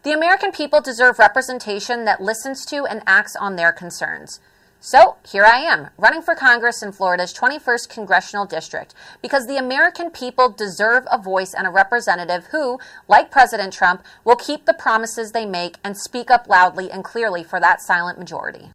The 0.03 0.13
American 0.13 0.51
people 0.51 0.81
deserve 0.81 1.19
representation 1.19 2.05
that 2.07 2.23
listens 2.23 2.65
to 2.67 2.87
and 2.87 3.03
acts 3.07 3.37
on 3.37 3.57
their 3.57 3.71
concerns. 3.71 4.41
So 4.85 5.15
here 5.25 5.45
I 5.45 5.59
am, 5.59 5.91
running 5.97 6.23
for 6.23 6.35
Congress 6.35 6.83
in 6.83 6.91
Florida's 6.91 7.33
21st 7.33 7.89
Congressional 7.89 8.47
District, 8.47 8.93
because 9.23 9.47
the 9.47 9.57
American 9.57 10.11
people 10.11 10.49
deserve 10.49 11.07
a 11.09 11.23
voice 11.23 11.55
and 11.55 11.69
a 11.69 11.71
representative 11.71 12.47
who, 12.47 12.81
like 13.07 13.31
President 13.31 13.73
Trump, 13.73 14.03
will 14.25 14.35
keep 14.35 14.67
the 14.67 14.75
promises 14.75 15.31
they 15.31 15.47
make 15.47 15.77
and 15.85 15.97
speak 15.97 16.33
up 16.33 16.49
loudly 16.49 16.91
and 16.91 17.05
clearly 17.05 17.45
for 17.45 17.61
that 17.61 17.81
silent 17.81 18.19
majority. 18.19 18.73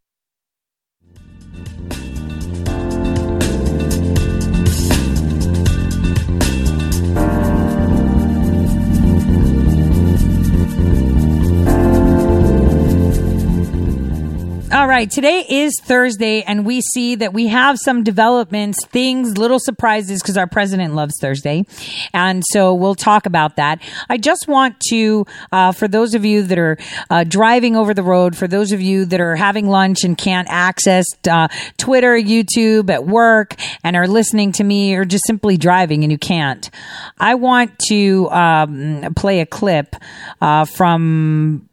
All 14.69 14.85
right, 14.85 15.09
today 15.09 15.45
is 15.47 15.79
Thursday, 15.81 16.41
and 16.41 16.65
we 16.65 16.81
see 16.81 17.15
that 17.15 17.31
we 17.31 17.47
have 17.47 17.79
some 17.79 18.03
developments, 18.03 18.85
things, 18.87 19.37
little 19.37 19.59
surprises, 19.59 20.21
because 20.21 20.35
our 20.35 20.45
president 20.45 20.93
loves 20.93 21.13
Thursday. 21.21 21.65
And 22.13 22.43
so 22.51 22.73
we'll 22.73 22.93
talk 22.93 23.25
about 23.25 23.55
that. 23.55 23.81
I 24.09 24.17
just 24.17 24.49
want 24.49 24.77
to, 24.89 25.25
uh, 25.53 25.71
for 25.71 25.87
those 25.87 26.15
of 26.15 26.25
you 26.25 26.43
that 26.43 26.59
are 26.59 26.77
uh, 27.09 27.23
driving 27.23 27.77
over 27.77 27.93
the 27.93 28.03
road, 28.03 28.35
for 28.35 28.45
those 28.45 28.73
of 28.73 28.81
you 28.81 29.05
that 29.05 29.21
are 29.21 29.37
having 29.37 29.69
lunch 29.69 30.03
and 30.03 30.17
can't 30.17 30.49
access 30.51 31.05
uh, 31.31 31.47
Twitter, 31.77 32.17
YouTube 32.17 32.89
at 32.89 33.05
work, 33.05 33.55
and 33.85 33.95
are 33.95 34.07
listening 34.07 34.51
to 34.51 34.65
me, 34.65 34.95
or 34.95 35.05
just 35.05 35.25
simply 35.25 35.55
driving 35.55 36.03
and 36.03 36.11
you 36.11 36.17
can't, 36.17 36.69
I 37.17 37.35
want 37.35 37.79
to 37.87 38.29
um, 38.31 39.13
play 39.15 39.39
a 39.39 39.45
clip 39.45 39.95
uh, 40.41 40.65
from. 40.65 41.69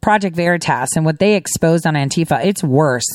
Project 0.00 0.36
Veritas 0.36 0.90
and 0.96 1.04
what 1.04 1.18
they 1.18 1.34
exposed 1.34 1.86
on 1.86 1.94
Antifa, 1.94 2.44
it's 2.44 2.62
worse 2.62 3.08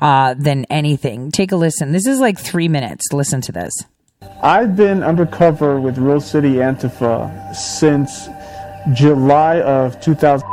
uh, 0.00 0.34
than 0.34 0.64
anything. 0.70 1.30
Take 1.30 1.52
a 1.52 1.56
listen. 1.56 1.92
This 1.92 2.06
is 2.06 2.20
like 2.20 2.38
three 2.38 2.68
minutes. 2.68 3.12
Listen 3.12 3.40
to 3.42 3.52
this. 3.52 3.72
I've 4.42 4.76
been 4.76 5.02
undercover 5.02 5.80
with 5.80 5.98
Rose 5.98 6.28
City 6.28 6.54
Antifa 6.54 7.54
since 7.54 8.28
July 8.92 9.60
of 9.60 10.00
2000. 10.00 10.46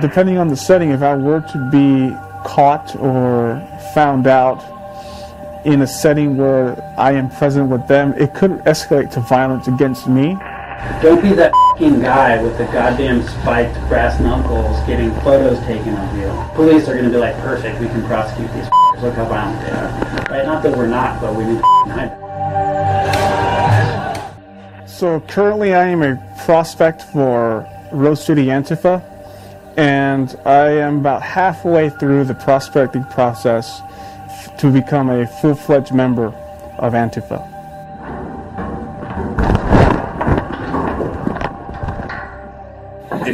Depending 0.00 0.36
on 0.38 0.48
the 0.48 0.56
setting, 0.56 0.90
if 0.90 1.02
I 1.02 1.16
were 1.16 1.40
to 1.40 1.70
be 1.70 2.14
caught 2.46 2.94
or 2.96 3.60
found 3.94 4.26
out 4.26 4.62
in 5.64 5.82
a 5.82 5.86
setting 5.86 6.36
where 6.36 6.80
I 6.98 7.12
am 7.12 7.28
present 7.28 7.70
with 7.70 7.88
them, 7.88 8.14
it 8.14 8.34
could 8.34 8.52
escalate 8.64 9.10
to 9.12 9.20
violence 9.20 9.66
against 9.66 10.06
me. 10.06 10.36
Don't 11.02 11.20
be 11.22 11.32
that 11.34 11.52
fing 11.78 12.00
guy 12.00 12.42
with 12.42 12.56
the 12.58 12.64
goddamn 12.66 13.22
spiked 13.22 13.74
brass 13.88 14.18
knuckles 14.20 14.80
getting 14.86 15.12
photos 15.20 15.58
taken 15.66 15.94
of 15.94 16.16
you. 16.16 16.32
Police 16.54 16.88
are 16.88 16.94
going 16.94 17.04
to 17.04 17.10
be 17.10 17.18
like, 17.18 17.36
perfect, 17.38 17.80
we 17.80 17.86
can 17.88 18.02
prosecute 18.06 18.50
these 18.54 18.64
f***ers. 18.64 19.02
Look 19.02 19.14
how 19.14 19.26
violent 19.26 19.60
they 19.60 19.70
are. 19.72 19.90
Right? 20.30 20.46
Not 20.46 20.62
that 20.62 20.76
we're 20.76 20.86
not, 20.86 21.20
but 21.20 21.34
we 21.34 21.44
need 21.44 21.58
to 21.58 21.64
hide. 21.92 22.10
So 24.88 25.20
currently, 25.20 25.74
I 25.74 25.88
am 25.88 26.02
a 26.02 26.16
prospect 26.44 27.02
for 27.02 27.66
Rose 27.92 28.24
City 28.24 28.46
Antifa, 28.46 29.02
and 29.76 30.34
I 30.46 30.68
am 30.68 31.00
about 31.00 31.22
halfway 31.22 31.90
through 31.90 32.24
the 32.24 32.34
prospecting 32.34 33.04
process 33.04 33.82
to 34.58 34.70
become 34.72 35.10
a 35.10 35.26
full 35.26 35.54
fledged 35.54 35.92
member 35.92 36.28
of 36.78 36.94
Antifa. 36.94 37.55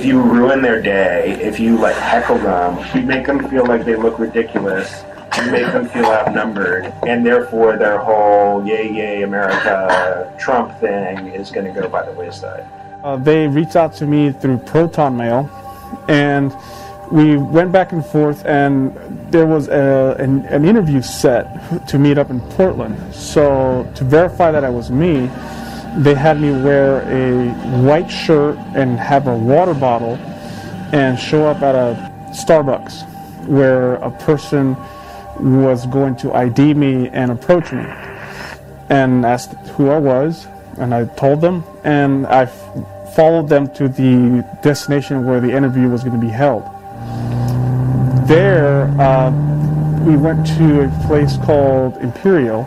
If 0.02 0.08
you 0.08 0.20
ruin 0.20 0.60
their 0.60 0.82
day, 0.82 1.30
if 1.40 1.60
you 1.60 1.78
like 1.78 1.94
heckle 1.94 2.36
them, 2.38 2.76
you 2.92 3.02
make 3.02 3.24
them 3.24 3.48
feel 3.48 3.64
like 3.64 3.84
they 3.84 3.94
look 3.94 4.18
ridiculous, 4.18 5.04
you 5.36 5.48
make 5.52 5.66
them 5.66 5.88
feel 5.90 6.06
outnumbered, 6.06 6.92
and 7.06 7.24
therefore 7.24 7.76
their 7.76 7.98
whole 7.98 8.66
yay 8.66 8.92
yay 8.92 9.22
America 9.22 10.34
Trump 10.40 10.76
thing 10.80 11.28
is 11.28 11.52
going 11.52 11.72
to 11.72 11.80
go 11.80 11.88
by 11.88 12.04
the 12.04 12.10
wayside. 12.18 12.68
Uh, 13.04 13.16
they 13.16 13.46
reached 13.46 13.76
out 13.76 13.94
to 13.94 14.04
me 14.04 14.32
through 14.32 14.58
Proton 14.58 15.16
Mail, 15.16 15.48
and 16.08 16.52
we 17.12 17.36
went 17.36 17.70
back 17.70 17.92
and 17.92 18.04
forth, 18.04 18.44
and 18.44 18.92
there 19.30 19.46
was 19.46 19.68
a, 19.68 20.16
an, 20.18 20.44
an 20.46 20.64
interview 20.64 21.00
set 21.00 21.86
to 21.86 21.96
meet 21.96 22.18
up 22.18 22.28
in 22.28 22.40
Portland. 22.40 23.14
So 23.14 23.88
to 23.94 24.02
verify 24.02 24.50
that 24.50 24.64
I 24.64 24.70
was 24.70 24.90
me, 24.90 25.30
they 25.96 26.14
had 26.14 26.40
me 26.40 26.50
wear 26.50 27.02
a 27.02 27.50
white 27.82 28.08
shirt 28.10 28.56
and 28.74 28.98
have 28.98 29.26
a 29.26 29.36
water 29.36 29.74
bottle 29.74 30.16
and 30.92 31.18
show 31.18 31.46
up 31.46 31.62
at 31.62 31.74
a 31.74 32.10
Starbucks 32.32 33.46
where 33.46 33.94
a 33.96 34.10
person 34.10 34.76
was 35.38 35.86
going 35.86 36.16
to 36.16 36.32
ID 36.32 36.74
me 36.74 37.08
and 37.08 37.30
approach 37.30 37.72
me 37.72 37.84
and 38.88 39.24
asked 39.24 39.52
who 39.76 39.90
I 39.90 39.98
was 39.98 40.46
and 40.78 40.94
I 40.94 41.04
told 41.04 41.40
them 41.40 41.64
and 41.84 42.26
I 42.26 42.46
followed 43.14 43.48
them 43.48 43.68
to 43.74 43.88
the 43.88 44.46
destination 44.62 45.26
where 45.26 45.40
the 45.40 45.50
interview 45.50 45.88
was 45.88 46.02
going 46.02 46.18
to 46.18 46.26
be 46.26 46.32
held. 46.32 46.62
There, 48.26 48.84
uh, 48.98 49.30
we 50.04 50.16
went 50.16 50.46
to 50.58 50.82
a 50.82 51.06
place 51.06 51.36
called 51.38 51.98
Imperial. 51.98 52.62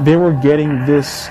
They 0.00 0.16
were 0.16 0.32
getting 0.32 0.84
this 0.84 1.30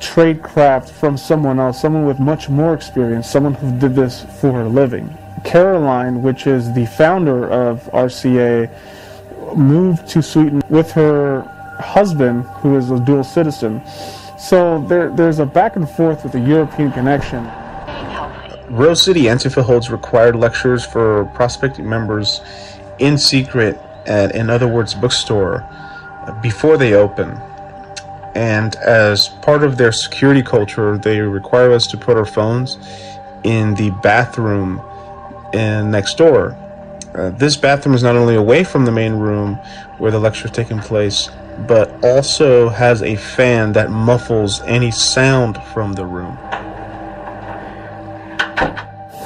trade 0.00 0.42
craft 0.42 0.90
from 0.90 1.16
someone 1.16 1.60
else, 1.60 1.80
someone 1.80 2.04
with 2.04 2.18
much 2.18 2.48
more 2.48 2.74
experience, 2.74 3.30
someone 3.30 3.54
who 3.54 3.78
did 3.78 3.94
this 3.94 4.24
for 4.40 4.62
a 4.62 4.68
living. 4.68 5.16
Caroline, 5.44 6.20
which 6.22 6.46
is 6.46 6.72
the 6.72 6.86
founder 6.86 7.48
of 7.48 7.84
RCA, 7.92 8.68
moved 9.56 10.08
to 10.08 10.22
Sweden 10.22 10.62
with 10.68 10.90
her 10.92 11.42
husband, 11.78 12.44
who 12.60 12.76
is 12.76 12.90
a 12.90 12.98
dual 12.98 13.22
citizen. 13.22 13.80
So 14.36 14.84
there, 14.88 15.10
there's 15.10 15.38
a 15.38 15.46
back 15.46 15.76
and 15.76 15.88
forth 15.88 16.24
with 16.24 16.34
a 16.34 16.40
European 16.40 16.90
connection. 16.90 17.44
Rose 18.68 19.02
City 19.02 19.22
Antifa 19.22 19.62
holds 19.62 19.90
required 19.90 20.34
lectures 20.34 20.84
for 20.84 21.26
prospecting 21.34 21.88
members 21.88 22.40
in 22.98 23.16
secret 23.16 23.78
at 24.06 24.34
In 24.34 24.50
Other 24.50 24.66
Words 24.66 24.94
bookstore 24.94 25.64
before 26.40 26.76
they 26.76 26.94
open. 26.94 27.40
And 28.34 28.76
as 28.76 29.28
part 29.28 29.62
of 29.62 29.76
their 29.76 29.92
security 29.92 30.42
culture, 30.42 30.96
they 30.96 31.20
require 31.20 31.72
us 31.72 31.86
to 31.88 31.96
put 31.96 32.16
our 32.16 32.24
phones 32.24 32.78
in 33.44 33.74
the 33.74 33.90
bathroom 34.02 34.80
in 35.52 35.90
next 35.90 36.16
door. 36.16 36.56
Uh, 37.14 37.30
this 37.30 37.56
bathroom 37.56 37.94
is 37.94 38.02
not 38.02 38.16
only 38.16 38.34
away 38.34 38.64
from 38.64 38.86
the 38.86 38.92
main 38.92 39.12
room 39.12 39.56
where 39.98 40.10
the 40.10 40.18
lecture 40.18 40.46
is 40.46 40.50
taking 40.50 40.78
place, 40.78 41.28
but 41.66 41.92
also 42.02 42.70
has 42.70 43.02
a 43.02 43.16
fan 43.16 43.72
that 43.72 43.90
muffles 43.90 44.62
any 44.62 44.90
sound 44.90 45.62
from 45.74 45.92
the 45.92 46.04
room. 46.04 46.38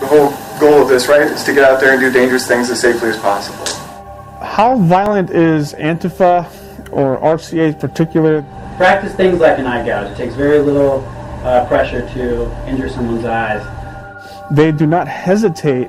The 0.01 0.07
whole 0.07 0.59
goal 0.59 0.83
of 0.83 0.89
this, 0.89 1.09
right, 1.09 1.23
is 1.23 1.45
to 1.45 1.55
get 1.55 1.65
out 1.65 1.81
there 1.81 1.93
and 1.93 2.01
do 2.01 2.11
dangerous 2.11 2.47
things 2.49 2.71
as 2.71 2.81
safely 2.81 3.11
as 3.11 3.19
possible. 3.19 3.65
How 4.45 4.77
violent 4.79 5.31
is 5.31 5.73
Antifa 5.75 6.47
or 6.91 7.19
RCA 7.19 7.69
in 7.69 7.75
particular? 7.75 8.45
Practice 8.77 9.15
things 9.15 9.41
like 9.41 9.59
an 9.59 9.67
eye 9.67 9.87
gouge. 9.87 10.13
It 10.13 10.17
takes 10.17 10.35
very 10.35 10.59
little 10.59 11.03
uh, 11.43 11.67
pressure 11.67 12.07
to 12.13 12.69
injure 12.69 12.91
someone's 12.91 13.25
eyes. 13.25 13.65
They 14.51 14.71
do 14.71 14.87
not 14.87 15.09
hesitate 15.09 15.89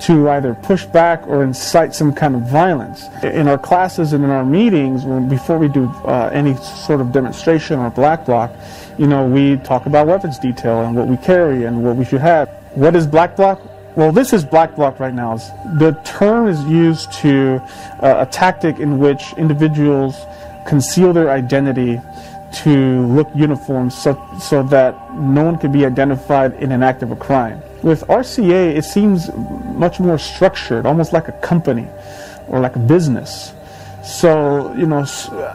to 0.00 0.28
either 0.28 0.54
push 0.54 0.84
back 0.84 1.26
or 1.26 1.42
incite 1.42 1.94
some 1.94 2.12
kind 2.12 2.34
of 2.34 2.42
violence. 2.42 3.06
In 3.22 3.48
our 3.48 3.56
classes 3.56 4.12
and 4.12 4.22
in 4.22 4.28
our 4.28 4.44
meetings, 4.44 5.06
when, 5.06 5.30
before 5.30 5.56
we 5.56 5.68
do 5.68 5.86
uh, 6.04 6.28
any 6.30 6.54
sort 6.56 7.00
of 7.00 7.10
demonstration 7.10 7.78
or 7.78 7.88
black 7.88 8.26
bloc, 8.26 8.52
you 8.98 9.06
know, 9.06 9.26
we 9.26 9.56
talk 9.56 9.86
about 9.86 10.06
weapons 10.06 10.38
detail 10.38 10.82
and 10.82 10.94
what 10.94 11.06
we 11.08 11.16
carry 11.16 11.64
and 11.64 11.82
what 11.82 11.96
we 11.96 12.04
should 12.04 12.20
have. 12.20 12.50
What 12.74 12.94
is 12.94 13.06
black 13.06 13.36
bloc? 13.36 13.62
Well, 13.96 14.12
this 14.12 14.34
is 14.34 14.44
black 14.44 14.76
bloc 14.76 15.00
right 15.00 15.14
now. 15.14 15.38
The 15.78 15.98
term 16.04 16.48
is 16.48 16.62
used 16.64 17.12
to 17.14 17.62
uh, 18.00 18.26
a 18.26 18.30
tactic 18.30 18.78
in 18.78 18.98
which 18.98 19.32
individuals 19.38 20.16
conceal 20.66 21.14
their 21.14 21.30
identity 21.30 21.98
to 22.52 23.06
look 23.06 23.28
uniform 23.34 23.90
so, 23.90 24.20
so 24.40 24.62
that 24.64 25.14
no 25.14 25.44
one 25.44 25.58
can 25.58 25.72
be 25.72 25.84
identified 25.84 26.54
in 26.54 26.72
an 26.72 26.82
act 26.82 27.02
of 27.02 27.10
a 27.10 27.16
crime. 27.16 27.60
With 27.82 28.02
RCA, 28.08 28.76
it 28.76 28.84
seems 28.84 29.30
much 29.74 30.00
more 30.00 30.18
structured, 30.18 30.86
almost 30.86 31.12
like 31.12 31.28
a 31.28 31.32
company 31.32 31.86
or 32.48 32.60
like 32.60 32.76
a 32.76 32.80
business. 32.80 33.52
So, 34.04 34.72
you 34.74 34.86
know, 34.86 35.04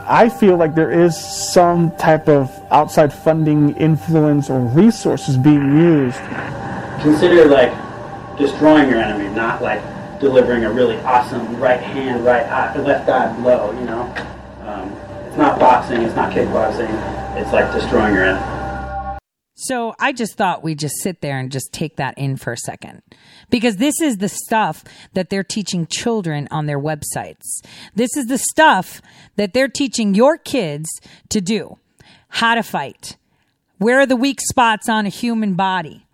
I 0.07 0.27
feel 0.27 0.57
like 0.57 0.75
there 0.75 0.91
is 0.91 1.17
some 1.17 1.95
type 1.95 2.27
of 2.27 2.51
outside 2.69 3.13
funding 3.13 3.75
influence 3.77 4.49
or 4.49 4.59
resources 4.59 5.37
being 5.37 5.77
used. 5.77 6.19
Consider 7.01 7.45
like 7.45 7.71
destroying 8.37 8.89
your 8.89 8.99
enemy, 8.99 9.33
not 9.33 9.61
like 9.61 9.81
delivering 10.19 10.65
a 10.65 10.71
really 10.71 10.97
awesome 10.97 11.59
right 11.59 11.79
hand, 11.79 12.25
right 12.25 12.45
eye, 12.45 12.77
left 12.79 13.09
eye 13.09 13.33
blow, 13.41 13.71
you 13.71 13.85
know? 13.85 14.13
It's 15.31 15.37
not 15.37 15.59
boxing, 15.59 16.01
it's 16.01 16.13
not 16.13 16.33
kickboxing, 16.33 16.89
it's 17.39 17.53
like 17.53 17.71
destroying 17.71 18.13
your 18.13 18.25
enemy. 18.25 19.17
So 19.55 19.95
I 19.97 20.11
just 20.11 20.35
thought 20.35 20.61
we'd 20.61 20.77
just 20.77 21.01
sit 21.01 21.21
there 21.21 21.39
and 21.39 21.49
just 21.49 21.71
take 21.71 21.95
that 21.95 22.17
in 22.17 22.35
for 22.35 22.51
a 22.51 22.57
second. 22.57 23.01
Because 23.49 23.77
this 23.77 24.01
is 24.01 24.17
the 24.17 24.27
stuff 24.27 24.83
that 25.13 25.29
they're 25.29 25.41
teaching 25.45 25.87
children 25.87 26.49
on 26.51 26.65
their 26.65 26.77
websites. 26.77 27.45
This 27.95 28.09
is 28.17 28.25
the 28.25 28.39
stuff 28.39 29.01
that 29.37 29.53
they're 29.53 29.69
teaching 29.69 30.15
your 30.15 30.37
kids 30.37 30.89
to 31.29 31.39
do. 31.39 31.77
How 32.27 32.55
to 32.55 32.61
fight. 32.61 33.15
Where 33.77 34.01
are 34.01 34.05
the 34.05 34.17
weak 34.17 34.41
spots 34.41 34.89
on 34.89 35.05
a 35.05 35.09
human 35.09 35.53
body? 35.53 36.05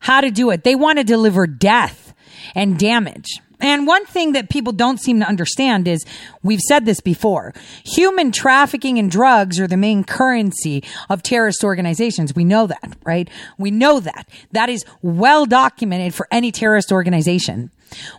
How 0.00 0.20
to 0.20 0.30
do 0.30 0.50
it. 0.50 0.64
They 0.64 0.74
want 0.74 0.98
to 0.98 1.04
deliver 1.04 1.46
death 1.46 2.12
and 2.54 2.78
damage. 2.78 3.40
And 3.60 3.86
one 3.86 4.04
thing 4.06 4.32
that 4.32 4.50
people 4.50 4.72
don't 4.72 5.00
seem 5.00 5.20
to 5.20 5.26
understand 5.26 5.88
is 5.88 6.04
we've 6.42 6.60
said 6.60 6.84
this 6.84 7.00
before. 7.00 7.54
Human 7.84 8.30
trafficking 8.32 8.98
and 8.98 9.10
drugs 9.10 9.58
are 9.58 9.66
the 9.66 9.76
main 9.76 10.04
currency 10.04 10.84
of 11.08 11.22
terrorist 11.22 11.64
organizations. 11.64 12.34
We 12.34 12.44
know 12.44 12.66
that, 12.66 12.96
right? 13.04 13.28
We 13.56 13.70
know 13.70 14.00
that. 14.00 14.28
That 14.52 14.68
is 14.68 14.84
well 15.00 15.46
documented 15.46 16.14
for 16.14 16.28
any 16.30 16.52
terrorist 16.52 16.92
organization. 16.92 17.70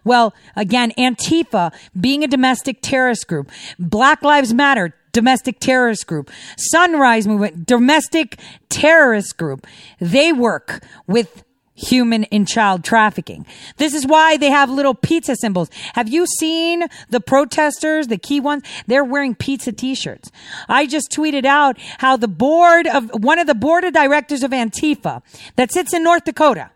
Well, 0.03 0.33
again, 0.55 0.91
Antifa 0.97 1.73
being 1.99 2.23
a 2.23 2.27
domestic 2.27 2.79
terrorist 2.81 3.27
group, 3.27 3.51
Black 3.77 4.23
Lives 4.23 4.53
Matter, 4.53 4.95
domestic 5.11 5.59
terrorist 5.59 6.07
group, 6.07 6.31
Sunrise 6.57 7.27
Movement, 7.27 7.65
domestic 7.65 8.39
terrorist 8.69 9.37
group. 9.37 9.67
They 9.99 10.31
work 10.31 10.83
with 11.05 11.43
human 11.77 12.25
and 12.25 12.47
child 12.47 12.83
trafficking. 12.83 13.45
This 13.77 13.93
is 13.93 14.05
why 14.05 14.35
they 14.35 14.49
have 14.49 14.69
little 14.69 14.93
pizza 14.93 15.35
symbols. 15.35 15.69
Have 15.93 16.09
you 16.09 16.25
seen 16.25 16.83
the 17.09 17.21
protesters, 17.21 18.07
the 18.07 18.17
key 18.17 18.39
ones? 18.39 18.63
They're 18.87 19.03
wearing 19.03 19.35
pizza 19.35 19.71
t-shirts. 19.71 20.31
I 20.67 20.87
just 20.87 21.11
tweeted 21.11 21.45
out 21.45 21.77
how 21.99 22.17
the 22.17 22.27
board 22.27 22.87
of 22.87 23.09
one 23.23 23.39
of 23.39 23.47
the 23.47 23.55
board 23.55 23.83
of 23.83 23.93
directors 23.93 24.43
of 24.43 24.51
Antifa 24.51 25.21
that 25.55 25.71
sits 25.71 25.93
in 25.93 26.03
North 26.03 26.25
Dakota 26.25 26.71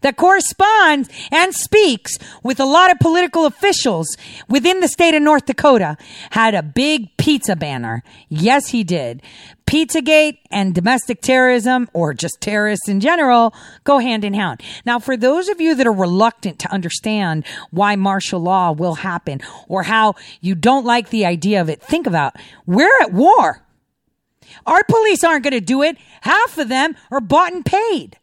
that 0.00 0.16
corresponds 0.16 1.08
and 1.30 1.54
speaks 1.54 2.18
with 2.42 2.60
a 2.60 2.64
lot 2.64 2.90
of 2.90 2.98
political 2.98 3.46
officials 3.46 4.16
within 4.48 4.80
the 4.80 4.88
state 4.88 5.14
of 5.14 5.22
North 5.22 5.46
Dakota 5.46 5.96
had 6.30 6.54
a 6.54 6.62
big 6.62 7.16
pizza 7.16 7.56
banner. 7.56 8.02
Yes, 8.28 8.68
he 8.68 8.84
did. 8.84 9.22
Pizzagate 9.66 10.38
and 10.50 10.74
domestic 10.74 11.22
terrorism, 11.22 11.88
or 11.92 12.12
just 12.14 12.40
terrorists 12.40 12.88
in 12.88 13.00
general, 13.00 13.54
go 13.84 13.98
hand 13.98 14.24
in 14.24 14.34
hand. 14.34 14.60
Now, 14.84 14.98
for 14.98 15.16
those 15.16 15.48
of 15.48 15.60
you 15.60 15.74
that 15.74 15.86
are 15.86 15.92
reluctant 15.92 16.58
to 16.60 16.72
understand 16.72 17.46
why 17.70 17.96
martial 17.96 18.40
law 18.40 18.72
will 18.72 18.96
happen 18.96 19.40
or 19.68 19.84
how 19.84 20.14
you 20.40 20.54
don't 20.54 20.84
like 20.84 21.10
the 21.10 21.24
idea 21.24 21.60
of 21.60 21.68
it, 21.68 21.80
think 21.80 22.06
about 22.06 22.34
we're 22.66 23.00
at 23.02 23.12
war. 23.12 23.62
Our 24.66 24.84
police 24.84 25.24
aren't 25.24 25.44
going 25.44 25.52
to 25.52 25.60
do 25.60 25.82
it. 25.82 25.96
Half 26.22 26.58
of 26.58 26.68
them 26.68 26.94
are 27.10 27.20
bought 27.20 27.52
and 27.52 27.64
paid. 27.64 28.18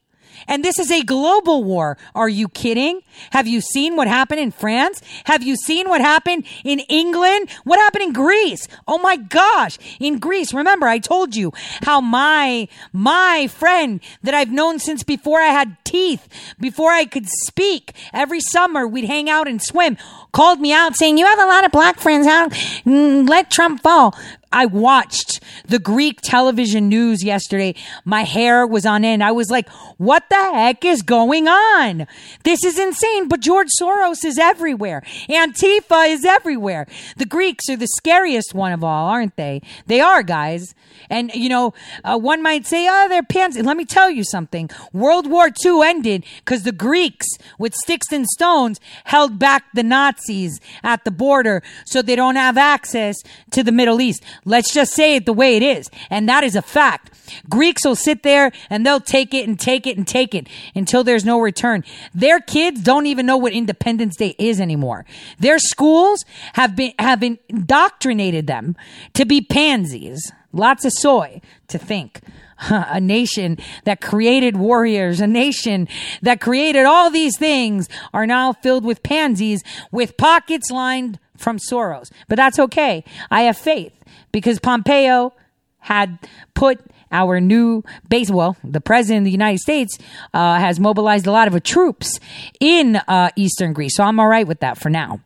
And 0.47 0.63
this 0.63 0.79
is 0.79 0.91
a 0.91 1.03
global 1.03 1.63
war. 1.63 1.97
Are 2.15 2.29
you 2.29 2.47
kidding? 2.49 3.01
Have 3.31 3.47
you 3.47 3.61
seen 3.61 3.95
what 3.95 4.07
happened 4.07 4.39
in 4.39 4.51
France? 4.51 5.01
Have 5.25 5.43
you 5.43 5.55
seen 5.55 5.89
what 5.89 6.01
happened 6.01 6.45
in 6.63 6.79
England? 6.81 7.49
What 7.63 7.79
happened 7.79 8.03
in 8.03 8.13
Greece? 8.13 8.67
Oh 8.87 8.97
my 8.97 9.17
gosh. 9.17 9.77
In 9.99 10.19
Greece, 10.19 10.53
remember 10.53 10.87
I 10.87 10.99
told 10.99 11.35
you 11.35 11.51
how 11.83 12.01
my, 12.01 12.67
my 12.93 13.47
friend 13.47 13.99
that 14.23 14.33
I've 14.33 14.51
known 14.51 14.79
since 14.79 15.03
before 15.03 15.41
I 15.41 15.47
had 15.47 15.77
teeth, 15.83 16.27
before 16.59 16.91
I 16.91 17.05
could 17.05 17.27
speak, 17.27 17.93
every 18.13 18.39
summer 18.39 18.87
we'd 18.87 19.05
hang 19.05 19.29
out 19.29 19.47
and 19.47 19.61
swim, 19.61 19.97
called 20.31 20.59
me 20.59 20.71
out 20.71 20.95
saying, 20.95 21.17
you 21.17 21.25
have 21.25 21.39
a 21.39 21.45
lot 21.45 21.65
of 21.65 21.71
black 21.71 21.99
friends. 21.99 22.27
How 22.27 22.49
mm, 22.49 23.27
let 23.27 23.49
Trump 23.49 23.81
fall. 23.81 24.15
I 24.51 24.65
watched 24.65 25.41
the 25.67 25.79
Greek 25.79 26.21
television 26.21 26.89
news 26.89 27.23
yesterday. 27.23 27.75
My 28.03 28.23
hair 28.23 28.65
was 28.65 28.85
on 28.85 29.05
end. 29.05 29.23
I 29.23 29.31
was 29.31 29.49
like, 29.49 29.69
what 29.97 30.23
the 30.29 30.35
heck 30.35 30.83
is 30.83 31.01
going 31.01 31.47
on? 31.47 32.07
This 32.43 32.63
is 32.63 32.79
insane. 32.79 33.27
But 33.27 33.41
George 33.41 33.69
Soros 33.79 34.25
is 34.25 34.37
everywhere. 34.39 35.03
Antifa 35.29 36.09
is 36.09 36.25
everywhere. 36.25 36.87
The 37.17 37.25
Greeks 37.25 37.69
are 37.69 37.77
the 37.77 37.87
scariest 37.87 38.53
one 38.53 38.71
of 38.71 38.83
all, 38.83 39.07
aren't 39.07 39.35
they? 39.35 39.61
They 39.85 40.01
are, 40.01 40.23
guys. 40.23 40.73
And, 41.09 41.31
you 41.33 41.49
know, 41.49 41.73
uh, 42.03 42.17
one 42.17 42.41
might 42.41 42.65
say, 42.65 42.87
oh, 42.89 43.07
they're 43.09 43.23
pansy. 43.23 43.61
Let 43.61 43.77
me 43.77 43.85
tell 43.85 44.09
you 44.09 44.23
something. 44.23 44.69
World 44.93 45.29
War 45.29 45.49
II 45.63 45.81
ended 45.83 46.23
because 46.39 46.63
the 46.63 46.71
Greeks 46.71 47.27
with 47.57 47.73
sticks 47.73 48.11
and 48.11 48.27
stones 48.27 48.79
held 49.05 49.39
back 49.39 49.65
the 49.73 49.83
Nazis 49.83 50.59
at 50.83 51.03
the 51.05 51.11
border 51.11 51.63
so 51.85 52.01
they 52.01 52.15
don't 52.15 52.35
have 52.35 52.57
access 52.57 53.15
to 53.51 53.63
the 53.63 53.71
Middle 53.71 54.01
East. 54.01 54.23
Let's 54.45 54.73
just 54.73 54.93
say 54.93 55.15
it 55.15 55.25
the 55.25 55.33
way 55.33 55.57
it 55.57 55.63
is. 55.63 55.89
And 56.09 56.27
that 56.29 56.43
is 56.43 56.55
a 56.55 56.61
fact. 56.61 57.11
Greeks 57.49 57.85
will 57.85 57.95
sit 57.95 58.23
there 58.23 58.51
and 58.69 58.85
they'll 58.85 58.99
take 58.99 59.33
it 59.33 59.47
and 59.47 59.59
take 59.59 59.85
it 59.85 59.97
and 59.97 60.07
take 60.07 60.33
it 60.33 60.47
until 60.75 61.03
there's 61.03 61.25
no 61.25 61.39
return. 61.39 61.83
Their 62.13 62.39
kids 62.39 62.81
don't 62.81 63.05
even 63.05 63.25
know 63.25 63.37
what 63.37 63.53
Independence 63.53 64.15
Day 64.15 64.35
is 64.37 64.59
anymore. 64.59 65.05
Their 65.39 65.59
schools 65.59 66.25
have 66.53 66.75
been, 66.75 66.93
have 66.99 67.23
indoctrinated 67.23 68.47
them 68.47 68.75
to 69.13 69.25
be 69.25 69.41
pansies. 69.41 70.31
Lots 70.51 70.85
of 70.85 70.93
soy 70.93 71.41
to 71.67 71.77
think. 71.77 72.21
a 72.69 72.99
nation 72.99 73.57
that 73.85 74.01
created 74.01 74.57
warriors, 74.57 75.21
a 75.21 75.27
nation 75.27 75.87
that 76.21 76.41
created 76.41 76.85
all 76.85 77.09
these 77.09 77.37
things 77.37 77.87
are 78.13 78.27
now 78.27 78.53
filled 78.53 78.83
with 78.83 79.01
pansies 79.01 79.63
with 79.91 80.17
pockets 80.17 80.69
lined 80.69 81.19
from 81.37 81.57
Soros. 81.57 82.11
But 82.27 82.35
that's 82.35 82.59
okay. 82.59 83.03
I 83.31 83.43
have 83.43 83.57
faith 83.57 83.93
because 84.31 84.59
Pompeo 84.59 85.33
had 85.79 86.19
put 86.53 86.81
our 87.11 87.39
new 87.39 87.83
base. 88.07 88.29
Well, 88.29 88.57
the 88.63 88.81
president 88.81 89.19
of 89.19 89.25
the 89.25 89.31
United 89.31 89.59
States 89.59 89.97
uh, 90.33 90.59
has 90.59 90.79
mobilized 90.79 91.25
a 91.27 91.31
lot 91.31 91.47
of 91.47 91.63
troops 91.63 92.19
in 92.59 92.97
uh, 93.07 93.29
eastern 93.35 93.73
Greece, 93.73 93.95
so 93.95 94.03
I'm 94.03 94.19
all 94.19 94.27
right 94.27 94.47
with 94.47 94.59
that 94.59 94.77
for 94.77 94.89
now. 94.89 95.21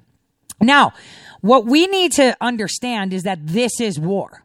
Now, 0.61 0.93
what 1.41 1.65
we 1.65 1.87
need 1.87 2.13
to 2.13 2.37
understand 2.39 3.13
is 3.13 3.23
that 3.23 3.45
this 3.45 3.81
is 3.81 3.99
war. 3.99 4.42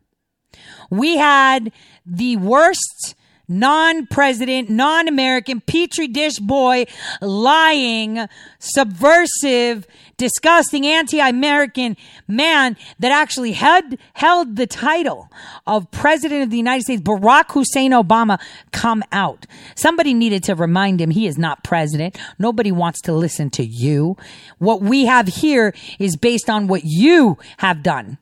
We 0.90 1.16
had 1.16 1.72
the 2.06 2.36
worst 2.36 3.14
non 3.48 4.06
president, 4.06 4.68
non 4.68 5.08
American, 5.08 5.60
petri 5.60 6.06
dish 6.06 6.38
boy, 6.38 6.84
lying, 7.20 8.28
subversive, 8.58 9.86
disgusting, 10.18 10.86
anti 10.86 11.18
American 11.18 11.96
man 12.26 12.76
that 12.98 13.10
actually 13.10 13.52
had 13.52 13.98
held 14.12 14.56
the 14.56 14.66
title 14.66 15.30
of 15.66 15.90
President 15.90 16.42
of 16.42 16.50
the 16.50 16.58
United 16.58 16.82
States, 16.82 17.02
Barack 17.02 17.52
Hussein 17.52 17.92
Obama, 17.92 18.38
come 18.72 19.02
out. 19.10 19.46
Somebody 19.74 20.12
needed 20.12 20.44
to 20.44 20.54
remind 20.54 21.00
him 21.00 21.10
he 21.10 21.26
is 21.26 21.38
not 21.38 21.64
president. 21.64 22.18
Nobody 22.38 22.70
wants 22.70 23.00
to 23.02 23.12
listen 23.12 23.50
to 23.50 23.64
you. 23.64 24.16
What 24.58 24.82
we 24.82 25.06
have 25.06 25.28
here 25.28 25.74
is 25.98 26.16
based 26.16 26.50
on 26.50 26.68
what 26.68 26.82
you 26.84 27.38
have 27.58 27.82
done. 27.82 28.18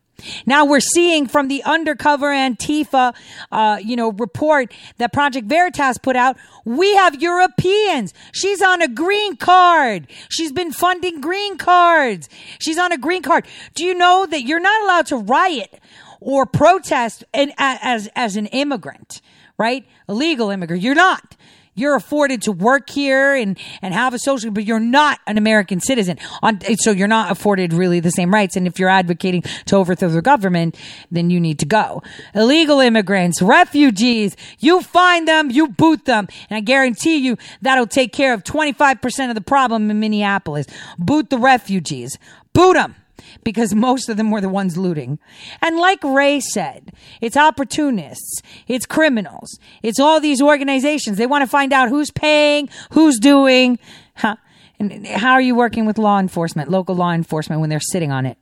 Now 0.47 0.65
we're 0.65 0.81
seeing 0.81 1.27
from 1.27 1.49
the 1.49 1.63
undercover 1.65 2.29
Antifa, 2.29 3.15
uh, 3.53 3.79
you 3.83 3.97
know, 3.97 4.13
report 4.13 4.73
that 4.99 5.13
Project 5.13 5.47
Veritas 5.47 5.99
put 5.99 6.17
out. 6.17 6.37
We 6.65 6.95
have 6.97 7.21
Europeans. 7.21 8.15
She's 8.33 8.63
on 8.63 8.83
a 8.83 8.89
green 8.89 9.37
card. 9.37 10.07
She's 10.29 10.53
been 10.53 10.73
funding 10.73 11.21
green 11.21 11.59
cards. 11.59 12.29
She's 12.59 12.79
on 12.79 12.93
a 12.93 12.99
green 12.99 13.23
card. 13.23 13.47
Do 13.75 13.85
you 13.85 13.95
know 13.95 14.27
that 14.27 14.43
you're 14.43 14.61
not 14.61 14.83
allowed 14.83 15.07
to 15.07 15.17
riot 15.17 15.81
or 16.21 16.47
protest 16.47 17.25
in, 17.33 17.53
as 17.59 18.09
as 18.15 18.37
an 18.37 18.47
immigrant, 18.47 19.21
right? 19.59 19.87
A 20.09 20.15
legal 20.15 20.51
immigrant. 20.51 20.83
You're 20.83 20.95
not 20.95 21.37
you're 21.77 21.95
afforded 21.95 22.43
to 22.43 22.53
work 22.53 22.91
here 22.91 23.35
and, 23.35 23.59
and 23.83 23.95
have 23.95 24.15
a 24.15 24.19
social, 24.19 24.51
but 24.51 24.65
you're 24.65 24.81
not 24.81 25.21
an 25.27 25.39
American 25.39 25.81
citizen. 25.81 26.19
On, 26.43 26.59
so 26.79 26.91
you're 26.91 27.07
not 27.07 27.31
afforded 27.31 27.73
really 27.73 28.01
the 28.01 28.11
same 28.11 28.35
rights. 28.35 28.57
And 28.57 28.67
if 28.67 28.81
you're 28.81 28.89
advocating 28.89 29.43
to 29.67 29.77
overthrow 29.77 30.09
the 30.09 30.23
government, 30.23 30.77
then 31.11 31.31
you 31.31 31.39
need 31.39 31.59
to 31.61 31.67
go. 31.67 32.03
Illegal 32.35 32.81
immigrants, 32.81 33.41
refugees, 33.41 34.37
you 34.59 34.83
find 34.83 35.29
them, 35.29 35.51
you 35.51 35.69
boot 35.69 36.07
them. 36.07 36.27
And 36.51 36.57
I 36.57 36.61
guarantee 36.61 37.19
you 37.19 37.37
that'll 37.63 37.87
take 37.87 38.13
care 38.13 38.35
of 38.35 38.43
25% 38.43 39.29
of 39.29 39.35
the 39.35 39.41
problem 39.41 39.91
in 39.91 40.01
Minneapolis. 40.01 40.67
Boot 40.99 41.31
the 41.31 41.39
refugees. 41.39 42.19
Boot 42.53 42.75
them 42.75 42.97
because 43.45 43.75
most 43.75 44.09
of 44.09 44.17
them 44.17 44.31
were 44.31 44.41
the 44.41 44.49
ones 44.49 44.77
looting. 44.77 45.19
And 45.63 45.79
like 45.79 46.03
Ray 46.03 46.41
said, 46.41 46.93
it's 47.21 47.37
opportunists, 47.37 48.43
it's 48.67 48.87
criminals, 48.87 49.59
it's 49.83 50.01
all 50.01 50.21
these 50.21 50.43
organizations. 50.43 51.19
They 51.19 51.27
want 51.27 51.43
to 51.43 51.51
find 51.51 51.73
out 51.73 51.89
who's 51.89 52.11
paying, 52.11 52.69
who's 52.93 53.19
doing. 53.19 53.79
Huh? 54.17 54.37
And 54.79 55.07
how 55.07 55.33
are 55.33 55.41
you 55.41 55.55
working 55.55 55.87
with 55.87 55.99
law 55.99 56.19
enforcement, 56.19 56.71
local 56.71 56.95
law 56.95 57.13
enforcement, 57.13 57.61
when 57.61 57.71
they're 57.71 57.81
sitting 57.81 58.13
on 58.13 58.27
it? 58.27 58.39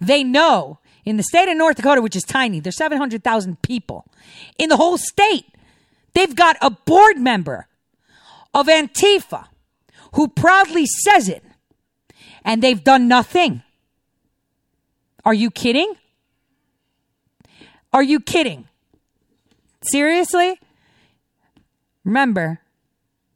They 0.00 0.22
know 0.22 0.78
in 1.04 1.16
the 1.16 1.22
state 1.22 1.48
of 1.48 1.56
North 1.56 1.76
Dakota, 1.76 2.02
which 2.02 2.16
is 2.16 2.22
tiny, 2.22 2.60
there's 2.60 2.76
700,000 2.76 3.62
people. 3.62 4.06
In 4.58 4.68
the 4.68 4.76
whole 4.76 4.98
state, 4.98 5.46
they've 6.14 6.34
got 6.34 6.56
a 6.60 6.70
board 6.70 7.18
member 7.18 7.68
of 8.52 8.66
Antifa 8.66 9.46
who 10.14 10.28
proudly 10.28 10.86
says 10.86 11.28
it, 11.28 11.42
and 12.44 12.62
they've 12.62 12.84
done 12.84 13.08
nothing. 13.08 13.62
Are 15.24 15.34
you 15.34 15.50
kidding? 15.50 15.94
Are 17.92 18.02
you 18.02 18.20
kidding? 18.20 18.68
Seriously? 19.82 20.58
Remember, 22.04 22.60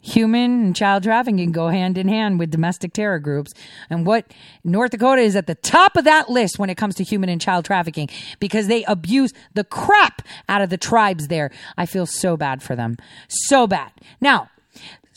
human 0.02 0.64
and 0.64 0.76
child 0.76 1.02
trafficking 1.02 1.52
go 1.52 1.68
hand 1.68 1.98
in 1.98 2.08
hand 2.08 2.38
with 2.38 2.50
domestic 2.50 2.92
terror 2.92 3.18
groups. 3.18 3.52
And 3.88 4.06
what 4.06 4.32
North 4.64 4.90
Dakota 4.90 5.22
is 5.22 5.36
at 5.36 5.46
the 5.46 5.54
top 5.54 5.96
of 5.96 6.04
that 6.04 6.28
list 6.28 6.58
when 6.58 6.70
it 6.70 6.76
comes 6.76 6.94
to 6.96 7.04
human 7.04 7.28
and 7.28 7.40
child 7.40 7.64
trafficking 7.64 8.08
because 8.38 8.66
they 8.66 8.84
abuse 8.84 9.32
the 9.54 9.64
crap 9.64 10.22
out 10.48 10.60
of 10.60 10.70
the 10.70 10.76
tribes 10.76 11.28
there. 11.28 11.50
I 11.76 11.86
feel 11.86 12.06
so 12.06 12.36
bad 12.36 12.62
for 12.62 12.76
them. 12.76 12.96
So 13.28 13.66
bad. 13.66 13.92
Now, 14.20 14.50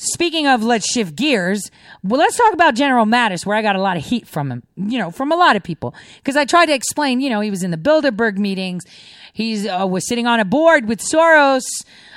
Speaking 0.03 0.47
of 0.47 0.63
let's 0.63 0.91
shift 0.91 1.15
gears, 1.15 1.69
well, 2.03 2.17
let's 2.17 2.35
talk 2.35 2.53
about 2.53 2.73
General 2.73 3.05
Mattis, 3.05 3.45
where 3.45 3.55
I 3.55 3.61
got 3.61 3.75
a 3.75 3.81
lot 3.81 3.97
of 3.97 4.03
heat 4.03 4.27
from 4.27 4.51
him, 4.51 4.63
you 4.75 4.97
know, 4.97 5.11
from 5.11 5.31
a 5.31 5.35
lot 5.35 5.55
of 5.55 5.61
people. 5.61 5.93
Because 6.17 6.35
I 6.35 6.43
tried 6.43 6.65
to 6.67 6.73
explain, 6.73 7.21
you 7.21 7.29
know, 7.29 7.39
he 7.39 7.51
was 7.51 7.61
in 7.61 7.69
the 7.69 7.77
Bilderberg 7.77 8.39
meetings. 8.39 8.83
He 9.31 9.69
uh, 9.69 9.85
was 9.85 10.07
sitting 10.07 10.25
on 10.25 10.39
a 10.39 10.45
board 10.45 10.87
with 10.87 11.01
Soros 11.01 11.61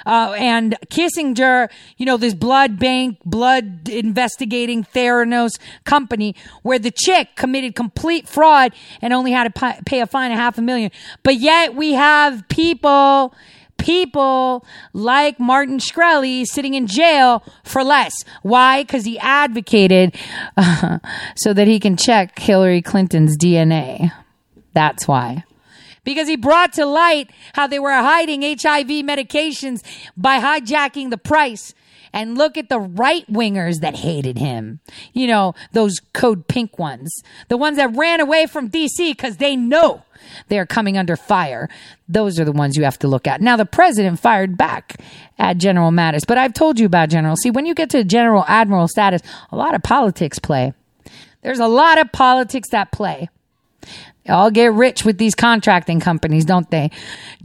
uh, 0.07 0.35
and 0.39 0.79
Kissinger, 0.87 1.69
you 1.99 2.07
know, 2.07 2.17
this 2.17 2.33
blood 2.33 2.79
bank, 2.79 3.19
blood 3.27 3.87
investigating 3.91 4.85
Theranos 4.85 5.59
company, 5.85 6.35
where 6.63 6.79
the 6.79 6.91
chick 6.91 7.37
committed 7.37 7.75
complete 7.75 8.27
fraud 8.27 8.73
and 9.03 9.13
only 9.13 9.33
had 9.33 9.55
to 9.55 9.83
pay 9.85 10.01
a 10.01 10.07
fine 10.07 10.33
of 10.33 10.39
half 10.39 10.57
a 10.57 10.63
million. 10.63 10.91
But 11.23 11.37
yet 11.37 11.75
we 11.75 11.93
have 11.93 12.49
people 12.49 13.35
people 13.85 14.65
like 14.95 15.39
Martin 15.39 15.79
Shkreli 15.79 16.47
sitting 16.47 16.73
in 16.73 16.87
jail 16.87 17.45
for 17.63 17.85
less. 17.85 18.25
Why? 18.41 18.83
Because 18.83 19.05
he 19.05 19.19
advocated 19.19 20.17
uh, 20.57 21.01
so 21.37 21.53
that 21.53 21.69
he 21.69 21.79
can 21.79 21.99
check 21.99 22.39
Hillary 22.39 22.81
Clinton's 22.81 23.37
DNA. 23.37 24.11
That's 24.73 25.07
why. 25.07 25.45
Because 26.03 26.29
he 26.29 26.37
brought 26.37 26.73
to 26.75 26.87
light 26.87 27.31
how 27.53 27.67
they 27.67 27.79
were 27.79 27.93
hiding 27.93 28.41
HIV 28.41 28.89
medications 29.05 29.83
by 30.17 30.39
hijacking 30.39 31.11
the 31.11 31.19
price 31.19 31.75
and 32.15 32.39
look 32.39 32.57
at 32.57 32.69
the 32.69 32.79
right 32.79 33.31
wingers 33.31 33.81
that 33.81 33.97
hated 33.97 34.39
him. 34.39 34.79
You 35.13 35.27
know, 35.27 35.55
those 35.73 36.01
code 36.13 36.47
pink 36.47 36.79
ones, 36.79 37.13
the 37.49 37.57
ones 37.57 37.77
that 37.77 37.95
ran 37.95 38.21
away 38.21 38.47
from 38.47 38.71
DC 38.71 39.11
because 39.11 39.39
they 39.39 39.57
know 39.57 40.05
they're 40.49 40.65
coming 40.65 40.97
under 40.97 41.17
fire. 41.17 41.69
Those 42.09 42.39
are 42.39 42.45
the 42.45 42.53
ones 42.53 42.77
you 42.77 42.85
have 42.85 43.01
to 43.01 43.09
look 43.09 43.27
at. 43.27 43.41
Now, 43.41 43.57
the 43.57 43.67
president 43.67 44.21
fired 44.21 44.57
back 44.57 44.97
at 45.39 45.59
General 45.59 45.91
Mattis, 45.91 46.27
but 46.27 46.39
I've 46.39 46.55
told 46.55 46.79
you 46.79 46.87
about 46.87 47.11
General. 47.11 47.35
See, 47.37 47.51
when 47.51 47.67
you 47.67 47.75
get 47.75 47.91
to 47.91 48.05
General 48.05 48.45
Admiral 48.47 48.87
status, 48.87 49.21
a 49.51 49.57
lot 49.57 49.75
of 49.75 49.83
politics 49.83 50.39
play. 50.39 50.73
There's 51.43 51.59
a 51.59 51.67
lot 51.67 51.99
of 51.99 52.13
politics 52.13 52.71
that 52.71 52.93
play. 52.93 53.29
All 54.27 54.51
get 54.51 54.73
rich 54.73 55.05
with 55.05 55.19
these 55.19 55.35
contracting 55.35 56.01
companies, 56.01 56.47
don't 56.47 56.71
they? 56.71 56.91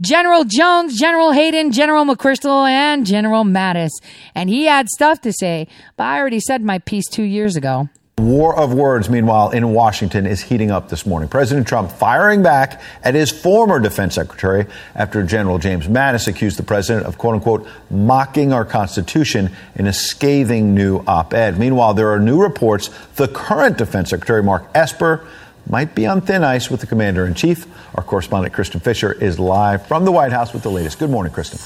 General 0.00 0.44
Jones, 0.44 0.98
General 0.98 1.32
Hayden, 1.32 1.72
General 1.72 2.06
McChrystal, 2.06 2.66
and 2.66 3.04
General 3.04 3.44
Mattis. 3.44 3.90
And 4.34 4.48
he 4.48 4.64
had 4.64 4.88
stuff 4.88 5.20
to 5.22 5.32
say, 5.32 5.68
but 5.96 6.04
I 6.04 6.18
already 6.18 6.40
said 6.40 6.62
my 6.62 6.78
piece 6.78 7.06
two 7.06 7.22
years 7.22 7.54
ago. 7.54 7.90
War 8.18 8.54
of 8.54 8.74
words, 8.74 9.08
meanwhile, 9.08 9.50
in 9.50 9.72
Washington 9.72 10.26
is 10.26 10.42
heating 10.42 10.70
up 10.70 10.90
this 10.90 11.06
morning. 11.06 11.28
President 11.28 11.66
Trump 11.66 11.90
firing 11.90 12.42
back 12.42 12.80
at 13.02 13.14
his 13.14 13.30
former 13.30 13.80
defense 13.80 14.14
secretary 14.14 14.66
after 14.94 15.22
General 15.22 15.58
James 15.58 15.86
Mattis 15.86 16.28
accused 16.28 16.58
the 16.58 16.62
president 16.62 17.06
of, 17.06 17.16
quote 17.16 17.34
unquote, 17.34 17.66
mocking 17.90 18.52
our 18.52 18.66
Constitution 18.66 19.50
in 19.74 19.86
a 19.86 19.92
scathing 19.92 20.74
new 20.74 21.02
op 21.06 21.32
ed. 21.32 21.58
Meanwhile, 21.58 21.94
there 21.94 22.10
are 22.10 22.20
new 22.20 22.40
reports 22.42 22.90
the 23.16 23.28
current 23.28 23.78
defense 23.78 24.10
secretary, 24.10 24.42
Mark 24.42 24.66
Esper, 24.74 25.26
might 25.68 25.94
be 25.94 26.06
on 26.06 26.20
thin 26.20 26.44
ice 26.44 26.70
with 26.70 26.80
the 26.80 26.86
commander 26.86 27.26
in 27.26 27.34
chief. 27.34 27.66
Our 27.94 28.02
correspondent, 28.02 28.54
Kristen 28.54 28.80
Fisher, 28.80 29.12
is 29.12 29.38
live 29.38 29.86
from 29.86 30.04
the 30.04 30.12
White 30.12 30.32
House 30.32 30.52
with 30.52 30.62
the 30.62 30.70
latest. 30.70 30.98
Good 30.98 31.10
morning, 31.10 31.32
Kristen. 31.32 31.58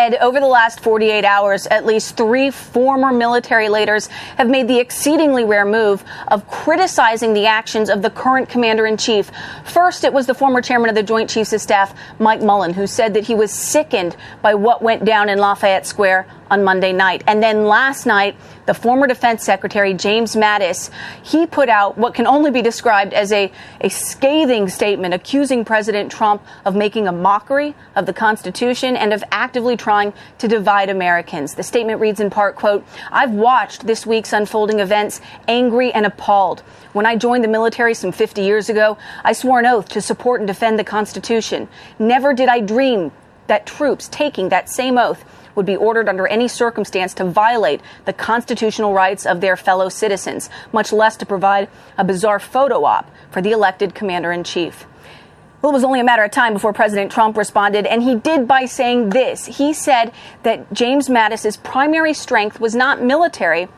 Ed, 0.00 0.16
over 0.22 0.40
the 0.40 0.46
last 0.46 0.80
48 0.80 1.26
hours, 1.26 1.66
at 1.66 1.84
least 1.84 2.16
three 2.16 2.50
former 2.50 3.12
military 3.12 3.68
leaders 3.68 4.06
have 4.36 4.48
made 4.48 4.66
the 4.66 4.78
exceedingly 4.78 5.44
rare 5.44 5.66
move 5.66 6.02
of 6.28 6.48
criticizing 6.48 7.34
the 7.34 7.44
actions 7.44 7.90
of 7.90 8.00
the 8.00 8.08
current 8.08 8.48
commander 8.48 8.86
in 8.86 8.96
chief. 8.96 9.30
First, 9.64 10.04
it 10.04 10.12
was 10.12 10.26
the 10.26 10.32
former 10.32 10.62
chairman 10.62 10.88
of 10.88 10.94
the 10.94 11.02
Joint 11.02 11.28
Chiefs 11.28 11.52
of 11.52 11.60
Staff, 11.60 11.94
Mike 12.18 12.40
Mullen, 12.40 12.72
who 12.72 12.86
said 12.86 13.12
that 13.12 13.24
he 13.24 13.34
was 13.34 13.50
sickened 13.50 14.16
by 14.40 14.54
what 14.54 14.80
went 14.80 15.04
down 15.04 15.28
in 15.28 15.38
Lafayette 15.38 15.86
Square 15.86 16.26
on 16.50 16.64
Monday 16.64 16.92
night. 16.92 17.22
And 17.26 17.42
then 17.42 17.64
last 17.64 18.06
night, 18.06 18.36
the 18.66 18.74
former 18.74 19.06
defense 19.06 19.44
secretary, 19.44 19.94
James 19.94 20.36
Mattis, 20.36 20.90
he 21.22 21.46
put 21.46 21.68
out 21.68 21.96
what 21.96 22.14
can 22.14 22.26
only 22.26 22.50
be 22.50 22.62
described 22.62 23.12
as 23.14 23.32
a, 23.32 23.50
a 23.80 23.88
scathing 23.88 24.68
statement 24.68 25.14
accusing 25.14 25.64
President 25.64 26.10
Trump 26.12 26.42
of 26.64 26.76
making 26.76 27.08
a 27.08 27.12
mockery 27.12 27.74
of 27.96 28.06
the 28.06 28.12
Constitution 28.12 28.96
and 28.96 29.12
of 29.12 29.24
actively 29.32 29.76
trying 29.76 30.12
to 30.38 30.48
divide 30.48 30.90
Americans. 30.90 31.54
The 31.54 31.62
statement 31.62 32.00
reads 32.00 32.20
in 32.20 32.30
part, 32.30 32.56
quote, 32.56 32.86
I've 33.10 33.32
watched 33.32 33.86
this 33.86 34.04
week's 34.04 34.32
unfolding 34.32 34.80
events 34.80 35.20
angry 35.48 35.92
and 35.92 36.06
appalled. 36.06 36.62
When 36.92 37.06
I 37.06 37.16
joined 37.16 37.44
the 37.44 37.48
military 37.48 37.94
some 37.94 38.12
50 38.12 38.42
years 38.42 38.68
ago, 38.68 38.98
I 39.24 39.32
swore 39.32 39.60
an 39.60 39.66
oath 39.66 39.88
to 39.90 40.00
support 40.00 40.40
and 40.40 40.46
defend 40.46 40.78
the 40.78 40.84
Constitution. 40.84 41.68
Never 41.98 42.34
did 42.34 42.48
I 42.48 42.60
dream 42.60 43.12
that 43.50 43.66
troops 43.66 44.08
taking 44.08 44.48
that 44.48 44.70
same 44.70 44.96
oath 44.96 45.24
would 45.56 45.66
be 45.66 45.74
ordered 45.74 46.08
under 46.08 46.26
any 46.28 46.46
circumstance 46.46 47.12
to 47.12 47.24
violate 47.24 47.80
the 48.04 48.12
constitutional 48.12 48.94
rights 48.94 49.26
of 49.26 49.40
their 49.40 49.56
fellow 49.56 49.88
citizens, 49.88 50.48
much 50.72 50.92
less 50.92 51.16
to 51.16 51.26
provide 51.26 51.68
a 51.98 52.04
bizarre 52.04 52.38
photo 52.38 52.84
op 52.84 53.10
for 53.32 53.42
the 53.42 53.50
elected 53.50 53.92
commander 53.92 54.30
in 54.30 54.44
chief. 54.44 54.86
Well, 55.60 55.72
it 55.72 55.74
was 55.74 55.84
only 55.84 55.98
a 55.98 56.04
matter 56.04 56.22
of 56.22 56.30
time 56.30 56.52
before 56.54 56.72
President 56.72 57.10
Trump 57.10 57.36
responded, 57.36 57.86
and 57.86 58.04
he 58.04 58.14
did 58.14 58.46
by 58.46 58.66
saying 58.66 59.10
this. 59.10 59.44
He 59.46 59.74
said 59.74 60.12
that 60.44 60.72
James 60.72 61.10
Mattis's 61.10 61.56
primary 61.56 62.14
strength 62.14 62.60
was 62.60 62.76
not 62.76 63.02
military, 63.02 63.68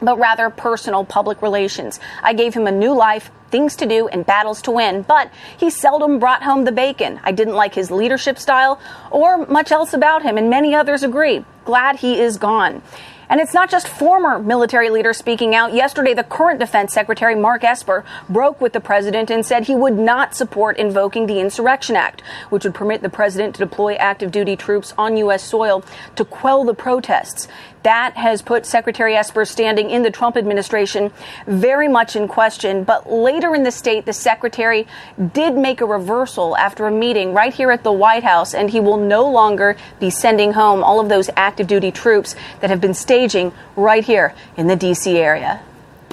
but 0.00 0.18
rather 0.18 0.50
personal 0.50 1.04
public 1.04 1.42
relations. 1.42 2.00
I 2.22 2.32
gave 2.32 2.54
him 2.54 2.66
a 2.66 2.72
new 2.72 2.92
life, 2.92 3.30
things 3.50 3.76
to 3.76 3.86
do, 3.86 4.08
and 4.08 4.24
battles 4.24 4.62
to 4.62 4.70
win, 4.70 5.02
but 5.02 5.30
he 5.56 5.70
seldom 5.70 6.18
brought 6.18 6.42
home 6.42 6.64
the 6.64 6.72
bacon. 6.72 7.20
I 7.22 7.32
didn't 7.32 7.54
like 7.54 7.74
his 7.74 7.90
leadership 7.90 8.38
style 8.38 8.80
or 9.10 9.46
much 9.46 9.72
else 9.72 9.92
about 9.92 10.22
him, 10.22 10.38
and 10.38 10.48
many 10.50 10.74
others 10.74 11.02
agree. 11.02 11.44
Glad 11.64 11.96
he 11.96 12.20
is 12.20 12.38
gone. 12.38 12.82
And 13.30 13.40
it's 13.40 13.54
not 13.54 13.70
just 13.70 13.86
former 13.86 14.40
military 14.40 14.90
leaders 14.90 15.16
speaking 15.16 15.54
out. 15.54 15.72
Yesterday, 15.72 16.14
the 16.14 16.24
current 16.24 16.58
Defense 16.58 16.92
Secretary, 16.92 17.36
Mark 17.36 17.62
Esper, 17.62 18.04
broke 18.28 18.60
with 18.60 18.72
the 18.72 18.80
president 18.80 19.30
and 19.30 19.46
said 19.46 19.68
he 19.68 19.74
would 19.76 19.96
not 19.96 20.34
support 20.34 20.76
invoking 20.78 21.26
the 21.26 21.38
Insurrection 21.38 21.94
Act, 21.94 22.22
which 22.48 22.64
would 22.64 22.74
permit 22.74 23.02
the 23.02 23.08
president 23.08 23.54
to 23.54 23.60
deploy 23.60 23.94
active 23.94 24.32
duty 24.32 24.56
troops 24.56 24.92
on 24.98 25.16
U.S. 25.18 25.44
soil 25.44 25.84
to 26.16 26.24
quell 26.24 26.64
the 26.64 26.74
protests. 26.74 27.46
That 27.82 28.16
has 28.16 28.42
put 28.42 28.66
Secretary 28.66 29.16
Esper 29.16 29.44
standing 29.44 29.90
in 29.90 30.02
the 30.02 30.10
Trump 30.10 30.36
administration 30.36 31.12
very 31.46 31.88
much 31.88 32.14
in 32.14 32.28
question. 32.28 32.84
But 32.84 33.10
later 33.10 33.54
in 33.54 33.62
the 33.62 33.70
state, 33.70 34.04
the 34.04 34.12
secretary 34.12 34.86
did 35.32 35.56
make 35.56 35.80
a 35.80 35.86
reversal 35.86 36.56
after 36.56 36.86
a 36.86 36.90
meeting 36.90 37.32
right 37.32 37.54
here 37.54 37.70
at 37.70 37.82
the 37.82 37.92
White 37.92 38.22
House, 38.22 38.54
and 38.54 38.68
he 38.70 38.80
will 38.80 38.98
no 38.98 39.28
longer 39.28 39.76
be 39.98 40.10
sending 40.10 40.52
home 40.52 40.84
all 40.84 41.00
of 41.00 41.08
those 41.08 41.30
active 41.36 41.66
duty 41.66 41.90
troops 41.90 42.34
that 42.60 42.68
have 42.68 42.80
been 42.80 42.94
staging 42.94 43.52
right 43.76 44.04
here 44.04 44.34
in 44.56 44.66
the 44.66 44.76
D.C. 44.76 45.16
area. 45.16 45.62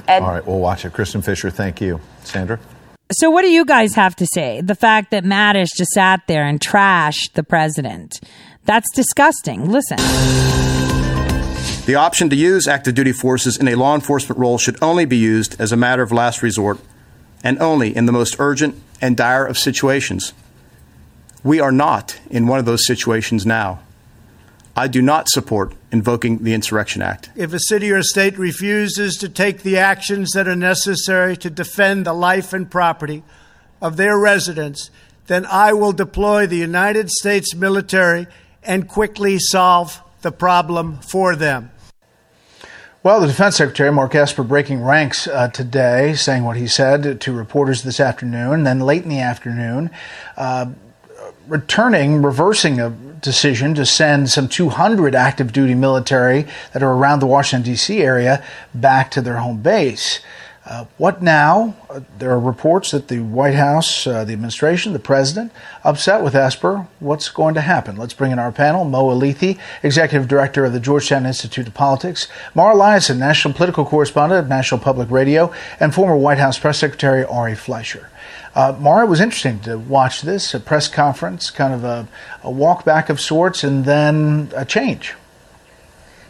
Ed? 0.08 0.22
All 0.22 0.30
right, 0.30 0.46
we'll 0.46 0.60
watch 0.60 0.86
it. 0.86 0.94
Kristen 0.94 1.22
Fisher, 1.22 1.50
thank 1.50 1.82
you. 1.82 2.00
Sandra? 2.24 2.60
So, 3.12 3.30
what 3.30 3.42
do 3.42 3.50
you 3.50 3.66
guys 3.66 3.94
have 3.96 4.16
to 4.18 4.26
say? 4.26 4.62
The 4.62 4.76
fact 4.76 5.12
that 5.12 5.24
Mattis 5.24 5.70
just 5.76 5.92
sat 5.92 6.22
there 6.28 6.46
and 6.46 6.60
trashed 6.60 7.34
the 7.34 7.44
president. 7.44 8.20
That's 8.66 8.92
disgusting. 8.94 9.70
Listen. 9.70 9.98
The 11.88 11.96
option 11.96 12.30
to 12.32 12.36
use 12.36 12.68
active 12.68 12.96
duty 12.96 13.14
forces 13.14 13.56
in 13.56 13.70
a 13.70 13.76
law 13.76 13.96
enforcement 13.96 14.38
role 14.38 14.58
should 14.58 14.78
only 14.84 15.06
be 15.06 15.16
used 15.16 15.56
as 15.58 15.72
a 15.72 15.78
matter 15.78 16.04
of 16.04 16.12
last 16.12 16.44
resort 16.44 16.80
and 17.46 17.58
only 17.60 17.96
in 17.96 18.06
the 18.06 18.12
most 18.12 18.36
urgent 18.40 18.76
and 19.00 19.16
dire 19.16 19.46
of 19.46 19.58
situations. 19.58 20.34
We 21.46 21.62
are 21.62 21.72
not 21.72 22.20
in 22.30 22.46
one 22.46 22.60
of 22.60 22.66
those 22.66 22.86
situations 22.86 23.46
now. 23.46 23.80
I 24.76 24.90
do 24.90 25.02
not 25.02 25.30
support 25.30 25.76
invoking 25.90 26.40
the 26.40 26.54
Insurrection 26.54 27.02
Act. 27.02 27.30
If 27.38 27.54
a 27.54 27.60
city 27.60 27.90
or 27.90 28.04
state 28.04 28.38
refuses 28.38 29.16
to 29.20 29.30
take 29.30 29.64
the 29.64 29.78
actions 29.78 30.32
that 30.32 30.46
are 30.46 30.58
necessary 30.58 31.38
to 31.38 31.50
defend 31.50 32.06
the 32.06 32.12
life 32.12 32.52
and 32.52 32.70
property 32.70 33.24
of 33.82 33.96
their 33.96 34.20
residents, 34.20 34.92
then 35.28 35.46
I 35.46 35.72
will 35.72 35.94
deploy 35.94 36.48
the 36.48 36.58
United 36.58 37.10
States 37.10 37.56
military 37.56 38.28
and 38.62 38.90
quickly 38.90 39.40
solve 39.40 40.02
the 40.22 40.34
problem 40.34 41.00
for 41.00 41.38
them. 41.38 41.72
Well, 43.04 43.22
the 43.22 43.28
Defense 43.28 43.58
Secretary, 43.58 43.92
Mark 43.92 44.16
Esper, 44.16 44.44
breaking 44.44 44.84
ranks 44.84 45.28
uh, 45.28 45.50
today, 45.50 46.16
saying 46.16 46.44
what 46.44 46.58
he 46.58 46.66
said 46.66 47.22
to 47.22 47.32
reporters 47.32 47.84
this 47.84 48.00
afternoon. 48.00 48.64
Then 48.64 48.80
late 48.80 49.04
in 49.04 49.10
the 49.10 49.20
afternoon, 49.20 49.92
uh, 50.36 50.72
returning, 51.48 52.24
reversing 52.24 52.80
a 52.80 52.90
decision 52.90 53.76
to 53.76 53.86
send 53.86 54.32
some 54.32 54.48
200 54.48 55.14
active 55.14 55.54
duty 55.54 55.76
military 55.76 56.48
that 56.74 56.82
are 56.82 56.92
around 56.92 57.20
the 57.20 57.28
Washington, 57.28 57.72
D.C. 57.72 58.02
area 58.02 58.44
back 58.74 59.12
to 59.12 59.22
their 59.22 59.38
home 59.38 59.62
base. 59.62 60.20
Uh, 60.68 60.84
what 60.98 61.22
now? 61.22 61.74
Uh, 61.90 62.02
there 62.20 62.30
are 62.32 62.40
reports 62.40 62.92
that 62.92 63.08
the 63.08 63.22
White 63.22 63.56
House, 63.56 64.06
uh, 64.06 64.26
the 64.26 64.34
administration, 64.34 64.92
the 64.92 65.00
president, 65.00 65.50
upset 65.86 66.22
with 66.22 66.36
Esper. 66.36 66.88
What's 67.00 67.30
going 67.30 67.54
to 67.54 67.62
happen? 67.62 67.96
Let's 67.96 68.14
bring 68.14 68.34
in 68.34 68.40
our 68.40 68.52
panel. 68.52 68.84
Mo 68.84 69.06
Elleithee, 69.06 69.58
executive 69.82 70.28
director 70.28 70.66
of 70.66 70.74
the 70.74 70.82
Georgetown 70.82 71.26
Institute 71.26 71.68
of 71.68 71.74
Politics, 71.74 72.28
Mara 72.54 72.76
Liasson, 72.76 73.18
national 73.18 73.54
political 73.54 73.86
correspondent 73.86 74.44
of 74.44 74.50
National 74.50 74.82
Public 74.82 75.10
Radio, 75.10 75.54
and 75.80 75.96
former 75.96 76.18
White 76.18 76.38
House 76.38 76.60
press 76.60 76.80
secretary 76.80 77.24
Ari 77.24 77.56
Fleischer. 77.56 78.10
Uh, 78.54 78.76
Mara, 78.78 79.06
it 79.06 79.10
was 79.10 79.22
interesting 79.22 79.62
to 79.62 79.78
watch 79.78 80.22
this 80.22 80.54
a 80.54 80.60
press 80.60 80.90
conference, 80.90 81.50
kind 81.50 81.74
of 81.74 81.86
a, 81.86 82.10
a 82.44 82.52
walk 82.52 82.84
back 82.84 83.08
of 83.08 83.22
sorts, 83.22 83.64
and 83.64 83.86
then 83.86 84.52
a 84.54 84.66
change. 84.66 85.14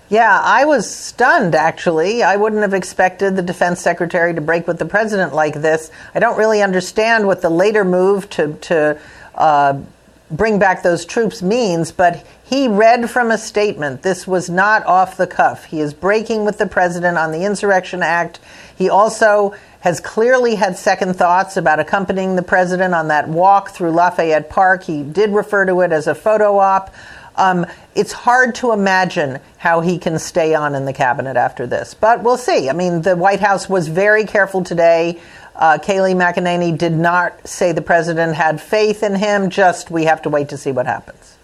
Yeah, 0.09 0.39
I 0.41 0.63
was 0.63 0.89
stunned 0.89 1.53
actually. 1.53 2.23
I 2.23 2.37
wouldn't 2.37 2.61
have 2.61 2.73
expected 2.73 3.35
the 3.35 3.41
defense 3.41 3.81
secretary 3.81 4.33
to 4.33 4.41
break 4.41 4.65
with 4.65 4.79
the 4.79 4.85
president 4.85 5.33
like 5.33 5.55
this. 5.55 5.91
I 6.15 6.19
don't 6.19 6.37
really 6.37 6.61
understand 6.61 7.27
what 7.27 7.41
the 7.41 7.49
later 7.49 7.83
move 7.83 8.29
to, 8.31 8.53
to 8.53 8.99
uh, 9.35 9.81
bring 10.31 10.59
back 10.59 10.81
those 10.81 11.05
troops 11.05 11.41
means, 11.41 11.91
but 11.91 12.25
he 12.43 12.69
read 12.69 13.09
from 13.09 13.31
a 13.31 13.37
statement. 13.37 14.01
This 14.01 14.25
was 14.25 14.49
not 14.49 14.85
off 14.85 15.17
the 15.17 15.27
cuff. 15.27 15.65
He 15.65 15.81
is 15.81 15.93
breaking 15.93 16.45
with 16.45 16.57
the 16.57 16.67
president 16.67 17.17
on 17.17 17.33
the 17.33 17.43
Insurrection 17.43 18.01
Act. 18.01 18.39
He 18.77 18.89
also 18.89 19.55
has 19.81 19.99
clearly 19.99 20.55
had 20.55 20.77
second 20.77 21.15
thoughts 21.15 21.57
about 21.57 21.79
accompanying 21.79 22.35
the 22.35 22.41
president 22.41 22.93
on 22.93 23.09
that 23.09 23.27
walk 23.27 23.71
through 23.71 23.91
Lafayette 23.91 24.49
Park. 24.49 24.83
He 24.83 25.03
did 25.03 25.31
refer 25.31 25.65
to 25.65 25.81
it 25.81 25.91
as 25.91 26.07
a 26.07 26.15
photo 26.15 26.57
op. 26.57 26.93
Um, 27.37 27.65
it's 27.95 28.11
hard 28.11 28.55
to 28.55 28.71
imagine 28.71 29.39
how 29.57 29.81
he 29.81 29.99
can 29.99 30.17
stay 30.17 30.55
on 30.55 30.73
in 30.75 30.85
the 30.85 30.93
cabinet 30.93 31.37
after 31.37 31.67
this, 31.67 31.93
but 31.93 32.23
we'll 32.23 32.37
see. 32.37 32.69
I 32.69 32.73
mean, 32.73 33.03
the 33.03 33.15
White 33.15 33.39
House 33.39 33.69
was 33.69 33.87
very 33.87 34.25
careful 34.25 34.63
today. 34.63 35.19
Uh, 35.55 35.77
Kayleigh 35.77 36.15
McEnany 36.15 36.77
did 36.77 36.93
not 36.93 37.47
say 37.47 37.71
the 37.71 37.81
president 37.81 38.35
had 38.35 38.59
faith 38.59 39.03
in 39.03 39.15
him, 39.15 39.49
just 39.49 39.89
we 39.91 40.05
have 40.05 40.21
to 40.23 40.29
wait 40.29 40.49
to 40.49 40.57
see 40.57 40.71
what 40.71 40.85
happens. 40.85 41.37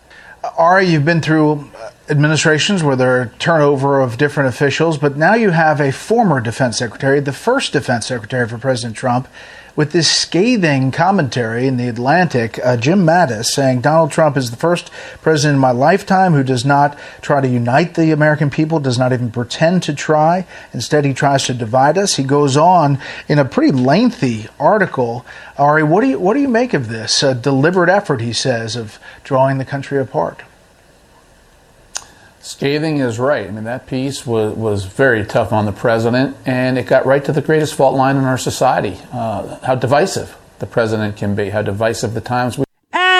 Ari, 0.57 0.87
you've 0.87 1.05
been 1.05 1.21
through 1.21 1.71
administrations 2.09 2.83
where 2.83 2.95
there 2.95 3.21
are 3.21 3.25
turnover 3.39 4.01
of 4.01 4.17
different 4.17 4.49
officials, 4.49 4.97
but 4.97 5.15
now 5.15 5.35
you 5.35 5.51
have 5.51 5.79
a 5.79 5.91
former 5.91 6.41
defense 6.41 6.77
secretary, 6.77 7.21
the 7.21 7.31
first 7.31 7.71
defense 7.71 8.07
secretary 8.07 8.47
for 8.47 8.57
President 8.57 8.97
Trump, 8.97 9.27
with 9.75 9.91
this 9.91 10.11
scathing 10.11 10.91
commentary 10.91 11.67
in 11.67 11.77
the 11.77 11.87
Atlantic, 11.87 12.59
uh, 12.63 12.77
Jim 12.77 13.05
Mattis 13.05 13.45
saying 13.45 13.81
Donald 13.81 14.11
Trump 14.11 14.37
is 14.37 14.51
the 14.51 14.57
first 14.57 14.91
president 15.21 15.55
in 15.55 15.61
my 15.61 15.71
lifetime 15.71 16.33
who 16.33 16.43
does 16.43 16.63
not 16.63 16.97
try 17.21 17.41
to 17.41 17.47
unite 17.47 17.95
the 17.95 18.11
American 18.11 18.49
people, 18.49 18.79
does 18.79 18.99
not 18.99 19.13
even 19.13 19.31
pretend 19.31 19.81
to 19.83 19.93
try. 19.93 20.45
Instead, 20.73 21.05
he 21.05 21.13
tries 21.13 21.45
to 21.45 21.53
divide 21.53 21.97
us. 21.97 22.15
He 22.15 22.23
goes 22.23 22.55
on 22.55 22.99
in 23.27 23.39
a 23.39 23.45
pretty 23.45 23.71
lengthy 23.71 24.47
article. 24.59 25.25
Ari, 25.57 25.83
what 25.83 26.01
do 26.01 26.09
you 26.09 26.19
what 26.19 26.35
do 26.35 26.41
you 26.41 26.47
make 26.47 26.73
of 26.73 26.89
this 26.89 27.23
a 27.23 27.33
deliberate 27.33 27.89
effort? 27.89 28.21
He 28.21 28.33
says 28.33 28.75
of 28.75 28.99
drawing 29.23 29.57
the 29.57 29.65
country 29.65 29.99
apart. 29.99 30.43
Scathing 32.43 32.97
is 32.97 33.19
right. 33.19 33.47
I 33.47 33.51
mean, 33.51 33.63
that 33.63 33.87
piece 33.87 34.27
was, 34.27 34.53
was 34.53 34.83
very 34.83 35.25
tough 35.25 35.53
on 35.53 35.65
the 35.65 35.71
president, 35.71 36.35
and 36.45 36.77
it 36.77 36.85
got 36.85 37.05
right 37.05 37.23
to 37.23 37.31
the 37.31 37.41
greatest 37.41 37.73
fault 37.73 37.95
line 37.95 38.17
in 38.17 38.25
our 38.25 38.37
society 38.37 38.99
uh, 39.13 39.59
how 39.65 39.75
divisive 39.75 40.35
the 40.59 40.65
president 40.65 41.15
can 41.15 41.35
be, 41.35 41.51
how 41.51 41.61
divisive 41.61 42.13
the 42.13 42.19
times 42.19 42.57
we. 42.57 42.65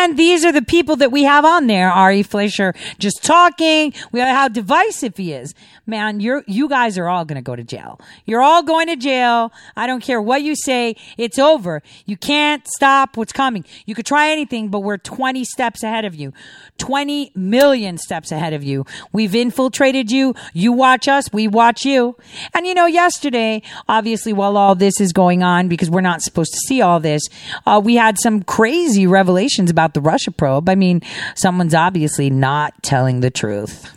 And 0.03 0.17
these 0.17 0.43
are 0.43 0.51
the 0.51 0.61
people 0.61 0.97
that 0.97 1.13
we 1.13 1.23
have 1.23 1.45
on 1.45 1.67
there. 1.67 1.89
Ari 1.89 2.23
Fleischer 2.23 2.73
just 2.99 3.23
talking. 3.23 3.93
We 4.11 4.19
know 4.19 4.34
how 4.34 4.49
divisive 4.49 5.15
he 5.15 5.31
is. 5.31 5.55
Man, 5.85 6.19
you're, 6.19 6.43
you 6.45 6.67
guys 6.67 6.97
are 6.97 7.07
all 7.07 7.23
going 7.23 7.38
to 7.38 7.41
go 7.41 7.55
to 7.55 7.63
jail. 7.63 8.01
You're 8.25 8.41
all 8.41 8.63
going 8.63 8.88
to 8.88 8.97
jail. 8.97 9.53
I 9.77 9.88
don't 9.88 10.01
care 10.01 10.21
what 10.21 10.41
you 10.41 10.55
say. 10.57 10.97
It's 11.17 11.39
over. 11.39 11.81
You 12.05 12.17
can't 12.17 12.67
stop 12.67 13.15
what's 13.15 13.31
coming. 13.31 13.63
You 13.85 13.95
could 13.95 14.05
try 14.05 14.30
anything, 14.30 14.67
but 14.67 14.80
we're 14.80 14.97
20 14.97 15.45
steps 15.45 15.84
ahead 15.84 16.03
of 16.03 16.15
you. 16.15 16.34
20 16.80 17.31
million 17.35 17.97
steps 17.97 18.31
ahead 18.31 18.51
of 18.51 18.63
you. 18.63 18.85
We've 19.13 19.34
infiltrated 19.34 20.11
you. 20.11 20.35
You 20.53 20.73
watch 20.73 21.07
us. 21.07 21.31
We 21.31 21.47
watch 21.47 21.85
you. 21.85 22.17
And 22.53 22.65
you 22.65 22.73
know, 22.73 22.88
yesterday, 22.88 23.61
obviously, 23.88 24.34
while 24.34 24.57
all 24.57 24.75
this 24.75 24.99
is 24.99 25.13
going 25.13 25.43
on, 25.43 25.69
because 25.69 25.89
we're 25.89 26.01
not 26.01 26.21
supposed 26.21 26.51
to 26.51 26.59
see 26.67 26.81
all 26.81 26.99
this, 26.99 27.21
uh, 27.65 27.80
we 27.84 27.95
had 27.95 28.19
some 28.19 28.43
crazy 28.43 29.07
revelations 29.07 29.69
about 29.69 29.93
the 29.94 30.02
Russia 30.02 30.32
probe. 30.32 30.70
I 30.70 30.76
mean, 30.76 31.02
someone's 31.36 31.74
obviously 31.74 32.30
not 32.30 32.82
telling 32.84 33.20
the 33.22 33.32
truth. 33.32 33.91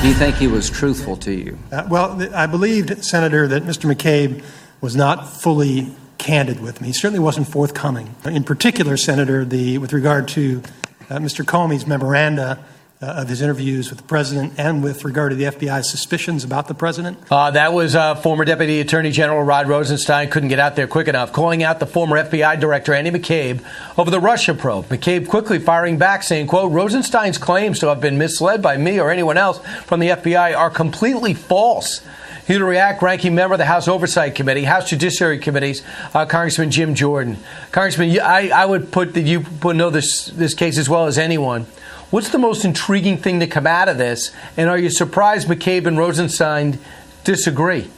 Do 0.00 0.08
you 0.08 0.14
think 0.14 0.36
he 0.36 0.48
was 0.48 0.68
truthful 0.68 1.16
to 1.18 1.32
you? 1.32 1.58
Uh, 1.72 1.86
well, 1.88 2.18
th- 2.18 2.30
I 2.32 2.46
believed, 2.46 3.02
Senator, 3.02 3.48
that 3.48 3.62
Mr. 3.62 3.90
McCabe 3.90 4.44
was 4.82 4.94
not 4.94 5.26
fully 5.26 5.94
candid 6.18 6.60
with 6.60 6.82
me. 6.82 6.88
He 6.88 6.92
certainly 6.92 7.20
wasn't 7.20 7.48
forthcoming. 7.48 8.14
In 8.26 8.44
particular, 8.44 8.98
Senator, 8.98 9.46
the, 9.46 9.78
with 9.78 9.94
regard 9.94 10.28
to 10.28 10.62
uh, 11.08 11.16
Mr. 11.16 11.42
Comey's 11.42 11.86
memoranda 11.86 12.62
of 13.00 13.28
his 13.28 13.42
interviews 13.42 13.90
with 13.90 13.98
the 13.98 14.04
president 14.04 14.54
and 14.58 14.82
with 14.82 15.04
regard 15.04 15.30
to 15.30 15.36
the 15.36 15.44
FBI's 15.44 15.90
suspicions 15.90 16.44
about 16.44 16.68
the 16.68 16.74
president. 16.74 17.18
Uh, 17.30 17.50
that 17.50 17.72
was 17.72 17.94
uh, 17.94 18.14
former 18.14 18.44
Deputy 18.44 18.80
Attorney 18.80 19.10
General 19.10 19.42
Rod 19.42 19.68
Rosenstein 19.68 20.30
couldn't 20.30 20.48
get 20.48 20.58
out 20.58 20.76
there 20.76 20.86
quick 20.86 21.08
enough, 21.08 21.32
calling 21.32 21.62
out 21.62 21.80
the 21.80 21.86
former 21.86 22.16
FBI 22.22 22.58
Director 22.58 22.94
Andy 22.94 23.10
McCabe 23.10 23.62
over 23.98 24.10
the 24.10 24.20
Russia 24.20 24.54
probe. 24.54 24.86
McCabe 24.86 25.28
quickly 25.28 25.58
firing 25.58 25.98
back, 25.98 26.22
saying, 26.22 26.46
"quote 26.46 26.72
Rosenstein's 26.72 27.38
claims 27.38 27.78
to 27.80 27.88
have 27.88 28.00
been 28.00 28.18
misled 28.18 28.62
by 28.62 28.76
me 28.76 28.98
or 28.98 29.10
anyone 29.10 29.36
else 29.36 29.60
from 29.84 30.00
the 30.00 30.10
FBI 30.10 30.54
are 30.54 30.70
completely 30.70 31.34
false." 31.34 32.00
Here 32.46 32.58
to 32.58 32.64
react, 32.66 33.00
ranking 33.00 33.34
member 33.34 33.54
of 33.54 33.58
the 33.58 33.64
House 33.64 33.88
Oversight 33.88 34.34
Committee, 34.34 34.64
House 34.64 34.90
Judiciary 34.90 35.38
Committees, 35.38 35.82
uh, 36.12 36.26
Congressman 36.26 36.70
Jim 36.70 36.94
Jordan. 36.94 37.38
Congressman, 37.72 38.20
I, 38.20 38.50
I 38.50 38.66
would 38.66 38.92
put 38.92 39.14
that 39.14 39.22
you 39.22 39.46
know 39.62 39.88
this 39.88 40.26
this 40.26 40.52
case 40.52 40.76
as 40.76 40.86
well 40.88 41.06
as 41.06 41.16
anyone. 41.16 41.64
What's 42.14 42.28
the 42.28 42.38
most 42.38 42.64
intriguing 42.64 43.16
thing 43.16 43.40
to 43.40 43.48
come 43.48 43.66
out 43.66 43.88
of 43.88 43.98
this? 43.98 44.30
And 44.56 44.70
are 44.70 44.78
you 44.78 44.88
surprised 44.88 45.48
McCabe 45.48 45.84
and 45.86 45.98
Rosenstein 45.98 46.78
disagree? 47.24 47.90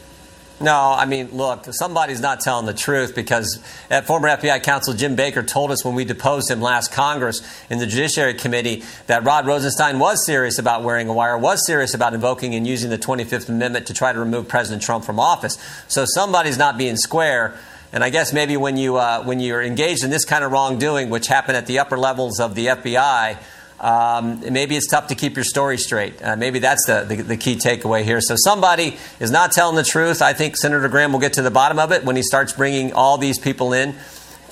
No, 0.58 0.94
I 0.96 1.04
mean, 1.04 1.32
look, 1.32 1.66
somebody's 1.68 2.22
not 2.22 2.40
telling 2.40 2.64
the 2.64 2.72
truth 2.72 3.14
because 3.14 3.62
former 4.06 4.28
FBI 4.28 4.62
counsel 4.62 4.94
Jim 4.94 5.16
Baker 5.16 5.42
told 5.42 5.70
us 5.70 5.84
when 5.84 5.94
we 5.94 6.06
deposed 6.06 6.50
him 6.50 6.62
last 6.62 6.92
Congress 6.92 7.46
in 7.68 7.78
the 7.78 7.86
Judiciary 7.86 8.32
Committee 8.32 8.84
that 9.06 9.22
Rod 9.22 9.46
Rosenstein 9.46 9.98
was 9.98 10.24
serious 10.24 10.58
about 10.58 10.82
wearing 10.82 11.10
a 11.10 11.12
wire, 11.12 11.36
was 11.36 11.66
serious 11.66 11.92
about 11.92 12.14
invoking 12.14 12.54
and 12.54 12.66
using 12.66 12.88
the 12.88 12.96
25th 12.96 13.50
Amendment 13.50 13.86
to 13.88 13.92
try 13.92 14.14
to 14.14 14.18
remove 14.18 14.48
President 14.48 14.82
Trump 14.82 15.04
from 15.04 15.20
office. 15.20 15.58
So 15.88 16.06
somebody's 16.06 16.56
not 16.56 16.78
being 16.78 16.96
square. 16.96 17.54
And 17.92 18.02
I 18.02 18.08
guess 18.08 18.32
maybe 18.32 18.56
when 18.56 18.78
you 18.78 18.96
uh, 18.96 19.22
when 19.24 19.40
you're 19.40 19.62
engaged 19.62 20.04
in 20.04 20.10
this 20.10 20.24
kind 20.24 20.42
of 20.42 20.52
wrongdoing, 20.52 21.10
which 21.10 21.26
happened 21.26 21.58
at 21.58 21.66
the 21.66 21.78
upper 21.78 21.98
levels 21.98 22.40
of 22.40 22.54
the 22.54 22.66
FBI, 22.66 23.38
um, 23.80 24.40
maybe 24.52 24.76
it's 24.76 24.86
tough 24.86 25.08
to 25.08 25.14
keep 25.14 25.36
your 25.36 25.44
story 25.44 25.76
straight. 25.76 26.22
Uh, 26.22 26.36
maybe 26.36 26.58
that's 26.58 26.86
the, 26.86 27.04
the, 27.06 27.16
the, 27.16 27.36
key 27.36 27.56
takeaway 27.56 28.04
here. 28.04 28.20
So 28.22 28.34
somebody 28.36 28.96
is 29.20 29.30
not 29.30 29.52
telling 29.52 29.76
the 29.76 29.82
truth. 29.82 30.22
I 30.22 30.32
think 30.32 30.56
Senator 30.56 30.88
Graham 30.88 31.12
will 31.12 31.20
get 31.20 31.34
to 31.34 31.42
the 31.42 31.50
bottom 31.50 31.78
of 31.78 31.92
it 31.92 32.02
when 32.02 32.16
he 32.16 32.22
starts 32.22 32.54
bringing 32.54 32.94
all 32.94 33.18
these 33.18 33.38
people 33.38 33.74
in 33.74 33.94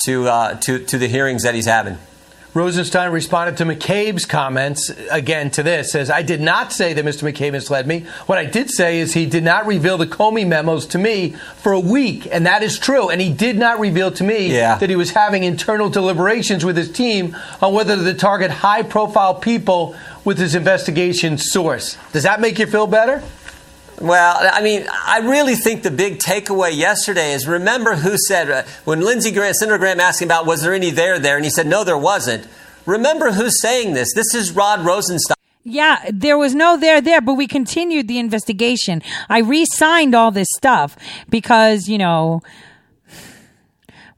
to, 0.05 0.28
uh, 0.28 0.55
to, 0.60 0.84
to 0.84 0.98
the 0.98 1.09
hearings 1.09 1.44
that 1.44 1.55
he's 1.55 1.66
having. 1.66 1.98
Rosenstein 2.55 3.10
responded 3.10 3.56
to 3.56 3.64
McCabe's 3.64 4.26
comments 4.26 4.89
again 5.10 5.51
to 5.51 5.64
this 5.64 5.90
says, 5.90 6.09
I 6.09 6.22
did 6.22 6.40
not 6.40 6.72
say 6.72 6.93
that 6.93 7.05
Mr. 7.05 7.28
McCabe 7.28 7.51
misled 7.51 7.85
me. 7.85 8.06
What 8.26 8.39
I 8.39 8.44
did 8.44 8.70
say 8.70 9.01
is 9.01 9.12
he 9.12 9.26
did 9.26 9.43
not 9.43 9.66
reveal 9.66 9.98
the 9.98 10.06
Comey 10.06 10.47
memos 10.47 10.86
to 10.86 10.98
me 10.98 11.31
for 11.56 11.72
a 11.72 11.81
week, 11.81 12.28
and 12.31 12.47
that 12.47 12.62
is 12.62 12.78
true. 12.78 13.09
And 13.09 13.20
he 13.20 13.32
did 13.32 13.59
not 13.59 13.81
reveal 13.81 14.12
to 14.12 14.22
me 14.22 14.55
yeah. 14.55 14.78
that 14.78 14.89
he 14.89 14.94
was 14.94 15.10
having 15.10 15.43
internal 15.43 15.90
deliberations 15.90 16.64
with 16.64 16.76
his 16.76 16.93
team 16.93 17.36
on 17.60 17.74
whether 17.74 17.97
to 17.97 18.14
target 18.14 18.52
high 18.52 18.85
profile 18.85 19.35
people 19.35 19.97
with 20.24 20.39
his 20.39 20.55
investigation 20.55 21.36
source. 21.39 21.98
Does 22.12 22.22
that 22.22 22.40
make 22.40 22.60
you 22.60 22.66
feel 22.66 22.86
better? 22.86 23.20
Well, 24.00 24.36
I 24.40 24.60
mean, 24.62 24.86
I 24.90 25.20
really 25.20 25.54
think 25.54 25.82
the 25.82 25.90
big 25.90 26.18
takeaway 26.18 26.76
yesterday 26.76 27.32
is 27.32 27.46
remember 27.46 27.94
who 27.94 28.16
said, 28.18 28.50
uh, 28.50 28.62
when 28.84 29.00
Lindsey 29.00 29.30
Graham, 29.30 29.54
Senator 29.54 29.78
Graham 29.78 30.00
asked 30.00 30.20
him 30.20 30.28
about 30.28 30.46
was 30.46 30.62
there 30.62 30.74
any 30.74 30.90
there 30.90 31.18
there, 31.18 31.36
and 31.36 31.44
he 31.44 31.50
said, 31.50 31.66
no, 31.66 31.84
there 31.84 31.98
wasn't. 31.98 32.46
Remember 32.86 33.32
who's 33.32 33.60
saying 33.62 33.94
this. 33.94 34.12
This 34.14 34.34
is 34.34 34.52
Rod 34.52 34.84
Rosenstein. 34.84 35.36
Yeah, 35.62 36.04
there 36.12 36.36
was 36.36 36.54
no 36.54 36.76
there 36.76 37.00
there, 37.00 37.22
but 37.22 37.34
we 37.34 37.46
continued 37.46 38.06
the 38.06 38.18
investigation. 38.18 39.02
I 39.30 39.38
re 39.38 39.64
signed 39.64 40.14
all 40.14 40.30
this 40.30 40.48
stuff 40.54 40.96
because, 41.30 41.88
you 41.88 41.96
know, 41.96 42.42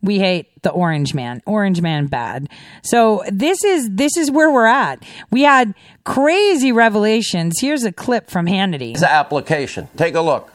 we 0.02 0.18
hate 0.18 0.62
the 0.62 0.70
orange 0.70 1.14
man 1.14 1.43
orange 1.47 1.81
man 1.81 2.06
bad. 2.06 2.48
So 2.82 3.23
this 3.31 3.64
is 3.64 3.90
this 3.93 4.16
is 4.16 4.31
where 4.31 4.51
we're 4.51 4.66
at. 4.66 5.02
We 5.31 5.43
had 5.43 5.74
crazy 6.05 6.73
revelations. 6.73 7.60
Here's 7.60 7.85
a 7.85 7.93
clip 7.93 8.31
from 8.31 8.47
hannity. 8.47 8.98
The 8.98 9.10
application. 9.10 9.89
Take 9.97 10.14
a 10.14 10.20
look. 10.20 10.52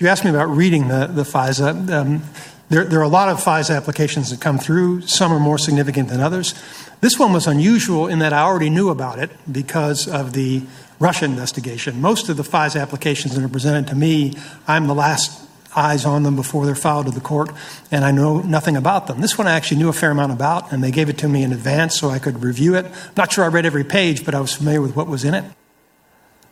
You 0.00 0.08
asked 0.08 0.24
me 0.24 0.30
about 0.30 0.48
reading 0.48 0.88
the 0.88 1.06
the 1.06 1.22
fisa. 1.22 1.90
Um, 1.90 2.22
there, 2.68 2.84
there 2.84 3.00
are 3.00 3.04
a 3.04 3.08
lot 3.08 3.30
of 3.30 3.38
FISA 3.38 3.74
applications 3.74 4.30
that 4.30 4.40
come 4.40 4.58
through. 4.58 5.02
Some 5.02 5.32
are 5.32 5.40
more 5.40 5.56
significant 5.56 6.10
than 6.10 6.20
others. 6.20 6.54
This 7.00 7.18
one 7.18 7.32
was 7.32 7.46
unusual 7.46 8.08
in 8.08 8.18
that 8.18 8.34
I 8.34 8.42
already 8.42 8.68
knew 8.68 8.90
about 8.90 9.18
it 9.18 9.30
because 9.50 10.06
of 10.06 10.34
the 10.34 10.62
Russia 11.00 11.24
investigation. 11.24 12.00
Most 12.00 12.28
of 12.28 12.36
the 12.36 12.42
FISA 12.42 12.80
applications 12.80 13.34
that 13.34 13.42
are 13.42 13.48
presented 13.48 13.86
to 13.88 13.94
me, 13.94 14.34
I'm 14.66 14.86
the 14.86 14.94
last 14.94 15.47
eyes 15.78 16.04
on 16.04 16.24
them 16.24 16.36
before 16.36 16.66
they're 16.66 16.74
filed 16.74 17.06
to 17.06 17.12
the 17.12 17.20
court, 17.20 17.50
and 17.90 18.04
I 18.04 18.10
know 18.10 18.40
nothing 18.40 18.76
about 18.76 19.06
them. 19.06 19.20
This 19.20 19.38
one 19.38 19.46
I 19.46 19.52
actually 19.52 19.78
knew 19.78 19.88
a 19.88 19.92
fair 19.92 20.10
amount 20.10 20.32
about, 20.32 20.72
and 20.72 20.82
they 20.82 20.90
gave 20.90 21.08
it 21.08 21.18
to 21.18 21.28
me 21.28 21.42
in 21.42 21.52
advance 21.52 21.98
so 21.98 22.10
I 22.10 22.18
could 22.18 22.42
review 22.42 22.74
it. 22.74 22.86
Not 23.16 23.32
sure 23.32 23.44
I 23.44 23.48
read 23.48 23.64
every 23.64 23.84
page, 23.84 24.24
but 24.24 24.34
I 24.34 24.40
was 24.40 24.54
familiar 24.54 24.82
with 24.82 24.96
what 24.96 25.06
was 25.06 25.24
in 25.24 25.34
it. 25.34 25.44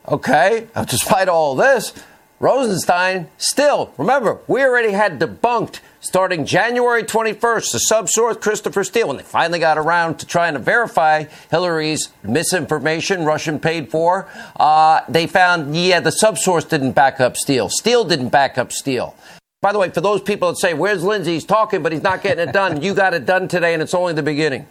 Okay, 0.09 0.69
despite 0.87 1.29
all 1.29 1.57
this, 1.57 1.93
Rosenstein 2.39 3.29
still, 3.39 3.93
remember, 3.99 4.39
we 4.47 4.63
already 4.63 4.93
had 4.93 5.19
debunked 5.19 5.81
starting 6.07 6.47
January 6.47 7.03
21st 7.03 7.73
the 7.73 7.81
subsource 7.91 8.41
Christopher 8.41 8.85
Steele 8.85 9.09
when 9.09 9.17
they 9.17 9.23
finally 9.23 9.59
got 9.59 9.77
around 9.77 10.19
to 10.19 10.27
trying 10.27 10.55
to 10.55 10.61
verify 10.61 11.25
Hillary's 11.51 12.11
misinformation 12.23 13.25
Russian 13.25 13.59
paid 13.59 13.91
for. 13.91 14.29
Uh, 14.55 15.01
they 15.09 15.27
found, 15.27 15.77
yeah, 15.77 16.01
the 16.01 16.11
subsource 16.11 16.69
didn't 16.69 16.93
back 16.93 17.21
up 17.21 17.37
Steele. 17.37 17.69
Steele 17.69 18.05
didn't 18.05 18.29
back 18.29 18.57
up 18.57 18.73
Steele. 18.73 19.17
By 19.61 19.73
the 19.73 19.79
way, 19.79 19.91
for 19.91 20.01
those 20.01 20.23
people 20.23 20.51
that 20.51 20.59
say, 20.59 20.75
where's 20.75 21.03
Lindsey? 21.03 21.33
He's 21.33 21.45
talking, 21.45 21.83
but 21.83 21.91
he's 21.91 22.03
not 22.03 22.23
getting 22.23 22.49
it 22.49 22.53
done. 22.53 22.83
you 22.83 22.95
got 22.95 23.15
it 23.15 23.27
done 23.27 23.49
today, 23.49 23.75
and 23.75 23.83
it's 23.83 23.95
only 23.95 24.13
the 24.13 24.23
beginning. 24.23 24.67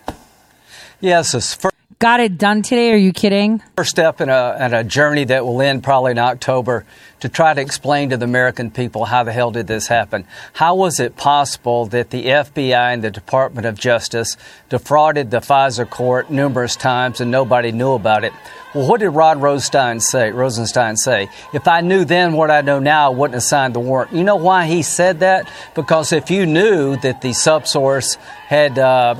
Yes, 1.02 1.34
it's 1.34 1.53
got 1.99 2.19
it 2.19 2.38
done 2.38 2.61
today. 2.61 2.91
Are 2.91 2.97
you 2.97 3.13
kidding? 3.13 3.61
First 3.77 3.91
step 3.91 4.22
in 4.22 4.30
a, 4.30 4.57
in 4.59 4.73
a 4.73 4.84
journey 4.84 5.23
that 5.26 5.45
will 5.45 5.61
end 5.61 5.84
probably 5.84 6.11
in 6.11 6.19
October 6.19 6.85
to 7.22 7.30
try 7.30 7.53
to 7.53 7.61
explain 7.61 8.09
to 8.09 8.17
the 8.17 8.26
American 8.26 8.69
people 8.69 9.05
how 9.05 9.23
the 9.23 9.31
hell 9.31 9.51
did 9.51 9.67
this 9.67 9.88
happen? 9.88 10.27
How 10.53 10.76
was 10.76 10.99
it 10.99 11.15
possible 11.15 11.85
that 11.88 12.09
the 12.09 12.26
FBI 12.26 12.93
and 12.93 13.03
the 13.03 13.11
Department 13.11 13.65
of 13.65 13.80
Justice 13.80 14.35
defrauded 14.69 15.31
the 15.31 15.39
FISA 15.39 15.89
court 15.89 16.30
numerous 16.30 16.76
times 16.76 17.22
and 17.22 17.31
nobody 17.31 17.72
knew 17.72 17.93
about 17.93 18.23
it? 18.23 18.34
Well, 18.73 18.89
what 18.89 18.99
did 18.99 19.09
Rod 19.11 19.41
Rosenstein 19.41 20.01
say? 20.01 20.31
Rosenstein 20.31 20.97
say, 20.97 21.30
if 21.53 21.65
I 21.65 21.80
knew 21.80 22.03
then 22.03 22.34
what 22.34 22.51
I 22.51 22.59
know 22.59 22.80
now, 22.80 23.07
I 23.11 23.15
wouldn't 23.15 23.35
have 23.35 23.43
signed 23.43 23.73
the 23.73 23.80
warrant. 23.80 24.11
You 24.11 24.26
know 24.26 24.35
why 24.35 24.65
he 24.65 24.84
said 24.84 25.22
that? 25.22 25.49
Because 25.76 26.11
if 26.11 26.30
you 26.30 26.45
knew 26.45 26.97
that 26.97 27.22
the 27.22 27.30
subsource 27.30 28.17
had 28.47 28.77
uh, 28.77 29.15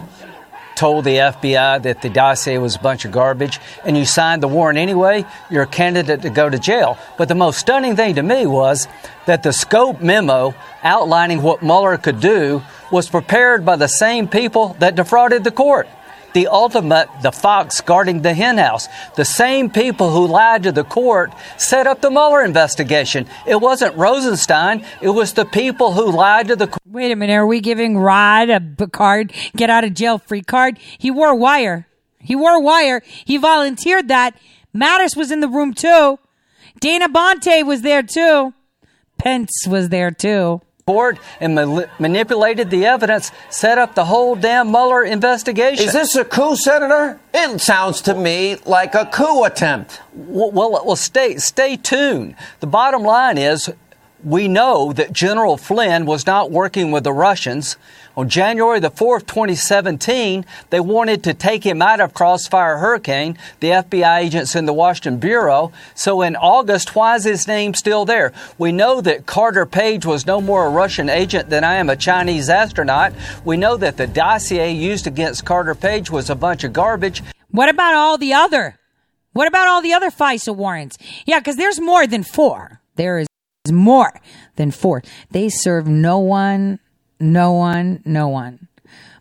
told 0.76 1.06
the 1.06 1.18
FBI 1.18 1.84
that 1.84 2.02
the 2.02 2.10
dossier 2.10 2.58
was 2.58 2.76
a 2.76 2.80
bunch 2.80 3.06
of 3.06 3.12
garbage 3.12 3.60
and 3.84 3.98
you 3.98 4.06
signed 4.06 4.44
the 4.44 4.48
warrant 4.48 4.78
anyway, 4.78 5.26
you're 5.50 5.64
a 5.64 5.68
candidate 5.68 6.22
to 6.24 6.30
go 6.30 6.50
to 6.50 6.60
jail. 6.60 6.98
But 7.18 7.28
the 7.28 7.36
most 7.36 7.60
stunning 7.60 7.96
thing 7.96 8.16
to 8.16 8.24
me 8.24 8.46
was 8.46 8.88
that 9.26 9.44
the 9.44 9.54
scope 9.54 10.02
memo 10.02 10.54
outlining 10.84 11.42
what 11.42 11.62
Mueller 11.64 11.98
could 11.98 12.20
do 12.20 12.62
was 12.92 13.10
prepared 13.10 13.66
by 13.66 13.76
the 13.76 13.88
same 13.88 14.28
people 14.28 14.76
that 14.80 14.96
defrauded 14.96 15.44
the 15.44 15.52
court 15.52 15.88
the 16.36 16.48
ultimate, 16.48 17.08
the 17.24 17.32
fox 17.32 17.80
guarding 17.80 18.22
the 18.22 18.34
henhouse. 18.34 18.90
The 19.16 19.24
same 19.24 19.70
people 19.70 20.12
who 20.12 20.28
lied 20.28 20.64
to 20.64 20.74
the 20.74 20.84
court 20.84 21.32
set 21.58 21.88
up 21.88 22.02
the 22.02 22.12
Mueller 22.12 22.44
investigation. 22.44 23.26
It 23.48 23.56
wasn't 23.56 23.96
Rosenstein, 23.96 24.86
it 25.02 25.10
was 25.10 25.34
the 25.34 25.46
people 25.46 25.94
who 25.94 26.12
lied 26.12 26.50
to 26.50 26.58
the 26.58 26.68
court. 26.68 26.82
Wait 26.86 27.12
a 27.12 27.16
minute, 27.16 27.34
are 27.34 27.48
we 27.48 27.62
giving 27.62 27.98
Rod 27.98 28.50
a 28.50 28.88
card, 28.88 29.32
get 29.56 29.70
out 29.70 29.86
of 29.86 29.94
jail 29.94 30.18
free 30.18 30.42
card? 30.42 30.78
He 30.98 31.10
wore 31.10 31.34
wire. 31.34 31.88
He 32.20 32.36
wore 32.36 32.62
wire. 32.62 33.02
He 33.06 33.38
volunteered 33.38 34.10
that. 34.10 34.36
Mattis 34.76 35.16
was 35.16 35.32
in 35.32 35.40
the 35.40 35.48
room 35.48 35.74
too. 35.74 36.20
Dana 36.82 37.08
Boente 37.08 37.66
was 37.66 37.82
there 37.82 38.04
too. 38.04 38.54
Pence 39.18 39.66
was 39.68 39.88
there 39.88 40.12
too 40.12 40.62
board 40.88 41.18
and 41.40 41.56
ma- 41.56 41.86
manipulated 41.98 42.70
the 42.70 42.86
evidence, 42.86 43.32
set 43.50 43.80
up 43.80 43.96
the 43.96 44.06
whole 44.06 44.36
damn 44.36 44.70
Mueller 44.70 45.04
investigation. 45.04 45.84
Is 45.84 45.94
this 45.94 46.16
a 46.16 46.24
coup, 46.24 46.56
Senator? 46.56 47.20
It 47.34 47.60
sounds 47.60 48.02
to 48.02 48.14
me 48.14 48.58
like 48.68 48.94
a 48.94 49.08
coup 49.08 49.46
attempt. 49.46 50.00
Well, 50.14 50.52
well, 50.52 50.86
well 50.86 50.96
stay, 50.96 51.38
stay 51.38 51.76
tuned. 51.76 52.36
The 52.60 52.68
bottom 52.68 53.02
line 53.02 53.40
is 53.40 53.68
we 54.26 54.48
know 54.48 54.92
that 54.92 55.14
General 55.14 55.56
Flynn 55.56 56.08
was 56.08 56.26
not 56.26 56.50
working 56.50 56.90
with 56.90 57.04
the 57.04 57.14
Russians. 57.14 57.78
On 58.18 58.28
January 58.28 58.80
the 58.80 58.90
4th, 58.90 59.28
2017, 59.28 60.44
they 60.72 60.80
wanted 60.80 61.24
to 61.24 61.34
take 61.36 61.64
him 61.64 61.80
out 61.80 62.00
of 62.00 62.16
Crossfire 62.16 62.78
Hurricane, 62.78 63.38
the 63.60 63.70
FBI 63.70 64.22
agents 64.22 64.56
in 64.56 64.66
the 64.66 64.74
Washington 64.74 65.20
Bureau. 65.20 65.72
So 65.94 66.24
in 66.24 66.36
August, 66.36 66.96
why 66.96 67.16
is 67.16 67.24
his 67.24 67.48
name 67.48 67.76
still 67.76 68.04
there? 68.04 68.34
We 68.58 68.72
know 68.72 69.00
that 69.02 69.28
Carter 69.28 69.68
Page 69.68 70.08
was 70.08 70.26
no 70.26 70.42
more 70.42 70.66
a 70.66 70.72
Russian 70.72 71.08
agent 71.08 71.52
than 71.52 71.64
I 71.64 71.76
am 71.76 71.90
a 71.92 71.96
Chinese 71.96 72.50
astronaut. 72.50 73.14
We 73.44 73.58
know 73.58 73.78
that 73.78 73.98
the 73.98 74.08
dossier 74.08 74.72
used 74.72 75.06
against 75.06 75.46
Carter 75.46 75.76
Page 75.76 76.10
was 76.10 76.32
a 76.32 76.36
bunch 76.36 76.64
of 76.64 76.74
garbage. 76.74 77.22
What 77.52 77.70
about 77.70 77.94
all 77.94 78.18
the 78.18 78.34
other? 78.34 78.80
What 79.34 79.48
about 79.48 79.68
all 79.68 79.84
the 79.84 79.94
other 79.94 80.10
FISA 80.10 80.56
warrants? 80.56 80.98
Yeah, 81.28 81.40
because 81.40 81.58
there's 81.58 81.80
more 81.80 82.08
than 82.08 82.24
four. 82.24 82.82
There 82.96 83.20
is 83.20 83.28
more 83.72 84.12
than 84.56 84.72
four. 84.72 85.04
They 85.32 85.50
serve 85.50 85.88
no 85.88 86.20
one, 86.20 86.80
no 87.20 87.54
one, 87.54 88.02
no 88.06 88.28
one 88.28 88.68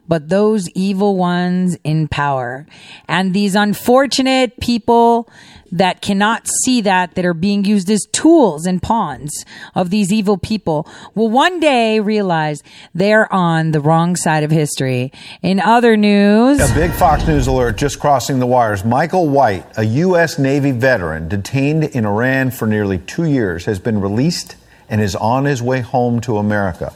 but 0.08 0.28
those 0.28 0.68
evil 0.70 1.16
ones 1.16 1.76
in 1.84 2.08
power. 2.08 2.66
And 3.08 3.34
these 3.34 3.54
unfortunate 3.54 4.60
people 4.60 5.28
that 5.72 6.00
cannot 6.00 6.46
see 6.46 6.80
that, 6.82 7.16
that 7.16 7.24
are 7.24 7.34
being 7.34 7.64
used 7.64 7.90
as 7.90 8.06
tools 8.12 8.64
and 8.64 8.80
pawns 8.80 9.44
of 9.74 9.90
these 9.90 10.12
evil 10.12 10.38
people, 10.38 10.86
will 11.14 11.28
one 11.28 11.58
day 11.58 11.98
realize 11.98 12.62
they're 12.94 13.32
on 13.32 13.72
the 13.72 13.80
wrong 13.80 14.14
side 14.14 14.44
of 14.44 14.52
history. 14.52 15.10
In 15.42 15.58
other 15.58 15.96
news, 15.96 16.60
a 16.60 16.72
big 16.74 16.92
Fox 16.92 17.26
News 17.26 17.48
alert 17.48 17.76
just 17.76 17.98
crossing 17.98 18.38
the 18.38 18.46
wires. 18.46 18.84
Michael 18.84 19.28
White, 19.28 19.66
a 19.76 19.84
U.S. 19.84 20.38
Navy 20.38 20.70
veteran 20.70 21.28
detained 21.28 21.84
in 21.84 22.06
Iran 22.06 22.52
for 22.52 22.66
nearly 22.66 22.98
two 22.98 23.24
years, 23.24 23.64
has 23.64 23.80
been 23.80 24.00
released 24.00 24.54
and 24.88 25.00
is 25.00 25.16
on 25.16 25.44
his 25.44 25.60
way 25.60 25.80
home 25.80 26.20
to 26.20 26.38
America. 26.38 26.94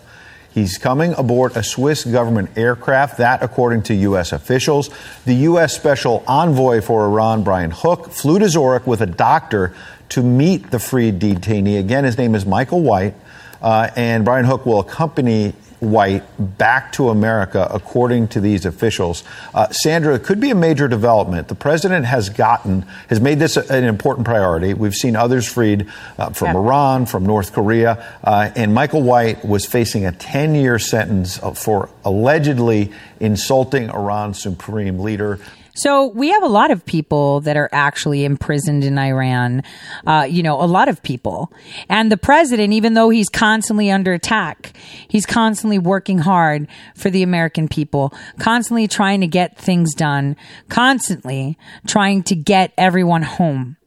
He's 0.58 0.76
coming 0.76 1.14
aboard 1.14 1.56
a 1.56 1.62
Swiss 1.62 2.04
government 2.04 2.58
aircraft, 2.58 3.18
that 3.18 3.44
according 3.44 3.82
to 3.84 3.94
U.S. 3.94 4.32
officials. 4.32 4.90
The 5.24 5.34
U.S. 5.34 5.72
Special 5.72 6.24
Envoy 6.26 6.80
for 6.80 7.04
Iran, 7.04 7.44
Brian 7.44 7.70
Hook, 7.70 8.10
flew 8.10 8.40
to 8.40 8.48
Zurich 8.48 8.84
with 8.84 9.00
a 9.00 9.06
doctor 9.06 9.72
to 10.08 10.22
meet 10.22 10.72
the 10.72 10.80
freed 10.80 11.20
detainee. 11.20 11.78
Again, 11.78 12.02
his 12.02 12.18
name 12.18 12.34
is 12.34 12.44
Michael 12.44 12.80
White, 12.80 13.14
uh, 13.62 13.90
and 13.94 14.24
Brian 14.24 14.46
Hook 14.46 14.66
will 14.66 14.80
accompany 14.80 15.54
White 15.80 16.24
back 16.38 16.92
to 16.92 17.10
America, 17.10 17.68
according 17.72 18.28
to 18.28 18.40
these 18.40 18.66
officials. 18.66 19.24
Uh, 19.54 19.68
Sandra, 19.70 20.14
it 20.14 20.24
could 20.24 20.40
be 20.40 20.50
a 20.50 20.54
major 20.54 20.88
development. 20.88 21.48
The 21.48 21.54
president 21.54 22.04
has 22.06 22.30
gotten, 22.30 22.82
has 23.08 23.20
made 23.20 23.38
this 23.38 23.56
an 23.56 23.84
important 23.84 24.26
priority. 24.26 24.74
We've 24.74 24.94
seen 24.94 25.14
others 25.16 25.46
freed 25.46 25.88
uh, 26.18 26.30
from 26.30 26.48
yeah. 26.48 26.56
Iran, 26.56 27.06
from 27.06 27.24
North 27.26 27.52
Korea, 27.52 28.04
uh, 28.24 28.50
and 28.56 28.74
Michael 28.74 29.02
White 29.02 29.44
was 29.44 29.66
facing 29.66 30.04
a 30.04 30.12
10 30.12 30.54
year 30.54 30.78
sentence 30.78 31.38
for 31.54 31.88
allegedly 32.04 32.92
insulting 33.20 33.90
Iran's 33.90 34.40
supreme 34.40 34.98
leader. 34.98 35.38
So 35.78 36.06
we 36.06 36.30
have 36.30 36.42
a 36.42 36.48
lot 36.48 36.72
of 36.72 36.84
people 36.84 37.40
that 37.42 37.56
are 37.56 37.68
actually 37.72 38.24
imprisoned 38.24 38.82
in 38.82 38.98
Iran. 38.98 39.62
Uh, 40.04 40.26
you 40.28 40.42
know, 40.42 40.60
a 40.60 40.66
lot 40.66 40.88
of 40.88 41.02
people. 41.04 41.52
And 41.88 42.10
the 42.10 42.16
president, 42.16 42.72
even 42.72 42.94
though 42.94 43.10
he's 43.10 43.28
constantly 43.28 43.88
under 43.88 44.12
attack, 44.12 44.76
he's 45.06 45.24
constantly 45.24 45.78
working 45.78 46.18
hard 46.18 46.66
for 46.96 47.10
the 47.10 47.22
American 47.22 47.68
people, 47.68 48.12
constantly 48.40 48.88
trying 48.88 49.20
to 49.20 49.28
get 49.28 49.56
things 49.56 49.94
done, 49.94 50.36
constantly 50.68 51.56
trying 51.86 52.24
to 52.24 52.34
get 52.34 52.72
everyone 52.76 53.22
home. 53.22 53.77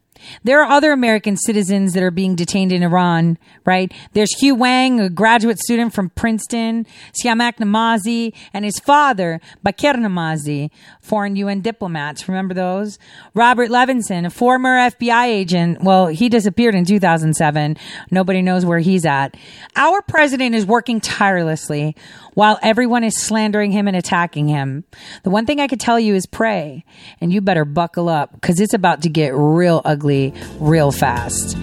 There 0.44 0.62
are 0.62 0.70
other 0.70 0.92
American 0.92 1.36
citizens 1.36 1.92
that 1.92 2.02
are 2.02 2.10
being 2.10 2.34
detained 2.34 2.72
in 2.72 2.82
Iran, 2.82 3.38
right? 3.64 3.92
There's 4.12 4.30
Xiyue 4.40 4.56
Wang, 4.56 5.00
a 5.00 5.10
graduate 5.10 5.58
student 5.58 5.92
from 5.92 6.10
Princeton, 6.10 6.86
Siamak 7.12 7.56
Namazi, 7.56 8.32
and 8.52 8.64
his 8.64 8.78
father, 8.78 9.40
Baquer 9.64 9.94
Namazi, 9.94 10.70
foreign 11.00 11.36
UN 11.36 11.60
diplomats. 11.60 12.28
Remember 12.28 12.54
those? 12.54 12.98
Robert 13.34 13.70
Levinson, 13.70 14.26
a 14.26 14.30
former 14.30 14.76
FBI 14.78 15.26
agent. 15.26 15.82
Well, 15.82 16.06
he 16.06 16.28
disappeared 16.28 16.74
in 16.74 16.84
2007. 16.84 17.76
Nobody 18.10 18.42
knows 18.42 18.64
where 18.64 18.80
he's 18.80 19.04
at. 19.04 19.36
Our 19.76 20.02
president 20.02 20.54
is 20.54 20.66
working 20.66 21.00
tirelessly 21.00 21.96
while 22.34 22.58
everyone 22.62 23.04
is 23.04 23.20
slandering 23.20 23.72
him 23.72 23.88
and 23.88 23.96
attacking 23.96 24.48
him. 24.48 24.84
The 25.22 25.30
one 25.30 25.46
thing 25.46 25.60
I 25.60 25.68
could 25.68 25.80
tell 25.80 26.00
you 26.00 26.14
is 26.14 26.26
pray, 26.26 26.84
and 27.20 27.32
you 27.32 27.40
better 27.40 27.64
buckle 27.64 28.08
up 28.08 28.32
because 28.32 28.60
it's 28.60 28.74
about 28.74 29.02
to 29.02 29.08
get 29.08 29.34
real 29.34 29.82
ugly 29.84 30.32
real 30.58 30.92
fast. 30.92 31.56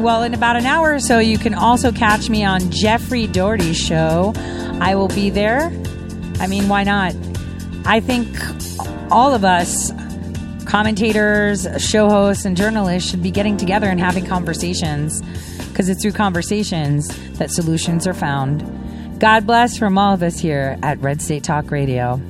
Well, 0.00 0.22
in 0.22 0.32
about 0.32 0.56
an 0.56 0.64
hour 0.64 0.94
or 0.94 0.98
so, 1.00 1.18
you 1.18 1.36
can 1.36 1.52
also 1.52 1.92
catch 1.92 2.30
me 2.30 2.42
on 2.42 2.70
Jeffrey 2.70 3.26
Doherty's 3.26 3.76
show. 3.76 4.32
I 4.80 4.94
will 4.94 5.08
be 5.08 5.28
there. 5.28 5.66
I 6.38 6.46
mean, 6.46 6.70
why 6.70 6.84
not? 6.84 7.14
I 7.84 8.00
think 8.00 8.26
all 9.10 9.34
of 9.34 9.44
us, 9.44 9.92
commentators, 10.64 11.66
show 11.76 12.08
hosts, 12.08 12.46
and 12.46 12.56
journalists, 12.56 13.10
should 13.10 13.22
be 13.22 13.30
getting 13.30 13.58
together 13.58 13.88
and 13.88 14.00
having 14.00 14.24
conversations 14.24 15.22
because 15.80 15.88
it's 15.88 16.02
through 16.02 16.12
conversations 16.12 17.08
that 17.38 17.50
solutions 17.50 18.06
are 18.06 18.12
found. 18.12 18.60
God 19.18 19.46
bless 19.46 19.78
from 19.78 19.96
all 19.96 20.12
of 20.12 20.22
us 20.22 20.38
here 20.38 20.78
at 20.82 21.00
Red 21.00 21.22
State 21.22 21.42
Talk 21.42 21.70
Radio. 21.70 22.20